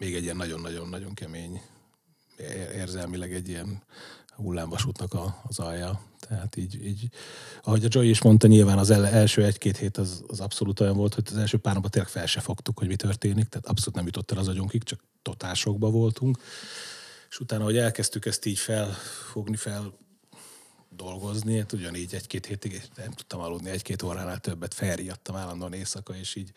még 0.00 0.14
egy 0.14 0.22
ilyen 0.22 0.36
nagyon-nagyon-nagyon 0.36 1.14
kemény 1.14 1.60
ér- 2.38 2.74
érzelmileg 2.74 3.32
egy 3.34 3.48
ilyen 3.48 3.82
hullámvasútnak 4.36 5.14
a, 5.14 5.42
az 5.48 5.58
alja. 5.58 6.00
Tehát 6.28 6.56
így, 6.56 6.86
így, 6.86 7.08
ahogy 7.62 7.84
a 7.84 7.88
Joy 7.90 8.08
is 8.08 8.22
mondta, 8.22 8.46
nyilván 8.46 8.78
az 8.78 8.90
el, 8.90 9.06
első 9.06 9.44
egy-két 9.44 9.76
hét 9.76 9.96
az, 9.96 10.24
az 10.26 10.40
abszolút 10.40 10.80
olyan 10.80 10.96
volt, 10.96 11.14
hogy 11.14 11.24
az 11.30 11.36
első 11.36 11.58
pár 11.58 11.72
napban 11.72 11.90
tényleg 11.90 12.10
fel 12.10 12.26
se 12.26 12.40
fogtuk, 12.40 12.78
hogy 12.78 12.88
mi 12.88 12.96
történik, 12.96 13.48
tehát 13.48 13.66
abszolút 13.66 13.94
nem 13.94 14.04
jutott 14.04 14.30
el 14.30 14.38
az 14.38 14.48
agyunkig, 14.48 14.82
csak 14.82 15.04
totálsokba 15.22 15.90
voltunk. 15.90 16.38
És 17.30 17.40
utána, 17.40 17.64
hogy 17.64 17.76
elkezdtük 17.76 18.26
ezt 18.26 18.46
így 18.46 18.58
felfogni, 18.58 19.56
fel 19.56 19.92
dolgozni, 20.90 21.58
hát 21.58 21.72
ugyanígy 21.72 22.14
egy-két 22.14 22.46
hétig 22.46 22.82
nem 22.96 23.10
tudtam 23.10 23.40
aludni, 23.40 23.70
egy-két 23.70 24.02
óránál 24.02 24.38
többet 24.38 24.74
felriadtam 24.74 25.36
állandóan 25.36 25.72
éjszaka, 25.72 26.16
és 26.16 26.34
így 26.34 26.52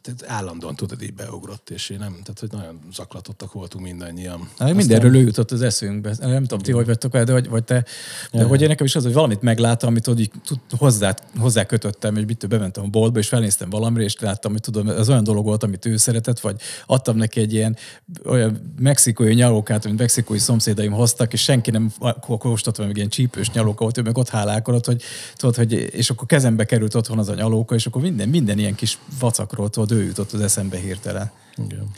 tehát 0.00 0.24
állandóan 0.26 0.76
tudod, 0.76 1.02
így 1.02 1.14
beugrott, 1.14 1.70
és 1.70 1.90
én 1.90 1.98
nem, 1.98 2.10
tehát 2.10 2.38
hogy 2.40 2.50
nagyon 2.52 2.80
zaklatottak 2.92 3.52
voltunk 3.52 3.84
mindannyian. 3.84 4.48
Hát 4.58 4.74
mindenről 4.74 5.16
ő 5.16 5.20
jutott 5.20 5.50
az 5.50 5.62
eszünkbe. 5.62 6.14
Nem 6.20 6.42
tudom, 6.42 6.58
ti 6.58 6.72
hogy 6.72 6.86
vettek 6.86 7.14
el, 7.14 7.24
de 7.24 7.32
vagy, 7.32 7.48
vagy 7.48 7.64
te. 7.64 7.84
De 8.32 8.44
hogy 8.44 8.62
én 8.62 8.68
nekem 8.68 8.86
is 8.86 8.94
az, 8.96 9.02
hogy 9.02 9.12
valamit 9.12 9.42
megláttam, 9.42 9.88
amit 9.88 10.08
így 10.18 10.30
tud, 10.44 10.58
hozzá, 10.78 11.14
hozzá 11.38 11.64
kötöttem, 11.64 12.14
hogy 12.14 12.26
mit 12.26 12.48
bementem 12.48 12.84
a 12.84 12.86
boltba, 12.86 13.18
és 13.18 13.28
felnéztem 13.28 13.70
valamire, 13.70 14.04
és 14.04 14.16
láttam, 14.20 14.52
hogy 14.52 14.60
tudom, 14.60 14.88
ez 14.88 15.08
olyan 15.08 15.24
dolog 15.24 15.44
volt, 15.44 15.62
amit 15.62 15.86
ő 15.86 15.96
szeretett, 15.96 16.40
vagy 16.40 16.60
adtam 16.86 17.16
neki 17.16 17.40
egy 17.40 17.52
ilyen 17.52 17.76
olyan 18.24 18.74
mexikói 18.78 19.34
nyalókát, 19.34 19.84
amit 19.84 19.98
mexikói 19.98 20.38
szomszédaim 20.38 20.92
hoztak, 20.92 21.32
és 21.32 21.42
senki 21.42 21.70
nem 21.70 21.92
kóstolta 22.20 22.86
meg 22.86 22.96
ilyen 22.96 23.08
csípős 23.08 23.50
nyalóka 23.50 23.82
volt, 23.82 23.98
ő 23.98 24.02
meg 24.02 24.18
ott 24.18 24.28
hálálkodott, 24.28 24.86
hogy, 24.86 25.02
tudod, 25.36 25.56
hogy, 25.56 25.72
és 25.72 26.10
akkor 26.10 26.26
kezembe 26.26 26.64
került 26.64 26.94
otthon 26.94 27.18
az 27.18 27.28
a 27.28 27.34
nyalóka, 27.34 27.74
és 27.74 27.86
akkor 27.86 28.02
minden, 28.02 28.28
minden 28.28 28.58
ilyen 28.58 28.74
kis 28.74 28.98
vacakról, 29.18 29.70
tudod, 29.70 29.85
ő 29.90 30.02
jutott 30.02 30.32
az 30.32 30.40
eszembe 30.40 30.78
hirtelen. 30.78 31.30
Igen. 31.56 31.90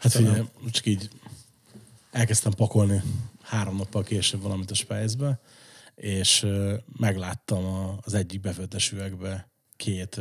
Hát 0.00 0.12
figyelj, 0.12 0.42
csak 0.70 0.86
így 0.86 1.08
elkezdtem 2.10 2.52
pakolni 2.52 3.02
három 3.42 3.76
nappal 3.76 4.02
később 4.02 4.42
valamit 4.42 4.70
a 4.70 4.74
Spájzbe. 4.74 5.40
és 5.94 6.46
megláttam 6.98 7.64
a, 7.64 7.98
az 8.02 8.14
egyik 8.14 8.40
befőttes 8.40 8.92
üvegbe 8.92 9.50
két 9.76 10.20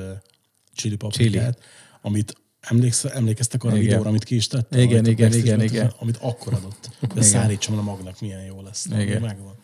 chili 0.74 0.96
paprikát, 0.96 1.60
amit 2.02 2.38
Emléksz, 2.60 3.04
emlékeztek 3.06 3.64
arra 3.64 3.74
a 3.74 3.76
Igen. 3.76 3.88
videóra, 3.88 4.10
amit 4.10 4.24
ki 4.24 4.36
is 4.36 4.48
tettem? 4.48 4.80
Igen, 4.80 4.98
amit 4.98 5.08
a 5.08 5.12
igen, 5.12 5.34
igen, 5.34 5.60
tudtam, 5.60 5.76
igen. 5.76 5.94
Amit 6.00 6.18
akkor 6.18 6.54
adott. 6.54 6.90
De 7.16 7.26
Igen. 7.26 7.78
a 7.78 7.82
magnak, 7.82 8.22
milyen 8.22 8.44
jó 8.44 8.62
lesz. 8.62 8.86
Na, 8.86 9.02
Igen. 9.02 9.22
Megvan. 9.22 9.56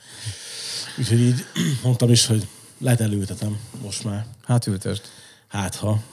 Úgyhogy 0.98 1.20
így 1.20 1.46
mondtam 1.84 2.10
is, 2.10 2.26
hogy 2.26 2.48
lehet 2.78 3.02
elültetem 3.02 3.60
most 3.84 4.04
már. 4.04 4.26
Hát 4.44 4.68
ültest. 4.68 5.02
Hát 5.48 5.76
ha. 5.76 6.04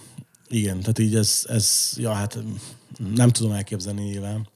Igen, 0.49 0.81
tehát 0.81 0.99
így 0.99 1.15
ez, 1.15 1.45
ez 1.49 1.93
ja 1.97 2.13
hát 2.13 2.39
nem 3.15 3.29
tudom 3.29 3.53
elképzelni 3.53 4.03
nyilván. 4.03 4.49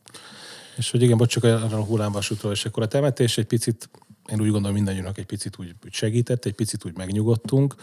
És 0.76 0.90
hogy 0.90 1.02
igen, 1.02 1.16
bocs, 1.16 1.32
csak 1.32 1.44
arra 1.44 1.76
a 1.76 1.84
hullámvasútról, 1.84 2.52
és 2.52 2.64
akkor 2.64 2.82
a 2.82 2.88
temetés 2.88 3.38
egy 3.38 3.46
picit, 3.46 3.90
én 4.32 4.40
úgy 4.40 4.50
gondolom 4.50 4.72
mindannyiunknak 4.72 5.18
egy 5.18 5.26
picit 5.26 5.58
úgy, 5.58 5.74
segített, 5.90 6.44
egy 6.44 6.54
picit 6.54 6.84
úgy 6.84 6.96
megnyugodtunk. 6.96 7.74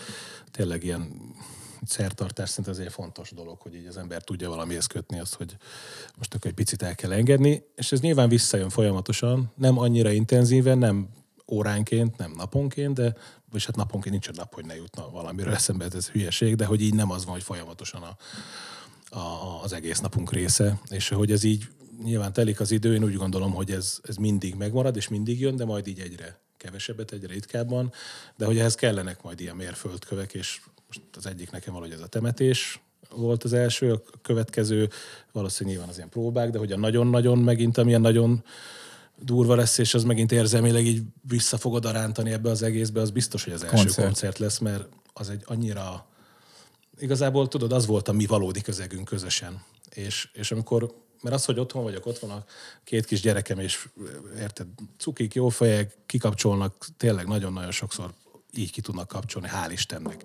Tényleg 0.52 0.84
ilyen 0.84 1.12
szertartás 1.86 2.50
szerint 2.50 2.68
azért 2.68 2.92
fontos 2.92 3.32
dolog, 3.32 3.60
hogy 3.60 3.76
így 3.76 3.86
az 3.86 3.98
ember 3.98 4.24
tudja 4.24 4.50
valamihez 4.50 4.86
kötni 4.86 5.20
azt, 5.20 5.36
hogy 5.36 5.56
most 6.18 6.34
akkor 6.34 6.50
egy 6.50 6.56
picit 6.56 6.82
el 6.82 6.96
kell 6.96 7.12
engedni, 7.12 7.64
és 7.76 7.92
ez 7.92 8.00
nyilván 8.00 8.30
visszajön 8.30 8.70
folyamatosan, 8.70 9.52
nem 9.56 9.78
annyira 9.78 10.12
intenzíven, 10.12 10.78
nem 10.78 11.10
óránként, 11.48 12.18
nem 12.18 12.34
naponként, 12.36 12.94
de 12.94 13.16
és 13.54 13.66
hát 13.66 13.76
naponként 13.76 14.12
nincs 14.12 14.28
olyan 14.28 14.40
nap, 14.40 14.54
hogy 14.54 14.66
ne 14.66 14.76
jutna 14.76 15.10
valamiről 15.10 15.54
eszembe, 15.54 15.88
ez 15.94 16.10
hülyeség, 16.10 16.56
de 16.56 16.66
hogy 16.66 16.82
így 16.82 16.94
nem 16.94 17.12
az 17.12 17.26
van, 17.26 17.34
hogy 17.34 17.44
folyamatosan 17.44 18.02
a, 18.02 18.18
a, 19.18 19.60
az 19.64 19.74
egész 19.74 20.00
napunk 20.00 20.32
része, 20.32 20.80
és 20.90 21.10
hogy 21.10 21.32
ez 21.32 21.44
így 21.44 21.68
nyilván 22.04 22.34
telik 22.34 22.60
az 22.60 22.72
idő, 22.72 22.94
én 22.94 23.04
úgy 23.04 23.16
gondolom, 23.16 23.54
hogy 23.54 23.72
ez, 23.72 24.00
ez 24.04 24.16
mindig 24.16 24.56
megmarad, 24.56 24.96
és 24.96 25.08
mindig 25.08 25.40
jön, 25.40 25.56
de 25.56 25.66
majd 25.66 25.88
így 25.88 26.00
egyre 26.00 26.40
kevesebbet, 26.58 27.12
egyre 27.12 27.34
ritkábban, 27.34 27.92
de 28.36 28.46
hogy 28.46 28.58
ehhez 28.58 28.76
kellenek 28.76 29.24
majd 29.24 29.40
ilyen 29.40 29.56
mérföldkövek, 29.56 30.34
és 30.34 30.62
most 30.88 31.02
az 31.16 31.26
egyik 31.26 31.52
nekem 31.52 31.74
valahogy 31.74 31.94
ez 31.96 32.02
a 32.02 32.08
temetés 32.08 32.82
volt 33.16 33.44
az 33.44 33.54
első, 33.54 33.94
a 33.94 34.02
következő 34.22 34.90
valószínűleg 35.32 35.74
nyilván 35.74 35.92
az 35.92 35.98
ilyen 35.98 36.10
próbák, 36.10 36.50
de 36.50 36.58
hogy 36.58 36.72
a 36.72 36.78
nagyon-nagyon 36.78 37.38
megint, 37.38 37.78
amilyen 37.78 38.02
nagyon 38.02 38.44
durva 39.20 39.56
lesz, 39.56 39.78
és 39.78 39.94
az 39.94 40.04
megint 40.04 40.32
érzelmileg 40.32 40.86
így 40.86 41.02
vissza 41.22 41.58
fogod 41.58 41.86
arántani 41.86 42.32
ebbe 42.32 42.50
az 42.50 42.62
egészbe, 42.62 43.02
az 43.02 43.10
biztos, 43.10 43.44
hogy 43.44 43.54
az 43.54 43.64
első 43.64 43.76
Koncert. 43.76 44.06
koncert, 44.06 44.38
lesz, 44.38 44.58
mert 44.58 44.88
az 45.14 45.30
egy 45.30 45.42
annyira 45.46 46.08
igazából 47.00 47.48
tudod, 47.48 47.72
az 47.72 47.86
volt 47.86 48.08
a 48.08 48.12
mi 48.12 48.26
valódi 48.26 48.62
közegünk 48.62 49.06
közösen. 49.06 49.64
És, 49.90 50.30
és 50.34 50.52
amikor, 50.52 50.94
mert 51.22 51.36
az, 51.36 51.46
hogy 51.46 51.60
otthon 51.60 51.84
vagyok, 51.84 52.06
ott 52.06 52.20
van 52.20 52.30
a 52.30 52.46
két 52.84 53.06
kis 53.06 53.22
gyerekem, 53.22 53.60
és 53.60 53.88
érted, 54.40 54.68
cukik, 54.98 55.34
jó 55.34 55.50
fejek, 55.50 55.98
kikapcsolnak, 56.06 56.88
tényleg 56.98 57.28
nagyon-nagyon 57.28 57.72
sokszor 57.72 58.14
így 58.54 58.72
ki 58.72 58.82
tudnak 58.82 59.08
kapcsolni, 59.08 59.48
hál' 59.52 59.72
Istennek. 59.72 60.24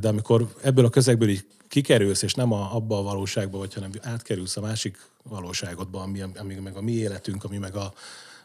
De 0.00 0.08
amikor 0.08 0.54
ebből 0.62 0.84
a 0.84 0.90
közegből 0.90 1.28
így 1.28 1.46
kikerülsz, 1.72 2.22
és 2.22 2.34
nem 2.34 2.52
a, 2.52 2.74
abba 2.74 2.98
a 2.98 3.02
valóságba 3.02 3.58
vagy, 3.58 3.74
hanem 3.74 3.90
átkerülsz 4.00 4.56
a 4.56 4.60
másik 4.60 4.98
valóságodba, 5.22 6.00
ami, 6.00 6.20
ami 6.20 6.54
meg 6.54 6.76
a 6.76 6.80
mi 6.80 6.92
életünk, 6.92 7.44
ami 7.44 7.58
meg 7.58 7.74
a, 7.74 7.92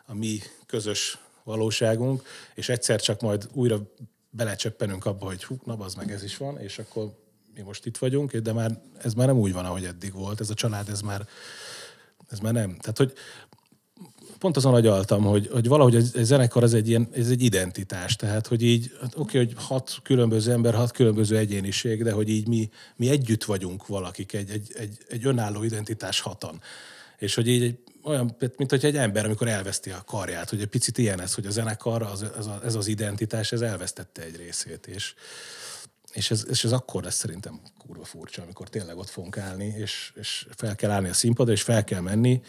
a 0.06 0.14
mi 0.14 0.40
közös 0.66 1.18
valóságunk, 1.44 2.24
és 2.54 2.70
egyszer 2.70 3.02
csak 3.02 3.22
majd 3.22 3.48
újra 3.54 3.80
belecsöppenünk 4.30 5.06
abba, 5.06 5.26
hogy 5.26 5.44
hú, 5.44 5.60
na 5.64 5.78
az 5.78 5.96
meg 5.96 6.12
ez 6.12 6.24
is 6.24 6.38
van, 6.38 6.60
és 6.60 6.80
akkor 6.80 7.12
mi 7.56 7.62
most 7.62 7.86
itt 7.86 7.98
vagyunk, 7.98 8.36
de 8.36 8.54
már 8.54 8.82
ez 8.98 9.14
már 9.14 9.28
nem 9.28 9.38
úgy 9.38 9.54
van, 9.54 9.66
ahogy 9.66 9.86
eddig 9.86 10.14
volt. 10.14 10.40
Ez 10.40 10.50
a 10.50 10.54
család, 10.54 10.90
ez 10.90 11.02
már, 11.02 11.28
ez 12.30 12.40
már 12.40 12.54
nem. 12.54 12.78
Tehát, 12.78 12.98
hogy 12.98 13.14
pont 14.40 14.58
azon 14.58 14.74
agyaltam, 14.74 15.24
hogy, 15.24 15.50
hogy 15.52 15.68
valahogy 15.68 15.96
egy, 15.96 16.24
zenekar 16.24 16.64
ez 16.64 16.74
egy, 16.74 16.90
ilyen, 16.90 17.08
ez 17.12 17.30
egy 17.30 17.42
identitás. 17.42 18.16
Tehát, 18.16 18.48
hogy 18.48 18.62
így, 18.62 18.92
hát 19.02 19.14
oké, 19.18 19.38
hogy 19.38 19.54
hat 19.56 20.00
különböző 20.04 20.52
ember, 20.52 20.74
hat 20.74 20.92
különböző 20.92 21.38
egyéniség, 21.38 22.04
de 22.04 22.12
hogy 22.12 22.30
így 22.30 22.48
mi, 22.48 22.70
mi 22.96 23.10
együtt 23.10 23.44
vagyunk 23.44 23.88
valakik, 23.88 24.34
egy, 24.34 24.50
egy, 24.50 24.72
egy, 24.78 24.98
egy 25.10 25.26
önálló 25.26 25.64
identitás 25.64 26.20
hatan. 26.20 26.62
És 27.18 27.36
hogy 27.36 27.48
így 27.48 27.78
olyan, 28.04 28.36
mint 28.58 28.70
hogy 28.70 28.86
egy 28.86 28.96
ember, 28.96 29.26
amikor 29.26 29.48
elveszti 29.48 29.90
a 29.90 30.04
karját, 30.06 30.50
hogy 30.50 30.62
egy 30.62 30.68
picit 30.68 30.98
ilyen 30.98 31.22
ez, 31.22 31.34
hogy 31.34 31.46
a 31.46 31.52
zenekar, 31.52 32.02
az, 32.02 32.26
ez, 32.38 32.46
a, 32.46 32.60
ez 32.64 32.76
az 32.76 32.88
identitás, 32.88 33.52
ez 33.52 33.62
elvesztette 33.62 34.22
egy 34.22 34.36
részét, 34.36 34.88
és, 34.88 35.14
és 36.12 36.32
ez, 36.32 36.46
és 36.50 36.64
ez 36.64 36.72
akkor 36.72 37.04
lesz 37.04 37.18
szerintem 37.18 37.60
kurva 37.78 38.04
furcsa, 38.04 38.42
amikor 38.42 38.70
tényleg 38.70 38.98
ott 38.98 39.10
fogunk 39.10 39.38
állni, 39.38 39.74
és, 39.78 40.12
és 40.16 40.48
fel 40.56 40.76
kell 40.76 40.90
állni 40.90 41.10
a 41.10 41.14
színpadra, 41.14 41.54
és 41.54 41.62
fel 41.62 41.84
kell 41.84 42.02
menni, 42.02 42.42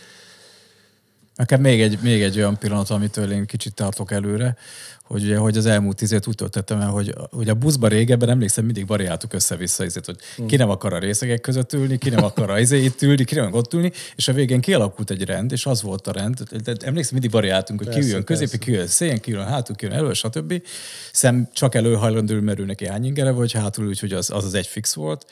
Nekem 1.38 1.60
még 1.60 1.80
egy, 1.80 1.98
még 2.02 2.22
egy 2.22 2.36
olyan 2.36 2.58
pillanat, 2.58 2.90
amitől 2.90 3.32
én 3.32 3.46
kicsit 3.46 3.74
tartok 3.74 4.12
előre, 4.12 4.56
hogy, 5.02 5.22
ugye, 5.22 5.36
hogy 5.36 5.56
az 5.56 5.66
elmúlt 5.66 5.96
tíz 5.96 6.12
évet 6.12 6.26
úgy 6.26 6.34
töltöttem 6.34 6.80
el, 6.80 6.88
hogy, 6.88 7.14
hogy 7.30 7.48
a 7.48 7.54
buszban 7.54 7.90
régebben 7.90 8.28
emlékszem, 8.28 8.64
mindig 8.64 8.86
variáltuk 8.86 9.32
össze-vissza, 9.32 9.84
ezért, 9.84 10.06
hogy 10.06 10.16
ki 10.46 10.56
nem 10.56 10.70
akar 10.70 10.92
a 10.92 10.98
részegek 10.98 11.40
között 11.40 11.72
ülni, 11.72 11.98
ki 11.98 12.10
nem 12.10 12.24
akar 12.24 12.50
a 12.50 12.58
izé 12.58 12.84
itt 12.84 13.02
ülni, 13.02 13.24
ki 13.24 13.34
nem 13.34 13.44
akar 13.44 13.58
ott 13.58 13.74
ülni, 13.74 13.92
és 14.16 14.28
a 14.28 14.32
végén 14.32 14.60
kialakult 14.60 15.10
egy 15.10 15.24
rend, 15.24 15.52
és 15.52 15.66
az 15.66 15.82
volt 15.82 16.06
a 16.06 16.12
rend. 16.12 16.40
De 16.40 16.74
Emlékszem, 16.80 17.12
mindig 17.12 17.30
variáltunk, 17.30 17.78
hogy 17.78 17.88
ki 17.88 17.94
Persze, 17.94 18.08
üljön 18.08 18.24
középre, 18.24 18.50
persze. 18.50 18.64
ki 18.64 18.70
üljön 18.72 18.86
szélén, 18.86 19.20
ki 19.20 19.32
üljön 19.32 19.46
hátul, 19.46 19.76
ki 19.76 19.86
üljön 19.86 19.98
elő, 19.98 20.12
stb. 20.12 20.62
Szem 21.12 21.48
csak 21.52 21.74
előhajlandó 21.74 22.40
merül 22.40 22.66
neki 22.66 22.86
hány 22.86 23.04
ingere, 23.04 23.30
vagy 23.30 23.52
hátul 23.52 23.86
úgy, 23.86 24.00
hogy 24.00 24.12
az, 24.12 24.30
az 24.30 24.44
az 24.44 24.54
egy 24.54 24.66
fix 24.66 24.94
volt. 24.94 25.26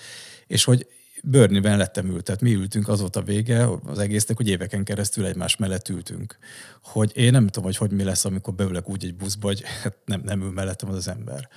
És 0.47 0.65
hogy 0.65 0.87
Börniben 1.29 1.77
lettem 1.77 2.07
ült, 2.07 2.25
tehát 2.25 2.41
mi 2.41 2.55
ültünk, 2.55 2.89
az 2.89 3.01
volt 3.01 3.17
a 3.17 3.23
vége 3.23 3.69
az 3.85 3.99
egésznek, 3.99 4.37
hogy 4.37 4.49
éveken 4.49 4.85
keresztül 4.85 5.27
egymás 5.27 5.57
mellett 5.57 5.89
ültünk. 5.89 6.39
Hogy 6.83 7.13
én 7.15 7.31
nem 7.31 7.47
tudom, 7.47 7.65
hogy 7.65 7.77
hogy 7.77 7.91
mi 7.91 8.03
lesz, 8.03 8.25
amikor 8.25 8.55
beülök 8.55 8.89
úgy 8.89 9.05
egy 9.05 9.15
buszba, 9.15 9.47
hogy 9.47 9.63
hát 9.83 9.97
nem, 10.05 10.21
nem 10.25 10.43
ül 10.43 10.51
mellettem 10.51 10.89
az 10.89 10.97
az 10.97 11.09
ember. 11.09 11.49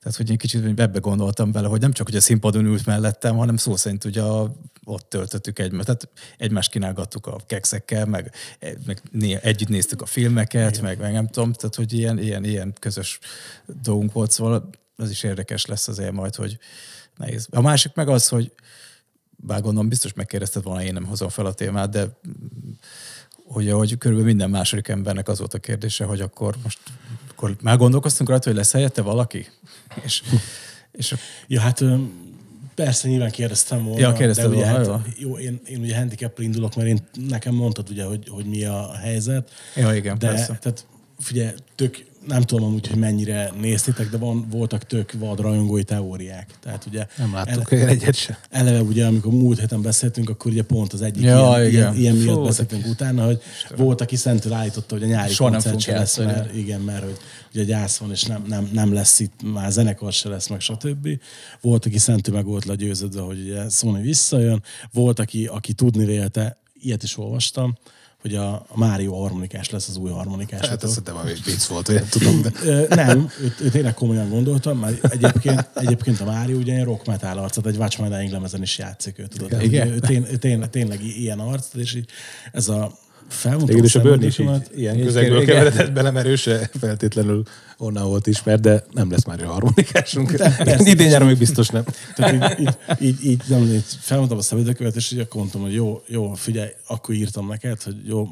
Tehát, 0.00 0.16
hogy 0.16 0.30
én 0.30 0.36
kicsit 0.36 0.80
ebbe 0.80 0.98
gondoltam 0.98 1.52
bele, 1.52 1.68
hogy 1.68 1.80
nem 1.80 1.92
csak, 1.92 2.06
hogy 2.06 2.16
a 2.16 2.20
színpadon 2.20 2.64
ült 2.64 2.86
mellettem, 2.86 3.36
hanem 3.36 3.56
szó 3.56 3.76
szerint 3.76 4.04
ugye 4.04 4.22
a, 4.22 4.54
ott 4.84 5.08
töltöttük 5.08 5.58
egymást. 5.58 5.84
Tehát 5.84 6.08
egymást 6.36 6.70
kínálgattuk 6.70 7.26
a 7.26 7.36
kekszekkel, 7.46 8.06
meg, 8.06 8.34
meg 8.86 9.02
né, 9.10 9.38
együtt 9.42 9.68
néztük 9.68 10.02
a 10.02 10.06
filmeket, 10.06 10.80
meg, 10.80 10.98
meg 10.98 11.12
nem 11.12 11.26
tudom, 11.26 11.52
tehát, 11.52 11.74
hogy 11.74 11.92
ilyen, 11.92 12.18
ilyen, 12.18 12.44
ilyen 12.44 12.74
közös 12.80 13.18
dolgunk 13.82 14.12
volt, 14.12 14.30
szóval 14.30 14.70
az 14.96 15.10
is 15.10 15.22
érdekes 15.22 15.66
lesz 15.66 15.88
azért 15.88 16.12
majd, 16.12 16.34
hogy 16.34 16.58
nehéz. 17.16 17.48
A 17.50 17.60
másik 17.60 17.94
meg 17.94 18.08
az, 18.08 18.28
hogy 18.28 18.52
bár 19.46 19.60
gondolom 19.60 19.88
biztos 19.88 20.12
megkérdezted 20.12 20.62
volna, 20.62 20.82
én 20.82 20.92
nem 20.92 21.04
hozom 21.04 21.28
fel 21.28 21.46
a 21.46 21.52
témát, 21.52 21.90
de 21.90 22.06
hogy, 23.44 23.70
hogy 23.70 23.98
körülbelül 23.98 24.30
minden 24.30 24.50
második 24.50 24.88
embernek 24.88 25.28
az 25.28 25.38
volt 25.38 25.54
a 25.54 25.58
kérdése, 25.58 26.04
hogy 26.04 26.20
akkor 26.20 26.56
most 26.62 26.78
akkor 27.30 27.56
már 27.62 27.76
gondolkoztunk 27.76 28.28
rajta, 28.28 28.48
hogy 28.48 28.58
lesz 28.58 28.72
helyette 28.72 29.02
valaki? 29.02 29.46
És, 30.04 30.22
és 30.92 31.14
Ja, 31.46 31.60
hát 31.60 31.84
persze 32.74 33.08
nyilván 33.08 33.30
kérdeztem 33.30 33.84
volna. 33.84 34.00
Ja, 34.00 34.12
kérdezted 34.12 34.50
de 34.50 34.56
ugye, 34.56 34.70
volna, 34.70 34.92
hát, 34.98 35.06
jó, 35.18 35.38
én, 35.38 35.60
én 35.64 35.80
ugye 35.80 35.96
handicap 35.96 36.38
indulok, 36.38 36.74
mert 36.74 36.88
én, 36.88 36.98
nekem 37.28 37.54
mondtad 37.54 37.90
ugye, 37.90 38.04
hogy, 38.04 38.28
hogy 38.28 38.44
mi 38.44 38.64
a 38.64 38.94
helyzet. 38.94 39.50
Ja, 39.76 39.94
igen, 39.94 40.18
de, 40.18 40.28
persze. 40.28 40.58
Tehát 40.60 40.86
figyelj, 41.18 41.54
tök, 41.74 42.04
nem 42.26 42.42
tudom 42.42 42.64
amúgy, 42.64 42.86
hogy 42.86 42.98
mennyire 42.98 43.52
néztétek, 43.60 44.10
de 44.10 44.16
van, 44.16 44.46
voltak 44.50 44.84
tök 44.84 45.12
vad 45.18 45.40
rajongói 45.40 45.82
teóriák. 45.84 46.50
Tehát 46.62 46.86
ugye 46.86 47.06
Nem 47.16 47.32
láttuk 47.32 47.72
ele, 47.72 47.86
egyet 47.86 48.14
se. 48.14 48.38
eleve 48.50 48.82
ugye, 48.82 49.06
amikor 49.06 49.32
múlt 49.32 49.58
héten 49.60 49.82
beszéltünk, 49.82 50.28
akkor 50.30 50.50
ugye 50.50 50.62
pont 50.62 50.92
az 50.92 51.02
egyik 51.02 51.22
Ja, 51.24 51.54
ilyen, 51.56 51.66
igen. 51.68 51.70
ilyen, 51.70 51.96
ilyen 51.96 52.14
miatt 52.14 52.34
Fú, 52.36 52.44
beszéltünk 52.44 52.86
utána, 52.86 53.24
hogy 53.24 53.40
volt, 53.76 54.00
aki 54.00 54.16
szentül 54.16 54.52
állította, 54.52 54.94
hogy 54.94 55.02
a 55.04 55.06
nyári 55.06 55.32
Soha 55.32 55.50
koncert 55.50 55.80
se 55.80 55.90
lesz, 55.92 55.98
játszani. 56.16 56.26
mert 56.26 56.54
igen, 56.56 56.80
mert 56.80 57.04
hogy 57.04 57.16
ugye 57.54 57.64
gyász 57.64 57.96
van, 57.96 58.10
és 58.10 58.22
nem, 58.22 58.44
nem, 58.48 58.68
nem 58.72 58.92
lesz 58.92 59.20
itt, 59.20 59.40
már 59.52 59.70
zenekar 59.72 60.12
se 60.12 60.28
lesz, 60.28 60.48
meg 60.48 60.60
stb. 60.60 61.08
Volt, 61.60 61.86
aki 61.86 61.98
szentül 61.98 62.34
meg 62.34 62.44
volt 62.44 62.64
legyőződve, 62.64 63.20
hogy 63.20 63.40
ugye 63.40 63.68
Sony 63.68 64.00
visszajön. 64.02 64.62
Volt, 64.92 65.18
aki, 65.18 65.46
aki 65.46 65.72
tudni 65.72 66.04
vélte, 66.04 66.58
ilyet 66.80 67.02
is 67.02 67.18
olvastam, 67.18 67.76
hogy 68.22 68.34
a, 68.34 68.52
a 68.52 68.78
Mário 68.78 69.20
harmonikás 69.20 69.70
lesz 69.70 69.88
az 69.88 69.96
új 69.96 70.10
harmonikás. 70.10 70.66
Hát 70.66 70.82
ez 70.82 70.88
szerintem 70.88 71.16
a 71.16 71.22
vicc 71.44 71.64
volt, 71.64 71.86
hogy 71.86 71.94
nem 71.94 72.08
tudom, 72.18 72.42
de 72.42 72.50
nem, 72.94 73.30
őt, 73.42 73.60
őt 73.60 73.72
tényleg 73.72 73.94
komolyan 73.94 74.28
gondoltam, 74.28 74.78
mert 74.78 75.04
egyébként, 75.04 75.68
egyébként 75.74 76.20
a 76.20 76.24
Mário 76.24 76.56
ugye 76.56 76.74
egy 76.74 76.84
rock 76.84 77.06
metal 77.06 77.38
arcot, 77.38 77.66
egy 77.66 77.76
Watch 77.76 78.00
My 78.00 78.08
Dying 78.08 78.30
lemezen 78.30 78.62
is 78.62 78.78
játszik 78.78 79.18
ő, 79.18 79.26
tudod. 79.26 79.62
Igen? 79.62 79.88
Ő, 79.88 79.98
tény, 79.98 80.26
ő 80.30 80.36
tényleg, 80.70 81.04
ilyen 81.04 81.38
arc, 81.38 81.74
és 81.74 81.94
így 81.94 82.08
ez 82.52 82.68
a 82.68 82.92
felmondtam 83.28 83.74
Végül 83.74 83.84
is 83.84 83.94
a 83.94 84.00
Börni 84.00 84.26
is 84.26 84.38
így, 84.38 84.48
ilyen 84.74 85.00
közegből 85.00 85.44
keveredett 85.44 85.92
bele, 85.92 86.10
mert 86.10 86.26
ő 86.26 86.36
se 86.36 86.70
feltétlenül 86.78 87.42
onnan 87.78 88.06
volt 88.06 88.26
ismert, 88.26 88.60
de 88.60 88.84
nem 88.90 89.10
lesz 89.10 89.24
már 89.24 89.42
a 89.42 89.46
harmonikásunk. 89.52 90.32
Idén 90.78 91.08
nyáron 91.08 91.26
még 91.26 91.38
biztos 91.38 91.68
nem. 91.68 91.84
Tehát 92.14 92.58
így, 92.58 92.66
így, 92.66 92.76
így, 93.00 93.24
így, 93.24 93.42
nem, 93.46 93.62
így 93.62 93.84
felmondtam 94.00 94.38
a 94.38 94.42
szemöldökömet, 94.42 94.96
és 94.96 95.12
így 95.12 95.18
akkor 95.18 95.40
mondtam, 95.40 95.60
hogy 95.60 95.74
jó, 95.74 96.02
jó, 96.06 96.32
figyelj, 96.32 96.68
akkor 96.86 97.14
írtam 97.14 97.46
neked, 97.46 97.82
hogy 97.82 97.96
jó, 98.06 98.28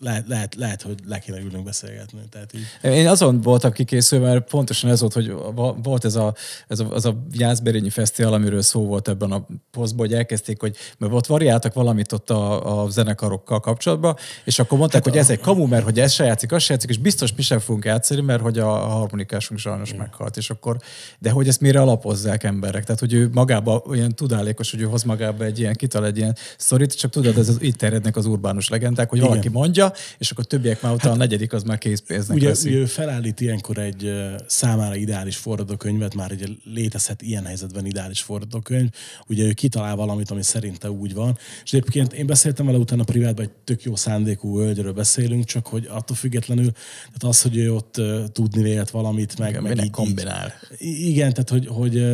lehet, 0.00 0.28
lehet, 0.28 0.54
lehet 0.54 0.82
hogy 0.82 0.98
le 1.06 1.18
kéne 1.18 1.38
ülnünk 1.40 1.64
beszélgetni. 1.64 2.18
Tehát 2.30 2.52
így, 2.54 2.92
Én 2.92 3.08
azon 3.08 3.40
voltam 3.40 3.72
kikészülve, 3.72 4.28
mert 4.28 4.48
pontosan 4.48 4.90
ez 4.90 5.00
volt, 5.00 5.12
hogy 5.12 5.34
volt 5.82 6.04
ez 6.04 6.14
a, 6.14 6.34
ez 6.68 6.80
a, 6.80 6.90
az 6.90 7.04
a 7.04 7.22
Jászberényi 7.32 7.90
Fesztivál, 7.90 8.32
amiről 8.32 8.62
szó 8.62 8.86
volt 8.86 9.08
ebben 9.08 9.32
a 9.32 9.46
posztban, 9.70 10.06
hogy 10.06 10.14
elkezdték, 10.14 10.60
hogy 10.60 10.76
mert 10.98 11.12
ott 11.12 11.26
variáltak 11.26 11.74
valamit 11.74 12.12
ott 12.12 12.30
a, 12.30 12.82
a 12.82 12.90
zenekarokkal 12.90 13.60
kapcsolatban, 13.60 14.16
és 14.44 14.58
akkor 14.58 14.78
mondták, 14.78 15.04
hogy 15.04 15.16
ez 15.16 15.30
egy 15.30 15.40
kamu, 15.40 15.66
mert 15.66 15.84
hogy 15.84 16.00
ez 16.00 16.12
se 16.12 16.24
játszik, 16.24 16.52
az 16.52 16.62
se 16.62 16.72
játszik, 16.72 16.90
és 16.90 16.98
biztos 16.98 17.34
mi 17.34 17.42
sem 17.42 17.58
fogunk 17.58 17.84
játszani, 17.84 18.20
mert 18.20 18.42
hogy 18.42 18.58
a 18.58 18.61
harmonikásunk 18.66 19.60
sajnos 19.60 19.94
meghalt, 19.94 20.36
és 20.36 20.50
akkor, 20.50 20.76
de 21.18 21.30
hogy 21.30 21.48
ezt 21.48 21.60
mire 21.60 21.80
alapozzák 21.80 22.44
emberek? 22.44 22.84
Tehát, 22.84 23.00
hogy 23.00 23.12
ő 23.12 23.30
magába 23.32 23.82
olyan 23.86 24.14
tudálékos, 24.14 24.70
hogy 24.70 24.80
ő 24.80 24.84
hoz 24.84 25.02
magába 25.02 25.44
egy 25.44 25.58
ilyen, 25.58 25.74
kital 25.74 26.06
egy 26.06 26.16
ilyen 26.16 26.36
szorít, 26.56 26.98
csak 26.98 27.10
tudod, 27.10 27.38
ez 27.38 27.48
az, 27.48 27.56
itt 27.60 27.76
terjednek 27.76 28.16
az 28.16 28.26
urbánus 28.26 28.68
legendák, 28.68 29.08
hogy 29.08 29.20
valaki 29.20 29.48
mondja, 29.48 29.92
és 30.18 30.30
akkor 30.30 30.44
többiek 30.44 30.82
már 30.82 30.92
utána 30.92 31.14
a 31.14 31.16
negyedik 31.16 31.52
az 31.52 31.62
már 31.62 31.78
készpénznek 31.78 32.36
Ugye, 32.36 32.48
veszi. 32.48 32.68
ugye 32.68 32.78
ő 32.78 32.84
felállít 32.84 33.40
ilyenkor 33.40 33.78
egy 33.78 34.12
számára 34.46 34.96
ideális 34.96 35.36
forradókönyvet, 35.36 36.14
már 36.14 36.32
ugye 36.32 36.46
létezhet 36.64 37.22
ilyen 37.22 37.44
helyzetben 37.44 37.86
ideális 37.86 38.20
forradókönyv. 38.20 38.88
Ugye 39.28 39.44
ő 39.44 39.52
kitalál 39.52 39.96
valamit, 39.96 40.30
ami 40.30 40.42
szerinte 40.42 40.90
úgy 40.90 41.14
van. 41.14 41.38
És 41.64 41.72
egyébként 41.72 42.12
én 42.12 42.26
beszéltem 42.26 42.66
vele 42.66 42.78
utána 42.78 43.04
privátban, 43.04 43.44
egy 43.44 43.50
tök 43.64 43.82
jó 43.82 43.96
szándékú 43.96 44.58
hölgyről 44.58 44.92
beszélünk, 44.92 45.44
csak 45.44 45.66
hogy 45.66 45.86
attól 45.90 46.16
függetlenül, 46.16 46.72
tehát 46.72 47.24
az, 47.24 47.42
hogy 47.42 47.56
ő 47.56 47.74
ott 47.74 47.96
ö, 47.96 48.24
tudni 48.52 48.70
vélt 48.70 48.90
valamit, 48.90 49.38
meg, 49.38 49.60
meg 49.60 49.84
így, 49.84 49.90
kombinál? 49.90 50.52
Így, 50.78 51.06
igen, 51.06 51.32
tehát 51.32 51.48
hogy, 51.48 51.66
hogy 51.66 52.04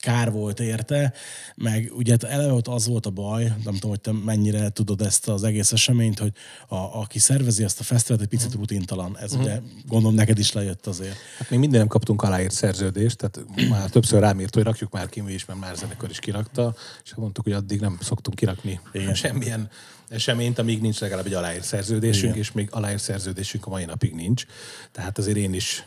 kár 0.00 0.32
volt 0.32 0.60
érte, 0.60 1.12
meg 1.54 1.92
ugye 1.96 2.10
hát 2.10 2.24
eleve 2.24 2.52
ott 2.52 2.68
az 2.68 2.86
volt 2.86 3.06
a 3.06 3.10
baj, 3.10 3.44
nem 3.44 3.74
tudom, 3.74 3.90
hogy 3.90 4.00
te 4.00 4.12
mennyire 4.12 4.70
tudod 4.70 5.00
ezt 5.00 5.28
az 5.28 5.42
egész 5.44 5.72
eseményt, 5.72 6.18
hogy 6.18 6.32
a, 6.68 6.76
aki 6.76 7.18
szervezi 7.18 7.64
ezt 7.64 7.80
a 7.80 7.82
fesztivált, 7.82 8.22
egy 8.22 8.28
picit 8.28 8.54
rutintalan. 8.54 9.18
Ez 9.18 9.32
ugye 9.32 9.60
gondolom 9.86 10.16
neked 10.16 10.38
is 10.38 10.52
lejött 10.52 10.86
azért. 10.86 11.16
Hát 11.38 11.50
még 11.50 11.58
minden 11.58 11.78
nem 11.78 11.88
kaptunk 11.88 12.22
aláírt 12.22 12.54
szerződést, 12.54 13.16
tehát 13.16 13.68
már 13.68 13.90
többször 13.90 14.20
rám 14.20 14.40
írt, 14.40 14.54
hogy 14.54 14.62
rakjuk 14.62 14.92
már 14.92 15.08
ki 15.08 15.20
mi 15.20 15.32
is, 15.32 15.44
mert 15.44 15.60
már 15.60 15.76
zenekar 15.76 16.10
is 16.10 16.18
kirakta, 16.18 16.74
és 17.04 17.14
mondtuk, 17.14 17.44
hogy 17.44 17.52
addig 17.52 17.80
nem 17.80 17.98
szoktunk 18.00 18.36
kirakni 18.36 18.80
Igen. 18.92 19.14
semmilyen 19.14 19.70
eseményt, 20.08 20.58
amíg 20.58 20.80
nincs 20.80 21.00
legalább 21.00 21.26
egy 21.26 21.34
aláírt 21.34 21.64
szerződésünk, 21.64 22.24
Igen. 22.24 22.38
és 22.38 22.52
még 22.52 22.68
aláírt 22.70 23.02
szerződésünk 23.02 23.66
a 23.66 23.70
mai 23.70 23.84
napig 23.84 24.14
nincs. 24.14 24.44
Tehát 24.92 25.18
azért 25.18 25.36
én 25.36 25.54
is 25.54 25.86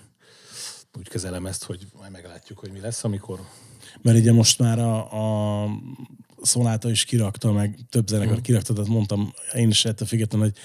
úgy 0.98 1.08
kezelem 1.08 1.46
ezt, 1.46 1.64
hogy 1.64 1.88
majd 1.98 2.12
meglátjuk, 2.12 2.60
hogy 2.60 2.72
mi 2.72 2.80
lesz, 2.80 3.04
amikor 3.04 3.40
Mert 4.02 4.18
ugye 4.18 4.32
most 4.32 4.60
már 4.60 4.80
a, 4.80 5.64
a 5.64 5.70
Szonáta 6.42 6.90
is 6.90 7.06
kirakta, 7.06 7.52
meg 7.52 7.80
több 7.90 8.08
zenekar 8.08 8.38
mm. 8.38 8.42
kirakta, 8.42 8.74
tehát 8.74 8.90
mondtam 8.90 9.34
én 9.56 9.70
is 9.70 9.86
ettől 9.86 10.08
függetlenül, 10.08 10.48
hogy 10.48 10.58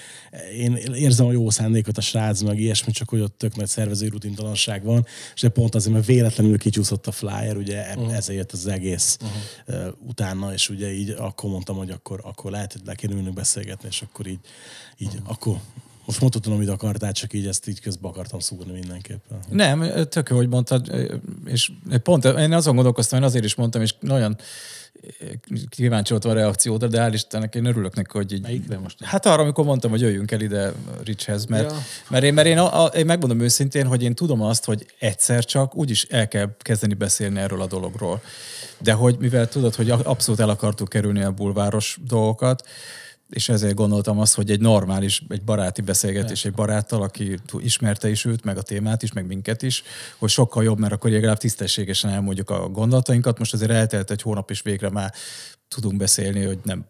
én 0.57 0.75
érzem 0.75 1.25
a 1.25 1.31
jó 1.31 1.49
szándékot 1.49 1.97
a 1.97 2.01
srác, 2.01 2.41
meg 2.41 2.59
ilyesmi, 2.59 2.91
csak 2.91 3.09
hogy 3.09 3.19
ott 3.19 3.37
tök 3.37 3.55
nagy 3.55 3.67
szervezői 3.67 4.09
rutintalanság 4.09 4.83
van, 4.83 5.05
és 5.35 5.41
de 5.41 5.49
pont 5.49 5.75
azért, 5.75 5.93
mert 5.93 6.05
véletlenül 6.05 6.57
kicsúszott 6.57 7.07
a 7.07 7.11
flyer, 7.11 7.57
ugye 7.57 7.95
mm. 7.99 8.09
ezért 8.09 8.37
jött 8.37 8.51
az 8.51 8.67
egész 8.67 9.17
mm. 9.23 9.27
uh, 9.75 9.87
utána, 10.07 10.53
és 10.53 10.69
ugye 10.69 10.93
így 10.93 11.09
akkor 11.09 11.49
mondtam, 11.49 11.75
hogy 11.75 11.89
akkor, 11.89 12.21
akkor 12.23 12.51
lehet, 12.51 12.71
hogy 12.71 12.81
le 12.85 12.95
kéne 12.95 13.13
ülnünk 13.13 13.35
beszélgetni, 13.35 13.87
és 13.91 14.01
akkor 14.01 14.27
így, 14.27 14.39
így 14.97 15.13
mm. 15.21 15.25
akkor 15.25 15.57
most 16.07 16.21
mondhatom, 16.21 16.53
amit 16.53 16.69
akartál, 16.69 17.11
csak 17.11 17.33
így 17.33 17.47
ezt 17.47 17.67
így 17.67 17.79
közben 17.79 18.11
akartam 18.11 18.39
szúrni 18.39 18.71
mindenképpen. 18.71 19.39
Nem, 19.49 20.07
tök 20.09 20.29
jó, 20.29 20.35
hogy 20.35 20.47
mondtad, 20.47 20.91
és 21.45 21.71
pont 22.03 22.25
én 22.25 22.53
azon 22.53 22.75
gondolkoztam, 22.75 23.19
én 23.19 23.25
azért 23.25 23.43
is 23.43 23.55
mondtam, 23.55 23.81
és 23.81 23.95
nagyon 23.99 24.37
kíváncsi 25.69 26.11
volt 26.11 26.25
a 26.25 26.33
reakciódra, 26.33 26.87
de 26.87 27.07
hál' 27.09 27.13
Istennek 27.13 27.55
én 27.55 27.65
örülök 27.65 27.95
neki, 27.95 28.09
hogy 28.11 28.31
így... 28.31 28.41
Melyikre 28.41 28.77
most? 28.77 29.03
Hát 29.03 29.25
arra, 29.25 29.41
amikor 29.41 29.65
mondtam, 29.65 29.91
hogy 29.91 30.01
jöjjünk 30.01 30.31
el 30.31 30.41
ide 30.41 30.71
Richhez, 31.03 31.45
mert, 31.45 31.71
ja. 31.71 31.77
mert, 32.09 32.23
én, 32.23 32.33
mert 32.33 32.47
én, 32.47 32.57
a, 32.57 32.83
a, 32.83 32.87
én 32.87 33.05
megmondom 33.05 33.39
őszintén, 33.39 33.85
hogy 33.85 34.03
én 34.03 34.15
tudom 34.15 34.41
azt, 34.41 34.65
hogy 34.65 34.85
egyszer 34.99 35.45
csak 35.45 35.75
úgyis 35.75 36.03
el 36.03 36.27
kell 36.27 36.49
kezdeni 36.57 36.93
beszélni 36.93 37.39
erről 37.39 37.61
a 37.61 37.67
dologról. 37.67 38.21
De 38.77 38.93
hogy 38.93 39.15
mivel 39.19 39.47
tudod, 39.47 39.75
hogy 39.75 39.89
abszolút 39.89 40.39
el 40.39 40.49
akartuk 40.49 40.89
kerülni 40.89 41.23
a 41.23 41.31
bulváros 41.31 41.99
dolgokat, 42.07 42.67
és 43.29 43.49
ezért 43.49 43.75
gondoltam 43.75 44.19
azt, 44.19 44.35
hogy 44.35 44.51
egy 44.51 44.59
normális, 44.59 45.23
egy 45.29 45.43
baráti 45.43 45.81
beszélgetés 45.81 46.45
egy 46.45 46.53
baráttal, 46.53 47.01
aki 47.01 47.39
ismerte 47.57 48.09
is 48.09 48.25
őt, 48.25 48.43
meg 48.43 48.57
a 48.57 48.61
témát 48.61 49.03
is, 49.03 49.13
meg 49.13 49.27
minket 49.27 49.61
is, 49.61 49.83
hogy 50.17 50.29
sokkal 50.29 50.63
jobb, 50.63 50.79
mert 50.79 50.93
akkor 50.93 51.11
legalább 51.11 51.37
tisztességesen 51.37 52.11
elmondjuk 52.11 52.49
a 52.49 52.69
gondolatainkat. 52.69 53.39
Most 53.39 53.53
azért 53.53 53.71
eltelt 53.71 54.11
egy 54.11 54.21
hónap, 54.21 54.49
és 54.49 54.61
végre 54.61 54.89
már 54.89 55.13
tudunk 55.67 55.97
beszélni, 55.97 56.43
hogy 56.43 56.59
nem 56.63 56.85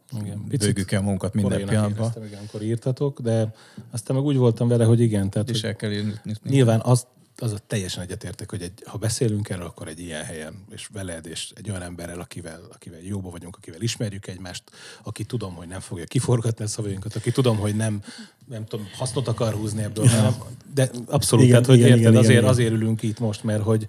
bőgük 0.58 0.92
el 0.92 1.02
magunkat 1.02 1.34
minden 1.34 1.66
pillanatban. 1.66 2.00
Éreztem, 2.00 2.24
igen, 2.24 2.40
amikor 2.40 2.62
írtatok, 2.62 3.20
de 3.20 3.54
aztán 3.92 4.16
meg 4.16 4.26
úgy 4.26 4.36
voltam 4.36 4.68
vele, 4.68 4.84
hogy 4.84 5.00
igen. 5.00 5.30
Tehát, 5.30 5.50
is 5.50 5.62
hogy 5.62 5.70
el 5.70 5.76
kell 5.76 5.92
írni. 5.92 6.14
Nyilván 6.44 6.80
az, 6.84 7.06
az 7.38 7.52
a 7.52 7.58
teljesen 7.68 8.04
egyetértek, 8.04 8.50
hogy 8.50 8.62
egy, 8.62 8.84
ha 8.86 8.98
beszélünk 8.98 9.50
erről, 9.50 9.66
akkor 9.66 9.88
egy 9.88 10.00
ilyen 10.00 10.24
helyen, 10.24 10.66
és 10.72 10.88
veled, 10.94 11.26
és 11.26 11.52
egy 11.56 11.70
olyan 11.70 11.82
emberrel, 11.82 12.20
akivel, 12.20 12.68
akivel 12.74 13.00
jóba 13.00 13.30
vagyunk, 13.30 13.56
akivel 13.56 13.82
ismerjük 13.82 14.28
egymást, 14.28 14.64
aki 15.04 15.24
tudom, 15.24 15.54
hogy 15.54 15.68
nem 15.68 15.80
fogja 15.80 16.06
kiforgatni 16.06 16.64
a 16.64 16.68
szavainkat, 16.68 17.16
aki 17.16 17.32
tudom, 17.32 17.58
hogy 17.58 17.76
nem, 17.76 18.04
nem 18.48 18.66
tudom, 18.66 18.88
hasznot 18.94 19.28
akar 19.28 19.54
húzni 19.54 19.84
ebből, 19.84 20.06
ja. 20.06 20.12
hanem, 20.12 20.36
de 20.74 20.90
abszolút, 21.06 21.46
igen, 21.46 21.62
tehát, 21.62 21.80
hogy 21.80 21.86
igen, 21.86 21.98
érted, 21.98 22.12
igen, 22.12 22.24
azért, 22.24 22.38
igen, 22.38 22.50
azért 22.50 22.72
ülünk 22.72 23.02
itt 23.02 23.20
most, 23.20 23.44
mert 23.44 23.64
hogy 23.64 23.88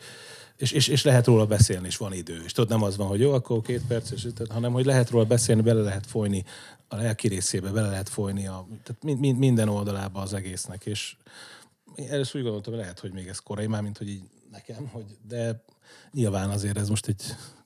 és, 0.57 0.73
és, 0.73 0.89
és 0.89 1.03
lehet 1.03 1.27
róla 1.27 1.47
beszélni, 1.47 1.87
és 1.87 1.97
van 1.97 2.13
idő. 2.13 2.43
És 2.45 2.53
tudod, 2.53 2.71
nem 2.71 2.83
az 2.83 2.97
van, 2.97 3.07
hogy 3.07 3.21
jó, 3.21 3.33
akkor 3.33 3.63
két 3.63 3.83
perc, 3.89 4.11
és, 4.11 4.27
hanem 4.49 4.73
hogy 4.73 4.85
lehet 4.85 5.11
róla 5.11 5.25
beszélni, 5.25 5.63
bele 5.63 5.81
lehet 5.81 6.07
folyni 6.07 6.45
a 6.89 6.97
lelki 6.97 7.29
részébe, 7.29 7.71
bele 7.71 7.89
lehet 7.89 8.09
folyni 8.09 8.47
a, 8.47 8.67
tehát 8.83 9.19
mind, 9.21 9.39
minden 9.39 9.69
oldalába 9.69 10.21
az 10.21 10.35
egésznek, 10.35 10.87
és 10.87 11.17
először 12.07 12.37
úgy 12.37 12.43
gondoltam, 12.43 12.73
hogy 12.73 12.83
lehet, 12.83 12.99
hogy 12.99 13.13
még 13.13 13.27
ez 13.27 13.39
korai, 13.39 13.67
már 13.67 13.83
mint 13.83 13.99
hogy 13.99 14.09
így 14.09 14.23
nekem, 14.51 14.87
hogy, 14.87 15.17
de 15.29 15.65
nyilván 16.13 16.51
azért 16.51 16.79
ez 16.79 16.89
most 16.89 17.07
egy 17.07 17.23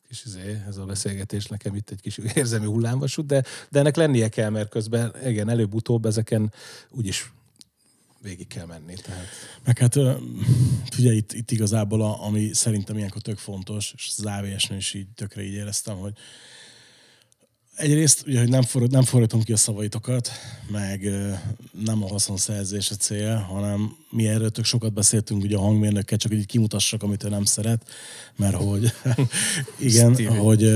kis 0.09 0.24
izé, 0.24 0.62
ez 0.66 0.76
a 0.76 0.85
beszélgetés 0.85 1.47
nekem 1.47 1.74
itt 1.74 1.91
egy 1.91 2.01
kis 2.01 2.18
érzelmi 2.35 2.66
hullámvasút, 2.66 3.26
de, 3.26 3.45
de 3.70 3.78
ennek 3.78 3.97
lennie 3.97 4.28
kell, 4.28 4.51
mert 4.51 4.68
közben 4.68 5.14
igen, 5.24 5.49
előbb-utóbb 5.49 6.07
ezeken 6.07 6.53
úgyis 6.91 7.33
végig 8.22 8.47
kell 8.47 8.66
menni. 8.66 8.95
Tehát. 8.95 9.26
Meg 9.64 9.78
hát 9.78 9.97
ugye 10.99 11.12
itt, 11.12 11.33
itt 11.33 11.51
igazából, 11.51 12.03
a, 12.03 12.24
ami 12.24 12.53
szerintem 12.53 12.97
ilyenkor 12.97 13.22
tök 13.22 13.39
fontos, 13.39 13.93
és 13.97 14.12
az 14.16 14.24
avs 14.24 14.70
is 14.70 14.95
így 14.95 15.09
tökre 15.14 15.43
így 15.43 15.53
éreztem, 15.53 15.97
hogy 15.97 16.12
egyrészt, 17.83 18.24
ugye, 18.26 18.39
hogy 18.39 18.49
nem, 18.49 18.62
forrad, 18.62 18.91
nem 18.91 19.03
fordítom 19.03 19.43
ki 19.43 19.53
a 19.53 19.57
szavaitokat, 19.57 20.30
meg 20.70 21.11
nem 21.85 22.05
a 22.05 22.09
haszonszerzés 22.09 22.91
a 22.91 22.95
cél, 22.95 23.37
hanem 23.37 23.97
mi 24.11 24.28
erről 24.28 24.51
tök 24.51 24.64
sokat 24.64 24.93
beszéltünk 24.93 25.43
ugye 25.43 25.57
a 25.57 25.61
hangmérnökkel, 25.61 26.18
csak 26.18 26.33
hogy 26.33 26.47
kimutassak, 26.47 27.03
amit 27.03 27.24
ő 27.24 27.28
nem 27.28 27.45
szeret, 27.45 27.91
mert 28.37 28.55
hogy 28.55 28.93
igen, 29.89 30.14
Stevie. 30.14 30.39
hogy 30.39 30.72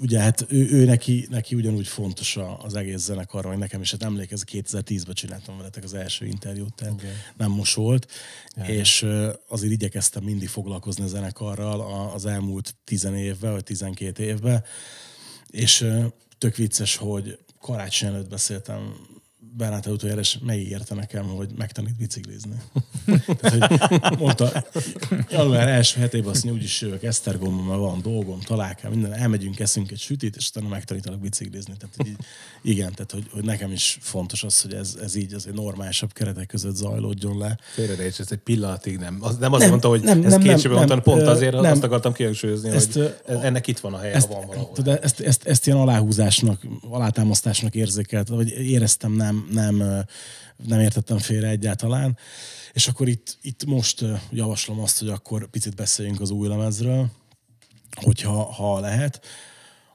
ugye 0.00 0.20
hát 0.20 0.46
ő, 0.48 0.68
ő 0.70 0.84
neki, 0.84 1.26
neki 1.30 1.54
ugyanúgy 1.54 1.86
fontos 1.86 2.38
az 2.62 2.74
egész 2.74 3.00
zenekar, 3.00 3.44
vagy 3.44 3.58
nekem 3.58 3.80
is, 3.80 3.90
hát 3.90 4.02
emlékezek, 4.02 4.48
2010-ben 4.52 5.14
csináltam 5.14 5.56
veletek 5.56 5.84
az 5.84 5.94
első 5.94 6.26
interjút, 6.26 6.74
tehát 6.74 6.94
okay. 6.94 7.08
nem 7.36 7.50
most 7.50 7.74
volt, 7.74 8.10
yeah. 8.56 8.68
és 8.68 9.06
azért 9.48 9.72
igyekeztem 9.72 10.22
mindig 10.22 10.48
foglalkozni 10.48 11.04
a 11.04 11.06
zenekarral 11.06 12.10
az 12.14 12.26
elmúlt 12.26 12.74
10 12.84 13.04
évben, 13.04 13.52
vagy 13.52 13.64
12 13.64 14.22
évben, 14.22 14.64
és 15.50 15.86
tök 16.38 16.56
vicces, 16.56 16.96
hogy 16.96 17.38
karácsony 17.60 18.08
előtt 18.08 18.28
beszéltem 18.28 19.07
Utoljára, 19.86 20.20
és 20.20 20.38
megígérte 20.42 20.94
nekem, 20.94 21.24
hogy 21.24 21.48
megtanít 21.56 21.96
biciklizni. 21.96 22.54
Tehát, 23.40 23.88
hogy 23.88 24.18
mondta, 24.18 24.64
január 25.30 25.68
első 25.68 26.00
hetében 26.00 26.30
azt 26.30 26.44
mondja, 26.44 26.62
úgyis 26.62 26.80
jövök 26.80 27.02
Esztergomban, 27.02 27.64
mert 27.64 27.78
van 27.78 28.00
dolgom, 28.02 28.40
találkám, 28.40 28.90
minden, 28.90 29.12
elmegyünk, 29.12 29.60
eszünk 29.60 29.90
egy 29.90 29.98
sütit, 29.98 30.36
és 30.36 30.48
utána 30.48 30.68
megtanítanak 30.68 31.20
biciklizni. 31.20 31.74
Tehát, 31.78 31.94
hogy 31.96 32.06
így, 32.06 32.16
igen, 32.62 32.92
tehát 32.92 33.12
hogy, 33.12 33.26
hogy, 33.30 33.44
nekem 33.44 33.72
is 33.72 33.98
fontos 34.00 34.42
az, 34.42 34.60
hogy 34.60 34.72
ez, 34.72 34.96
ez 35.02 35.14
így 35.14 35.34
azért 35.34 35.56
normálisabb 35.56 36.12
keretek 36.12 36.46
között 36.46 36.74
zajlódjon 36.74 37.38
le. 37.38 37.58
Félre 37.74 38.04
ez 38.04 38.26
egy 38.30 38.38
pillanatig 38.38 38.98
nem. 38.98 39.18
Az, 39.20 39.36
nem 39.36 39.52
azt 39.52 39.60
nem, 39.60 39.70
mondta, 39.70 39.88
hogy 39.88 40.02
nem, 40.02 40.24
ez 40.24 40.30
nem, 40.30 40.40
később 40.40 40.72
nem, 40.72 40.74
mondta, 40.74 41.00
pont 41.00 41.22
azért 41.22 41.60
nem, 41.60 41.72
azt 41.72 41.82
akartam 41.82 42.12
kihangsúlyozni, 42.12 42.70
ezt, 42.70 42.92
hogy 42.92 43.14
ennek 43.26 43.66
itt 43.66 43.78
van 43.78 43.94
a 43.94 43.98
helye, 43.98 44.14
ezt, 44.14 44.28
van 44.28 44.46
valahol. 44.46 44.72
Ezt, 44.84 44.88
ezt, 45.02 45.20
ezt, 45.20 45.46
ezt 45.46 45.66
ilyen 45.66 45.78
aláhúzásnak, 45.78 46.60
alátámasztásnak 46.90 47.74
érzékelt, 47.74 48.28
vagy 48.28 48.50
éreztem 48.50 49.12
nem, 49.12 49.47
nem, 49.50 50.04
nem 50.66 50.80
értettem 50.80 51.18
félre 51.18 51.48
egyáltalán. 51.48 52.18
És 52.72 52.88
akkor 52.88 53.08
itt, 53.08 53.38
itt 53.42 53.64
most 53.64 54.04
javaslom 54.30 54.80
azt, 54.80 54.98
hogy 54.98 55.08
akkor 55.08 55.50
picit 55.50 55.74
beszéljünk 55.74 56.20
az 56.20 56.30
új 56.30 56.48
lemezről, 56.48 57.06
hogyha 58.02 58.52
ha 58.52 58.80
lehet. 58.80 59.20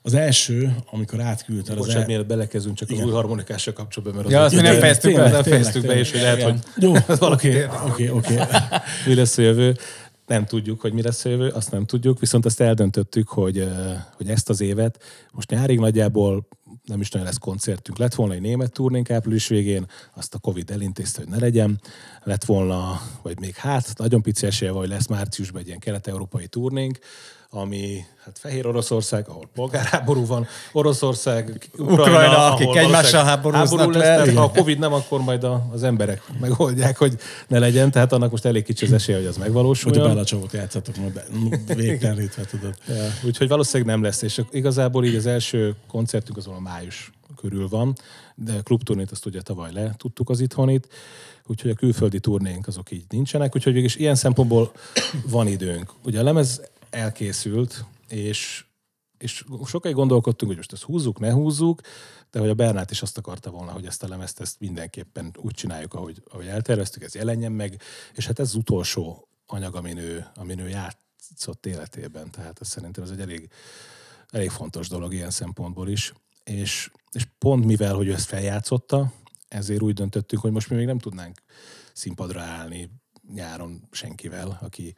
Az 0.05 0.13
első, 0.13 0.75
amikor 0.91 1.21
átküldted 1.21 1.77
az... 1.77 1.79
Bocsánat, 1.79 2.01
el... 2.01 2.07
mielőtt 2.07 2.27
belekezünk 2.27 2.75
csak 2.75 2.89
Igen. 2.89 3.01
az 3.01 3.09
új 3.09 3.15
harmonikással 3.15 3.73
kapcsolatban, 3.73 4.15
mert 4.15 4.27
az 4.27 4.33
ja, 4.33 4.43
azt 4.43 4.61
nem 4.61 4.79
fejeztük 4.79 5.15
be, 5.15 5.29
nem 5.29 5.43
fejeztük 5.43 5.85
be, 5.85 5.95
és 5.95 6.11
hogy 6.11 6.21
lehet, 6.21 6.41
hogy 6.41 6.59
Jó, 6.75 6.93
oké, 7.33 7.67
oké, 7.85 8.09
oké. 8.09 8.39
Mi 9.05 9.15
lesz 9.15 9.37
a 9.37 9.41
jövő? 9.41 9.77
Nem 10.25 10.45
tudjuk, 10.45 10.81
hogy 10.81 10.93
mi 10.93 11.01
lesz 11.01 11.25
a 11.25 11.29
jövő, 11.29 11.47
azt 11.47 11.71
nem 11.71 11.85
tudjuk, 11.85 12.19
viszont 12.19 12.45
azt 12.45 12.61
eldöntöttük, 12.61 13.29
hogy, 13.29 13.67
hogy 14.15 14.29
ezt 14.29 14.49
az 14.49 14.61
évet 14.61 15.03
most 15.31 15.49
nyárig 15.49 15.79
nagyjából 15.79 16.47
nem 16.83 17.01
is 17.01 17.09
nagyon 17.09 17.27
lesz 17.27 17.37
koncertünk. 17.37 17.97
Lett 17.97 18.13
volna 18.13 18.33
egy 18.33 18.41
német 18.41 18.71
turnénk 18.71 19.09
április 19.09 19.47
végén, 19.47 19.85
azt 20.15 20.33
a 20.33 20.39
Covid 20.39 20.71
elintézte, 20.71 21.21
hogy 21.21 21.29
ne 21.29 21.39
legyen. 21.39 21.81
Lett 22.23 22.45
volna, 22.45 23.01
vagy 23.21 23.39
még 23.39 23.55
hát, 23.55 23.97
nagyon 23.97 24.21
pici 24.21 24.45
esélye, 24.45 24.71
vagy 24.71 24.89
lesz 24.89 25.07
márciusban 25.07 25.61
egy 25.61 25.67
ilyen 25.67 25.79
kelet-európai 25.79 26.47
turnénk, 26.47 26.99
ami 27.55 28.05
hát 28.23 28.39
Fehér 28.39 28.67
Oroszország, 28.67 29.27
ahol 29.27 29.49
polgárháború 29.53 30.25
van, 30.25 30.47
Oroszország, 30.71 31.69
Ukrajna, 31.77 32.01
Ukrajna, 32.01 32.51
akik 32.51 32.75
egymással 32.75 33.23
háborúznak 33.23 33.79
háború 33.79 33.91
lesz, 33.91 34.07
le. 34.07 34.15
tehát 34.15 34.33
Ha 34.35 34.43
a 34.43 34.51
Covid 34.51 34.79
nem, 34.79 34.93
akkor 34.93 35.21
majd 35.21 35.43
a, 35.43 35.67
az 35.71 35.83
emberek 35.83 36.21
megoldják, 36.39 36.97
hogy 36.97 37.17
ne 37.47 37.59
legyen, 37.59 37.91
tehát 37.91 38.11
annak 38.11 38.31
most 38.31 38.45
elég 38.45 38.63
kicsi 38.63 38.85
az 38.85 38.91
esélye, 38.91 39.17
hogy 39.17 39.27
az 39.27 39.37
Hogy 39.83 39.97
a 40.17 40.23
Csavot 40.23 40.51
játszatok 40.51 40.95
majd 40.97 41.23
végtelenítve, 41.75 42.43
tudod. 42.45 42.75
Ja, 42.87 43.07
úgyhogy 43.25 43.47
valószínűleg 43.47 43.93
nem 43.93 44.03
lesz, 44.03 44.21
és 44.21 44.41
igazából 44.51 45.05
így 45.05 45.15
az 45.15 45.25
első 45.25 45.75
koncertünk 45.87 46.37
az 46.37 46.45
valami 46.45 46.63
május 46.63 47.11
körül 47.35 47.67
van, 47.67 47.95
de 48.35 48.53
klubturnét 48.63 49.11
azt 49.11 49.25
ugye 49.25 49.41
tavaly 49.41 49.71
le 49.73 49.93
tudtuk 49.97 50.29
az 50.29 50.39
itthonit, 50.39 50.87
úgyhogy 51.47 51.71
a 51.71 51.73
külföldi 51.73 52.19
turnénk 52.19 52.67
azok 52.67 52.91
így 52.91 53.05
nincsenek, 53.09 53.55
úgyhogy 53.55 53.73
végülis 53.73 53.95
ilyen 53.95 54.15
szempontból 54.15 54.71
van 55.29 55.47
időnk. 55.47 55.91
Ugye 56.03 56.19
a 56.19 56.23
lemez 56.23 56.61
elkészült, 56.93 57.85
és, 58.07 58.65
és 59.17 59.45
sokáig 59.65 59.95
gondolkodtunk, 59.95 60.47
hogy 60.51 60.57
most 60.57 60.73
ezt 60.73 60.83
húzzuk, 60.83 61.19
ne 61.19 61.31
húzzuk, 61.31 61.81
de 62.31 62.39
hogy 62.39 62.49
a 62.49 62.53
Bernát 62.53 62.91
is 62.91 63.01
azt 63.01 63.17
akarta 63.17 63.51
volna, 63.51 63.71
hogy 63.71 63.85
ezt 63.85 64.03
a 64.03 64.07
lemezt 64.07 64.39
ezt 64.39 64.59
mindenképpen 64.59 65.35
úgy 65.41 65.53
csináljuk, 65.53 65.93
ahogy, 65.93 66.23
ahogy 66.29 66.47
elterveztük, 66.47 67.03
ez 67.03 67.15
jelenjen 67.15 67.51
meg, 67.51 67.81
és 68.13 68.25
hát 68.25 68.39
ez 68.39 68.47
az 68.47 68.55
utolsó 68.55 69.27
anyag, 69.45 69.75
amin 69.75 69.97
ő, 69.97 70.27
amin 70.35 70.59
ő 70.59 70.69
játszott 70.69 71.65
életében, 71.65 72.31
tehát 72.31 72.61
ez 72.61 72.67
szerintem 72.67 73.03
ez 73.03 73.09
egy 73.09 73.19
elég, 73.19 73.49
elég 74.29 74.49
fontos 74.49 74.87
dolog 74.87 75.13
ilyen 75.13 75.29
szempontból 75.29 75.89
is, 75.89 76.13
és, 76.43 76.91
és 77.11 77.27
pont 77.37 77.65
mivel, 77.65 77.95
hogy 77.95 78.07
ő 78.07 78.13
ezt 78.13 78.27
feljátszotta, 78.27 79.13
ezért 79.47 79.81
úgy 79.81 79.93
döntöttünk, 79.93 80.41
hogy 80.41 80.51
most 80.51 80.69
mi 80.69 80.75
még 80.75 80.85
nem 80.85 80.99
tudnánk 80.99 81.41
színpadra 81.93 82.41
állni 82.41 82.89
nyáron 83.33 83.87
senkivel, 83.91 84.59
aki, 84.61 84.95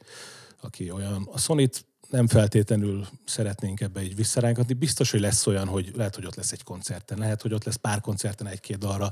aki 0.65 0.91
olyan. 0.91 1.29
A 1.31 1.39
sony 1.39 1.69
nem 2.09 2.27
feltétlenül 2.27 3.07
szeretnénk 3.25 3.81
ebbe 3.81 4.03
így 4.03 4.15
visszarángatni. 4.15 4.73
Biztos, 4.73 5.11
hogy 5.11 5.19
lesz 5.19 5.47
olyan, 5.47 5.67
hogy 5.67 5.91
lehet, 5.95 6.15
hogy 6.15 6.25
ott 6.25 6.35
lesz 6.35 6.51
egy 6.51 6.63
koncerten, 6.63 7.17
lehet, 7.17 7.41
hogy 7.41 7.53
ott 7.53 7.63
lesz 7.63 7.75
pár 7.75 8.01
koncerten 8.01 8.47
egy-két 8.47 8.77
dalra, 8.77 9.11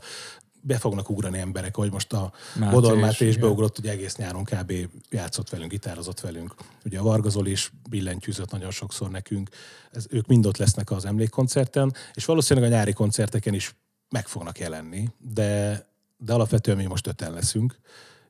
be 0.66 0.78
fognak 0.78 1.10
ugrani 1.10 1.40
emberek, 1.40 1.76
hogy 1.76 1.92
most 1.92 2.14
a 2.14 2.34
Máté 2.56 2.74
Bodor 2.74 2.98
Máté 2.98 3.28
is 3.28 3.38
beugrott, 3.38 3.80
ugye 3.80 3.92
egész 3.92 4.16
nyáron 4.16 4.44
kb. 4.44 4.74
játszott 5.10 5.50
velünk, 5.50 5.72
gitározott 5.72 6.20
velünk. 6.20 6.56
Ugye 6.86 7.00
a 7.00 7.04
Varga 7.04 7.30
Zoli 7.30 7.52
is 7.52 7.72
billentyűzött 7.90 8.52
nagyon 8.52 8.72
sokszor 8.72 9.10
nekünk. 9.10 9.50
Ez, 9.92 10.06
ők 10.10 10.28
mind 10.28 10.46
ott 10.46 10.58
lesznek 10.58 10.92
az 10.92 11.06
emlékkoncerten, 11.06 11.94
és 12.14 12.26
valószínűleg 12.26 12.72
a 12.72 12.74
nyári 12.74 12.94
koncerteken 12.94 13.54
is 13.54 13.76
meg 14.10 14.28
fognak 14.28 14.60
jelenni, 14.60 15.10
de, 15.34 15.86
de 16.18 16.34
alapvetően 16.34 16.78
mi 16.78 16.86
most 16.86 17.08
öten 17.08 17.34
leszünk, 17.34 17.80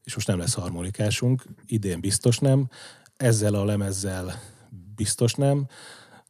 és 0.03 0.15
most 0.15 0.27
nem 0.27 0.39
lesz 0.39 0.53
harmonikásunk, 0.53 1.43
idén 1.65 1.99
biztos 1.99 2.37
nem, 2.37 2.69
ezzel 3.17 3.53
a 3.53 3.65
lemezzel 3.65 4.41
biztos 4.95 5.33
nem, 5.33 5.67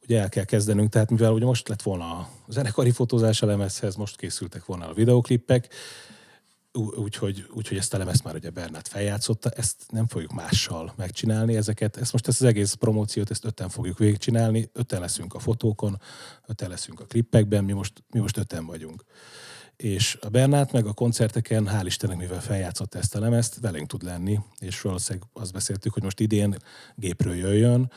ugye 0.01 0.19
el 0.19 0.29
kell 0.29 0.43
kezdenünk, 0.43 0.89
tehát 0.89 1.09
mivel 1.09 1.31
ugye 1.31 1.45
most 1.45 1.67
lett 1.67 1.81
volna 1.81 2.05
a 2.05 2.29
zenekari 2.47 2.91
fotózás 2.91 3.41
a 3.41 3.45
lemezhez, 3.45 3.95
most 3.95 4.17
készültek 4.17 4.65
volna 4.65 4.87
a 4.87 4.93
videoklippek, 4.93 5.73
ú- 6.73 6.97
úgyhogy, 6.97 7.45
úgyhogy 7.53 7.77
ezt 7.77 7.93
a 7.93 7.97
lemezt 7.97 8.23
már 8.23 8.35
ugye 8.35 8.49
Bernát 8.49 8.87
feljátszotta, 8.87 9.49
ezt 9.49 9.75
nem 9.89 10.07
fogjuk 10.07 10.31
mással 10.31 10.93
megcsinálni 10.95 11.55
ezeket, 11.55 11.97
ezt 11.97 12.11
most 12.11 12.27
ezt 12.27 12.41
az 12.41 12.47
egész 12.47 12.73
promóciót, 12.73 13.31
ezt 13.31 13.45
öten 13.45 13.69
fogjuk 13.69 13.97
végigcsinálni, 13.97 14.69
öten 14.73 14.99
leszünk 14.99 15.33
a 15.33 15.39
fotókon, 15.39 16.01
öten 16.47 16.69
leszünk 16.69 16.99
a 16.99 17.05
klippekben, 17.05 17.63
mi 17.63 17.71
most, 17.71 18.03
mi 18.09 18.19
most 18.19 18.37
öten 18.37 18.65
vagyunk. 18.65 19.03
És 19.83 20.17
a 20.21 20.29
Bernát 20.29 20.71
meg 20.71 20.85
a 20.85 20.93
koncerteken, 20.93 21.67
hál' 21.71 21.85
Istennek, 21.85 22.17
mivel 22.17 22.41
feljátszotta 22.41 22.97
ezt 22.97 23.15
a 23.15 23.19
lemezt, 23.19 23.59
velünk 23.59 23.87
tud 23.87 24.03
lenni, 24.03 24.39
és 24.59 24.81
valószínűleg 24.81 25.27
azt 25.33 25.53
beszéltük, 25.53 25.93
hogy 25.93 26.03
most 26.03 26.19
idén 26.19 26.55
gépről 26.95 27.35
jöjjön, 27.35 27.91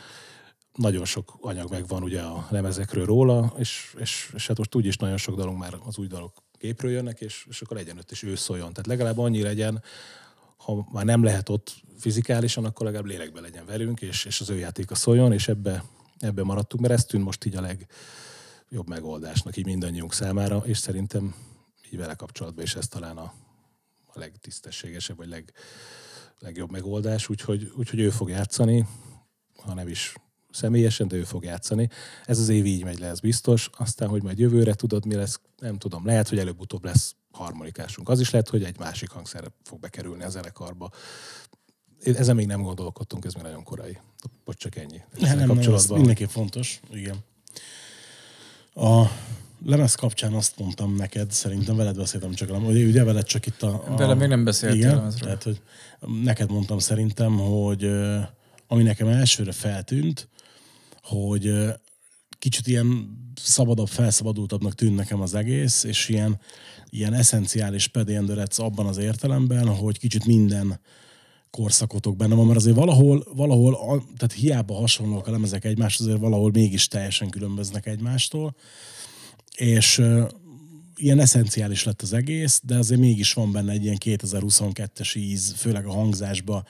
nagyon 0.72 1.04
sok 1.04 1.36
anyag 1.40 1.70
megvan 1.70 2.02
ugye 2.02 2.20
a 2.20 2.46
lemezekről 2.50 3.04
róla, 3.04 3.54
és, 3.58 3.94
és, 3.98 4.30
és 4.34 4.46
hát 4.46 4.58
most 4.58 4.74
úgyis 4.74 4.96
nagyon 4.96 5.16
sok 5.16 5.36
dalunk 5.36 5.58
már 5.58 5.74
az 5.84 5.98
új 5.98 6.06
dalok 6.06 6.42
gépről 6.58 6.90
jönnek, 6.90 7.20
és, 7.20 7.46
és 7.48 7.62
akkor 7.62 7.76
legyen 7.76 7.98
ott 7.98 8.10
is 8.10 8.22
ő 8.22 8.34
szóljon. 8.34 8.70
Tehát 8.70 8.86
legalább 8.86 9.18
annyi 9.18 9.42
legyen, 9.42 9.82
ha 10.56 10.88
már 10.92 11.04
nem 11.04 11.22
lehet 11.22 11.48
ott 11.48 11.74
fizikálisan, 11.98 12.64
akkor 12.64 12.86
legalább 12.86 13.08
lélekben 13.08 13.42
legyen 13.42 13.66
velünk, 13.66 14.00
és, 14.00 14.24
és 14.24 14.40
az 14.40 14.50
ő 14.50 14.58
játéka 14.58 14.94
szóljon, 14.94 15.32
és 15.32 15.48
ebbe, 15.48 15.84
ebbe 16.18 16.42
maradtunk, 16.42 16.82
mert 16.82 16.94
ez 16.94 17.04
tűnt 17.04 17.24
most 17.24 17.44
így 17.44 17.56
a 17.56 17.60
legjobb 17.60 18.88
megoldásnak 18.88 19.56
így 19.56 19.66
mindannyiunk 19.66 20.12
számára, 20.12 20.62
és 20.64 20.78
szerintem 20.78 21.34
így 21.90 21.98
vele 21.98 22.14
kapcsolatban 22.14 22.64
is 22.64 22.74
ez 22.74 22.88
talán 22.88 23.16
a, 23.16 23.32
a 24.06 24.18
legtisztességesebb, 24.18 25.16
vagy 25.16 25.28
leg, 25.28 25.52
legjobb 26.38 26.70
megoldás, 26.70 27.28
úgyhogy, 27.28 27.72
úgyhogy 27.76 28.00
ő 28.00 28.10
fog 28.10 28.28
játszani, 28.28 28.86
ha 29.62 29.74
nem 29.74 29.88
is 29.88 30.14
személyesen, 30.50 31.08
de 31.08 31.16
ő 31.16 31.24
fog 31.24 31.44
játszani. 31.44 31.88
Ez 32.24 32.38
az 32.38 32.48
év 32.48 32.64
így 32.64 32.84
megy 32.84 32.98
le, 32.98 33.06
ez 33.06 33.20
biztos. 33.20 33.70
Aztán, 33.76 34.08
hogy 34.08 34.22
majd 34.22 34.38
jövőre 34.38 34.74
tudod, 34.74 35.06
mi 35.06 35.14
lesz, 35.14 35.40
nem 35.58 35.78
tudom. 35.78 36.06
Lehet, 36.06 36.28
hogy 36.28 36.38
előbb-utóbb 36.38 36.84
lesz 36.84 37.14
harmonikásunk. 37.32 38.08
Az 38.08 38.20
is 38.20 38.30
lehet, 38.30 38.48
hogy 38.48 38.64
egy 38.64 38.78
másik 38.78 39.10
hangszer 39.10 39.52
fog 39.62 39.80
bekerülni 39.80 40.22
a 40.22 40.28
zenekarba. 40.28 40.90
Ezen 42.02 42.34
még 42.36 42.46
nem 42.46 42.62
gondolkodtunk, 42.62 43.24
ez 43.24 43.34
még 43.34 43.42
nagyon 43.42 43.62
korai. 43.62 43.98
Bocs, 44.44 44.56
csak 44.56 44.76
ennyi. 44.76 45.02
Ezzel 45.12 45.28
Nem, 45.28 45.28
nem, 45.28 45.36
nem, 45.36 45.50
ez 45.50 45.54
kapcsolatban. 45.56 45.96
mindenképp 45.96 46.28
fontos, 46.28 46.80
igen. 46.92 47.16
A 48.74 49.04
lemez 49.64 49.94
kapcsán 49.94 50.32
azt 50.32 50.58
mondtam 50.58 50.94
neked, 50.94 51.30
szerintem 51.30 51.76
veled 51.76 51.96
beszéltem 51.96 52.32
csak, 52.34 52.50
hogy 52.50 52.84
ugye 52.84 53.04
veled 53.04 53.24
csak 53.24 53.46
itt 53.46 53.62
a... 53.62 53.82
a 53.88 53.96
Vele 53.96 54.14
még 54.14 54.28
nem 54.28 54.44
beszéltél 54.44 54.78
Igen, 54.80 54.96
lemezről. 54.96 55.24
tehát, 55.24 55.42
hogy 55.42 55.60
neked 56.24 56.50
mondtam 56.50 56.78
szerintem, 56.78 57.36
hogy 57.36 57.90
ami 58.66 58.82
nekem 58.82 59.08
elsőre 59.08 59.52
feltűnt, 59.52 60.28
hogy 61.02 61.54
kicsit 62.38 62.66
ilyen 62.66 63.18
szabadabb, 63.42 63.88
felszabadultabbnak 63.88 64.74
tűnt 64.74 64.96
nekem 64.96 65.20
az 65.20 65.34
egész, 65.34 65.84
és 65.84 66.08
ilyen, 66.08 66.40
ilyen 66.90 67.12
eszenciális 67.14 67.86
pedéndörec 67.86 68.58
abban 68.58 68.86
az 68.86 68.96
értelemben, 68.98 69.68
hogy 69.68 69.98
kicsit 69.98 70.26
minden 70.26 70.80
korszakotok 71.50 72.16
benne 72.16 72.34
van, 72.34 72.46
mert 72.46 72.58
azért 72.58 72.76
valahol, 72.76 73.24
valahol 73.34 73.74
a- 73.74 74.02
tehát 74.16 74.32
hiába 74.34 74.74
hasonlók 74.74 75.26
a 75.26 75.30
lemezek 75.30 75.64
egymáshoz, 75.64 76.06
azért 76.06 76.20
valahol 76.20 76.50
mégis 76.50 76.88
teljesen 76.88 77.28
különböznek 77.30 77.86
egymástól, 77.86 78.54
és 79.56 80.02
ilyen 80.96 81.18
eszenciális 81.18 81.84
lett 81.84 82.02
az 82.02 82.12
egész, 82.12 82.60
de 82.64 82.76
azért 82.76 83.00
mégis 83.00 83.32
van 83.32 83.52
benne 83.52 83.72
egy 83.72 83.84
ilyen 83.84 83.96
2022-es 84.04 85.16
íz, 85.16 85.54
főleg 85.56 85.86
a 85.86 85.92
hangzásba. 85.92 86.64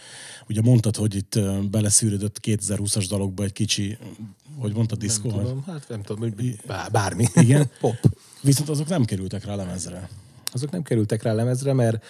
Ugye 0.48 0.60
mondtad, 0.60 0.96
hogy 0.96 1.14
itt 1.14 1.38
beleszűrődött 1.70 2.38
2020-as 2.42 3.06
dalokba 3.08 3.44
egy 3.44 3.52
kicsi, 3.52 3.98
hogy 4.58 4.74
mondtad, 4.74 4.98
diszkó? 4.98 5.28
Nem 5.28 5.38
tudom, 5.38 5.62
hát 5.66 5.88
nem 5.88 6.02
tudom, 6.02 6.34
bármi. 6.92 7.26
Igen. 7.34 7.70
Pop. 7.80 7.96
Viszont 8.40 8.68
azok 8.68 8.88
nem 8.88 9.04
kerültek 9.04 9.44
rá 9.44 9.54
lemezre. 9.54 10.08
azok 10.52 10.70
nem 10.70 10.82
kerültek 10.82 11.22
rá 11.22 11.32
lemezre, 11.32 11.72
mert 11.72 12.04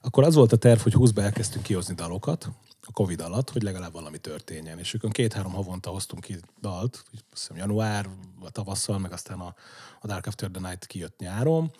akkor 0.00 0.24
az 0.24 0.34
volt 0.34 0.52
a 0.52 0.56
terv, 0.56 0.80
hogy 0.80 0.94
20-ba 0.96 1.18
elkezdtünk 1.18 1.64
kihozni 1.64 1.94
dalokat, 1.94 2.48
a 2.90 2.92
Covid 2.92 3.20
alatt, 3.20 3.50
hogy 3.50 3.62
legalább 3.62 3.92
valami 3.92 4.18
történjen. 4.18 4.78
És 4.78 4.94
őkön 4.94 5.10
két-három 5.10 5.52
havonta 5.52 5.90
hoztunk 5.90 6.24
ki 6.24 6.36
dalt, 6.60 7.04
azt 7.12 7.24
hiszem 7.30 7.56
január, 7.56 8.08
vagy 8.40 8.52
tavasszal, 8.52 8.98
meg 8.98 9.12
aztán 9.12 9.40
a, 9.40 9.54
a 10.00 10.06
Dark 10.06 10.26
After 10.26 10.50
the 10.50 10.68
Night 10.68 10.86
kijött 10.86 11.18
nyáron, 11.18 11.70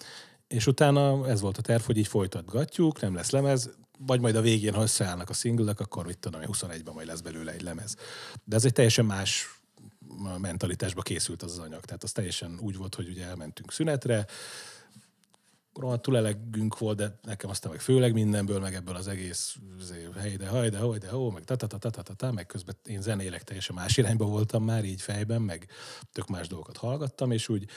és 0.48 0.66
utána 0.66 1.28
ez 1.28 1.40
volt 1.40 1.58
a 1.58 1.62
terv, 1.62 1.82
hogy 1.82 1.96
így 1.96 2.06
folytatgatjuk, 2.06 3.00
nem 3.00 3.14
lesz 3.14 3.30
lemez, 3.30 3.70
vagy 3.98 4.20
majd 4.20 4.36
a 4.36 4.40
végén, 4.40 4.74
ha 4.74 4.82
összeállnak 4.82 5.30
a 5.30 5.32
singlek, 5.32 5.80
akkor 5.80 6.06
mit 6.06 6.18
tudom, 6.18 6.40
én, 6.40 6.48
21-ben 6.52 6.94
majd 6.94 7.06
lesz 7.06 7.20
belőle 7.20 7.52
egy 7.52 7.62
lemez. 7.62 7.96
De 8.44 8.56
ez 8.56 8.64
egy 8.64 8.72
teljesen 8.72 9.04
más 9.04 9.60
mentalitásba 10.38 11.02
készült 11.02 11.42
az 11.42 11.50
az 11.50 11.58
anyag. 11.58 11.84
Tehát 11.84 12.02
az 12.02 12.12
teljesen 12.12 12.58
úgy 12.60 12.76
volt, 12.76 12.94
hogy 12.94 13.08
ugye 13.08 13.24
elmentünk 13.26 13.72
szünetre, 13.72 14.26
rohadtul 15.74 16.16
elegünk 16.16 16.78
volt, 16.78 16.96
de 16.96 17.18
nekem 17.22 17.50
aztán 17.50 17.70
meg 17.72 17.80
főleg 17.80 18.12
mindenből, 18.12 18.60
meg 18.60 18.74
ebből 18.74 18.94
az 18.94 19.08
egész 19.08 19.56
izé, 19.80 20.08
hely, 20.18 20.36
de 20.36 20.48
haj, 20.48 20.68
de 20.68 20.78
hoj, 20.78 20.98
de 20.98 21.08
hó, 21.08 21.30
meg 21.30 21.44
ta 21.44 21.56
ta 21.56 21.66
ta 21.66 21.78
ta 21.78 21.90
ta 21.90 22.14
ta 22.14 22.32
meg 22.32 22.46
közben 22.46 22.76
én 22.84 23.02
zenélek 23.02 23.44
teljesen 23.44 23.74
más 23.74 23.96
irányba 23.96 24.24
voltam 24.24 24.64
már 24.64 24.84
így 24.84 25.00
fejben, 25.00 25.42
meg 25.42 25.66
tök 26.12 26.26
más 26.28 26.48
dolgokat 26.48 26.76
hallgattam, 26.76 27.30
és 27.30 27.48
úgy 27.48 27.68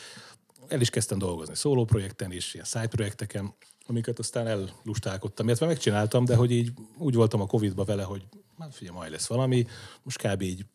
el 0.67 0.81
is 0.81 0.89
kezdtem 0.89 1.17
dolgozni 1.17 1.55
szóló 1.55 1.85
projekten 1.85 2.31
is, 2.31 2.53
ilyen 2.53 2.65
side 2.65 2.87
projekteken, 2.87 3.53
amiket 3.85 4.19
aztán 4.19 4.47
ellustálkodtam, 4.47 5.45
illetve 5.45 5.65
megcsináltam, 5.65 6.25
de 6.25 6.35
hogy 6.35 6.51
így 6.51 6.71
úgy 6.97 7.15
voltam 7.15 7.41
a 7.41 7.45
Covid-ba 7.45 7.83
vele, 7.83 8.03
hogy 8.03 8.23
hát 8.59 8.75
figyelj, 8.75 8.97
majd 8.97 9.11
lesz 9.11 9.27
valami, 9.27 9.65
most 10.03 10.27
kb. 10.27 10.41
így 10.41 10.65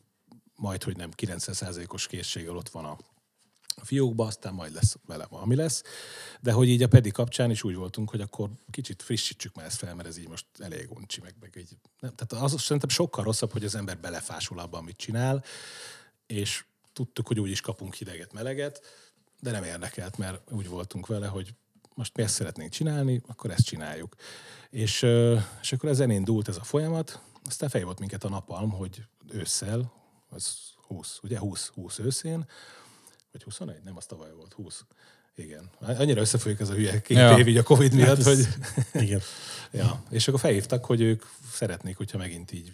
majd, 0.54 0.82
hogy 0.82 0.96
nem 0.96 1.10
90%-os 1.16 2.06
készséggel 2.06 2.56
ott 2.56 2.68
van 2.68 2.84
a 2.84 2.96
a 3.80 3.84
fiókba, 3.84 4.26
aztán 4.26 4.54
majd 4.54 4.74
lesz 4.74 4.96
vele 5.06 5.26
valami 5.30 5.54
lesz. 5.54 5.82
De 6.40 6.52
hogy 6.52 6.68
így 6.68 6.82
a 6.82 6.88
Pedi 6.88 7.10
kapcsán 7.10 7.50
is 7.50 7.62
úgy 7.62 7.74
voltunk, 7.74 8.10
hogy 8.10 8.20
akkor 8.20 8.50
kicsit 8.70 9.02
frissítsük 9.02 9.54
már 9.54 9.66
ezt 9.66 9.78
fel, 9.78 9.94
mert 9.94 10.08
ez 10.08 10.18
így 10.18 10.28
most 10.28 10.46
elég 10.58 10.90
uncsi, 10.90 11.20
meg, 11.20 11.34
meg 11.40 11.54
így. 11.58 11.76
Nem, 12.00 12.14
tehát 12.14 12.44
az 12.44 12.60
szerintem 12.60 12.88
sokkal 12.88 13.24
rosszabb, 13.24 13.52
hogy 13.52 13.64
az 13.64 13.74
ember 13.74 13.98
belefásul 13.98 14.58
abba, 14.58 14.78
amit 14.78 14.96
csinál, 14.96 15.44
és 16.26 16.64
tudtuk, 16.92 17.26
hogy 17.26 17.40
úgy 17.40 17.50
is 17.50 17.60
kapunk 17.60 17.94
hideget, 17.94 18.32
meleget, 18.32 18.82
de 19.40 19.50
nem 19.50 19.64
érdekelt, 19.64 20.16
mert 20.16 20.52
úgy 20.52 20.68
voltunk 20.68 21.06
vele, 21.06 21.26
hogy 21.26 21.54
most 21.94 22.16
mi 22.16 22.22
ezt 22.22 22.34
szeretnénk 22.34 22.70
csinálni, 22.70 23.20
akkor 23.26 23.50
ezt 23.50 23.64
csináljuk. 23.64 24.14
És, 24.70 25.06
és 25.60 25.72
akkor 25.72 25.88
ezen 25.88 26.10
indult 26.10 26.48
ez 26.48 26.56
a 26.56 26.64
folyamat, 26.64 27.20
aztán 27.44 27.68
felhívott 27.68 27.98
minket 27.98 28.24
a 28.24 28.28
napalm, 28.28 28.70
hogy 28.70 29.02
ősszel, 29.30 29.92
az 30.28 30.56
20, 30.86 31.18
ugye 31.22 31.38
20, 31.38 31.66
20 31.66 31.98
őszén, 31.98 32.46
vagy 33.38 33.46
21? 33.46 33.82
Nem, 33.82 33.96
az 33.96 34.06
tavaly 34.06 34.32
volt, 34.32 34.52
20. 34.52 34.84
Igen. 35.38 35.70
Annyira 35.80 36.20
összefolyik 36.20 36.60
ez 36.60 36.68
a 36.68 36.74
hülye 36.74 37.00
két 37.02 37.16
Ja. 37.16 37.38
év 37.38 37.46
így 37.48 37.56
a 37.56 37.62
Covid 37.62 37.94
miatt, 37.94 38.18
ez- 38.18 38.24
hogy... 38.24 38.46
Igen. 39.04 39.20
Ja, 39.70 40.02
és 40.10 40.28
akkor 40.28 40.40
felhívtak, 40.40 40.84
hogy 40.84 41.00
ők 41.00 41.24
szeretnék, 41.52 41.96
hogyha 41.96 42.18
megint 42.18 42.52
így 42.52 42.72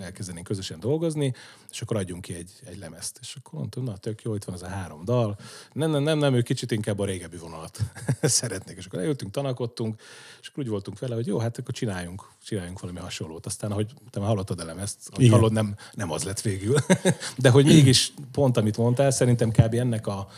elkezdenénk 0.00 0.46
közösen 0.46 0.80
dolgozni, 0.80 1.34
és 1.72 1.80
akkor 1.82 1.96
adjunk 1.96 2.22
ki 2.22 2.34
egy, 2.34 2.50
egy 2.64 2.78
lemezt. 2.78 3.18
És 3.20 3.34
akkor 3.38 3.58
mondtam, 3.58 3.84
na 3.84 3.96
tök 3.96 4.22
jó, 4.22 4.34
itt 4.34 4.44
van 4.44 4.54
az 4.54 4.62
a 4.62 4.66
három 4.66 5.04
dal. 5.04 5.36
Nem, 5.72 5.90
nem, 5.90 6.02
nem, 6.02 6.18
nem, 6.18 6.34
ők 6.34 6.44
kicsit 6.44 6.70
inkább 6.70 6.98
a 6.98 7.04
régebbi 7.04 7.36
vonalat 7.36 7.78
szeretnék. 8.22 8.76
És 8.76 8.86
akkor 8.86 8.98
eljöttünk, 8.98 9.30
tanakodtunk, 9.32 10.00
és 10.40 10.48
akkor 10.48 10.62
úgy 10.64 10.70
voltunk 10.70 10.98
vele, 10.98 11.14
hogy 11.14 11.26
jó, 11.26 11.38
hát 11.38 11.58
akkor 11.58 11.74
csináljunk, 11.74 12.28
csináljunk 12.44 12.80
valami 12.80 12.98
hasonlót. 12.98 13.46
Aztán, 13.46 13.70
ahogy 13.70 13.90
te 14.10 14.18
már 14.18 14.28
hallottad 14.28 14.60
a 14.60 14.64
lemezt, 14.64 14.98
hogy 15.10 15.24
Igen. 15.24 15.34
hallod, 15.34 15.52
nem, 15.52 15.76
nem 15.92 16.10
az 16.10 16.22
lett 16.22 16.40
végül. 16.40 16.76
De 17.36 17.50
hogy 17.50 17.64
mégis 17.64 18.12
pont, 18.32 18.56
amit 18.56 18.76
mondtál, 18.76 19.10
szerintem 19.10 19.50
kb. 19.50 19.74
ennek 19.74 20.06
a, 20.06 20.28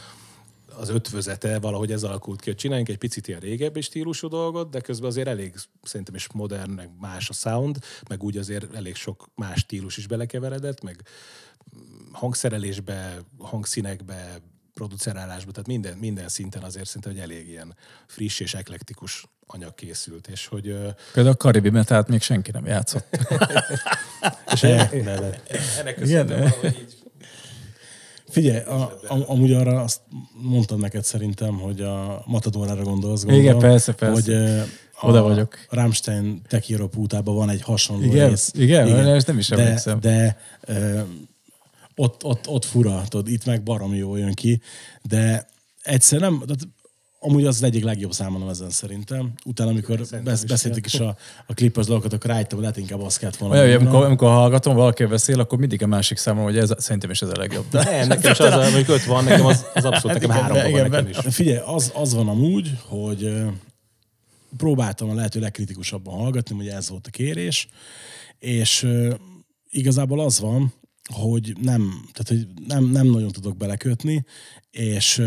az 0.76 0.88
ötvözete 0.88 1.58
valahogy 1.58 1.92
ez 1.92 2.02
alakult 2.02 2.40
ki, 2.40 2.48
hogy 2.48 2.58
csináljunk 2.58 2.88
egy 2.88 2.98
picit 2.98 3.28
ilyen 3.28 3.40
régebbi 3.40 3.80
stílusú 3.80 4.28
dolgot, 4.28 4.70
de 4.70 4.80
közben 4.80 5.08
azért 5.08 5.28
elég 5.28 5.54
szerintem 5.82 6.14
is 6.14 6.26
modern, 6.32 6.70
meg 6.70 6.90
más 7.00 7.28
a 7.28 7.32
sound, 7.32 7.78
meg 8.08 8.22
úgy 8.22 8.36
azért 8.36 8.74
elég 8.74 8.94
sok 8.94 9.28
más 9.34 9.58
stílus 9.58 9.96
is 9.96 10.06
belekeveredett, 10.06 10.82
meg 10.82 11.02
hangszerelésbe, 12.12 13.18
hangszínekbe, 13.38 14.40
producerálásba, 14.74 15.50
tehát 15.50 15.66
minden, 15.66 15.96
minden 15.96 16.28
szinten 16.28 16.62
azért 16.62 16.86
szerintem, 16.86 17.12
hogy 17.12 17.20
elég 17.20 17.48
ilyen 17.48 17.76
friss 18.06 18.40
és 18.40 18.54
eklektikus 18.54 19.26
anyag 19.46 19.74
készült, 19.74 20.28
és 20.28 20.46
hogy 20.46 20.62
Például 21.12 21.34
a 21.34 21.36
karibi 21.36 21.70
metált 21.70 22.08
még 22.08 22.22
senki 22.22 22.50
nem 22.50 22.66
játszott. 22.66 23.06
és 24.52 24.60
De, 24.60 24.68
ennek, 24.68 25.04
de, 25.04 25.20
de. 25.20 25.42
ennek 25.78 25.94
köszönhetően 25.94 26.38
Igen. 26.38 26.50
valahogy 26.50 26.78
így 26.80 27.03
Figyelj, 28.34 28.62
a, 28.64 28.80
a, 29.08 29.24
amúgy 29.26 29.52
arra 29.52 29.80
azt 29.80 30.00
mondtam 30.42 30.80
neked 30.80 31.04
szerintem, 31.04 31.54
hogy 31.58 31.80
a 31.80 32.22
Matadorára 32.26 32.82
gondolsz, 32.82 33.22
Igen, 33.22 33.34
gondolom, 33.34 33.60
persze, 33.60 33.92
persze. 33.92 34.14
Hogy 34.14 34.34
a 35.00 35.06
Oda 35.06 35.22
vagyok. 35.22 35.56
Rammstein 35.70 36.42
Tekiro 36.48 36.88
pútában 36.88 37.34
van 37.34 37.48
egy 37.50 37.62
hasonló 37.62 38.04
Igen? 38.04 38.28
rész. 38.28 38.50
Igen? 38.54 39.08
Ezt 39.08 39.26
nem 39.26 39.38
is 39.38 39.48
de, 39.48 39.62
emlékszem. 39.62 40.00
de 40.00 40.36
ö, 40.60 41.00
ott, 41.94 42.24
ott, 42.24 42.48
ott 42.48 42.64
fura, 42.64 43.02
tudod, 43.08 43.28
itt 43.28 43.44
meg 43.44 43.62
baromi 43.62 43.96
jó 43.96 44.16
jön 44.16 44.32
ki, 44.32 44.60
de 45.02 45.46
egyszer 45.82 46.20
nem, 46.20 46.42
tehát 46.46 46.68
amúgy 47.24 47.44
az 47.44 47.56
az 47.56 47.62
egyik 47.62 47.84
legjobb 47.84 48.12
számon 48.12 48.48
ezen 48.48 48.70
szerintem. 48.70 49.32
Utána, 49.44 49.70
amikor 49.70 50.00
besz, 50.24 50.42
is, 50.42 50.48
beszéltük 50.48 50.86
is 50.86 50.94
a, 50.94 51.16
a 51.46 51.54
klipes 51.54 51.86
dolgokat, 51.86 52.12
akkor 52.12 52.30
rájöttem, 52.30 52.58
hogy 52.58 52.60
lehet 52.60 52.76
inkább 52.76 53.00
azt 53.00 53.18
kellett 53.18 53.36
volna. 53.36 53.54
Olyan, 53.54 53.66
hogy 53.66 53.86
amikor, 53.86 54.04
amikor 54.04 54.28
hallgatom, 54.28 54.74
valaki 54.74 55.04
beszél, 55.04 55.40
akkor 55.40 55.58
mindig 55.58 55.82
a 55.82 55.86
másik 55.86 56.16
számon, 56.16 56.44
hogy 56.44 56.58
ez 56.58 56.70
szerintem 56.78 57.10
is 57.10 57.22
ez 57.22 57.28
a 57.28 57.36
legjobb. 57.36 57.64
De 57.70 57.84
Ne, 57.90 58.06
nekem 58.06 58.32
is 58.32 58.38
az, 58.38 58.54
mondjuk 58.54 58.88
öt 58.88 59.04
van, 59.04 59.24
nekem 59.24 59.46
az, 59.46 59.66
az 59.74 59.84
abszolút, 59.84 60.20
nekem 60.20 60.30
három 60.30 60.70
van 60.70 60.90
nekem 60.90 61.06
is. 61.06 61.16
Figyelj, 61.34 61.60
az, 61.64 61.92
az 61.94 62.14
van 62.14 62.28
amúgy, 62.28 62.70
hogy 62.86 63.34
próbáltam 64.56 65.10
a 65.10 65.14
lehető 65.14 65.40
legkritikusabban 65.40 66.14
hallgatni, 66.14 66.56
hogy 66.56 66.68
ez 66.68 66.88
volt 66.88 67.06
a 67.06 67.10
kérés, 67.10 67.68
és 68.38 68.88
igazából 69.70 70.20
az 70.20 70.40
van, 70.40 70.72
hogy 71.12 71.56
nem, 71.60 72.08
tehát, 72.12 72.28
hogy 72.28 72.46
nem, 72.66 72.84
nem 72.84 73.06
nagyon 73.06 73.32
tudok 73.32 73.56
belekötni, 73.56 74.24
és 74.70 75.22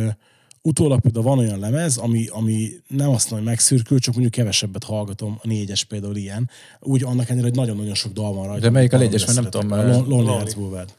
utólag 0.67 0.99
például 0.99 1.23
van 1.23 1.37
olyan 1.37 1.59
lemez, 1.59 1.97
ami, 1.97 2.27
ami 2.27 2.69
nem 2.87 3.09
azt 3.09 3.29
mondom, 3.29 3.47
hogy 3.47 3.55
megszürkül, 3.55 3.99
csak 3.99 4.13
mondjuk 4.13 4.33
kevesebbet 4.33 4.83
hallgatom, 4.83 5.39
a 5.43 5.47
négyes 5.47 5.83
például 5.83 6.15
ilyen. 6.15 6.49
Úgy 6.79 7.03
annak 7.03 7.25
ellenére, 7.25 7.47
hogy 7.47 7.55
nagyon-nagyon 7.55 7.93
sok 7.93 8.11
dal 8.11 8.33
van 8.33 8.45
rajta. 8.45 8.61
De 8.61 8.69
melyik 8.69 8.93
a 8.93 8.97
négyes, 8.97 9.25
mert 9.25 9.41
nem 9.41 9.49
tudom, 9.49 9.71
A 9.71 10.03
Lonely. 10.07 10.25
Hearts 10.25 10.55
Boulevard. 10.55 10.89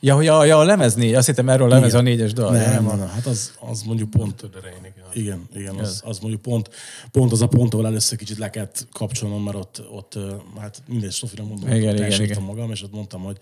Ja, 0.00 0.14
hogy 0.14 0.26
a, 0.26 0.44
ja, 0.44 0.58
a 0.58 0.64
lemez 0.64 0.94
négy, 0.94 1.14
azt 1.14 1.26
hittem 1.26 1.48
erről 1.48 1.66
a 1.66 1.74
lemez 1.74 1.88
Igen. 1.88 2.00
a 2.00 2.02
négyes 2.02 2.32
dal. 2.32 2.52
Nem, 2.52 2.60
Ja, 2.60 2.80
nem, 2.80 2.98
nem, 2.98 3.08
hát 3.08 3.26
az, 3.26 3.52
az 3.60 3.82
mondjuk 3.82 4.10
pont 4.10 4.42
igen. 4.42 5.02
igen, 5.12 5.48
igen, 5.54 5.74
az, 5.74 6.02
az 6.04 6.18
mondjuk 6.18 6.42
pont, 6.42 6.70
pont 7.10 7.32
az 7.32 7.42
a 7.42 7.46
pont, 7.46 7.74
ahol 7.74 7.86
először 7.86 8.18
kicsit 8.18 8.38
le 8.38 8.50
kellett 8.50 8.86
kapcsolnom, 8.92 9.42
mert 9.42 9.56
ott, 9.56 9.82
ott 9.90 10.18
hát 10.58 10.82
mindegy, 10.86 11.12
Sofira 11.12 11.44
mondom, 11.44 11.74
igen, 11.74 11.96
igen, 11.96 12.22
igen. 12.22 12.42
magam, 12.42 12.70
és 12.70 12.82
ott 12.82 12.92
mondtam, 12.92 13.22
hogy 13.22 13.38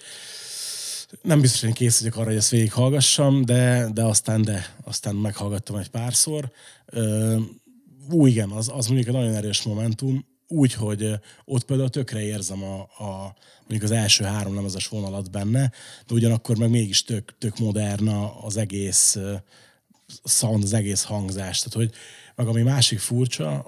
nem 1.22 1.40
biztos, 1.40 1.60
hogy 1.60 1.72
kész 1.72 1.98
vagyok 1.98 2.16
arra, 2.16 2.26
hogy 2.26 2.36
ezt 2.36 2.50
végighallgassam, 2.50 3.44
de, 3.44 3.88
de 3.92 4.02
aztán 4.02 4.42
de, 4.42 4.76
aztán 4.84 5.14
meghallgattam 5.14 5.76
egy 5.76 5.90
párszor. 5.90 6.50
Ö, 6.86 7.36
ú, 8.10 8.26
igen, 8.26 8.50
az, 8.50 8.70
az 8.74 8.86
mondjuk 8.86 9.08
egy 9.08 9.14
nagyon 9.14 9.34
erős 9.34 9.62
momentum, 9.62 10.26
úgy, 10.48 10.72
hogy 10.72 11.02
ö, 11.02 11.14
ott 11.44 11.64
például 11.64 11.88
tökre 11.88 12.20
érzem 12.20 12.62
a, 12.62 12.80
a 12.80 13.34
mondjuk 13.58 13.82
az 13.82 13.90
első 13.90 14.24
három 14.24 14.54
lemezes 14.54 14.88
vonalat 14.88 15.30
benne, 15.30 15.72
de 16.06 16.14
ugyanakkor 16.14 16.56
meg 16.56 16.70
mégis 16.70 17.04
tök, 17.04 17.38
tök 17.38 17.58
moderna 17.58 18.40
az 18.42 18.56
egész 18.56 19.18
sound, 20.24 20.62
az 20.62 20.72
egész 20.72 21.02
hangzás. 21.02 21.58
Tehát, 21.58 21.72
hogy 21.72 21.90
meg 22.34 22.46
ami 22.46 22.62
másik 22.62 22.98
furcsa 22.98 23.66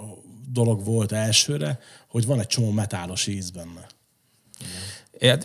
dolog 0.48 0.84
volt 0.84 1.12
elsőre, 1.12 1.78
hogy 2.08 2.26
van 2.26 2.40
egy 2.40 2.46
csomó 2.46 2.70
metálos 2.70 3.26
íz 3.26 3.50
benne. 3.50 3.86
É, 4.60 4.64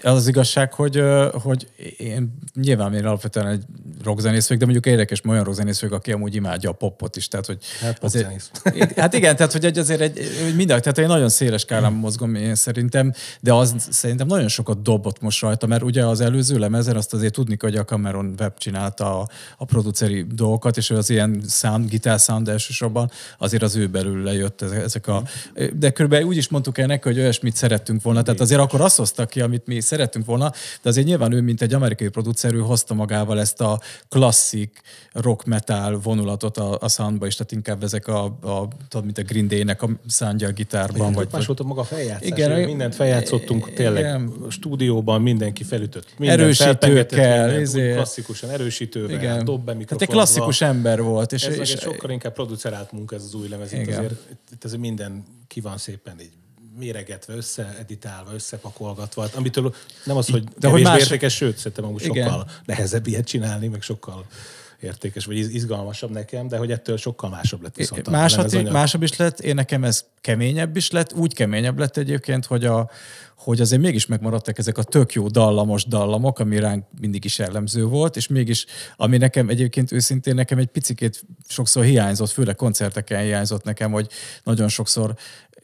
Az 0.04 0.16
az 0.16 0.28
igazság, 0.28 0.74
hogy, 0.74 1.02
hogy 1.32 1.68
én 1.98 2.38
nyilván 2.54 2.94
én 2.94 3.06
alapvetően 3.06 3.48
egy 3.48 3.64
rockzenész 4.04 4.48
vagyok, 4.48 4.60
de 4.64 4.66
mondjuk 4.72 4.86
érdekes, 4.94 5.22
olyan 5.28 5.44
rockzenész 5.44 5.82
vagyok, 5.82 5.96
aki 5.96 6.12
amúgy 6.12 6.36
imádja 6.36 6.70
a 6.70 6.74
popot 6.74 7.16
is. 7.16 7.28
Tehát, 7.28 7.46
hogy 7.46 7.58
Hát 7.82 8.04
azért, 8.04 8.52
hát 8.96 9.14
igen, 9.14 9.36
tehát 9.36 9.52
hogy 9.52 9.66
egy- 9.66 9.78
azért 9.78 10.02
egy, 10.02 10.30
minden, 10.56 10.82
tehát 10.82 10.98
egy 10.98 11.08
nagyon 11.08 11.30
széles 11.30 11.62
skálán 11.62 11.94
mozgom 11.94 12.36
én 12.36 12.56
szerintem, 12.56 13.14
de 13.40 13.54
az 13.54 13.76
szerintem 13.90 14.28
nagyon 14.28 14.48
sokat 14.48 14.82
dobott 14.82 15.22
most 15.22 15.42
rajta, 15.42 15.68
mert 15.68 15.84
ugye 15.84 16.06
az 16.06 16.22
előző 16.22 16.58
lemezen 16.58 16.96
azt 16.96 17.14
azért 17.14 17.34
tudni, 17.34 17.58
hogy 17.60 17.76
a 17.76 17.84
Cameron 17.86 18.34
Webb 18.40 18.58
csinálta 18.58 19.20
a, 19.20 19.28
a 19.58 19.66
produceri 19.66 20.26
dolgokat, 20.34 20.78
és 20.78 20.90
az 20.90 21.10
ilyen 21.10 21.44
sound, 21.50 21.90
gitár 21.90 22.20
sound 22.20 22.48
elsősorban 22.50 23.12
azért 23.38 23.64
az 23.64 23.76
ő 23.76 23.88
belül 23.88 24.24
lejött 24.24 24.62
ezek, 24.62 24.84
ezek 24.84 25.08
a... 25.08 25.24
De 25.74 25.90
körülbelül 25.92 26.28
úgy 26.28 26.38
is 26.38 26.50
mondtuk 26.50 26.78
el 26.78 26.88
neki, 26.88 27.08
hogy 27.08 27.20
olyasmit 27.20 27.56
szerettünk 27.56 28.02
volna, 28.02 28.22
tehát 28.22 28.40
azért 28.40 28.62
akkor 28.62 28.82
azt 28.82 28.98
hozta 28.98 29.26
ki, 29.26 29.42
amit 29.42 29.68
mi 29.68 29.80
szerettünk 29.80 30.26
volna, 30.26 30.52
de 30.82 30.90
azért 30.90 31.08
nyilván 31.08 31.32
ő, 31.32 31.42
mint 31.42 31.62
egy 31.62 31.74
amerikai 31.74 32.08
producer, 32.08 32.54
ő 32.54 32.60
hozta 32.60 32.94
magával 32.94 33.40
ezt 33.40 33.62
a 33.62 33.80
klasszik 34.10 34.82
rock 35.14 35.46
metal 35.46 36.00
vonulatot 36.00 36.58
a, 36.58 36.78
a 36.82 36.90
soundba 36.90 37.26
is, 37.26 37.36
tehát 37.36 37.52
inkább 37.52 37.84
ezek 37.84 38.08
a, 38.08 38.24
a 38.26 38.68
tudod, 38.88 39.06
mint 39.06 39.18
a 39.18 39.24
Green 39.24 39.48
Day-nek 39.48 39.82
a 39.82 39.90
szándja 40.08 40.48
a 40.48 40.52
gitárban, 40.52 41.06
Vagy, 41.06 41.16
vagy, 41.16 41.28
más 41.32 41.46
volt 41.46 41.60
a 41.60 41.64
maga 41.64 41.84
feljátszás. 41.84 42.28
Igen, 42.28 42.52
Igen, 42.52 42.66
mindent 42.66 42.96
feljátszottunk 42.96 43.74
tényleg. 43.74 44.04
igen. 44.04 44.34
Stúdióban 44.50 45.22
mindenki 45.22 45.64
felütött. 45.64 46.08
Mindent 46.18 46.40
Erősítőkkel, 46.42 47.46
mindent, 47.46 47.62
izé. 47.62 47.94
klasszikusan 47.94 48.50
erősítővel, 48.50 49.18
igen. 49.18 49.46
dob 49.46 49.66
be 49.66 49.72
Tehát 49.72 50.02
egy 50.02 50.08
klasszikus 50.08 50.62
ember 50.62 51.02
volt. 51.02 51.32
És, 51.32 51.44
Ez 51.44 51.58
és, 51.58 51.72
egy 51.72 51.80
sokkal 51.80 52.10
inkább 52.10 52.34
producerált 52.34 52.92
munka 52.92 53.16
ez 53.16 53.24
az 53.24 53.34
új 53.34 53.48
lemez. 53.48 53.74
Itt 53.74 53.80
Igen. 53.80 53.98
azért, 53.98 54.16
itt 54.52 54.64
azért 54.64 54.82
minden 54.82 55.24
ki 55.48 55.62
van 55.62 55.78
szépen 55.78 56.20
így 56.20 56.32
méregetve, 56.78 57.34
összeeditálva, 57.36 58.34
összepakolgatva, 58.34 59.22
hát 59.22 59.34
amitől 59.36 59.76
nem 60.06 60.18
az, 60.18 60.28
hogy 60.30 60.44
De 60.60 60.68
hogy 60.68 60.84
más- 60.84 61.02
értékes, 61.02 61.36
sőt, 61.36 61.58
szerintem 61.58 61.86
amúgy 61.86 62.06
Igen. 62.06 62.28
sokkal 62.28 62.48
nehezebb 62.66 63.08
ilyet 63.08 63.26
csinálni, 63.26 63.68
meg 63.68 63.82
sokkal 63.82 64.26
értékes, 64.80 65.26
vagy 65.26 65.38
iz- 65.38 65.54
izgalmasabb 65.54 66.10
nekem, 66.12 66.48
de 66.48 66.58
hogy 66.58 66.72
ettől 66.72 66.98
sokkal 66.98 67.30
másabb 67.30 67.62
lett 67.62 67.76
viszont 67.76 68.08
a 68.08 68.12
Más, 68.12 68.36
lemezanyag. 68.36 68.72
másabb 68.74 69.04
is 69.04 69.16
lett, 69.18 69.40
én 69.40 69.56
nekem 69.56 69.84
ez 69.84 70.06
keményebb 70.22 70.76
is 70.76 70.92
lett, 70.92 71.14
úgy 71.14 71.34
keményebb 71.34 71.80
lett 71.80 71.98
egyébként, 71.98 72.46
hogy, 72.46 72.66
a, 72.66 72.90
hogy 73.36 73.62
azért 73.62 73.82
mégis 73.82 74.06
megmaradtak 74.06 74.58
ezek 74.58 74.78
a 74.78 74.84
tök 74.84 75.14
jó 75.14 75.28
dallamos 75.28 75.86
dallamok, 75.86 76.40
ami 76.40 76.60
ránk 76.60 76.86
mindig 77.00 77.26
is 77.26 77.38
jellemző 77.40 77.86
volt, 77.86 78.16
és 78.16 78.28
mégis, 78.28 78.66
ami 78.96 79.18
nekem 79.18 79.50
egyébként 79.50 79.92
őszintén 79.92 80.36
nekem 80.36 80.58
egy 80.58 80.68
picikét 80.68 81.24
sokszor 81.48 81.84
hiányzott, 81.84 82.30
főleg 82.30 82.56
koncerteken 82.56 83.22
hiányzott 83.22 83.64
nekem, 83.64 83.92
hogy 83.92 84.08
nagyon 84.44 84.68
sokszor 84.68 85.14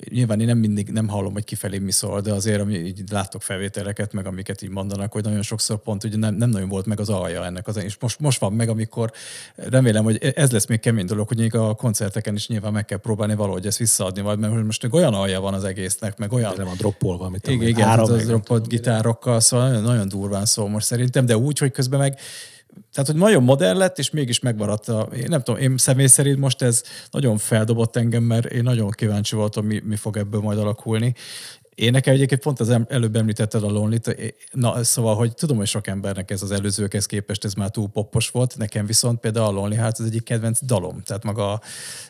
nyilván 0.09 0.39
én 0.39 0.45
nem 0.45 0.57
mindig 0.57 0.89
nem 0.89 1.07
hallom, 1.07 1.33
hogy 1.33 1.43
kifelé 1.43 1.77
mi 1.77 1.91
szól, 1.91 2.21
de 2.21 2.33
azért, 2.33 2.61
ami 2.61 2.75
így 2.75 3.03
látok 3.11 3.41
felvételeket, 3.41 4.13
meg 4.13 4.25
amiket 4.25 4.61
így 4.61 4.69
mondanak, 4.69 5.11
hogy 5.11 5.23
nagyon 5.23 5.41
sokszor 5.41 5.77
pont 5.77 6.03
ugye 6.03 6.17
nem, 6.17 6.35
nem 6.35 6.49
nagyon 6.49 6.69
volt 6.69 6.85
meg 6.85 6.99
az 6.99 7.09
alja 7.09 7.45
ennek 7.45 7.67
az, 7.67 7.77
és 7.77 7.97
most, 7.99 8.19
most 8.19 8.39
van 8.39 8.53
meg, 8.53 8.69
amikor 8.69 9.11
remélem, 9.55 10.03
hogy 10.03 10.33
ez 10.35 10.51
lesz 10.51 10.65
még 10.65 10.79
kemény 10.79 11.05
dolog, 11.05 11.27
hogy 11.27 11.37
még 11.37 11.55
a 11.55 11.73
koncerteken 11.73 12.35
is 12.35 12.47
nyilván 12.47 12.73
meg 12.73 12.85
kell 12.85 12.97
próbálni 12.97 13.35
valahogy 13.35 13.65
ezt 13.65 13.77
visszaadni, 13.77 14.21
majd, 14.21 14.39
mert 14.39 14.63
most 14.63 14.87
olyan 14.91 15.13
alja 15.13 15.39
van 15.39 15.53
az 15.53 15.63
egésznek, 15.63 16.17
meg 16.17 16.31
olyan 16.31 16.53
Le 16.57 16.63
van 16.63 16.77
droppolva, 16.77 17.25
amit 17.25 17.47
igen, 17.47 17.67
igen, 17.67 17.87
áram, 17.87 18.03
az, 18.03 18.09
az 18.09 18.21
nem 18.21 18.29
roppant 18.29 18.67
gitárokkal, 18.67 19.39
szóval 19.39 19.67
nagyon, 19.67 19.83
nagyon 19.83 20.07
durván 20.07 20.45
szól 20.45 20.69
most 20.69 20.85
szerintem, 20.85 21.25
de 21.25 21.37
úgy, 21.37 21.57
hogy 21.57 21.71
közben 21.71 21.99
meg 21.99 22.19
tehát, 22.93 23.09
hogy 23.09 23.19
nagyon 23.19 23.43
modern 23.43 23.78
lett, 23.78 23.97
és 23.97 24.09
mégis 24.09 24.39
megmaradt 24.39 24.88
a, 24.88 25.09
én 25.15 25.25
nem 25.28 25.41
tudom, 25.41 25.61
én 25.61 25.78
személy 25.78 26.07
szerint 26.07 26.39
most 26.39 26.61
ez 26.61 26.84
nagyon 27.11 27.38
feldobott 27.38 27.95
engem, 27.95 28.23
mert 28.23 28.45
én 28.45 28.63
nagyon 28.63 28.89
kíváncsi 28.89 29.36
voltam, 29.36 29.65
mi, 29.65 29.82
mi 29.84 29.95
fog 29.95 30.17
ebből 30.17 30.41
majd 30.41 30.59
alakulni. 30.59 31.13
Én 31.78 31.91
nekem 31.91 32.13
egyébként 32.13 32.41
pont 32.41 32.59
az 32.59 32.75
előbb 32.88 33.15
említetted 33.15 33.63
a 33.63 33.69
lonely 33.69 33.99
na 34.51 34.84
szóval, 34.84 35.15
hogy 35.15 35.34
tudom, 35.34 35.57
hogy 35.57 35.67
sok 35.67 35.88
embernek 35.88 36.32
ez 36.32 36.41
az 36.41 36.51
előzőkhez 36.51 37.05
képest 37.05 37.45
ez 37.45 37.53
már 37.53 37.69
túl 37.69 37.88
poppos 37.88 38.30
volt, 38.30 38.57
nekem 38.57 38.86
viszont 38.86 39.19
például 39.19 39.45
a 39.45 39.51
Lonely 39.51 39.78
Hearts 39.78 39.99
az 39.99 40.05
egyik 40.05 40.23
kedvenc 40.23 40.59
dalom. 40.65 41.01
Tehát 41.05 41.23
maga, 41.23 41.61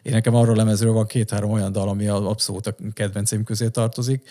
én 0.02 0.12
nekem 0.12 0.36
arról 0.36 0.56
lemezről 0.56 0.92
van 0.92 1.06
két-három 1.06 1.52
olyan 1.52 1.72
dal, 1.72 1.90
ami 1.90 2.08
abszolút 2.08 2.68
a 2.68 2.76
kedvencém 2.94 3.44
közé 3.44 3.68
tartozik. 3.68 4.30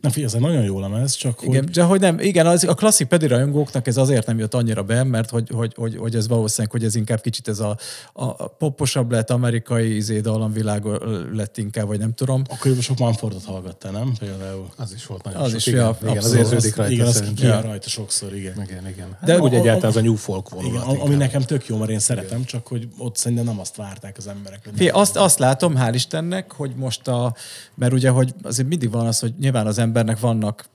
Na 0.00 0.08
figyelj, 0.08 0.26
ez 0.26 0.34
egy 0.34 0.40
nagyon 0.40 0.64
jó 0.64 0.80
lemez, 0.80 1.14
csak 1.14 1.42
Igen, 1.42 1.62
hogy 1.62 1.70
de 1.70 1.82
hogy 1.82 2.00
nem, 2.00 2.18
igen, 2.18 2.46
az, 2.46 2.64
a 2.64 2.74
klasszik 2.74 3.06
pedi 3.06 3.26
rajongóknak 3.26 3.86
ez 3.86 3.96
azért 3.96 4.26
nem 4.26 4.38
jött 4.38 4.54
annyira 4.54 4.82
be, 4.82 5.04
mert 5.04 5.30
hogy, 5.30 5.48
hogy, 5.50 5.72
hogy, 5.76 5.96
hogy 5.96 6.14
ez 6.14 6.28
valószínűleg, 6.28 6.72
hogy 6.72 6.84
ez 6.84 6.94
inkább 6.94 7.20
kicsit 7.20 7.48
ez 7.48 7.60
a, 7.60 7.76
a 8.12 8.48
poposabb 8.48 9.10
lett, 9.10 9.30
amerikai 9.30 9.96
izé, 9.96 10.20
dallamvilág 10.20 10.84
lett 11.32 11.58
inkább, 11.58 11.86
vagy 11.86 11.98
nem 11.98 12.14
tudom. 12.14 12.42
akkor 12.48 12.76
sok 12.80 12.98
Manfordot 12.98 13.44
hallgattál, 13.44 13.92
nem? 13.92 14.12
Például. 14.18 14.71
Az 14.76 14.92
is 14.92 15.06
volt 15.06 15.24
nagyon 15.24 15.40
Az 15.40 15.48
sok. 15.48 15.56
is, 15.58 15.66
igen, 15.66 15.80
ja, 15.80 15.96
igen, 16.02 16.16
az 16.16 16.24
abszolút. 16.24 16.38
érződik 16.52 16.70
Az- 16.72 16.76
rajta 16.76 16.92
Igen, 16.92 17.06
az 17.06 17.12
szerintem. 17.14 17.34
kijön 17.44 17.62
rajta 17.62 17.88
sokszor, 17.88 18.34
igen. 18.34 18.62
Igen, 18.62 18.88
igen. 18.88 19.06
Hát 19.12 19.24
De 19.24 19.38
úgy 19.40 19.54
egyáltalán 19.54 19.90
az 19.90 19.96
a 19.96 20.00
New 20.00 20.14
Folk 20.14 20.48
Igen, 20.52 20.64
vonulat. 20.64 20.86
ami 20.86 20.96
inkább. 20.98 21.18
nekem 21.18 21.42
tök 21.42 21.66
jó, 21.66 21.76
mert 21.76 21.90
én 21.90 21.98
szeretem, 21.98 22.44
csak 22.44 22.66
hogy 22.66 22.88
ott 22.98 23.16
szerintem 23.16 23.46
nem 23.46 23.60
azt 23.60 23.76
várták 23.76 24.16
az 24.16 24.26
emberek. 24.26 24.68
Fé, 24.74 24.88
azt, 24.88 25.16
azt 25.16 25.38
látom, 25.38 25.74
hál' 25.76 25.90
Istennek, 25.94 26.52
hogy 26.52 26.72
most 26.76 27.08
a, 27.08 27.34
mert 27.74 27.92
ugye, 27.92 28.10
hogy 28.10 28.34
azért 28.42 28.68
mindig 28.68 28.90
van 28.90 29.06
az, 29.06 29.18
hogy 29.18 29.34
nyilván 29.40 29.66
az 29.66 29.78
embernek 29.78 30.20
vannak 30.20 30.70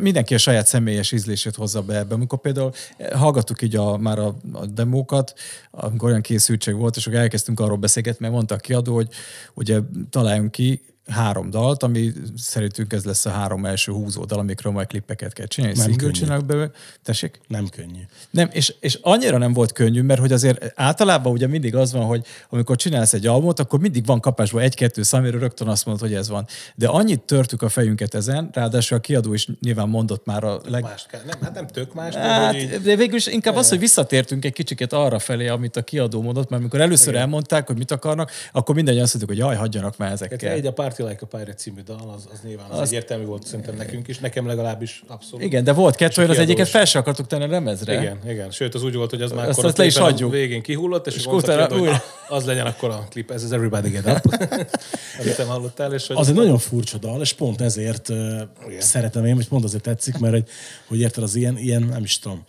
mindenki 0.00 0.34
a 0.34 0.38
saját 0.38 0.66
személyes 0.66 1.12
ízlését 1.12 1.54
hozza 1.54 1.82
be 1.82 1.96
ebbe. 1.96 2.14
Amikor 2.14 2.40
például 2.40 2.72
hallgattuk 3.12 3.62
így 3.62 3.76
a, 3.76 3.96
már 3.96 4.18
a, 4.18 4.34
a 4.52 4.66
demókat, 4.66 5.34
amikor 5.70 6.08
olyan 6.08 6.20
készültség 6.20 6.74
volt, 6.74 6.96
és 6.96 7.06
akkor 7.06 7.18
elkezdtünk 7.18 7.60
arról 7.60 7.76
beszélgetni, 7.76 8.18
mert 8.20 8.34
mondta 8.34 8.54
a 8.54 8.58
kiadó, 8.58 8.94
hogy 8.94 9.08
ugye 9.54 9.78
találjunk 10.10 10.50
ki 10.50 10.82
három 11.06 11.50
dalt, 11.50 11.82
ami 11.82 12.12
szerintünk 12.36 12.92
ez 12.92 13.04
lesz 13.04 13.26
a 13.26 13.30
három 13.30 13.64
első 13.64 13.92
húzó 13.92 14.24
dal, 14.24 14.38
amikről 14.38 14.72
majd 14.72 14.86
klippeket 14.86 15.32
kell 15.32 15.46
csinálni. 15.46 15.76
Nem 15.76 15.86
Single 15.86 16.02
könnyű. 16.02 16.18
csinálnak 16.18 16.46
belőle. 16.46 16.70
Tessék? 17.02 17.40
Nem 17.48 17.68
könnyű. 17.68 18.00
Nem, 18.30 18.48
és, 18.52 18.74
és 18.80 18.98
annyira 19.02 19.38
nem 19.38 19.52
volt 19.52 19.72
könnyű, 19.72 20.02
mert 20.02 20.20
hogy 20.20 20.32
azért 20.32 20.72
általában 20.74 21.32
ugye 21.32 21.46
mindig 21.46 21.74
az 21.74 21.92
van, 21.92 22.04
hogy 22.04 22.24
amikor 22.48 22.76
csinálsz 22.76 23.12
egy 23.12 23.26
albumot, 23.26 23.60
akkor 23.60 23.80
mindig 23.80 24.06
van 24.06 24.20
kapásban 24.20 24.62
egy-kettő 24.62 25.02
szám, 25.02 25.20
amiről 25.20 25.40
rögtön 25.40 25.68
azt 25.68 25.86
mondod, 25.86 26.08
hogy 26.08 26.14
ez 26.16 26.28
van. 26.28 26.46
De 26.74 26.88
annyit 26.88 27.20
törtük 27.20 27.62
a 27.62 27.68
fejünket 27.68 28.14
ezen, 28.14 28.48
ráadásul 28.52 28.96
a 28.96 29.00
kiadó 29.00 29.34
is 29.34 29.48
nyilván 29.60 29.88
mondott 29.88 30.24
már 30.26 30.44
a 30.44 30.60
leg... 30.68 30.82
Más 30.82 31.06
kell. 31.10 31.20
Nem, 31.26 31.38
hát 31.42 31.54
nem 31.54 31.66
tök 31.66 31.94
más, 31.94 32.14
de 32.14 32.20
Hát, 32.20 32.54
így- 32.54 32.80
de 32.80 32.96
végül 32.96 33.16
is 33.16 33.26
inkább 33.26 33.56
az, 33.56 33.68
hogy 33.68 33.78
visszatértünk 33.78 34.44
egy 34.44 34.52
kicsiket 34.52 34.92
arra 34.92 35.18
felé, 35.18 35.46
amit 35.48 35.76
a 35.76 35.82
kiadó 35.82 36.22
mondott, 36.22 36.48
mert 36.48 36.60
amikor 36.62 36.80
először 36.80 37.08
Igen. 37.08 37.20
elmondták, 37.20 37.66
hogy 37.66 37.76
mit 37.78 37.90
akarnak, 37.90 38.30
akkor 38.52 38.74
mindannyian 38.74 39.04
azt 39.04 39.14
mondtuk, 39.14 39.36
hogy 39.36 39.46
jaj, 39.46 39.56
hagyjanak 39.56 39.96
már 39.96 40.08
Hát 40.08 40.22
ezekkel. 40.22 40.52
egy 40.52 40.66
a 40.66 40.72
Party 40.96 41.10
Like 41.12 41.24
a 41.24 41.36
Pirate 41.36 41.54
című 41.54 41.80
dal, 41.80 42.12
az, 42.16 42.28
az 42.32 42.40
nyilván 42.44 42.66
az, 42.70 42.78
Az- 42.78 42.88
egyértelmű 42.88 43.24
volt 43.24 43.46
szerintem 43.46 43.76
nekünk 43.76 44.08
is, 44.08 44.18
nekem 44.18 44.46
legalábbis 44.46 45.02
abszolút. 45.06 45.44
Igen, 45.44 45.64
de 45.64 45.72
volt 45.72 45.96
kettő, 45.96 46.14
olyan, 46.22 46.30
az 46.30 46.38
egyiket 46.38 46.68
fel 46.68 46.84
se 46.84 46.98
akartuk 46.98 47.26
tenni 47.26 47.44
a 47.44 47.48
lemezre. 47.48 47.92
Igen, 48.00 48.18
igen. 48.28 48.50
Sőt, 48.50 48.74
az 48.74 48.82
úgy 48.82 48.94
volt, 48.94 49.10
hogy 49.10 49.22
az 49.22 49.32
már 49.32 49.48
Azt- 49.48 49.64
azt 49.64 49.76
le 49.78 49.84
is 49.84 49.96
hagyjuk. 49.96 50.30
végén 50.32 50.62
kihullott, 50.62 51.06
és, 51.06 51.14
És 51.14 51.20
és 51.20 51.26
utána 51.26 51.66
hogy 51.68 51.80
újra. 51.80 52.02
az 52.28 52.44
legyen 52.44 52.66
akkor 52.66 52.90
a 52.90 53.06
klip, 53.10 53.30
ez 53.30 53.42
az 53.42 53.52
Everybody 53.52 53.88
Get 53.88 54.06
Up, 54.06 54.34
amit 55.20 55.36
hallottál, 55.36 55.92
és 55.94 56.06
hogy 56.06 56.16
Az 56.16 56.28
egy 56.28 56.34
nagyon 56.34 56.58
furcsa 56.58 56.98
dal, 56.98 57.20
és 57.20 57.32
pont 57.32 57.60
ezért 57.60 58.08
uh, 58.08 58.40
szeretem 58.78 59.24
én, 59.24 59.34
vagy 59.34 59.48
pont 59.48 59.64
azért 59.64 59.82
tetszik, 59.82 60.18
mert 60.18 60.32
hogy, 60.34 60.48
hogy 60.86 61.00
érted, 61.00 61.22
az 61.22 61.34
ilyen, 61.34 61.58
ilyen, 61.58 61.82
nem 61.82 62.02
is 62.02 62.18
tudom, 62.18 62.44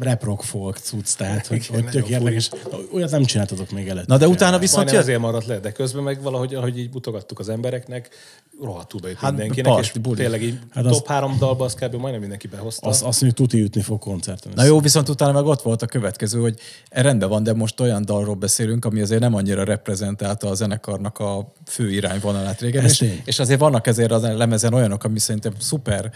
rap 0.00 0.24
rock 0.24 0.42
folk 0.42 0.76
cucc, 0.76 1.16
tehát 1.16 1.46
hogy, 1.46 1.66
Igen, 1.70 1.82
hogy 1.82 1.90
tök 1.90 2.08
érdekes. 2.08 2.50
Olyat 2.92 3.10
nem 3.10 3.24
csináltatok 3.24 3.70
még 3.70 3.88
előtt. 3.88 4.06
Na 4.06 4.16
de 4.16 4.28
utána 4.28 4.58
viszont 4.58 4.82
Majdnem 4.82 5.02
azért 5.02 5.18
maradt 5.18 5.46
le, 5.46 5.58
de 5.58 5.72
közben 5.72 6.02
meg 6.02 6.22
valahogy, 6.22 6.54
ahogy 6.54 6.78
így 6.78 6.92
mutogattuk 6.92 7.38
az 7.38 7.48
embereknek, 7.48 8.08
rohadtul 8.62 9.00
bejött 9.00 9.18
Hát, 9.18 9.30
mindenkinek, 9.30 9.72
parti, 9.72 9.90
és 9.94 10.00
buli. 10.02 10.16
tényleg 10.16 10.42
így 10.42 10.58
Hát 10.70 10.82
top 10.84 10.92
az- 10.92 11.02
három 11.06 11.36
dalba 11.38 11.64
az 11.64 11.74
kb. 11.74 11.94
majdnem 11.94 12.20
mindenki 12.20 12.46
behozta. 12.46 12.88
Azt, 12.88 13.02
azt 13.02 13.20
mondjuk, 13.22 13.48
tuti 13.48 13.62
ütni 13.62 13.82
fog 13.82 13.98
koncerten. 13.98 14.52
Na 14.54 14.64
jó, 14.64 14.80
viszont 14.80 15.08
utána 15.08 15.32
meg 15.32 15.44
ott 15.44 15.62
volt 15.62 15.82
a 15.82 15.86
következő, 15.86 16.40
hogy 16.40 16.58
e, 16.88 17.02
rendben 17.02 17.28
van, 17.28 17.42
de 17.42 17.52
most 17.52 17.80
olyan 17.80 18.04
dalról 18.04 18.34
beszélünk, 18.34 18.84
ami 18.84 19.00
azért 19.00 19.20
nem 19.20 19.34
annyira 19.34 19.64
reprezentálta 19.64 20.48
a 20.48 20.54
zenekarnak 20.54 21.18
a 21.18 21.52
fő 21.66 21.90
irányvonalát 21.90 22.60
régen. 22.60 22.84
És, 22.84 23.04
és 23.24 23.38
azért 23.38 23.60
vannak 23.60 23.86
ezért 23.86 24.10
a 24.10 24.18
lemezen 24.36 24.74
olyanok, 24.74 25.04
ami 25.04 25.18
szerintem 25.18 25.52
szuper 25.58 26.10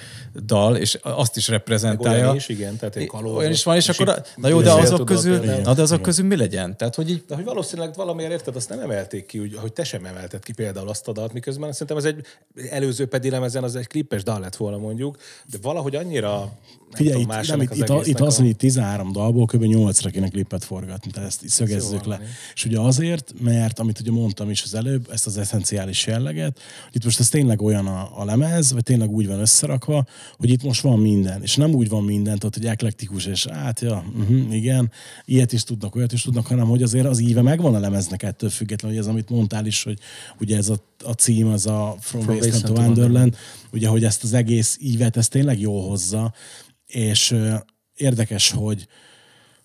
dal, 0.44 0.76
és 0.76 0.98
azt 1.02 1.36
is 1.36 1.48
Meg 1.48 1.58
reprezentálja. 1.58 2.22
olyan 2.22 2.36
is, 2.36 2.48
igen, 2.48 2.76
tehát 2.76 2.96
egy 2.96 3.06
kalóz. 3.06 3.36
olyan 3.36 3.50
is 3.50 3.62
van, 3.66 3.76
és 3.76 3.88
És 3.88 3.98
akkor, 3.98 4.22
na 4.36 4.48
jó, 4.48 4.60
de 4.60 4.72
azok 4.72 4.90
tudod 4.90 5.06
közül, 5.06 5.38
például. 5.38 5.62
na 5.62 5.74
de 5.74 5.82
azok 5.82 6.02
közül 6.02 6.26
mi 6.26 6.36
legyen? 6.36 6.76
Tehát, 6.76 6.94
hogy 6.94 7.10
így, 7.10 7.24
De 7.28 7.34
hogy 7.34 7.44
valószínűleg 7.44 7.94
valamiért 7.94 8.32
érted, 8.32 8.56
azt 8.56 8.68
nem 8.68 8.80
emelték 8.80 9.26
ki, 9.26 9.38
úgy, 9.38 9.56
hogy 9.56 9.72
te 9.72 9.84
sem 9.84 10.04
emelted 10.04 10.42
ki 10.42 10.52
például 10.52 10.88
azt 10.88 11.08
a 11.08 11.12
dalt, 11.12 11.32
miközben 11.32 11.72
szerintem 11.72 11.96
ez 11.96 12.04
egy 12.04 12.26
előző 12.70 13.06
pedi 13.06 13.30
lemezen 13.30 13.62
az 13.64 13.76
egy 13.76 13.86
klippes 13.86 14.22
dal 14.22 14.40
lett 14.40 14.56
volna 14.56 14.78
mondjuk, 14.78 15.16
de 15.50 15.58
valahogy 15.62 15.94
annyira 15.94 16.52
Figyelj, 16.90 17.20
itt, 17.20 17.46
nem, 17.48 17.60
itt, 17.60 17.74
itt, 17.74 17.88
a, 17.88 18.00
itt 18.04 18.20
az, 18.20 18.36
hogy 18.36 18.46
itt 18.46 18.58
13 18.58 19.12
dalból 19.12 19.46
kb. 19.46 19.62
8-ra 19.62 20.08
kéne 20.12 20.28
klipet 20.28 20.64
forgatni, 20.64 21.10
tehát 21.10 21.28
ezt 21.28 21.48
szögezzük 21.48 22.04
le. 22.04 22.16
van, 22.16 22.26
És 22.54 22.64
ugye 22.64 22.80
azért, 22.80 23.32
mert 23.40 23.78
amit 23.78 24.00
ugye 24.00 24.10
mondtam 24.10 24.50
is 24.50 24.62
az 24.62 24.74
előbb, 24.74 25.08
ezt 25.12 25.26
az 25.26 25.38
eszenciális 25.38 26.06
jelleget, 26.06 26.60
itt 26.92 27.04
most 27.04 27.20
ez 27.20 27.28
tényleg 27.28 27.62
olyan 27.62 27.86
a, 27.86 28.10
a 28.14 28.24
lemez, 28.24 28.72
vagy 28.72 28.82
tényleg 28.82 29.10
úgy 29.10 29.26
van 29.26 29.40
összerakva, 29.40 30.06
hogy 30.38 30.50
itt 30.50 30.62
most 30.62 30.80
van 30.80 30.98
minden. 30.98 31.42
És 31.42 31.56
nem 31.56 31.74
úgy 31.74 31.88
van 31.88 32.04
minden, 32.04 32.38
tehát, 32.38 32.54
hogy 32.54 32.66
eklektikus, 32.66 33.26
és 33.26 33.46
hát, 33.56 33.80
ja, 33.80 34.04
uh-huh, 34.18 34.54
igen, 34.54 34.90
ilyet 35.24 35.52
is 35.52 35.64
tudnak, 35.64 35.94
olyat 35.94 36.12
is 36.12 36.22
tudnak, 36.22 36.46
hanem 36.46 36.66
hogy 36.66 36.82
azért 36.82 37.06
az 37.06 37.20
íve 37.20 37.42
megvan 37.42 37.74
a 37.74 37.78
lemeznek 37.78 38.22
ettől 38.22 38.50
függetlenül, 38.50 38.96
hogy 38.96 39.06
ez, 39.06 39.12
amit 39.12 39.30
mondtál 39.30 39.66
is, 39.66 39.82
hogy 39.82 39.98
ugye 40.40 40.56
ez 40.56 40.68
a, 40.68 40.76
a 41.04 41.12
cím, 41.12 41.48
az 41.48 41.66
a 41.66 41.96
From, 42.00 42.22
From 42.22 42.36
Wasteland 42.36 42.76
to 42.76 42.82
Wonderland, 42.82 43.36
ugye, 43.72 43.88
hogy 43.88 44.04
ezt 44.04 44.24
az 44.24 44.32
egész 44.32 44.78
ívet, 44.80 45.16
ez 45.16 45.28
tényleg 45.28 45.60
jól 45.60 45.88
hozza, 45.88 46.34
és 46.86 47.30
ö, 47.30 47.54
érdekes, 47.94 48.50
hogy 48.50 48.88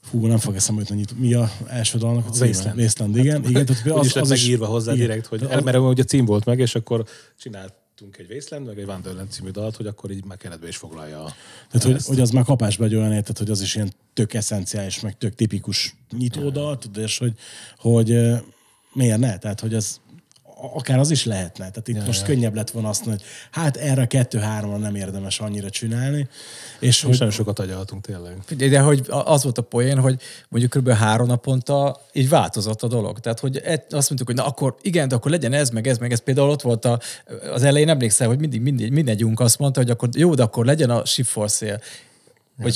Fú, 0.04 0.26
nem 0.26 0.38
fog 0.38 0.56
eszembe 0.56 0.84
jutni, 0.88 1.20
mi 1.28 1.34
a 1.34 1.52
első 1.68 1.98
dalnak 1.98 2.28
a 2.28 2.30
címe? 2.30 2.46
Wasteland. 2.46 2.80
Wasteland, 2.80 3.18
igen. 3.18 3.44
igen 3.46 3.66
tehát 3.66 3.88
Úgy 3.98 4.06
is 4.06 4.14
lett 4.14 4.28
megírva 4.28 4.66
hozzá 4.66 4.94
igen. 4.94 5.06
direkt, 5.06 5.26
hogy 5.26 5.42
mert 5.64 5.78
ugye 5.78 6.02
a 6.02 6.06
cím 6.06 6.26
volt 6.26 6.46
meg, 6.46 6.60
és 6.60 6.76
akkor 6.76 7.06
csináltunk 8.02 8.30
egy 8.30 8.36
Wasteland, 8.36 8.68
meg 8.68 8.80
egy 8.80 8.88
Wonderland 8.88 9.32
című 9.32 9.50
dalt, 9.50 9.76
hogy 9.76 9.88
akkor 9.88 10.12
így 10.12 10.26
már 10.26 10.38
keretbe 10.38 10.68
is 10.68 10.78
foglalja 10.78 11.36
Tehát, 11.70 11.88
hogy, 11.88 12.06
hogy 12.06 12.20
az 12.20 12.30
már 12.30 12.44
kapásba 12.44 12.84
egy 12.84 12.96
olyan 12.96 13.14
érted, 13.14 13.38
hogy 13.38 13.50
az 13.50 13.62
is 13.62 13.76
ilyen 13.76 13.94
tök 14.14 14.34
eszenciális, 14.34 15.00
meg 15.00 15.18
tök 15.18 15.36
tipikus 15.36 15.96
nyitódal, 16.18 16.78
tudod, 16.78 17.04
és 17.04 17.18
hogy, 17.18 17.34
hogy 17.78 18.08
miért 18.94 19.20
ne? 19.20 19.38
Tehát, 19.38 19.60
hogy 19.60 19.74
ez 19.74 20.00
a- 20.08 20.11
akár 20.74 21.00
az 21.00 21.12
is 21.12 21.26
lehetne. 21.26 21.70
Tehát 21.70 21.88
itt 21.88 21.96
ja, 21.96 22.04
most 22.06 22.20
ja. 22.20 22.26
könnyebb 22.26 22.56
lett 22.56 22.70
volna 22.70 22.90
azt 22.90 23.06
mondani, 23.06 23.28
hogy 23.28 23.38
hát 23.52 23.78
erre 23.78 24.06
kettő-háromra 24.06 24.78
nem 24.78 24.96
érdemes 24.96 25.40
annyira 25.40 25.70
csinálni. 25.70 26.28
És 26.80 26.88
Most 26.88 27.02
hogy, 27.02 27.12
nagyon 27.12 27.32
sokat 27.32 27.60
agyaltunk 27.60 28.06
tényleg. 28.06 28.38
De 28.58 28.80
hogy 28.80 29.06
az 29.08 29.44
volt 29.44 29.58
a 29.58 29.62
poén, 29.62 30.00
hogy 30.00 30.22
mondjuk 30.50 30.72
kb. 30.72 30.90
három 30.90 31.28
naponta 31.28 32.02
így 32.14 32.30
változott 32.30 32.82
a 32.84 32.88
dolog. 32.88 33.20
Tehát, 33.20 33.40
hogy 33.40 33.62
azt 33.90 33.90
mondtuk, 33.90 34.26
hogy 34.26 34.36
na 34.36 34.46
akkor 34.46 34.76
igen, 34.82 35.08
de 35.08 35.16
akkor 35.16 35.32
legyen 35.32 35.54
ez, 35.54 35.70
meg 35.70 35.88
ez, 35.88 35.98
meg 35.98 36.12
ez. 36.12 36.20
Például 36.20 36.50
ott 36.50 36.62
volt 36.62 36.86
a, 36.86 37.00
az 37.54 37.64
elején 37.64 37.90
emlékszel, 37.90 38.28
hogy 38.28 38.40
mindig, 38.40 38.62
mindig 38.62 38.92
mindegyünk 38.92 39.40
azt 39.40 39.60
mondta, 39.60 39.80
hogy 39.80 39.90
akkor 39.90 40.10
jó, 40.12 40.34
de 40.34 40.44
akkor 40.44 40.66
legyen 40.66 40.90
a 40.90 41.06
shift 41.06 41.30
for 41.30 41.50
sale. 41.50 41.80
Vagy. 42.62 42.72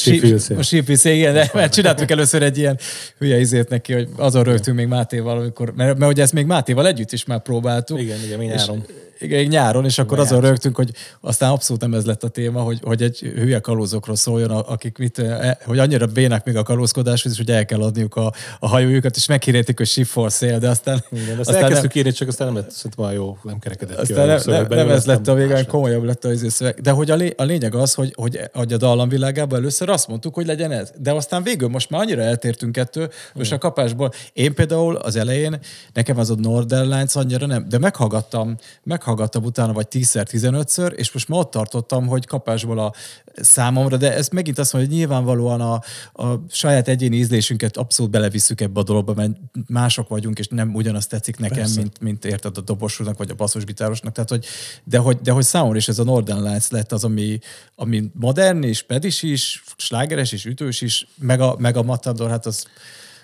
A 0.58 0.62
Sheffield-szél, 0.62 1.14
igen, 1.14 1.34
de 1.34 1.50
mert 1.54 1.74
csináltuk 1.74 2.12
először 2.12 2.44
egy 2.44 2.58
ilyen 2.58 2.80
hülye 3.18 3.40
izét 3.40 3.70
neki, 3.70 3.94
hogy 3.94 4.08
azon 4.16 4.44
rögtünk 4.44 4.78
még 4.78 4.88
Mátéval, 4.88 5.38
amikor, 5.38 5.74
mert, 5.76 5.98
mert 5.98 6.12
ugye 6.12 6.22
ezt 6.22 6.34
még 6.34 6.46
Mátéval 6.46 6.88
együtt 6.88 7.12
is 7.12 7.26
már 7.26 7.42
próbáltuk. 7.42 8.02
Igen, 8.02 8.18
igen, 8.26 8.38
mi 8.38 8.46
nyáron. 8.46 8.86
Igen, 9.20 9.46
nyáron, 9.46 9.86
és 9.86 9.98
akkor 9.98 10.20
azon 10.20 10.42
rögtünk, 10.42 10.76
hogy 10.76 10.92
aztán 11.22 11.52
abszolút 11.52 11.82
nem 11.82 11.94
ez 11.94 12.06
lett 12.06 12.24
a 12.24 12.28
téma, 12.28 12.62
hogy, 12.62 12.80
hogy 12.84 13.02
egy 13.02 13.20
hülye 13.20 13.60
kalózokról 13.60 14.16
szóljon, 14.16 14.52
akik 14.52 14.98
mit, 14.98 15.20
eh, 15.20 15.52
hogy 15.66 15.80
annyira 15.80 16.06
bének 16.06 16.46
még 16.46 16.56
a 16.56 16.64
kalózkodáshoz, 16.64 17.32
és 17.32 17.38
hogy 17.38 17.50
el 17.50 17.66
kell 17.66 17.82
adniuk 17.82 18.16
a, 18.16 18.34
a 18.60 18.68
hajójukat, 18.68 19.16
és 19.16 19.26
meghirdették, 19.26 19.78
hogy 19.78 19.88
ship 19.88 20.06
for 20.06 20.32
sale, 20.32 20.58
de 20.58 20.70
aztán, 20.70 21.04
Igen, 21.12 21.40
aztán 21.40 21.56
elkezdtük 21.56 21.96
írni, 21.96 22.12
csak 22.12 22.28
aztán 22.28 22.48
nem 22.48 22.56
lett, 22.56 22.72
szerintem 22.72 23.06
olyan 23.06 23.18
jó, 23.18 23.38
nem 23.44 23.60
kerekedett 23.60 23.96
ki. 23.96 24.02
aztán 24.02 24.28
olyan 24.28 24.42
nem, 24.46 24.66
nem, 24.68 24.78
nem 24.78 24.90
ez 24.90 25.06
lett 25.06 25.28
a 25.28 25.34
végén, 25.34 25.68
komolyabb 25.68 26.04
lett 26.04 26.26
a 26.26 26.50
szöveg. 26.50 26.82
De 26.82 26.92
hogy 26.92 27.12
a, 27.12 27.16
lé, 27.16 27.34
a 27.38 27.44
lényeg 27.44 27.76
az, 27.76 27.94
hogy, 27.94 28.14
hogy, 28.16 28.40
hogy 28.54 28.74
a 28.74 28.78
dallam 28.78 29.10
világában 29.10 29.60
először 29.60 29.90
azt 29.90 30.08
mondtuk, 30.08 30.34
hogy 30.34 30.46
legyen 30.46 30.72
ez. 30.72 30.92
De 30.98 31.12
aztán 31.12 31.44
végül 31.44 31.68
most 31.68 31.90
már 31.90 32.02
annyira 32.02 32.22
eltértünk 32.22 32.78
ettől, 32.78 33.12
most 33.34 33.52
a 33.52 33.58
kapásból. 33.58 34.12
Én 34.34 34.54
például 34.54 34.96
az 34.96 35.16
elején, 35.16 35.60
nekem 35.94 36.18
az 36.18 36.30
a 36.30 36.36
Northern 36.36 36.90
Lines 36.90 37.16
annyira 37.16 37.46
nem, 37.46 37.66
de 37.70 37.78
meghallgattam, 37.78 38.58
meghallgattam 39.06 39.44
utána 39.44 39.74
vagy 39.74 39.88
10-szer, 39.92 40.26
15-ször, 40.32 40.92
és 40.92 41.12
most 41.12 41.28
már 41.28 41.40
ott 41.40 41.52
tartottam, 41.52 42.08
hogy 42.08 42.26
kapásból 42.26 42.80
a 42.80 42.94
számomra, 43.36 43.98
de 43.98 44.14
ez 44.14 44.28
megint 44.28 44.58
azt 44.58 44.74
mondja, 44.74 44.92
hogy 44.92 45.00
nyilvánvalóan 45.00 45.62
a, 45.62 45.82
a 46.14 46.42
saját 46.50 46.88
egyéni 46.88 47.16
ízlésünket 47.16 47.78
abszolút 47.78 48.12
belevisszük 48.12 48.62
ebbe 48.62 48.80
a 48.80 48.84
dologba, 48.84 49.14
mert 49.14 49.32
mások 49.68 50.08
vagyunk, 50.08 50.40
és 50.40 50.48
nem 50.48 50.76
ugyanazt 50.76 51.10
tetszik 51.10 51.38
nekem, 51.38 51.58
Persze. 51.58 51.80
mint, 51.80 52.00
mint 52.00 52.26
érted 52.26 52.58
a 52.58 52.62
dobosúnak, 52.62 53.18
vagy 53.18 53.30
a 53.30 53.36
basszusgitárosnak. 53.36 54.14
Tehát, 54.14 54.30
hogy, 54.30 54.46
de, 54.84 54.98
hogy, 54.98 55.18
de 55.22 55.32
hogy 55.32 55.44
számomra 55.44 55.78
is 55.78 55.88
ez 55.88 56.00
a 56.00 56.04
Northern 56.04 56.44
Lights 56.44 56.70
lett 56.70 56.92
az, 56.92 57.04
ami, 57.04 57.40
ami 57.76 58.12
modern 58.14 58.64
és 58.64 58.82
pedis 58.82 59.24
is, 59.24 59.64
slágeres 59.78 60.32
és 60.32 60.46
ütős 60.46 60.82
is, 60.82 61.08
meg 61.18 61.42
a, 61.42 61.56
meg 61.60 61.78
a 61.78 61.84
Matador, 61.84 62.30
hát 62.30 62.46
az 62.46 62.66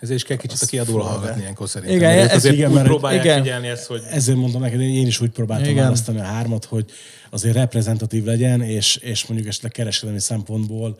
Ezért 0.01 0.17
is 0.19 0.23
kell 0.25 0.37
kicsit 0.37 0.61
a 0.61 0.65
kiadóra 0.65 1.03
hallgatni 1.03 1.41
ilyenkor 1.41 1.69
szerintem. 1.69 1.97
Igen, 1.97 2.11
ez 2.11 2.33
azért 2.35 2.53
igen, 2.53 2.69
úgy 2.69 2.75
mert- 2.75 2.87
próbálják 2.87 3.23
igen. 3.23 3.41
figyelni 3.41 3.67
ezt, 3.67 3.85
hogy 3.85 4.01
Ezért 4.09 4.37
mondom 4.37 4.61
neked, 4.61 4.81
én 4.81 5.07
is 5.07 5.21
úgy 5.21 5.29
próbáltam 5.29 5.69
Igen. 5.69 5.83
Választani 5.83 6.19
a 6.19 6.23
hármat, 6.23 6.65
hogy 6.65 6.85
azért 7.29 7.55
reprezentatív 7.55 8.23
legyen, 8.23 8.61
és, 8.61 8.95
és 8.95 9.25
mondjuk 9.25 9.49
esetleg 9.49 9.71
kereskedelmi 9.71 10.19
szempontból 10.19 10.97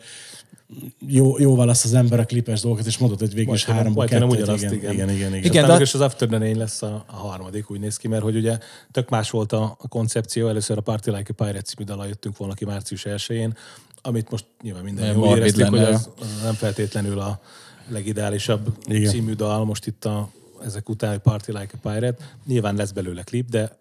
jó, 1.06 1.38
jó 1.38 1.56
választ 1.56 1.84
az 1.84 1.94
ember 1.94 2.20
a 2.20 2.24
klipes 2.24 2.60
dolgokat, 2.60 2.86
és 2.86 2.98
mondod, 2.98 3.18
hogy 3.18 3.34
végül 3.34 3.54
is 3.54 3.64
háromba 3.64 4.04
kettőt. 4.04 4.30
ugyanazt, 4.30 4.62
igen, 4.62 4.74
igen. 4.74 4.92
igen, 4.92 5.08
igen, 5.10 5.28
igen. 5.28 5.34
És 5.34 5.44
Igen, 5.44 5.66
de- 5.66 5.76
de... 5.76 5.82
az 5.82 5.94
After 6.00 6.28
the 6.28 6.38
Rain 6.38 6.56
lesz 6.56 6.82
a, 6.82 7.04
a 7.06 7.16
harmadik, 7.16 7.70
úgy 7.70 7.80
néz 7.80 7.96
ki, 7.96 8.08
mert 8.08 8.22
hogy 8.22 8.36
ugye 8.36 8.58
tök 8.90 9.08
más 9.08 9.30
volt 9.30 9.52
a, 9.52 9.76
a 9.80 9.88
koncepció. 9.88 10.48
Először 10.48 10.78
a 10.78 10.80
Party 10.80 11.06
Like 11.10 11.32
a 11.38 11.44
Pirate 11.44 11.62
című 11.62 11.84
dallal 11.84 12.06
jöttünk 12.06 12.36
volna 12.36 12.54
ki 12.54 12.64
március 12.64 13.02
1-én, 13.08 13.56
amit 14.02 14.30
most 14.30 14.44
nyilván 14.62 14.84
minden 14.84 15.06
Nem 15.06 15.16
morbid 15.16 15.36
éreztük, 15.36 15.66
hogy 15.68 15.78
lenne, 15.78 15.94
az, 15.94 16.08
az 16.20 16.26
nem 16.42 16.54
feltétlenül 16.54 17.18
a 17.18 17.40
legideálisabb 17.88 18.76
Igen. 18.84 19.10
című 19.10 19.32
dal 19.32 19.64
most 19.64 19.86
itt 19.86 20.04
a, 20.04 20.30
ezek 20.64 20.88
után, 20.88 21.10
hogy 21.10 21.18
Party 21.18 21.46
Like 21.46 21.74
a 21.82 21.88
Pirate. 21.88 22.24
Nyilván 22.46 22.74
lesz 22.74 22.90
belőle 22.90 23.22
klip, 23.22 23.48
de 23.48 23.76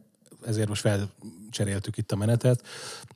ezért 0.45 0.67
most 0.67 0.81
felcseréltük 0.81 1.97
itt 1.97 2.11
a 2.11 2.15
menetet, 2.15 2.63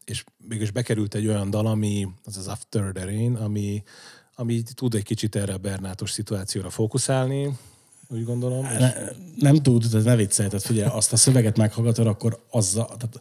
és 0.06 0.24
mégis 0.48 0.72
bekerült 0.72 1.16
egy 1.16 1.28
olyan 1.28 1.50
dal, 1.50 1.66
ami 1.66 2.08
az 2.24 2.38
az 2.38 2.48
After 2.48 2.92
the 2.94 3.06
Rain, 3.06 3.36
ami, 3.36 3.84
ami 4.36 4.64
tud 4.76 4.96
egy 4.96 5.04
kicsit 5.04 5.36
erre 5.36 5.54
a 5.54 5.58
Bernátos 5.58 6.12
szituációra 6.12 6.70
fókuszálni, 6.70 7.58
úgy 8.10 8.24
gondolom. 8.24 8.66
És 8.66 8.78
Ne, 8.78 8.94
nem 9.36 9.56
tud, 9.56 9.86
de 9.86 10.02
ne 10.02 10.16
viccelj, 10.16 10.50
tehát 10.50 10.66
figyelj, 10.66 10.90
azt 10.94 11.14
a 11.14 11.18
szöveget 11.18 11.58
meghallgatod, 11.58 12.08
akkor 12.08 12.46
azzal, 12.50 12.86
tehát 12.86 13.20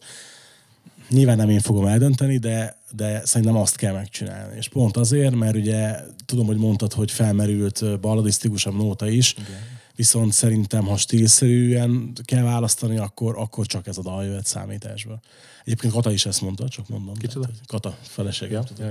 nyilván 1.08 1.36
nem 1.36 1.48
én 1.48 1.60
fogom 1.60 1.86
eldönteni, 1.86 2.38
de, 2.38 2.76
de 2.90 3.22
szerintem 3.24 3.56
azt 3.56 3.76
kell 3.76 3.92
megcsinálni. 3.92 4.56
És 4.56 4.68
pont 4.68 4.96
azért, 4.96 5.34
mert 5.34 5.56
ugye 5.56 5.96
tudom, 6.24 6.46
hogy 6.46 6.56
mondtad, 6.56 6.92
hogy 6.92 7.10
felmerült 7.10 8.00
balladisztikusabb 8.00 8.74
nóta 8.74 9.08
is, 9.08 9.32
Igen. 9.32 9.60
viszont 9.96 10.32
szerintem, 10.32 10.84
ha 10.84 10.96
stílszerűen 10.96 12.12
kell 12.24 12.42
választani, 12.42 12.98
akkor, 12.98 13.38
akkor 13.38 13.66
csak 13.66 13.86
ez 13.86 13.98
a 13.98 14.02
dal 14.02 14.24
jöhet 14.24 14.46
számításba. 14.46 15.20
Egyébként 15.64 15.92
Kata 15.92 16.12
is 16.12 16.26
ezt 16.26 16.40
mondta, 16.40 16.68
csak 16.68 16.88
mondom. 16.88 17.14
Kicsoda? 17.14 17.46
Tehát, 17.46 17.60
Kata, 17.66 17.96
feleségem. 18.02 18.62
Ja. 18.78 18.88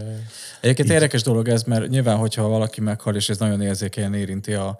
Egyébként 0.61 0.89
érdekes 0.89 1.21
dolog 1.21 1.47
ez, 1.47 1.63
mert 1.63 1.89
nyilván, 1.89 2.17
hogyha 2.17 2.47
valaki 2.47 2.81
meghal, 2.81 3.15
és 3.15 3.29
ez 3.29 3.37
nagyon 3.37 3.61
érzékenyen 3.61 4.13
érinti 4.13 4.53
a, 4.53 4.79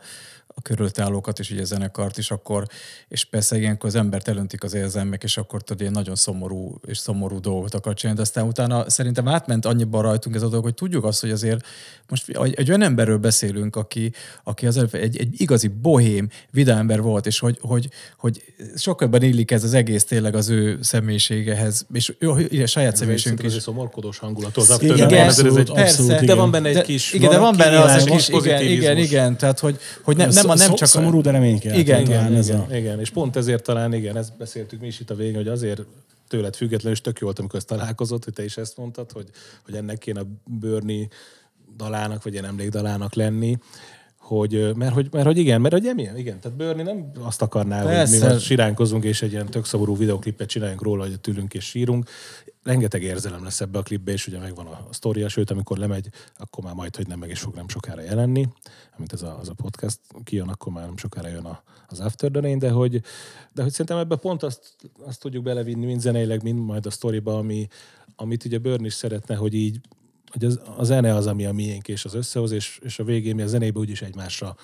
a 0.55 0.61
körülötte 0.61 1.03
állókat, 1.03 1.39
és 1.39 1.51
ugye 1.51 1.61
a 1.61 1.65
zenekart 1.65 2.17
is, 2.17 2.31
akkor, 2.31 2.67
és 3.07 3.25
persze 3.25 3.57
ilyenkor 3.57 3.89
az 3.89 3.95
embert 3.95 4.27
elöntik 4.27 4.63
az 4.63 4.73
érzelmek, 4.73 5.23
és 5.23 5.37
akkor 5.37 5.61
tudod, 5.63 5.81
ilyen 5.81 5.93
nagyon 5.93 6.15
szomorú 6.15 6.79
és 6.85 6.97
szomorú 6.97 7.39
dolgot 7.39 7.73
akar 7.73 7.93
csinálni, 7.93 8.19
de 8.21 8.25
aztán 8.25 8.47
utána 8.47 8.89
szerintem 8.89 9.27
átment 9.27 9.65
annyiban 9.65 10.01
rajtunk 10.01 10.35
ez 10.35 10.41
a 10.41 10.47
dolog, 10.47 10.63
hogy 10.63 10.73
tudjuk 10.73 11.03
azt, 11.03 11.21
hogy 11.21 11.31
azért 11.31 11.65
most 12.09 12.29
egy, 12.29 12.53
egy 12.53 12.69
olyan 12.69 12.81
emberről 12.81 13.17
beszélünk, 13.17 13.75
aki, 13.75 14.11
aki 14.43 14.67
az 14.67 14.77
egy, 14.77 15.17
egy 15.17 15.41
igazi 15.41 15.67
bohém, 15.67 16.29
vidám 16.51 16.77
ember 16.77 17.01
volt, 17.01 17.25
és 17.25 17.39
hogy, 17.39 17.57
hogy, 17.61 17.89
hogy 18.17 18.43
sokkal 18.75 19.21
illik 19.21 19.51
ez 19.51 19.63
az 19.63 19.73
egész 19.73 20.03
tényleg 20.03 20.35
az 20.35 20.49
ő 20.49 20.79
személyiségehez, 20.81 21.85
és 21.93 22.13
ő, 22.19 22.29
a 22.29 22.65
saját 22.65 22.95
személyiségünk 22.95 23.19
Szerintem 23.19 23.45
ez 23.45 23.51
is. 23.51 23.57
egy 23.57 23.61
szomorkodós 23.61 24.17
hangulat. 24.17 24.57
Az 24.57 24.77
Igen, 24.81 25.09
egy, 25.09 25.13
abszolút, 25.13 25.59
abszolút, 25.59 25.73
persze, 25.73 26.03
de 26.03 26.21
igen. 26.21 26.37
van 26.37 26.51
benne 26.51 26.69
egy 26.69 26.81
kis... 26.81 27.13
igen, 27.13 27.29
de 27.29 27.37
van 27.37 27.57
benne 27.57 27.79
az 27.79 28.03
a 28.03 28.05
kis, 28.05 28.29
igen, 28.29 28.61
igen, 28.61 28.97
igen, 28.97 29.37
tehát 29.37 29.59
hogy, 29.59 29.79
hogy 30.01 30.17
ne, 30.17 30.25
nem, 30.43 30.51
a 30.51 30.55
nem 30.55 30.75
csak... 30.75 30.87
Szomorú, 30.87 31.21
de 31.21 31.31
reménykel. 31.31 31.77
Igen, 31.77 32.03
talán 32.03 32.25
Igen, 32.25 32.35
ez 32.37 32.47
igen, 32.47 32.59
a... 32.59 32.75
igen, 32.75 32.99
és 32.99 33.09
pont 33.09 33.35
ezért 33.35 33.63
talán, 33.63 33.93
igen, 33.93 34.17
ezt 34.17 34.37
beszéltük 34.37 34.79
mi 34.79 34.87
is 34.87 34.99
itt 34.99 35.09
a 35.09 35.15
végén, 35.15 35.35
hogy 35.35 35.47
azért 35.47 35.81
tőled 36.27 36.55
függetlenül, 36.55 36.91
és 36.91 37.01
tök 37.01 37.19
jó 37.19 37.25
volt, 37.25 37.39
amikor 37.39 37.59
ezt 37.59 37.67
találkozott, 37.67 38.23
hogy 38.23 38.33
te 38.33 38.43
is 38.43 38.57
ezt 38.57 38.77
mondtad, 38.77 39.11
hogy, 39.11 39.29
hogy 39.65 39.75
ennek 39.75 39.97
kéne 39.97 40.21
bőrni 40.45 41.09
dalának, 41.77 42.23
vagy 42.23 42.33
ilyen 42.33 42.45
emlékdalának 42.45 43.13
lenni, 43.13 43.57
hogy, 44.23 44.75
mert, 44.75 44.93
hogy, 44.93 45.07
mert 45.11 45.25
hogy 45.25 45.37
igen, 45.37 45.61
mert 45.61 45.73
hogy 45.73 45.91
milyen, 45.95 46.17
igen, 46.17 46.39
tehát 46.39 46.57
Börni 46.57 46.83
nem 46.83 47.11
azt 47.19 47.41
akarná, 47.41 47.81
hogy 47.81 47.91
Persze. 47.91 48.25
mi 48.27 48.33
most 48.33 48.45
siránkozunk, 48.45 49.03
és 49.03 49.21
egy 49.21 49.31
ilyen 49.31 49.45
tök 49.45 49.65
szomorú 49.65 49.97
videoklipet 49.97 50.47
csináljunk 50.47 50.81
róla, 50.81 51.03
hogy 51.03 51.13
ott 51.13 51.27
ülünk 51.27 51.53
és 51.53 51.65
sírunk. 51.65 52.09
Rengeteg 52.63 53.03
érzelem 53.03 53.43
lesz 53.43 53.61
ebbe 53.61 53.79
a 53.79 53.81
klipbe, 53.81 54.11
és 54.11 54.27
ugye 54.27 54.39
megvan 54.39 54.65
a 54.67 54.87
sztoria, 54.91 55.27
sőt, 55.27 55.51
amikor 55.51 55.77
lemegy, 55.77 56.09
akkor 56.37 56.63
már 56.63 56.73
majd, 56.73 56.95
hogy 56.95 57.07
nem 57.07 57.19
meg 57.19 57.29
is 57.29 57.39
fog 57.39 57.55
nem 57.55 57.67
sokára 57.67 58.01
jelenni, 58.01 58.47
amit 58.97 59.13
ez 59.13 59.21
a, 59.21 59.39
az 59.39 59.49
a 59.49 59.53
podcast 59.53 59.99
kijön, 60.23 60.49
akkor 60.49 60.73
már 60.73 60.85
nem 60.85 60.97
sokára 60.97 61.27
jön 61.27 61.45
a, 61.45 61.63
az 61.87 61.99
After 61.99 62.31
the 62.31 62.41
Rain, 62.41 62.59
de 62.59 62.69
hogy, 62.69 63.01
de 63.53 63.61
hogy 63.61 63.71
szerintem 63.71 63.97
ebbe 63.97 64.15
pont 64.15 64.43
azt, 64.43 64.75
azt 65.05 65.19
tudjuk 65.19 65.43
belevinni, 65.43 65.85
mind 65.85 66.01
zeneileg, 66.01 66.43
mind 66.43 66.59
majd 66.59 66.85
a 66.85 66.91
sztoriba, 66.91 67.37
ami, 67.37 67.67
amit 68.15 68.45
ugye 68.45 68.57
Börn 68.57 68.85
is 68.85 68.93
szeretne, 68.93 69.35
hogy 69.35 69.53
így 69.53 69.79
hogy 70.31 70.45
az, 70.45 70.61
a 70.77 70.83
zene 70.83 71.15
az, 71.15 71.27
ami 71.27 71.45
a 71.45 71.51
miénk 71.51 71.87
és 71.87 72.05
az 72.05 72.13
összehoz, 72.13 72.51
és, 72.51 72.79
és 72.83 72.99
a 72.99 73.03
végén 73.03 73.35
mi 73.35 73.41
a 73.41 73.47
zenébe 73.47 73.79
úgyis 73.79 74.01
egymásra 74.01 74.55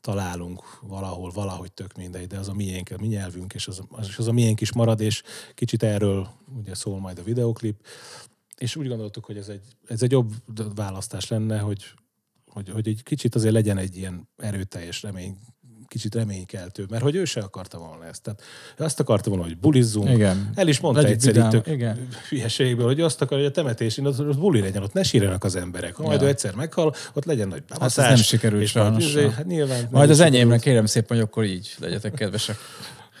találunk 0.00 0.78
valahol, 0.82 1.30
valahogy 1.30 1.72
tök 1.72 1.96
mindegy, 1.96 2.26
de 2.26 2.38
az 2.38 2.48
a 2.48 2.54
miénk, 2.54 2.90
a 2.90 3.00
mi 3.00 3.06
nyelvünk, 3.06 3.54
és 3.54 3.66
az, 3.68 3.82
az, 3.88 4.14
az 4.18 4.28
a 4.28 4.32
miénk 4.32 4.60
is 4.60 4.72
marad, 4.72 5.00
és 5.00 5.22
kicsit 5.54 5.82
erről 5.82 6.28
ugye 6.58 6.74
szól 6.74 6.98
majd 6.98 7.18
a 7.18 7.22
videoklip, 7.22 7.86
és 8.56 8.76
úgy 8.76 8.88
gondoltuk, 8.88 9.24
hogy 9.24 9.36
ez 9.36 9.48
egy, 9.48 9.62
ez 9.86 10.02
egy 10.02 10.10
jobb 10.10 10.32
választás 10.74 11.28
lenne, 11.28 11.58
hogy, 11.58 11.84
hogy, 12.46 12.68
hogy 12.68 12.88
egy 12.88 13.02
kicsit 13.02 13.34
azért 13.34 13.54
legyen 13.54 13.78
egy 13.78 13.96
ilyen 13.96 14.28
erőteljes 14.36 15.02
remény, 15.02 15.36
kicsit 15.90 16.14
reménykeltő, 16.14 16.86
mert 16.90 17.02
hogy 17.02 17.14
ő 17.14 17.24
se 17.24 17.40
akarta 17.40 17.78
volna 17.78 18.06
ezt. 18.06 18.22
Tehát 18.22 18.40
azt 18.78 19.00
akarta 19.00 19.28
volna, 19.30 19.44
hogy 19.44 19.56
bulizzunk. 19.58 20.08
Igen. 20.10 20.50
El 20.54 20.68
is 20.68 20.80
mondta 20.80 21.02
Legyünk 21.02 21.20
egyszer 21.20 21.36
itt 21.36 21.44
vidám. 21.44 21.62
tök 21.62 21.74
Igen. 21.74 22.08
hülyeségből, 22.28 22.86
hogy 22.86 23.00
azt 23.00 23.22
akarja, 23.22 23.44
hogy 23.44 23.52
a 23.52 23.60
temetésén 23.62 24.06
ott, 24.06 24.20
ott 24.20 24.38
buli 24.38 24.60
legyen, 24.60 24.82
ott 24.82 24.92
ne 24.92 25.02
sírjanak 25.02 25.44
az 25.44 25.56
emberek. 25.56 25.94
Ha 25.94 26.02
majd 26.02 26.20
Ja. 26.20 26.26
ő 26.26 26.30
egyszer 26.30 26.54
meghal, 26.54 26.94
ott 27.12 27.24
legyen 27.24 27.48
nagy 27.48 27.62
Hát 27.68 27.82
ez 27.82 27.94
behatás. 27.94 28.14
nem 28.16 28.22
sikerült 28.24 28.66
sajnos. 28.66 29.04
izé, 29.06 29.28
Hát 29.30 29.46
nyilván. 29.46 29.78
nem 29.80 29.88
Majd 29.90 30.10
az 30.10 30.20
enyémre 30.20 30.58
kérem 30.58 30.86
szépen, 30.86 31.16
hogy 31.16 31.26
akkor 31.26 31.44
így 31.44 31.74
legyetek 31.78 32.12
kedvesek. 32.14 32.56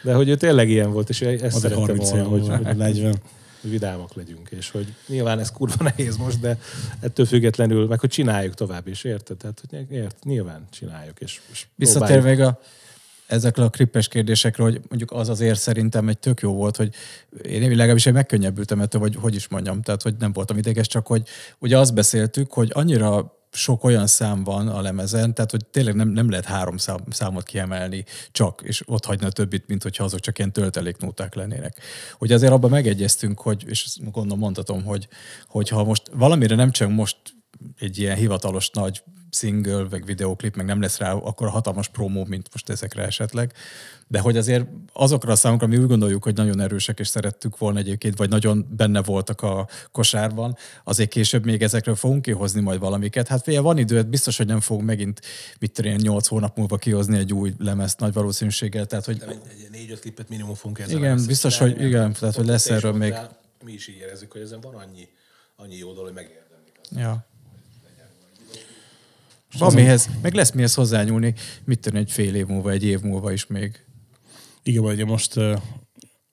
De 0.02 0.14
hogy 0.14 0.28
ő 0.28 0.36
tényleg 0.36 0.68
ilyen 0.68 0.92
volt, 0.92 1.08
és 1.08 1.20
ezt 1.20 1.42
Az 1.42 1.42
egy 1.54 1.60
szerettem 1.60 1.80
30 1.80 2.10
volna, 2.10 2.24
hogy, 2.28 2.48
hogy 2.64 2.76
40. 2.76 3.14
hogy 3.60 3.70
vidámak 3.70 4.14
legyünk, 4.14 4.48
és 4.50 4.70
hogy 4.70 4.94
nyilván 5.06 5.38
ez 5.38 5.50
kurva 5.50 5.84
nehéz 5.96 6.16
most, 6.16 6.40
de 6.40 6.58
ettől 7.00 7.26
függetlenül, 7.26 7.86
meg 7.86 8.00
hogy 8.00 8.10
csináljuk 8.10 8.54
tovább 8.54 8.86
is, 8.86 9.04
érted? 9.04 9.36
Tehát, 9.36 9.62
hogy 9.68 9.86
ért, 9.90 10.24
nyilván 10.24 10.66
csináljuk, 10.70 11.20
és, 11.20 11.40
és 11.52 11.66
próbáljuk. 11.76 12.24
még 12.24 12.40
a, 12.40 12.60
ezekre 13.26 13.62
a 13.62 13.70
krippes 13.70 14.08
kérdésekre, 14.08 14.62
hogy 14.62 14.80
mondjuk 14.88 15.12
az 15.12 15.28
azért 15.28 15.58
szerintem 15.58 16.08
egy 16.08 16.18
tök 16.18 16.40
jó 16.40 16.52
volt, 16.52 16.76
hogy 16.76 16.94
én 17.42 17.68
legalábbis 17.68 18.06
én 18.06 18.12
megkönnyebbültem 18.12 18.80
ettől, 18.80 19.00
vagy 19.00 19.16
hogy 19.16 19.34
is 19.34 19.48
mondjam, 19.48 19.82
tehát 19.82 20.02
hogy 20.02 20.14
nem 20.18 20.32
voltam 20.32 20.58
ideges, 20.58 20.86
csak 20.86 21.06
hogy 21.06 21.28
ugye 21.58 21.78
azt 21.78 21.94
beszéltük, 21.94 22.52
hogy 22.52 22.70
annyira 22.74 23.39
sok 23.52 23.84
olyan 23.84 24.06
szám 24.06 24.44
van 24.44 24.68
a 24.68 24.80
lemezen, 24.80 25.34
tehát 25.34 25.50
hogy 25.50 25.66
tényleg 25.66 25.94
nem, 25.94 26.08
nem 26.08 26.30
lehet 26.30 26.44
három 26.44 26.76
szám, 26.76 26.98
számot 27.10 27.44
kiemelni 27.44 28.04
csak, 28.32 28.62
és 28.64 28.82
ott 28.86 29.04
hagyni 29.04 29.26
a 29.26 29.30
többit, 29.30 29.66
mint 29.66 29.82
hogyha 29.82 30.04
azok 30.04 30.20
csak 30.20 30.38
ilyen 30.38 30.52
tölteléknóták 30.52 31.34
lennének. 31.34 31.80
Hogy 32.18 32.32
azért 32.32 32.52
abban 32.52 32.70
megegyeztünk, 32.70 33.40
hogy, 33.40 33.64
és 33.66 33.96
gondolom 34.12 34.38
mondhatom, 34.38 34.84
hogy, 34.84 35.08
hogy 35.46 35.68
ha 35.68 35.84
most 35.84 36.10
valamire 36.12 36.54
nem 36.54 36.70
csak 36.70 36.90
most 36.90 37.16
egy 37.78 37.98
ilyen 37.98 38.16
hivatalos 38.16 38.70
nagy 38.70 39.02
single, 39.30 39.86
meg 39.90 40.04
videoklip, 40.04 40.56
meg 40.56 40.66
nem 40.66 40.80
lesz 40.80 40.98
rá 40.98 41.12
akkor 41.12 41.48
hatalmas 41.48 41.88
promó, 41.88 42.24
mint 42.24 42.48
most 42.52 42.68
ezekre 42.68 43.02
esetleg. 43.02 43.52
De 44.06 44.18
hogy 44.18 44.36
azért 44.36 44.66
azokra 44.92 45.32
a 45.32 45.36
számokra, 45.36 45.66
mi 45.66 45.76
úgy 45.76 45.86
gondoljuk, 45.86 46.22
hogy 46.22 46.34
nagyon 46.34 46.60
erősek, 46.60 46.98
és 46.98 47.08
szerettük 47.08 47.58
volna 47.58 47.78
egyébként, 47.78 48.16
vagy 48.16 48.28
nagyon 48.28 48.66
benne 48.76 49.02
voltak 49.02 49.42
a 49.42 49.68
kosárban, 49.92 50.56
azért 50.84 51.10
később 51.10 51.44
még 51.44 51.62
ezekről 51.62 51.94
fogunk 51.94 52.22
kihozni 52.22 52.60
majd 52.60 52.80
valamiket. 52.80 53.28
Hát 53.28 53.42
figyelj, 53.42 53.64
van 53.64 53.78
idő, 53.78 53.96
hát 53.96 54.08
biztos, 54.08 54.36
hogy 54.36 54.46
nem 54.46 54.60
fogunk 54.60 54.86
megint, 54.86 55.20
mit 55.58 55.72
tudom, 55.72 55.92
én, 55.92 55.98
8 56.02 56.26
hónap 56.26 56.56
múlva 56.56 56.76
kihozni 56.76 57.18
egy 57.18 57.32
új 57.32 57.54
lemezt 57.58 58.00
nagy 58.00 58.12
valószínűséggel. 58.12 58.86
Tehát, 58.86 59.04
hogy 59.04 59.22
négy-öt 59.70 60.00
klipet 60.00 60.28
minimum 60.28 60.54
fogunk 60.54 60.78
ezzel 60.78 60.96
Igen, 60.96 61.26
biztos, 61.26 61.58
hogy 61.58 61.80
igen, 61.82 62.12
tehát, 62.12 62.34
hogy 62.34 62.46
lesz 62.46 62.70
erről 62.70 62.92
még- 62.92 63.14
Mi 63.64 63.72
is 63.72 63.88
így 63.88 63.96
érezzük, 63.96 64.32
hogy 64.32 64.40
ezen 64.40 64.60
van 64.60 64.74
annyi, 64.74 65.08
annyi 65.56 65.76
jó 65.76 65.92
dolog, 65.92 66.04
hogy 66.04 66.14
megérdemlik. 66.14 66.80
Ja. 66.90 67.28
Van 69.58 69.74
mihez, 69.74 70.08
meg 70.22 70.34
lesz 70.34 70.52
mihez 70.52 70.74
hozzányúlni, 70.74 71.34
mit 71.64 71.80
tudom, 71.80 72.00
egy 72.00 72.10
fél 72.10 72.34
év 72.34 72.46
múlva, 72.46 72.70
egy 72.70 72.84
év 72.84 73.00
múlva 73.00 73.32
is 73.32 73.46
még. 73.46 73.84
Igen, 74.62 74.84
ugye 74.84 75.04
most 75.04 75.34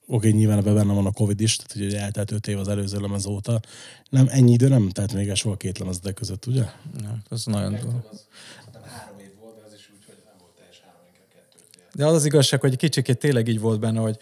oké, 0.07 0.30
nyilván 0.30 0.57
ebben 0.57 0.74
benne 0.74 0.93
van 0.93 1.05
a 1.05 1.11
Covid 1.11 1.41
is, 1.41 1.55
tehát 1.55 1.88
ugye 1.88 1.99
eltelt 1.99 2.32
öt 2.32 2.47
év 2.47 2.59
az 2.59 2.68
előző 2.68 2.99
lemez 2.99 3.26
óta. 3.26 3.59
Nem, 4.09 4.28
ennyi 4.30 4.51
idő 4.51 4.68
nem 4.68 4.89
telt 4.89 5.13
még 5.13 5.28
el 5.28 5.36
soha 5.36 5.57
két 5.57 5.78
lemez 5.78 5.99
de 5.99 6.11
között, 6.11 6.45
ugye? 6.45 6.65
Ja, 7.01 7.18
az 7.30 7.45
nagyon 7.45 7.72
durva. 7.72 8.03
Hát 8.65 8.86
három 8.86 9.20
év 9.20 9.32
volt, 9.39 9.55
de 9.55 9.61
ez 9.68 9.74
is 9.74 9.91
úgy, 9.93 10.05
hogy 10.05 10.15
nem 10.26 10.36
volt 10.39 10.51
teljes 10.57 10.82
három, 10.86 11.01
inkább 11.07 11.28
kettő. 11.34 11.63
De 11.93 12.05
az 12.05 12.13
az 12.13 12.26
igazság, 12.26 12.59
hogy 12.59 12.76
kicsikét 12.76 13.18
tényleg 13.18 13.47
így 13.47 13.59
volt 13.59 13.80
benne, 13.80 13.99
hogy 13.99 14.18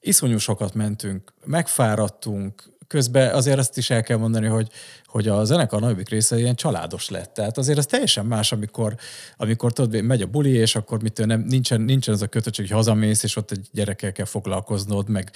iszonyú 0.00 0.38
sokat 0.38 0.74
mentünk, 0.74 1.32
megfáradtunk, 1.44 2.76
közben 2.86 3.34
azért 3.34 3.58
azt 3.58 3.76
is 3.76 3.90
el 3.90 4.02
kell 4.02 4.16
mondani, 4.16 4.46
hogy, 4.46 4.70
hogy 5.08 5.28
a 5.28 5.44
zenekar 5.44 5.80
nagyobbik 5.80 6.08
része 6.08 6.38
ilyen 6.38 6.54
családos 6.54 7.08
lett. 7.08 7.34
Tehát 7.34 7.58
azért 7.58 7.78
az 7.78 7.86
teljesen 7.86 8.26
más, 8.26 8.52
amikor, 8.52 8.96
amikor 9.36 9.72
tudod, 9.72 10.02
megy 10.02 10.22
a 10.22 10.26
buli, 10.26 10.50
és 10.50 10.76
akkor 10.76 11.02
mit 11.02 11.26
nem, 11.26 11.40
nincsen, 11.40 11.80
nincsen 11.80 12.14
az 12.14 12.22
a 12.22 12.26
kötöttség, 12.26 12.66
hogy 12.66 12.76
hazamész, 12.76 13.22
és 13.22 13.36
ott 13.36 13.50
egy 13.50 13.68
gyerekkel 13.72 14.12
kell 14.12 14.24
foglalkoznod, 14.24 15.08
meg, 15.08 15.30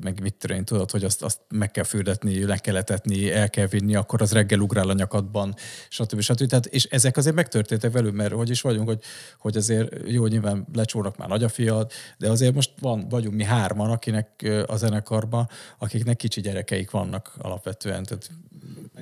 meg 0.00 0.20
mit 0.20 0.34
tudom 0.34 0.64
tudod, 0.64 0.90
hogy 0.90 1.04
azt, 1.04 1.22
azt 1.22 1.40
meg 1.48 1.70
kell 1.70 1.84
fürdetni, 1.84 2.44
le 2.44 2.56
kell 2.56 2.76
etetni, 2.76 3.30
el 3.32 3.50
kell 3.50 3.66
vinni, 3.66 3.94
akkor 3.94 4.22
az 4.22 4.32
reggel 4.32 4.60
ugrál 4.60 4.88
a 4.88 4.92
nyakadban, 4.92 5.54
stb. 5.88 6.20
stb. 6.20 6.46
Tehát, 6.46 6.66
és 6.66 6.84
ezek 6.84 7.16
azért 7.16 7.34
megtörténtek 7.34 7.92
velünk, 7.92 8.14
mert 8.14 8.32
hogy 8.32 8.50
is 8.50 8.60
vagyunk, 8.60 8.88
hogy, 8.88 9.02
hogy 9.38 9.56
azért 9.56 9.94
jó, 10.06 10.26
nyilván 10.26 10.66
lecsónak 10.72 11.16
már 11.16 11.42
a 11.42 11.48
fiad, 11.48 11.90
de 12.18 12.30
azért 12.30 12.54
most 12.54 12.70
van, 12.80 13.08
vagyunk 13.08 13.34
mi 13.34 13.44
hárman, 13.44 13.90
akinek 13.90 14.50
a 14.66 14.76
zenekarban, 14.76 15.48
akiknek 15.78 16.16
kicsi 16.16 16.40
gyerekeik 16.40 16.90
vannak 16.90 17.34
alapvetően. 17.38 18.04
Tehát 18.04 18.30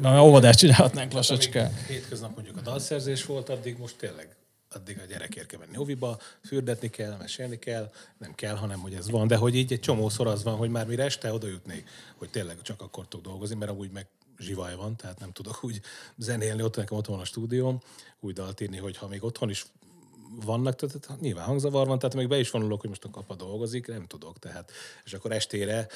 Na, 0.01 0.25
óvodást 0.25 0.59
csinálhatnánk 0.59 1.13
lassacskán. 1.13 1.75
Hétköznap 1.87 2.35
mondjuk 2.35 2.57
a 2.57 2.61
dalszerzés 2.61 3.25
volt, 3.25 3.49
addig 3.49 3.79
most 3.79 3.97
tényleg 3.97 4.37
addig 4.71 4.99
a 4.99 5.05
gyerekért 5.09 5.47
kell 5.47 5.59
menni 5.59 5.75
hoviba, 5.75 6.19
fürdetni 6.45 6.91
kell, 6.91 7.17
mesélni 7.17 7.59
kell, 7.59 7.91
nem 8.19 8.35
kell, 8.35 8.55
hanem 8.55 8.79
hogy 8.79 8.95
ez 8.95 9.11
van. 9.11 9.27
De 9.27 9.37
hogy 9.37 9.55
így 9.55 9.73
egy 9.73 9.81
csomószor 9.81 10.27
az 10.27 10.43
van, 10.43 10.57
hogy 10.57 10.71
már 10.71 10.87
mire 10.87 11.05
este 11.05 11.33
oda 11.33 11.47
jutnék, 11.47 11.89
hogy 12.17 12.31
tényleg 12.31 12.63
csak 12.63 12.81
akkor 12.83 13.09
tudok 13.09 13.27
dolgozni, 13.27 13.57
mert 13.57 13.71
amúgy 13.71 13.91
meg 13.91 14.07
zsivaj 14.39 14.77
van, 14.77 14.97
tehát 14.97 15.21
nem 15.21 15.33
tudok 15.33 15.65
úgy 15.65 15.81
zenélni, 16.17 16.63
ott 16.63 16.77
nekem 16.77 16.97
ott 16.97 17.07
van 17.07 17.21
a 17.21 17.25
stúdióm, 17.25 17.81
úgy 18.21 18.35
dalt 18.35 18.61
írni, 18.61 18.77
hogy 18.77 18.97
ha 18.97 19.09
még 19.09 19.25
otthon 19.25 19.51
is 19.51 19.67
vannak, 20.45 20.75
tehát 20.75 21.07
hát 21.07 21.21
nyilván 21.21 21.45
hangzavar 21.45 21.87
van, 21.87 21.99
tehát 21.99 22.15
még 22.15 22.29
be 22.29 22.39
is 22.39 22.51
vonulok, 22.51 22.81
hogy 22.81 22.89
most 22.89 23.05
a 23.05 23.11
kapa 23.11 23.35
dolgozik, 23.35 23.87
nem 23.87 24.07
tudok, 24.07 24.39
tehát, 24.39 24.73
és 25.05 25.13
akkor 25.13 25.33
estére 25.33 25.87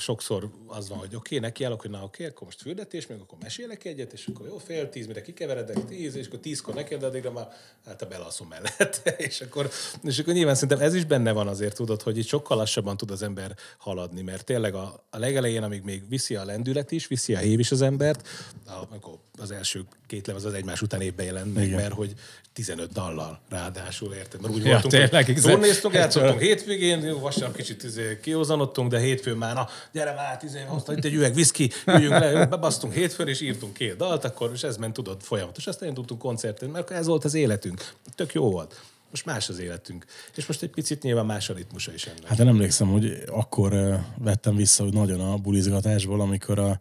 sokszor 0.00 0.50
az 0.66 0.88
van, 0.88 0.98
hogy 0.98 1.14
oké, 1.14 1.36
okay, 1.36 1.64
állok, 1.64 1.80
hogy 1.80 1.90
na 1.90 1.96
oké, 1.96 2.06
okay, 2.06 2.26
akkor 2.26 2.42
most 2.42 2.60
fürdetés, 2.60 3.06
meg 3.06 3.20
akkor 3.20 3.38
mesélek 3.42 3.84
egyet, 3.84 4.12
és 4.12 4.26
akkor 4.26 4.46
jó, 4.46 4.58
fél 4.58 4.88
tíz, 4.88 5.06
mire 5.06 5.22
kikeveredek, 5.22 5.84
tíz, 5.84 6.14
és 6.14 6.26
akkor 6.26 6.38
tízkor 6.38 6.74
nekem, 6.74 6.98
de 6.98 7.06
addigra 7.06 7.30
már 7.30 7.48
hát 7.86 8.02
a 8.02 8.06
belalszom 8.06 8.48
mellett. 8.48 9.02
és, 9.28 9.40
akkor, 9.40 9.70
és 10.02 10.18
akkor 10.18 10.34
nyilván 10.34 10.54
szerintem 10.54 10.80
ez 10.80 10.94
is 10.94 11.04
benne 11.04 11.32
van 11.32 11.48
azért, 11.48 11.74
tudod, 11.74 12.02
hogy 12.02 12.18
itt 12.18 12.26
sokkal 12.26 12.56
lassabban 12.56 12.96
tud 12.96 13.10
az 13.10 13.22
ember 13.22 13.56
haladni, 13.78 14.22
mert 14.22 14.44
tényleg 14.44 14.74
a, 14.74 15.04
a 15.10 15.18
legelején, 15.18 15.62
amíg 15.62 15.82
még 15.82 16.08
viszi 16.08 16.36
a 16.36 16.44
lendület 16.44 16.90
is, 16.90 17.06
viszi 17.06 17.34
a 17.34 17.38
hév 17.38 17.58
is 17.58 17.70
az 17.70 17.82
embert, 17.82 18.28
akkor 18.66 19.18
az 19.38 19.50
első 19.50 19.84
két 20.06 20.26
lemez 20.26 20.44
az 20.44 20.52
egymás 20.52 20.82
után 20.82 21.00
évben 21.00 21.26
jelent 21.26 21.54
meg, 21.54 21.74
mert 21.74 21.92
hogy 21.92 22.14
15 22.52 22.92
dallal 22.92 23.40
ráadásul, 23.48 24.12
érted? 24.12 24.40
Mert 24.40 24.54
úgy 24.54 24.64
ja, 24.64 24.70
voltunk, 24.70 24.92
tényleg, 24.92 25.24
hogy 25.24 25.40
turnéztunk, 25.40 25.94
játszottunk 25.94 26.40
hétvégén, 26.40 27.20
vasárnap 27.20 27.56
kicsit 27.56 27.82
izé, 27.82 28.18
kiózanodtunk, 28.22 28.90
de 28.90 28.98
hétfőn 28.98 29.36
már, 29.36 29.54
na, 29.54 29.68
gyere 29.92 30.14
már, 30.14 30.40
izé, 30.44 30.60
hozta 30.66 30.92
itt 30.92 31.04
egy 31.04 31.14
üveg 31.14 31.34
viszki, 31.34 31.70
üljünk 31.86 32.18
le, 32.18 32.46
bebasztunk 32.46 32.92
hétfőn, 32.92 33.28
és 33.28 33.40
írtunk 33.40 33.72
két 33.72 33.96
dalt, 33.96 34.24
akkor, 34.24 34.50
és 34.54 34.62
ez 34.62 34.76
ment, 34.76 34.92
tudod, 34.92 35.22
folyamatos. 35.22 35.66
Aztán 35.66 35.94
tudtunk 35.94 36.20
koncerten, 36.20 36.68
mert 36.68 36.90
ez 36.90 37.06
volt 37.06 37.24
az 37.24 37.34
életünk. 37.34 37.92
Tök 38.14 38.32
jó 38.32 38.50
volt. 38.50 38.80
Most 39.10 39.24
más 39.24 39.48
az 39.48 39.58
életünk. 39.58 40.04
És 40.34 40.46
most 40.46 40.62
egy 40.62 40.70
picit 40.70 41.02
nyilván 41.02 41.26
más 41.26 41.50
a 41.50 41.54
ritmusa 41.54 41.92
is 41.92 42.06
ennek. 42.06 42.26
Hát 42.26 42.38
én 42.38 42.48
emlékszem, 42.48 42.88
hogy 42.88 43.22
akkor 43.26 44.00
vettem 44.18 44.56
vissza 44.56 44.82
hogy 44.82 44.92
nagyon 44.92 45.20
a 45.20 45.36
bulizgatásból, 45.36 46.20
amikor 46.20 46.58
a, 46.58 46.80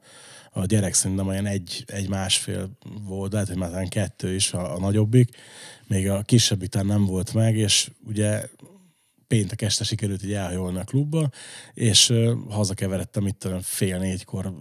a 0.52 0.66
gyerek 0.66 0.94
szerintem 0.94 1.28
olyan 1.28 1.46
egy, 1.46 1.84
egy 1.88 2.10
másfél 2.10 2.70
volt, 3.08 3.34
lehet, 3.34 3.48
hogy 3.48 3.58
már 3.58 3.88
kettő 3.88 4.34
is 4.34 4.54
a, 4.54 4.76
a 4.76 4.80
nagyobbik, 4.80 5.30
még 5.88 6.10
a 6.10 6.22
kisebb 6.22 6.62
után 6.62 6.86
nem 6.86 7.06
volt 7.06 7.34
meg, 7.34 7.58
és 7.58 7.92
ugye 8.08 8.50
péntek 9.30 9.62
este 9.62 9.84
sikerült 9.84 10.24
így 10.24 10.34
elhajolni 10.34 10.80
a 10.80 10.84
klubba, 10.84 11.30
és 11.74 12.14
hazakeveredtem 12.50 13.28
itt 13.28 13.48
fél 13.62 13.98
négykor 13.98 14.54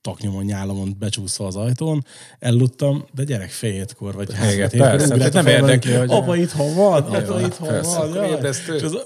taknyomon, 0.00 0.44
nyálamon 0.44 0.96
becsúszva 0.98 1.46
az 1.46 1.56
ajtón, 1.56 2.04
elludtam, 2.38 3.04
de 3.14 3.24
gyerek 3.24 3.50
fél 3.50 3.72
hétkor, 3.72 4.14
vagy 4.14 4.34
hát 4.34 4.76
persze, 4.76 5.16
persze, 5.16 5.42
nem 5.42 5.46
érdekli, 5.46 5.92
hogy... 5.92 6.10
Apa 6.10 6.36
itthon 6.36 6.74
van, 6.74 7.02
apa 7.02 7.40
itthon 7.40 7.80
van. 7.82 8.14
Jaj, 8.14 8.38
és 8.76 8.82
az, 8.82 8.98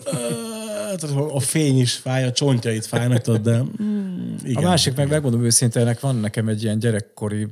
a 1.32 1.40
fény 1.40 1.78
is 1.78 1.92
fáj, 1.92 2.24
a 2.24 2.32
csontjait 2.32 2.86
fájnak, 2.86 3.20
tudod, 3.20 3.42
de 3.42 3.62
mm, 3.82 4.34
igen. 4.44 4.64
A 4.64 4.68
másik 4.68 4.94
meg 4.96 5.08
megmondom 5.08 5.44
őszintén, 5.44 5.96
van 6.00 6.16
nekem 6.16 6.48
egy 6.48 6.62
ilyen 6.62 6.78
gyerekkori 6.78 7.48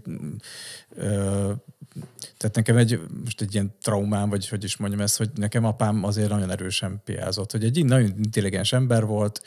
tehát 2.43 2.57
nekem 2.57 2.77
egy, 2.77 3.01
most 3.25 3.41
egy 3.41 3.55
ilyen 3.55 3.75
traumám, 3.83 4.29
vagy 4.29 4.49
hogy 4.49 4.65
is 4.65 4.77
mondjam 4.77 5.01
ezt, 5.01 5.17
hogy 5.17 5.31
nekem 5.35 5.65
apám 5.65 6.05
azért 6.05 6.29
nagyon 6.29 6.51
erősen 6.51 7.01
piázott, 7.05 7.51
hogy 7.53 7.65
egy 7.65 7.85
nagyon 7.85 8.15
intelligens 8.17 8.73
ember 8.73 9.05
volt, 9.05 9.43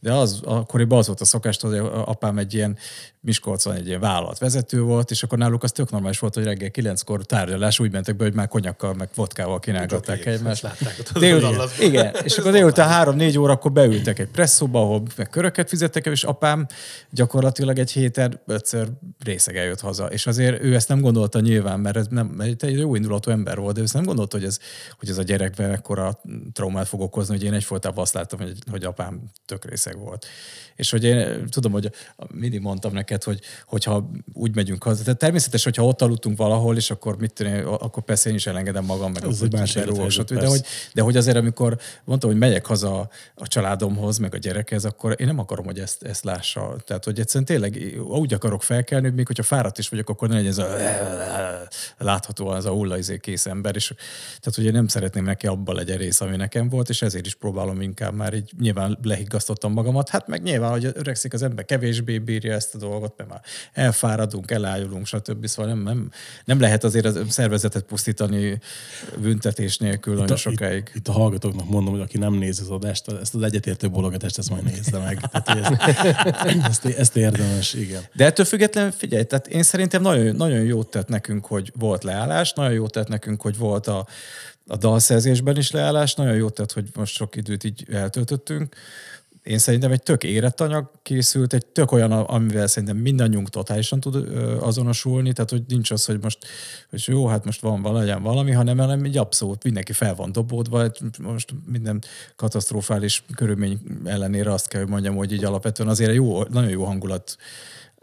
de 0.00 0.12
az, 0.12 0.40
akkoriban 0.44 0.98
az 0.98 1.06
volt 1.06 1.20
a 1.20 1.24
szokás, 1.24 1.60
hogy 1.60 1.78
apám 2.04 2.38
egy 2.38 2.54
ilyen 2.54 2.76
Miskolcon 3.20 3.74
egy 3.74 3.86
ilyen 3.86 4.00
vállalatvezető 4.00 4.80
volt, 4.80 5.10
és 5.10 5.22
akkor 5.22 5.38
náluk 5.38 5.62
az 5.62 5.72
tök 5.72 5.90
normális 5.90 6.18
volt, 6.18 6.34
hogy 6.34 6.44
reggel 6.44 6.70
kilenckor 6.70 7.24
tárgyalás 7.24 7.78
úgy 7.80 7.92
mentek 7.92 8.16
be, 8.16 8.24
hogy 8.24 8.34
már 8.34 8.48
konyakkal, 8.48 8.94
meg 8.94 9.08
vodkával 9.14 9.58
kínálgatták 9.58 10.26
egymást. 10.26 10.66
Délután, 11.18 11.68
igen, 11.80 12.14
és 12.22 12.38
akkor 12.38 12.52
délután 12.52 12.88
három-négy 12.88 13.38
óra 13.38 13.52
akkor 13.52 13.72
beültek 13.72 14.18
egy 14.18 14.28
presszóba, 14.28 14.80
ahol 14.80 15.02
meg 15.16 15.28
köröket 15.28 15.68
fizettek, 15.68 16.06
és 16.06 16.24
apám 16.24 16.66
gyakorlatilag 17.10 17.78
egy 17.78 17.90
héten 17.90 18.40
ötször 18.46 18.88
részegen 19.24 19.64
jött 19.64 19.80
haza. 19.80 20.06
És 20.06 20.26
azért 20.26 20.62
ő 20.62 20.74
ezt 20.74 20.88
nem 20.88 21.00
gondolta 21.00 21.40
nyilván, 21.40 21.80
mert 21.80 21.96
ez 21.96 22.06
nem, 22.10 22.26
egy 22.40 22.78
jó 22.78 22.94
indulatú 22.94 23.30
ember 23.30 23.58
volt, 23.58 23.74
de 23.74 23.82
ezt 23.82 23.94
nem 23.94 24.04
gondolta, 24.04 24.36
hogy 24.36 24.46
ez, 24.46 24.58
hogy 24.98 25.08
ez 25.08 25.18
a 25.18 25.22
gyerekben 25.22 25.70
ekkora 25.70 26.20
traumát 26.52 26.88
fog 26.88 27.00
okozni, 27.00 27.34
hogy 27.34 27.44
én 27.44 27.52
egyfolytában 27.52 28.02
azt 28.02 28.14
láttam, 28.14 28.38
hogy, 28.38 28.58
hogy 28.70 28.84
apám 28.84 29.22
tök 29.46 29.64
részeg 29.64 29.98
volt. 29.98 30.26
És 30.76 30.90
hogy 30.90 31.04
én 31.04 31.46
tudom, 31.50 31.72
hogy 31.72 31.90
mindig 32.32 32.60
mondtam 32.60 32.92
neked, 32.92 33.22
hogy, 33.22 33.40
hogyha 33.66 34.10
úgy 34.32 34.54
megyünk 34.54 34.82
haza. 34.82 35.02
Tehát 35.02 35.18
természetes, 35.18 35.64
hogyha 35.64 35.84
ott 35.84 36.02
aludtunk 36.02 36.36
valahol, 36.36 36.76
és 36.76 36.90
akkor 36.90 37.18
mit 37.18 37.32
tudom, 37.32 37.52
akkor 37.66 38.02
persze 38.02 38.28
én 38.28 38.34
is 38.34 38.46
elengedem 38.46 38.84
magam, 38.84 39.12
meg 39.12 39.24
az, 39.24 39.40
más 39.50 39.76
de 40.40 40.46
hogy, 40.46 40.62
de 40.94 41.02
hogy 41.02 41.16
azért, 41.16 41.36
amikor 41.36 41.78
mondtam, 42.04 42.30
hogy 42.30 42.38
megyek 42.38 42.66
haza 42.66 43.08
a 43.34 43.46
családomhoz, 43.46 44.18
meg 44.18 44.34
a 44.34 44.38
gyerekhez, 44.38 44.84
akkor 44.84 45.14
én 45.18 45.26
nem 45.26 45.38
akarom, 45.38 45.64
hogy 45.64 45.78
ezt, 45.78 46.02
ezt 46.02 46.24
lássa. 46.24 46.76
Tehát, 46.84 47.04
hogy 47.04 47.20
egyszerűen 47.20 47.44
tényleg 47.44 48.00
úgy 48.08 48.34
akarok 48.34 48.62
felkelni, 48.62 49.06
hogy 49.06 49.14
még 49.16 49.26
hogyha 49.26 49.42
fáradt 49.42 49.78
is 49.78 49.88
vagyok, 49.88 50.08
akkor 50.08 50.28
ne 50.28 50.34
legyen 50.34 50.50
ez 50.50 50.58
a 50.58 50.76
láthatóan 52.28 52.56
ez 52.56 52.64
a 52.64 52.70
hullaizé 52.70 53.18
kész 53.18 53.46
ember, 53.46 53.76
és 53.76 53.92
tehát 54.40 54.58
ugye 54.58 54.70
nem 54.70 54.88
szeretném 54.88 55.24
neki 55.24 55.46
abban 55.46 55.74
legyen 55.74 55.96
rész, 55.96 56.20
ami 56.20 56.36
nekem 56.36 56.68
volt, 56.68 56.88
és 56.88 57.02
ezért 57.02 57.26
is 57.26 57.34
próbálom 57.34 57.80
inkább 57.80 58.14
már 58.14 58.34
így 58.34 58.52
nyilván 58.58 58.98
lehiggasztottam 59.02 59.72
magamat. 59.72 60.08
Hát 60.08 60.26
meg 60.26 60.42
nyilván, 60.42 60.70
hogy 60.70 60.90
öregszik 60.94 61.32
az 61.32 61.42
ember, 61.42 61.64
kevésbé 61.64 62.18
bírja 62.18 62.52
ezt 62.52 62.74
a 62.74 62.78
dolgot, 62.78 63.14
mert 63.16 63.30
már 63.30 63.40
elfáradunk, 63.72 64.50
elájulunk, 64.50 65.06
stb. 65.06 65.46
Szóval 65.46 65.72
nem, 65.72 65.82
nem, 65.82 66.10
nem 66.44 66.60
lehet 66.60 66.84
azért 66.84 67.06
a 67.06 67.24
szervezetet 67.28 67.82
pusztítani 67.82 68.58
büntetés 69.18 69.78
nélkül 69.78 70.12
itt 70.12 70.18
nagyon 70.18 70.36
a, 70.36 70.38
sokáig. 70.38 70.82
Itt, 70.88 70.94
itt, 70.94 71.08
a 71.08 71.12
hallgatóknak 71.12 71.68
mondom, 71.68 71.92
hogy 71.92 72.02
aki 72.02 72.18
nem 72.18 72.34
nézi 72.34 72.62
az 72.62 72.70
adást, 72.70 73.12
ezt 73.20 73.34
az 73.34 73.42
egyetértő 73.42 73.90
bologatást, 73.90 74.38
ezt 74.38 74.50
majd 74.50 74.64
nézze 74.64 74.98
meg. 74.98 75.20
Tehát, 75.44 75.48
ezt, 75.48 76.84
ezt, 76.84 76.84
ezt, 76.84 77.16
érdemes, 77.16 77.74
igen. 77.74 78.02
De 78.14 78.24
ettől 78.24 78.46
függetlenül 78.46 78.90
figyelj, 78.90 79.24
tehát 79.24 79.46
én 79.46 79.62
szerintem 79.62 80.02
nagyon, 80.02 80.36
nagyon 80.36 80.60
jót 80.64 80.90
tett 80.90 81.08
nekünk, 81.08 81.46
hogy 81.46 81.72
volt 81.78 82.04
leállás, 82.18 82.52
nagyon 82.52 82.72
jót 82.72 82.92
tett 82.92 83.08
nekünk, 83.08 83.42
hogy 83.42 83.56
volt 83.56 83.86
a, 83.86 84.06
a 84.66 84.76
dalszerzésben 84.76 85.56
is 85.56 85.70
leállás, 85.70 86.14
nagyon 86.14 86.34
jót 86.34 86.54
tett, 86.54 86.72
hogy 86.72 86.88
most 86.94 87.14
sok 87.14 87.36
időt 87.36 87.64
így 87.64 87.86
eltöltöttünk. 87.90 88.74
Én 89.42 89.58
szerintem 89.58 89.92
egy 89.92 90.02
tök 90.02 90.24
érett 90.24 90.60
anyag 90.60 90.90
készült, 91.02 91.52
egy 91.52 91.66
tök 91.66 91.92
olyan, 91.92 92.12
amivel 92.12 92.66
szerintem 92.66 92.96
mindannyiunk 92.96 93.48
totálisan 93.48 94.00
tud 94.00 94.28
azonosulni, 94.60 95.32
tehát 95.32 95.50
hogy 95.50 95.62
nincs 95.68 95.90
az, 95.90 96.04
hogy 96.04 96.22
most, 96.22 96.38
hogy 96.90 97.02
jó, 97.06 97.26
hát 97.26 97.44
most 97.44 97.60
van 97.60 97.82
valami, 97.82 98.12
valami, 98.22 98.52
hanem, 98.52 98.78
hanem 98.78 99.04
egy 99.04 99.16
abszolút 99.16 99.64
mindenki 99.64 99.92
fel 99.92 100.14
van 100.14 100.32
dobódva, 100.32 100.90
most 101.22 101.54
minden 101.66 102.02
katasztrofális 102.36 103.24
körülmény 103.34 103.80
ellenére 104.04 104.52
azt 104.52 104.68
kell, 104.68 104.80
hogy 104.80 104.90
mondjam, 104.90 105.16
hogy 105.16 105.32
így 105.32 105.44
alapvetően 105.44 105.88
azért 105.88 106.14
jó, 106.14 106.42
nagyon 106.42 106.70
jó 106.70 106.84
hangulat 106.84 107.36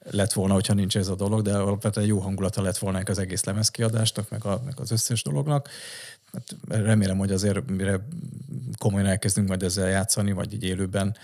lett 0.10 0.34
volna, 0.34 0.53
hogyha 0.53 0.74
nincs 0.74 0.97
ez 0.97 1.08
a 1.08 1.16
dolog, 1.16 1.41
de 1.41 1.58
alapvetően 1.58 2.08
jó 2.08 2.20
hangulata 2.20 2.62
lett 2.62 2.78
volna 2.78 3.01
az 3.06 3.20
egész 3.20 3.43
lemezkiadásnak, 3.43 4.30
meg, 4.30 4.45
a, 4.45 4.62
meg 4.66 4.74
az 4.80 4.91
összes 4.91 5.24
dolognak. 5.24 5.70
Hát 6.34 6.56
remélem, 6.68 7.18
hogy 7.18 7.32
azért 7.32 7.70
mire 7.70 7.99
komolyan 8.78 9.08
elkezdünk 9.08 9.47
majd 9.47 9.64
ezzel 9.64 9.89
játszani, 9.89 10.32
vagy 10.32 10.53
így 10.53 10.64
élőben, 10.64 11.16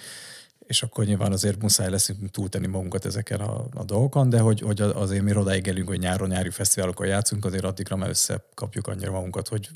és 0.72 0.84
akkor 0.84 1.06
nyilván 1.06 1.32
azért 1.32 1.62
muszáj 1.62 1.90
lesz 1.90 2.12
túltenni 2.32 2.68
magunkat 2.68 3.06
ezeken 3.06 3.40
a, 3.40 3.66
a 3.74 3.84
dolgokon, 3.84 4.30
de 4.30 4.40
hogy, 4.40 4.60
hogy 4.60 4.82
azért 4.82 5.24
mi 5.24 5.36
odáig 5.36 5.68
elünk, 5.68 5.88
hogy 5.88 6.00
nyáron 6.00 6.28
nyári 6.28 6.50
fesztiválokon 6.50 7.08
játszunk, 7.08 7.46
azért 7.46 7.64
addigra 7.64 7.96
már 7.96 8.10
összekapjuk 8.10 8.88
annyira 8.88 9.12
magunkat, 9.12 9.48
hogy 9.48 9.70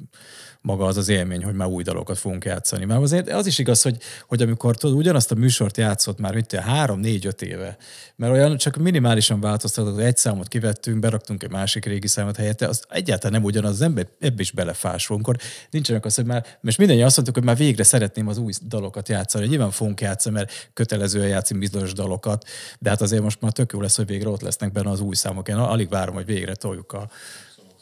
maga 0.66 0.86
az 0.86 0.98
az 0.98 1.10
élmény, 1.10 1.44
hogy 1.44 1.54
már 1.54 1.68
új 1.68 1.84
dalokat 1.84 2.18
fogunk 2.18 2.46
játszani. 2.46 2.86
Mert 2.86 3.02
azért 3.02 3.30
az 3.30 3.46
is 3.46 3.58
igaz, 3.58 3.82
hogy, 3.82 3.98
hogy 4.28 4.42
amikor 4.42 4.76
tudod, 4.76 4.98
ugyanazt 4.98 5.32
a 5.32 5.36
műsort 5.36 5.78
játszott 5.78 6.20
már 6.20 6.34
mint 6.34 6.52
három, 6.54 7.00
négy, 7.00 7.26
öt 7.26 7.42
éve, 7.42 7.78
mert 8.16 8.34
olyan 8.34 8.58
csak 8.58 8.76
minimálisan 8.76 9.40
változtatott, 9.40 10.00
egy 10.00 10.18
számot 10.18 10.48
kivettünk, 10.48 11.00
beraktunk 11.00 11.44
egy 11.44 11.52
másik 11.52 11.86
régi 11.86 12.08
számot 12.08 12.36
helyette, 12.36 12.68
az 12.68 12.84
egyáltalán 12.90 13.32
nem 13.32 13.44
ugyanaz, 13.44 13.72
az 13.72 13.82
ember 13.82 14.08
ebbe 14.20 14.42
is 14.42 14.52
belefásul. 14.52 15.16
Amikor 15.16 15.36
nincsenek 15.70 16.06
az, 16.06 16.16
hogy 16.16 16.26
már, 16.26 16.46
most 16.62 16.78
mindenki 16.78 17.04
azt 17.04 17.16
mondtuk, 17.16 17.38
hogy 17.38 17.46
már 17.46 17.58
végre 17.58 17.84
szeretném 17.84 18.28
az 18.28 18.38
új 18.38 18.52
dalokat 18.68 19.10
játszani. 19.10 19.48
Nyilván 19.48 19.72
fogunk 19.72 20.02
játszani, 20.02 20.36
mert 20.36 20.70
kötelezően 20.74 21.28
játszani 21.28 21.60
bizonyos 21.60 21.94
dalokat, 21.94 22.46
de 22.80 22.90
hát 22.90 23.02
azért 23.02 23.24
most 23.24 23.42
már 23.42 23.52
tök 23.52 23.72
jó 23.74 23.82
lesz, 23.82 23.96
hogy 23.96 24.08
végre 24.08 24.30
ott 24.30 24.42
lesznek 24.42 24.72
benne 24.72 24.90
az 24.90 25.00
új 25.00 25.16
számok. 25.16 25.48
Én 25.48 25.56
alig 25.56 25.90
várom, 25.90 26.16
hogy 26.16 26.26
végre 26.26 26.56
toljuk 26.56 26.94
a, 26.94 27.10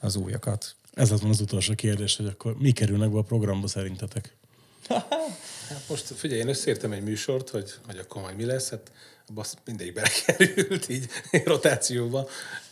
az 0.02 0.16
újakat. 0.16 0.76
Ez 0.94 1.10
volna 1.10 1.30
az 1.30 1.42
utolsó 1.42 1.74
kérdés, 1.76 2.16
hogy 2.16 2.26
akkor 2.26 2.56
mi 2.58 2.72
kerülnek 2.72 3.12
be 3.12 3.18
a 3.18 3.22
programba 3.22 3.68
szerintetek? 3.68 4.36
Hát 5.70 5.90
most 5.90 6.04
figyelj, 6.04 6.40
én 6.40 6.48
összeértem 6.48 6.92
egy 6.92 7.04
műsort, 7.04 7.50
hogy, 7.50 7.74
hogy 7.86 7.98
akkor 7.98 8.22
majd 8.22 8.36
mi 8.36 8.46
lesz, 8.46 8.70
hát 8.70 8.92
basz, 9.34 9.56
mindegy 9.66 9.94
belekerült 9.94 10.90
így 10.90 11.08
rotációba. 11.46 12.28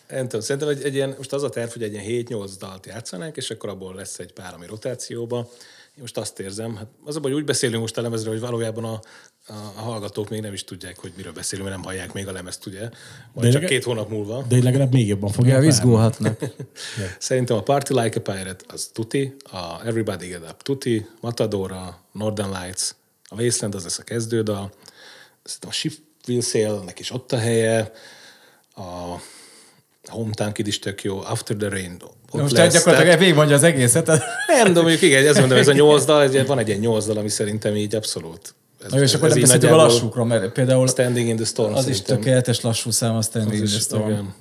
Nem 0.09 0.23
tudom, 0.23 0.41
szerintem 0.41 0.69
egy, 0.69 0.83
egy 0.83 0.93
ilyen, 0.93 1.13
most 1.17 1.33
az 1.33 1.43
a 1.43 1.49
terv, 1.49 1.71
hogy 1.71 1.83
egy 1.83 1.93
ilyen 1.93 2.25
7-8 2.29 2.51
dalt 2.59 2.85
játszanánk, 2.85 3.37
és 3.37 3.49
akkor 3.49 3.69
abból 3.69 3.95
lesz 3.95 4.19
egy 4.19 4.33
pár, 4.33 4.53
ami 4.53 4.65
rotációba. 4.65 5.49
Én 5.95 6.01
most 6.01 6.17
azt 6.17 6.39
érzem, 6.39 6.75
hát 6.75 6.87
az 7.05 7.15
a 7.15 7.19
baj, 7.19 7.31
hogy 7.31 7.39
úgy 7.39 7.47
beszélünk 7.47 7.81
most 7.81 7.97
a 7.97 8.09
hogy 8.09 8.39
valójában 8.39 8.83
a, 8.83 8.99
a, 9.47 9.53
hallgatók 9.81 10.29
még 10.29 10.41
nem 10.41 10.53
is 10.53 10.63
tudják, 10.63 10.99
hogy 10.99 11.11
miről 11.15 11.31
beszélünk, 11.33 11.67
mert 11.69 11.79
nem 11.81 11.89
hallják 11.89 12.13
még 12.13 12.27
a 12.27 12.31
lemezt, 12.31 12.65
ugye? 12.65 12.79
Majd 13.33 13.47
De 13.47 13.49
csak 13.51 13.61
leg- 13.61 13.69
két 13.69 13.83
hónap 13.83 14.09
múlva. 14.09 14.45
De 14.47 14.63
legalább 14.63 14.93
még 14.93 15.07
jobban 15.07 15.31
fogják 15.31 15.61
Ja, 15.61 15.67
izgulhatnak. 15.67 16.39
Szerintem 17.19 17.57
a 17.57 17.61
Party 17.61 17.89
Like 17.93 18.19
a 18.19 18.21
Pirate 18.21 18.63
az 18.67 18.89
tuti, 18.93 19.35
a 19.51 19.85
Everybody 19.85 20.27
Get 20.27 20.41
Up 20.49 20.61
tuti, 20.63 21.05
Matador, 21.21 21.71
a 21.71 21.99
Northern 22.11 22.61
Lights, 22.61 22.89
a 23.29 23.41
Wasteland 23.41 23.75
az 23.75 23.83
lesz 23.83 23.99
a 23.99 24.03
kezdődal, 24.03 24.71
szerintem 25.43 25.69
a 25.69 25.73
Ship 25.73 25.93
Will 26.27 26.41
Sail-nek 26.41 26.99
is 26.99 27.11
ott 27.11 27.31
a 27.31 27.37
helye, 27.37 27.91
a 28.75 29.15
Hometown 30.07 30.51
Kid 30.51 30.67
is 30.67 30.79
tök 30.79 31.03
jó, 31.03 31.19
After 31.21 31.55
the 31.55 31.69
Rain 31.69 31.97
ott 32.31 32.41
Most 32.41 32.53
lesz, 32.53 32.73
gyakorlatilag 32.73 33.03
tehát- 33.05 33.19
végigmondja 33.19 33.55
az 33.55 33.63
egészet. 33.63 34.07
Nem, 34.47 34.73
de 34.73 34.81
mondjuk 34.81 35.01
igen, 35.01 35.27
ez 35.27 35.37
mondom, 35.37 35.57
ez 35.57 35.67
a 35.67 35.73
nyolc 35.73 36.05
dal, 36.05 36.21
egy- 36.21 36.45
van 36.47 36.59
egy 36.59 36.67
ilyen 36.67 36.79
nyolc 36.79 37.05
dal, 37.05 37.17
ami 37.17 37.29
szerintem 37.29 37.75
így 37.75 37.95
abszolút. 37.95 38.55
Ez, 38.85 38.93
jó, 38.93 39.01
és 39.01 39.13
akkor 39.13 39.27
nem 39.27 39.37
így 39.37 39.43
beszéltünk 39.43 39.73
a 39.73 39.75
lassúkról, 39.75 40.25
mert 40.25 40.51
például 40.51 40.87
Standing 40.87 41.27
in 41.27 41.35
the 41.35 41.45
Storm 41.45 41.73
az 41.73 41.87
is 41.87 41.95
szerintem. 41.95 42.17
tökéletes 42.17 42.61
lassú 42.61 42.91
szám, 42.91 43.15
a 43.15 43.21
Standing 43.21 43.53
in 43.55 43.61
Az 43.63 43.69
the 43.69 43.77
is, 43.77 43.83
Storm. 43.83 44.09
igen. 44.09 44.33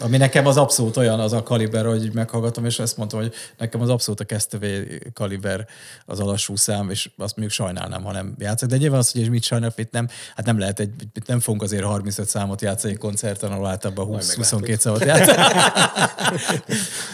Ami 0.00 0.16
nekem 0.16 0.46
az 0.46 0.56
abszolút 0.56 0.96
olyan, 0.96 1.20
az 1.20 1.32
a 1.32 1.42
kaliber, 1.42 1.84
hogy 1.84 2.10
meghallgatom, 2.12 2.64
és 2.64 2.78
ezt 2.78 2.96
mondtam, 2.96 3.20
hogy 3.20 3.32
nekem 3.58 3.80
az 3.80 3.88
abszolút 3.88 4.20
a 4.20 4.24
Castaway 4.24 4.82
kaliber 5.12 5.66
az 6.06 6.20
a 6.20 6.24
lassú 6.24 6.56
szám, 6.56 6.90
és 6.90 7.10
azt 7.16 7.36
mondjuk 7.36 7.50
sajnálnám, 7.50 8.02
ha 8.02 8.12
nem 8.12 8.34
játszok. 8.38 8.68
De 8.68 8.76
nyilván 8.76 8.98
az, 8.98 9.12
hogy 9.12 9.20
és 9.20 9.28
mit 9.28 9.42
sajnálok, 9.42 9.78
itt 9.78 9.92
nem, 9.92 10.08
hát 10.36 10.46
nem 10.46 10.58
lehet 10.58 10.80
egy, 10.80 10.90
itt 11.14 11.26
nem 11.26 11.40
fogunk 11.40 11.62
azért 11.62 11.84
35 11.84 12.28
számot 12.28 12.60
játszani 12.60 12.94
koncerten, 12.94 13.52
ahol 13.52 13.66
általában 13.66 14.08
20-22 14.20 14.78
számot 14.78 15.04
játszani. 15.04 15.42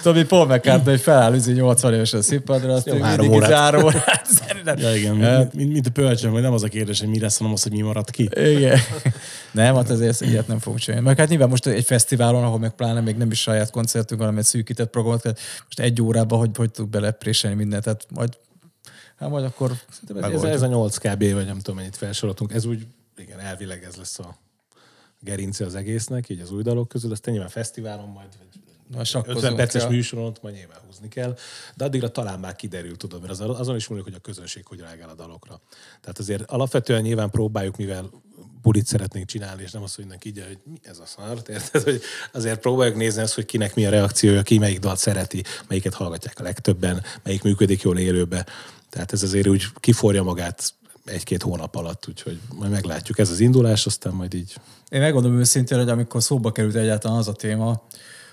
Hogy 0.02 0.26
Paul 0.26 0.46
McCartney, 0.46 0.90
hogy 0.90 1.00
feláll 1.00 1.34
üzi 1.34 1.52
80 1.52 1.94
évesen 1.94 2.18
a 2.18 2.22
színpadra, 2.22 2.72
azt 2.72 2.86
Jó, 2.86 3.00
három 3.00 3.28
mindig 3.28 3.48
záró 3.48 3.84
órát. 3.84 4.26
Szerintem. 4.26 4.78
Ja, 4.78 4.96
igen, 4.96 5.14
mint, 5.14 5.54
mint, 5.54 5.72
mint 5.72 5.86
a 5.86 5.90
pölcsön, 5.90 6.30
hogy 6.30 6.42
nem 6.42 6.52
az 6.52 6.62
a 6.62 6.68
kérdés, 6.68 7.00
hogy 7.00 7.08
mi 7.08 7.20
lesz, 7.20 7.38
hanem 7.38 7.52
az, 7.52 7.62
hogy 7.62 7.72
mi 7.72 7.80
maradt 7.80 8.10
ki. 8.10 8.28
Igen. 8.34 8.78
Nem, 9.50 9.74
hát 9.74 9.90
azért 9.90 10.20
ilyet 10.20 10.46
nem 10.46 10.58
fogunk 10.58 10.80
csinálni. 10.82 11.06
Meg 11.06 11.18
hát 11.18 11.28
nyilván 11.28 11.48
most 11.48 11.66
egy 11.66 11.84
fesztiválon, 11.84 12.44
ahol 12.44 12.58
meg 12.58 12.70
pláne 12.76 13.00
még 13.00 13.16
nem 13.16 13.30
is 13.30 13.40
saját 13.40 13.70
koncertünk, 13.70 14.20
hanem 14.20 14.38
egy 14.38 14.44
szűkített 14.44 14.90
programot, 14.90 15.24
most 15.64 15.80
egy 15.80 16.02
órában, 16.02 16.38
hogy, 16.38 16.50
hogy 16.56 16.70
tudunk 16.70 16.92
belepréselni 16.92 17.56
mindent, 17.56 17.84
tehát 17.84 18.06
majd, 18.10 18.38
hát 19.16 19.28
majd 19.30 19.44
akkor 19.44 19.72
Ez, 20.20 20.42
ez, 20.42 20.62
a 20.62 20.66
8 20.66 20.96
kb, 20.96 21.32
vagy 21.32 21.46
nem 21.46 21.58
tudom 21.58 21.76
mennyit 21.76 21.96
felsoroltunk, 21.96 22.52
ez 22.52 22.64
úgy, 22.64 22.86
igen, 23.16 23.38
elvileg 23.38 23.84
ez 23.84 23.96
lesz 23.96 24.18
a 24.18 24.36
gerince 25.20 25.64
az 25.64 25.74
egésznek, 25.74 26.28
így 26.28 26.40
az 26.40 26.50
új 26.50 26.62
dalok 26.62 26.88
közül, 26.88 27.12
aztán 27.12 27.32
nyilván 27.32 27.52
fesztiválon 27.52 28.08
majd, 28.08 28.28
vagy 28.38 28.46
Na, 28.90 29.04
sakkozunk 29.04 29.42
50 29.42 29.56
perces 29.56 29.82
kell. 29.82 29.90
műsoron 29.90 30.24
ott 30.24 30.42
majd 30.42 30.54
nyilván 30.54 30.78
húzni 30.86 31.08
kell, 31.08 31.36
de 31.74 31.84
addigra 31.84 32.10
talán 32.10 32.40
már 32.40 32.56
kiderül, 32.56 32.96
tudod, 32.96 33.20
mert 33.20 33.32
az, 33.32 33.40
azon 33.40 33.76
is 33.76 33.88
múlik, 33.88 34.04
hogy 34.04 34.14
a 34.14 34.18
közönség 34.18 34.66
hogy 34.66 34.80
reagál 34.80 35.08
a 35.08 35.14
dalokra. 35.14 35.60
Tehát 36.00 36.18
azért 36.18 36.50
alapvetően 36.50 37.02
nyilván 37.02 37.30
próbáljuk, 37.30 37.76
mivel 37.76 38.10
bulit 38.66 38.86
szeretnénk 38.86 39.26
csinálni, 39.26 39.62
és 39.62 39.70
nem 39.70 39.82
az, 39.82 39.94
hogy 39.94 40.04
mindenki 40.04 40.28
így, 40.28 40.44
hogy 40.46 40.58
mi 40.64 40.78
ez 40.82 40.98
a 40.98 41.06
szar, 41.06 41.42
érted? 41.48 41.82
Hogy 41.82 42.00
azért 42.32 42.60
próbáljuk 42.60 42.96
nézni 42.96 43.22
azt, 43.22 43.34
hogy 43.34 43.44
kinek 43.44 43.74
mi 43.74 43.86
a 43.86 43.90
reakciója, 43.90 44.42
ki 44.42 44.58
melyik 44.58 44.78
dalt 44.78 44.98
szereti, 44.98 45.44
melyiket 45.68 45.94
hallgatják 45.94 46.40
a 46.40 46.42
legtöbben, 46.42 47.02
melyik 47.22 47.42
működik 47.42 47.82
jól 47.82 47.98
élőbe. 47.98 48.46
Tehát 48.90 49.12
ez 49.12 49.22
azért 49.22 49.46
úgy 49.46 49.64
kiforja 49.80 50.22
magát 50.22 50.74
egy-két 51.04 51.42
hónap 51.42 51.74
alatt, 51.74 52.08
úgyhogy 52.08 52.38
majd 52.54 52.70
meglátjuk. 52.70 53.18
Ez 53.18 53.30
az 53.30 53.40
indulás, 53.40 53.86
aztán 53.86 54.12
majd 54.12 54.34
így 54.34 54.54
Én 54.88 55.00
megmondom 55.00 55.38
őszintén, 55.38 55.78
hogy 55.78 55.88
amikor 55.88 56.22
szóba 56.22 56.52
került 56.52 56.74
egyáltalán 56.74 57.18
az 57.18 57.28
a 57.28 57.32
téma, 57.32 57.82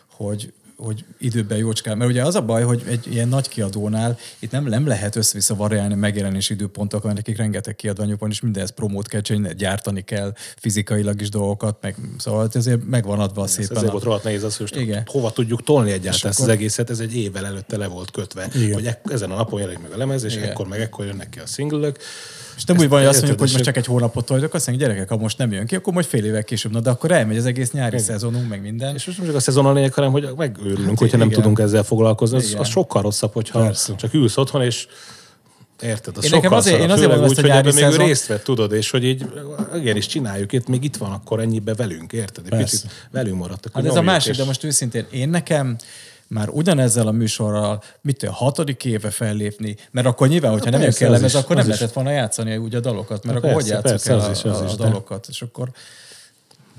hogy 0.08 0.54
hogy 0.84 1.06
időben 1.20 1.58
jócskál. 1.58 1.96
Mert 1.96 2.10
ugye 2.10 2.24
az 2.24 2.36
a 2.36 2.42
baj, 2.42 2.64
hogy 2.64 2.84
egy 2.88 3.08
ilyen 3.14 3.28
nagy 3.28 3.48
kiadónál 3.48 4.18
itt 4.40 4.52
nem, 4.52 4.64
nem 4.64 4.88
lehet 4.88 5.16
össze-vissza 5.16 5.56
variálni 5.56 5.94
megjelenés 5.96 6.50
időpontok, 6.50 7.04
mert 7.04 7.16
nekik 7.16 7.38
rengeteg 7.38 7.76
kiadványuk 7.76 8.20
van, 8.20 8.30
és 8.30 8.42
mindenhez 8.42 8.72
promót 8.72 9.08
kell 9.08 9.22
csinálni, 9.22 9.56
gyártani 9.58 10.02
kell 10.02 10.34
fizikailag 10.58 11.22
is 11.22 11.30
dolgokat, 11.30 11.78
meg, 11.82 11.96
szóval 12.18 12.50
ezért 12.54 12.86
megvan 12.86 13.20
adva 13.20 13.48
szépen. 13.48 13.76
ezért 13.76 13.88
a- 13.88 13.92
volt 13.92 14.04
rohadt 14.04 14.24
nehéz 14.24 14.44
az, 14.44 14.58
hogy 14.58 14.72
Igen. 14.82 15.04
hova 15.06 15.32
tudjuk 15.32 15.64
tolni 15.64 15.92
egyáltalán 15.92 16.30
ezt 16.32 16.40
akkor- 16.40 16.50
az 16.52 16.56
egészet, 16.58 16.90
ez 16.90 17.00
egy 17.00 17.16
évvel 17.16 17.46
előtte 17.46 17.78
le 17.78 17.88
volt 17.88 18.12
kötve, 18.12 18.48
Igen. 18.56 18.74
hogy 18.74 18.86
ek- 18.86 19.12
ezen 19.12 19.32
a 19.32 19.36
napon 19.36 19.60
jelenik 19.60 19.82
meg 19.82 19.92
a 19.92 19.98
lemez, 19.98 20.24
és 20.24 20.36
Igen. 20.36 20.50
ekkor 20.50 20.68
meg 20.68 20.80
ekkor 20.80 21.06
jönnek 21.06 21.30
ki 21.30 21.40
a 21.40 21.46
singlök. 21.46 21.98
És 22.56 22.64
nem 22.64 22.78
úgy 22.78 22.90
van, 22.90 23.00
hogy 23.00 23.08
azt 23.08 23.18
mondjuk, 23.18 23.40
hogy 23.40 23.48
és 23.48 23.54
most 23.54 23.66
csak 23.66 23.78
egy 23.78 23.86
hónapot 23.86 24.26
toljuk, 24.26 24.54
azt 24.54 24.68
mondjuk, 24.68 24.90
gyerekek, 24.90 25.10
ha 25.10 25.18
most 25.18 25.38
nem 25.38 25.52
jön 25.52 25.66
ki, 25.66 25.76
akkor 25.76 25.94
majd 25.94 26.06
fél 26.06 26.26
évvel 26.26 26.44
később. 26.44 26.72
Na, 26.72 26.80
de 26.80 26.90
akkor 26.90 27.12
elmegy 27.12 27.38
az 27.38 27.46
egész 27.46 27.72
nyári 27.72 27.98
szezonunk, 27.98 28.50
meg 28.50 28.62
minden. 28.62 28.96
És 28.96 29.06
most 29.06 29.18
nem 29.18 29.28
csak 29.28 29.36
a 29.36 29.40
szezon 29.40 29.66
a 29.66 29.74
lényeg, 29.74 29.94
hanem 29.94 30.12
hogy 30.12 30.30
megőrülünk, 30.38 30.88
hát 30.88 30.98
hogyha 30.98 31.18
nem 31.18 31.28
igen. 31.28 31.40
tudunk 31.40 31.60
ezzel 31.60 31.84
foglalkozni. 31.84 32.38
Az, 32.38 32.48
Igen. 32.48 32.60
az 32.60 32.68
sokkal 32.68 33.02
rosszabb, 33.02 33.34
hogyha 33.34 33.60
Persze. 33.60 33.96
csak 33.96 34.14
ülsz 34.14 34.38
otthon, 34.38 34.62
és 34.62 34.88
Érted? 35.82 36.18
Az 36.18 36.24
Én 36.24 36.30
sokkal 36.30 36.54
azért- 36.54 36.76
szarabb, 36.76 36.90
én 36.90 36.96
azért 36.96 37.12
főleg 37.12 37.30
úgy, 37.30 37.36
hogy 37.36 37.50
ebben 37.50 37.74
még 37.74 37.84
ő 37.84 37.96
részt 38.06 38.28
vett, 38.28 38.44
tudod, 38.44 38.72
és 38.72 38.90
hogy 38.90 39.04
így 39.04 39.26
igenis 39.76 40.06
csináljuk, 40.06 40.52
itt 40.52 40.68
még 40.68 40.84
itt 40.84 40.96
van, 40.96 41.12
akkor 41.12 41.40
ennyibe 41.40 41.74
velünk, 41.74 42.14
érted? 42.14 42.46
Egy 42.50 42.60
picit 42.60 43.08
velünk 43.12 43.38
maradtak. 43.38 43.74
Hát 43.74 43.86
ez 43.86 43.96
a 43.96 44.02
másik, 44.02 44.36
de 44.36 44.44
most 44.44 44.64
őszintén 44.64 45.06
én 45.12 45.30
nekem 45.30 45.76
már 46.34 46.50
ugyanezzel 46.50 47.08
a 47.08 47.12
műsorral, 47.12 47.84
mit 48.02 48.18
tudom, 48.18 48.36
hatodik 48.36 48.86
éve 48.86 49.10
fellépni, 49.10 49.76
mert 49.92 50.08
akkor 50.08 50.28
nyilván, 50.28 50.52
hogyha 50.52 50.70
nem 50.70 50.82
jön 50.82 51.24
is, 51.24 51.34
akkor 51.34 51.56
nem 51.56 51.66
is. 51.66 51.72
lehetett 51.72 51.94
volna 51.94 52.12
játszani 52.12 52.58
úgy 52.58 52.76
a 52.76 52.80
dalokat, 52.80 53.24
mert 53.24 53.42
Na 53.42 53.48
akkor 53.48 53.62
hogy 53.62 53.70
persze, 53.70 53.90
játszuk 53.90 54.08
persze, 54.08 54.12
el 54.12 54.32
az 54.32 54.38
is, 54.38 54.44
a, 54.44 54.50
az 54.50 54.62
a, 54.62 54.66
is, 54.66 54.72
a 54.72 54.76
dalokat, 54.76 55.28
és 55.30 55.42
akkor 55.42 55.70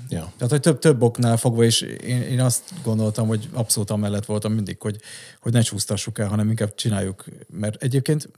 Ja. 0.09 0.31
tehát, 0.37 0.49
hogy 0.49 0.59
több, 0.59 0.79
több 0.79 1.01
oknál 1.01 1.37
fogva, 1.37 1.63
és 1.63 1.81
én, 1.81 2.21
én 2.21 2.41
azt 2.41 2.61
gondoltam, 2.83 3.27
hogy 3.27 3.49
abszolút 3.53 3.89
amellett 3.89 4.25
voltam 4.25 4.53
mindig, 4.53 4.81
hogy, 4.81 4.99
hogy 5.39 5.51
ne 5.51 5.61
csúsztassuk 5.61 6.19
el, 6.19 6.27
hanem 6.27 6.49
inkább 6.49 6.75
csináljuk. 6.75 7.25
Mert 7.59 7.83
egyébként 7.83 8.29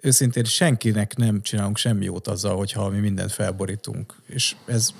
őszintén 0.00 0.44
senkinek 0.44 1.16
nem 1.16 1.42
csinálunk 1.42 1.76
semmi 1.76 2.04
jót 2.04 2.28
azzal, 2.28 2.56
hogyha 2.56 2.88
mi 2.88 2.98
mindent 2.98 3.32
felborítunk. 3.32 4.14
És 4.26 4.56
ez 4.66 4.90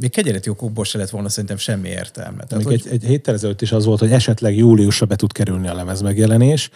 még 0.00 0.10
kegyeleti 0.10 0.48
okokból 0.48 0.84
se 0.84 0.98
lett 0.98 1.10
volna 1.10 1.28
szerintem 1.28 1.56
semmi 1.56 1.88
értelme. 1.88 2.44
Tehát, 2.44 2.64
Még 2.64 2.66
hogy, 2.66 2.82
egy, 2.86 2.92
egy 2.92 3.04
héttel 3.04 3.34
ezelőtt 3.34 3.62
is 3.62 3.72
az 3.72 3.84
volt, 3.84 4.00
hogy 4.00 4.12
esetleg 4.12 4.56
júliusra 4.56 5.06
be 5.06 5.16
tud 5.16 5.32
kerülni 5.32 5.68
a 5.68 5.74
lemez 5.74 6.00
megjelenés, 6.00 6.70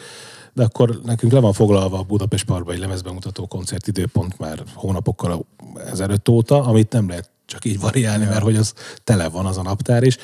de 0.52 0.62
akkor 0.62 1.00
nekünk 1.04 1.32
le 1.32 1.40
van 1.40 1.52
foglalva 1.52 1.98
a 1.98 2.02
Budapest 2.02 2.44
Parkbai 2.44 2.78
lemezbemutató 2.78 3.46
koncert 3.46 3.86
időpont 3.86 4.38
már 4.38 4.62
hónapokkal 4.74 5.46
ezelőtt 5.90 6.28
óta, 6.28 6.62
amit 6.62 6.92
nem 6.92 7.08
lehet 7.08 7.30
csak 7.46 7.64
így 7.64 7.80
variálni, 7.80 8.24
mert 8.24 8.42
hogy 8.42 8.56
az 8.56 8.74
tele 9.04 9.28
van 9.28 9.46
az 9.46 9.58
a 9.58 9.62
naptár 9.62 10.02
is. 10.02 10.16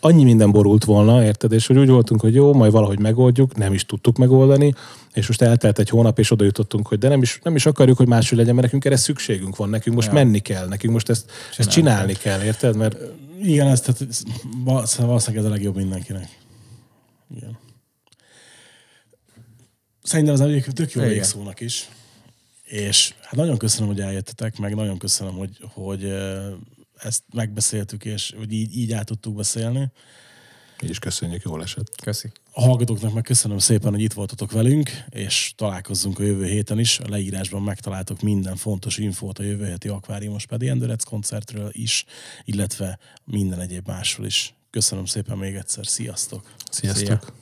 Annyi 0.00 0.24
minden 0.24 0.50
borult 0.50 0.84
volna, 0.84 1.24
érted? 1.24 1.52
És 1.52 1.66
hogy 1.66 1.78
úgy 1.78 1.88
voltunk, 1.88 2.20
hogy 2.20 2.34
jó, 2.34 2.54
majd 2.54 2.72
valahogy 2.72 2.98
megoldjuk, 2.98 3.56
nem 3.56 3.72
is 3.72 3.86
tudtuk 3.86 4.16
megoldani, 4.16 4.74
és 5.12 5.26
most 5.26 5.42
eltelt 5.42 5.78
egy 5.78 5.88
hónap, 5.88 6.18
és 6.18 6.30
oda 6.30 6.44
jutottunk, 6.44 6.86
hogy 6.86 6.98
de 6.98 7.08
nem 7.08 7.22
is, 7.22 7.40
nem 7.42 7.54
is 7.54 7.66
akarjuk, 7.66 7.96
hogy 7.96 8.06
máshogy 8.06 8.38
legyen, 8.38 8.54
mert 8.54 8.66
nekünk 8.66 8.84
erre 8.84 8.96
szükségünk 8.96 9.56
van, 9.56 9.68
nekünk 9.68 9.96
most 9.96 10.08
ja. 10.08 10.14
menni 10.14 10.38
kell, 10.38 10.68
nekünk 10.68 10.92
most 10.92 11.08
ezt 11.08 11.24
csinálni, 11.26 11.56
ezt 11.56 11.70
csinálni 11.70 12.12
kell, 12.12 12.42
érted? 12.42 12.76
Mert 12.76 12.96
Igen, 13.42 13.66
ez, 13.66 13.80
tehát, 13.80 14.00
ez, 14.08 14.22
val- 14.64 14.94
valószínűleg 14.94 15.44
ez 15.44 15.50
a 15.50 15.54
legjobb 15.54 15.76
mindenkinek. 15.76 16.38
Igen. 17.36 17.58
Szerintem 20.02 20.34
ez 20.34 20.40
egyébként 20.40 20.74
tök 20.74 20.92
jó 20.92 21.02
végszónak 21.02 21.60
is. 21.60 21.88
És 22.68 23.14
hát 23.20 23.34
nagyon 23.34 23.58
köszönöm, 23.58 23.88
hogy 23.88 24.00
eljöttetek, 24.00 24.58
meg 24.58 24.74
nagyon 24.74 24.98
köszönöm, 24.98 25.34
hogy, 25.34 25.58
hogy 25.74 26.12
ezt 26.94 27.22
megbeszéltük, 27.34 28.04
és 28.04 28.34
hogy 28.36 28.52
így, 28.52 28.76
így 28.76 28.92
át 28.92 29.06
tudtuk 29.06 29.34
beszélni. 29.34 29.92
így 30.82 30.90
is 30.90 30.98
köszönjük, 30.98 31.42
jól 31.42 31.62
esett. 31.62 32.00
köszi. 32.02 32.30
A 32.52 32.60
hallgatóknak 32.60 33.12
meg 33.12 33.22
köszönöm 33.22 33.58
szépen, 33.58 33.90
hogy 33.90 34.00
itt 34.00 34.12
voltatok 34.12 34.52
velünk, 34.52 34.90
és 35.10 35.52
találkozzunk 35.56 36.18
a 36.18 36.22
jövő 36.22 36.46
héten 36.46 36.78
is. 36.78 36.98
A 36.98 37.08
leírásban 37.08 37.62
megtaláltok 37.62 38.20
minden 38.20 38.56
fontos 38.56 38.98
infót 38.98 39.38
a 39.38 39.42
jövő 39.42 39.64
heti 39.64 39.88
Akváriumos 39.88 40.46
Pedi 40.46 40.68
Endurec 40.68 41.04
koncertről 41.04 41.70
is, 41.72 42.04
illetve 42.44 42.98
minden 43.24 43.60
egyéb 43.60 43.86
másról 43.86 44.26
is. 44.26 44.54
Köszönöm 44.70 45.04
szépen 45.04 45.38
még 45.38 45.54
egyszer, 45.54 45.86
sziasztok! 45.86 46.52
Sziasztok! 46.70 47.06
Szia. 47.06 47.37